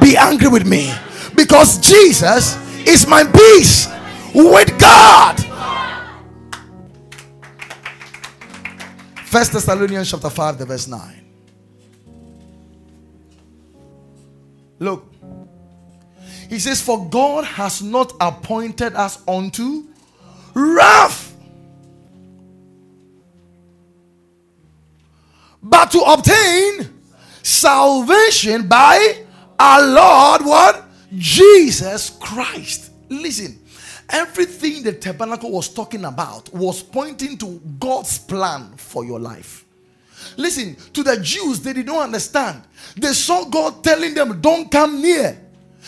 be 0.00 0.16
angry 0.16 0.48
with 0.48 0.66
me 0.66 0.92
because 1.34 1.78
Jesus 1.78 2.56
is 2.86 3.06
my 3.06 3.24
peace 3.24 3.88
with 4.34 4.78
God. 4.78 5.38
First 9.26 9.52
Thessalonians 9.52 10.10
chapter 10.10 10.30
5, 10.30 10.58
the 10.58 10.66
verse 10.66 10.88
9. 10.88 11.24
Look, 14.80 15.12
he 16.48 16.58
says, 16.58 16.80
For 16.80 17.08
God 17.08 17.44
has 17.44 17.82
not 17.82 18.12
appointed 18.20 18.94
us 18.94 19.22
unto 19.28 19.84
wrath, 20.54 21.36
but 25.62 25.92
to 25.92 26.00
obtain 26.00 26.99
salvation 27.50 28.68
by 28.68 29.24
our 29.58 29.82
Lord, 29.82 30.44
what? 30.46 30.84
Jesus 31.16 32.10
Christ. 32.20 32.92
Listen, 33.08 33.58
everything 34.08 34.82
the 34.82 34.92
tabernacle 34.92 35.50
was 35.50 35.68
talking 35.68 36.04
about 36.04 36.52
was 36.54 36.82
pointing 36.82 37.36
to 37.38 37.60
God's 37.78 38.18
plan 38.18 38.72
for 38.76 39.04
your 39.04 39.18
life. 39.18 39.64
Listen, 40.36 40.76
to 40.92 41.02
the 41.02 41.18
Jews, 41.20 41.60
they 41.60 41.72
did 41.72 41.86
not 41.86 42.04
understand. 42.04 42.62
They 42.96 43.12
saw 43.12 43.44
God 43.44 43.82
telling 43.82 44.14
them, 44.14 44.40
Don't 44.40 44.70
come 44.70 45.02
near. 45.02 45.38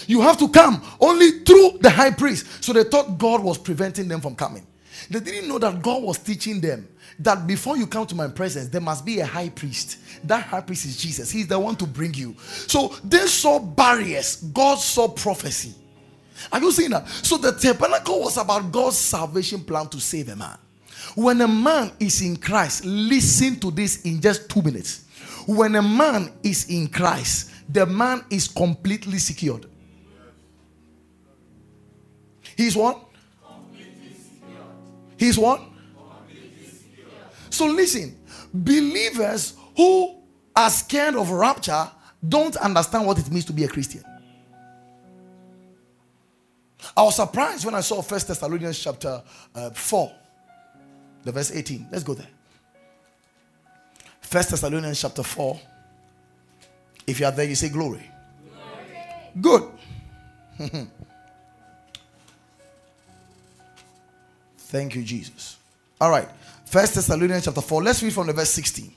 You 0.06 0.22
have 0.22 0.38
to 0.38 0.48
come 0.48 0.82
only 1.00 1.40
through 1.40 1.78
the 1.80 1.90
high 1.90 2.10
priest. 2.10 2.64
So 2.64 2.72
they 2.72 2.84
thought 2.84 3.18
God 3.18 3.42
was 3.42 3.58
preventing 3.58 4.08
them 4.08 4.20
from 4.20 4.34
coming. 4.34 4.66
They 5.10 5.20
didn't 5.20 5.48
know 5.48 5.58
that 5.58 5.82
God 5.82 6.02
was 6.02 6.18
teaching 6.18 6.60
them 6.60 6.88
that 7.18 7.46
before 7.46 7.76
you 7.76 7.86
come 7.86 8.06
to 8.06 8.14
my 8.14 8.28
presence, 8.28 8.68
there 8.68 8.80
must 8.80 9.04
be 9.04 9.20
a 9.20 9.26
high 9.26 9.48
priest. 9.48 9.98
That 10.24 10.44
high 10.44 10.60
priest 10.60 10.86
is 10.86 10.96
Jesus. 10.96 11.30
He's 11.30 11.46
the 11.46 11.58
one 11.58 11.76
to 11.76 11.86
bring 11.86 12.14
you. 12.14 12.36
So 12.38 12.88
they 13.04 13.26
saw 13.26 13.58
barriers. 13.58 14.36
God 14.36 14.78
saw 14.78 15.08
prophecy. 15.08 15.74
Are 16.50 16.60
you 16.60 16.72
seeing 16.72 16.90
that? 16.90 17.08
So 17.08 17.36
the 17.36 17.52
tabernacle 17.52 18.20
was 18.20 18.36
about 18.36 18.72
God's 18.72 18.98
salvation 18.98 19.62
plan 19.62 19.88
to 19.88 20.00
save 20.00 20.28
a 20.28 20.36
man. 20.36 20.58
When 21.14 21.40
a 21.40 21.48
man 21.48 21.92
is 22.00 22.22
in 22.22 22.36
Christ, 22.36 22.84
listen 22.84 23.60
to 23.60 23.70
this 23.70 24.02
in 24.02 24.20
just 24.20 24.48
two 24.48 24.62
minutes. 24.62 25.04
When 25.46 25.74
a 25.74 25.82
man 25.82 26.32
is 26.42 26.68
in 26.70 26.88
Christ, 26.88 27.50
the 27.68 27.86
man 27.86 28.24
is 28.30 28.48
completely 28.48 29.18
secured. 29.18 29.66
He's 32.56 32.76
what? 32.76 33.04
He's 35.22 35.38
what? 35.38 35.62
So 37.48 37.66
listen, 37.66 38.18
believers 38.52 39.54
who 39.76 40.16
are 40.56 40.68
scared 40.68 41.14
of 41.14 41.30
rapture 41.30 41.88
don't 42.28 42.56
understand 42.56 43.06
what 43.06 43.20
it 43.20 43.30
means 43.30 43.44
to 43.44 43.52
be 43.52 43.62
a 43.62 43.68
Christian. 43.68 44.02
I 46.96 47.04
was 47.04 47.14
surprised 47.14 47.64
when 47.64 47.76
I 47.76 47.82
saw 47.82 48.02
First 48.02 48.26
Thessalonians 48.26 48.76
chapter 48.80 49.22
uh, 49.54 49.70
4, 49.70 50.12
the 51.22 51.30
verse 51.30 51.52
18. 51.52 51.86
Let's 51.92 52.02
go 52.02 52.14
there. 52.14 52.26
First 54.22 54.50
Thessalonians 54.50 55.00
chapter 55.00 55.22
4. 55.22 55.60
If 57.06 57.20
you 57.20 57.26
are 57.26 57.32
there, 57.32 57.46
you 57.46 57.54
say 57.54 57.68
glory. 57.68 58.10
glory. 59.40 59.70
Good. 60.58 60.88
Thank 64.72 64.94
you, 64.94 65.02
Jesus. 65.02 65.58
All 66.00 66.08
right. 66.08 66.26
First 66.64 66.94
Thessalonians 66.94 67.44
chapter 67.44 67.60
4. 67.60 67.82
Let's 67.82 68.02
read 68.02 68.14
from 68.14 68.28
the 68.28 68.32
verse 68.32 68.48
16. 68.48 68.90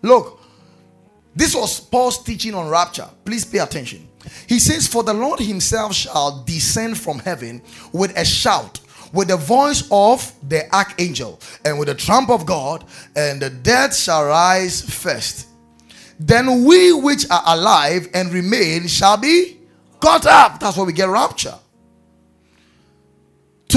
Look, 0.00 0.40
this 1.34 1.54
was 1.54 1.78
Paul's 1.78 2.24
teaching 2.24 2.54
on 2.54 2.70
rapture. 2.70 3.06
Please 3.22 3.44
pay 3.44 3.58
attention. 3.58 4.08
He 4.48 4.58
says, 4.58 4.88
For 4.88 5.02
the 5.02 5.12
Lord 5.12 5.38
himself 5.38 5.94
shall 5.94 6.42
descend 6.44 6.98
from 6.98 7.18
heaven 7.18 7.60
with 7.92 8.16
a 8.16 8.24
shout, 8.24 8.80
with 9.12 9.28
the 9.28 9.36
voice 9.36 9.86
of 9.90 10.32
the 10.48 10.74
archangel, 10.74 11.40
and 11.66 11.78
with 11.78 11.88
the 11.88 11.94
trump 11.94 12.30
of 12.30 12.46
God, 12.46 12.82
and 13.14 13.42
the 13.42 13.50
dead 13.50 13.92
shall 13.92 14.24
rise 14.24 14.80
first. 14.80 15.48
Then 16.18 16.64
we 16.64 16.94
which 16.94 17.30
are 17.30 17.42
alive 17.44 18.08
and 18.14 18.32
remain 18.32 18.86
shall 18.86 19.18
be 19.18 19.58
caught 20.00 20.24
up. 20.24 20.58
That's 20.58 20.78
why 20.78 20.84
we 20.84 20.94
get 20.94 21.10
rapture. 21.10 21.58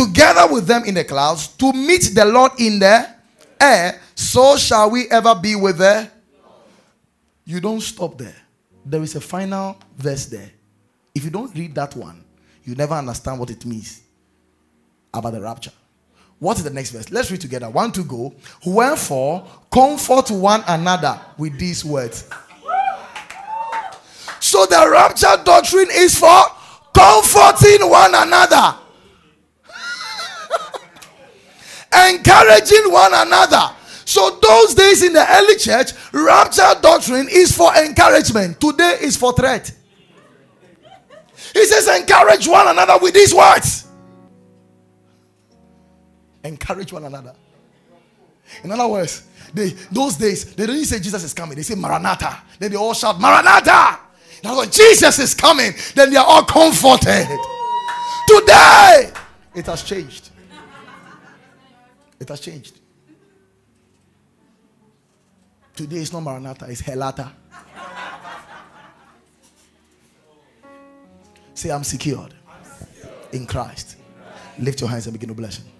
Together 0.05 0.53
with 0.53 0.65
them 0.65 0.83
in 0.85 0.93
the 0.93 1.03
clouds 1.03 1.47
to 1.47 1.73
meet 1.73 2.11
the 2.13 2.25
Lord 2.25 2.53
in 2.59 2.79
the 2.79 3.09
air, 3.59 3.99
so 4.15 4.55
shall 4.55 4.89
we 4.91 5.09
ever 5.09 5.35
be 5.35 5.55
with 5.55 5.79
the. 5.79 6.09
You 7.45 7.59
don't 7.59 7.81
stop 7.81 8.17
there. 8.17 8.35
There 8.85 9.01
is 9.01 9.15
a 9.15 9.21
final 9.21 9.77
verse 9.97 10.27
there. 10.27 10.49
If 11.13 11.23
you 11.23 11.29
don't 11.29 11.53
read 11.55 11.75
that 11.75 11.95
one, 11.95 12.23
you 12.63 12.75
never 12.75 12.93
understand 12.93 13.39
what 13.39 13.49
it 13.49 13.65
means 13.65 14.01
about 15.13 15.33
the 15.33 15.41
rapture. 15.41 15.71
What 16.39 16.57
is 16.57 16.63
the 16.63 16.69
next 16.69 16.91
verse? 16.91 17.11
Let's 17.11 17.29
read 17.29 17.41
together. 17.41 17.69
One 17.69 17.91
to 17.91 18.03
go. 18.03 18.33
Wherefore, 18.65 19.45
comfort 19.69 20.31
one 20.31 20.63
another 20.67 21.19
with 21.37 21.59
these 21.59 21.83
words. 21.83 22.29
So 24.39 24.65
the 24.65 24.89
rapture 24.89 25.43
doctrine 25.43 25.89
is 25.91 26.17
for 26.17 26.41
comforting 26.93 27.89
one 27.89 28.15
another, 28.15 28.77
encouraging 31.93 32.91
one 32.91 33.11
another. 33.13 33.75
So 34.05 34.39
those 34.41 34.73
days 34.73 35.03
in 35.03 35.13
the 35.13 35.25
early 35.37 35.55
church, 35.55 35.91
rapture 36.11 36.79
doctrine 36.81 37.27
is 37.29 37.55
for 37.55 37.75
encouragement. 37.75 38.59
Today 38.59 38.97
is 39.01 39.15
for 39.15 39.33
threat. 39.33 39.71
He 41.53 41.65
says, 41.65 41.87
encourage 41.87 42.47
one 42.47 42.67
another 42.67 42.97
with 42.99 43.13
these 43.13 43.33
words. 43.33 43.87
Encourage 46.43 46.93
one 46.93 47.05
another. 47.05 47.35
In 48.63 48.71
other 48.71 48.87
words, 48.87 49.27
they, 49.53 49.69
those 49.91 50.15
days, 50.15 50.55
they 50.55 50.65
didn't 50.65 50.85
say 50.85 50.99
Jesus 50.99 51.23
is 51.23 51.33
coming. 51.33 51.55
They 51.55 51.63
say 51.63 51.75
Maranatha. 51.75 52.41
Then 52.59 52.71
they 52.71 52.77
all 52.77 52.93
shout, 52.93 53.19
Maranatha. 53.19 53.99
Other 54.45 54.57
words, 54.57 54.75
Jesus 54.75 55.19
is 55.19 55.33
coming. 55.33 55.73
Then 55.95 56.11
they 56.11 56.17
are 56.17 56.25
all 56.25 56.43
comforted. 56.43 57.27
Today, 58.27 59.11
it 59.55 59.65
has 59.65 59.83
changed. 59.83 60.28
It 62.19 62.27
has 62.29 62.39
changed. 62.39 62.79
Today 65.75 65.97
is 65.97 66.11
not 66.11 66.21
Maranatha, 66.21 66.65
it's 66.69 66.81
Helata. 66.81 67.31
Say, 71.53 71.71
I'm 71.71 71.83
secured, 71.83 72.33
in 73.31 73.45
Christ. 73.45 73.97
Lift 74.57 74.81
your 74.81 74.89
hands 74.89 75.07
and 75.07 75.13
begin 75.13 75.29
to 75.29 75.35
bless 75.35 75.57
Him. 75.57 75.78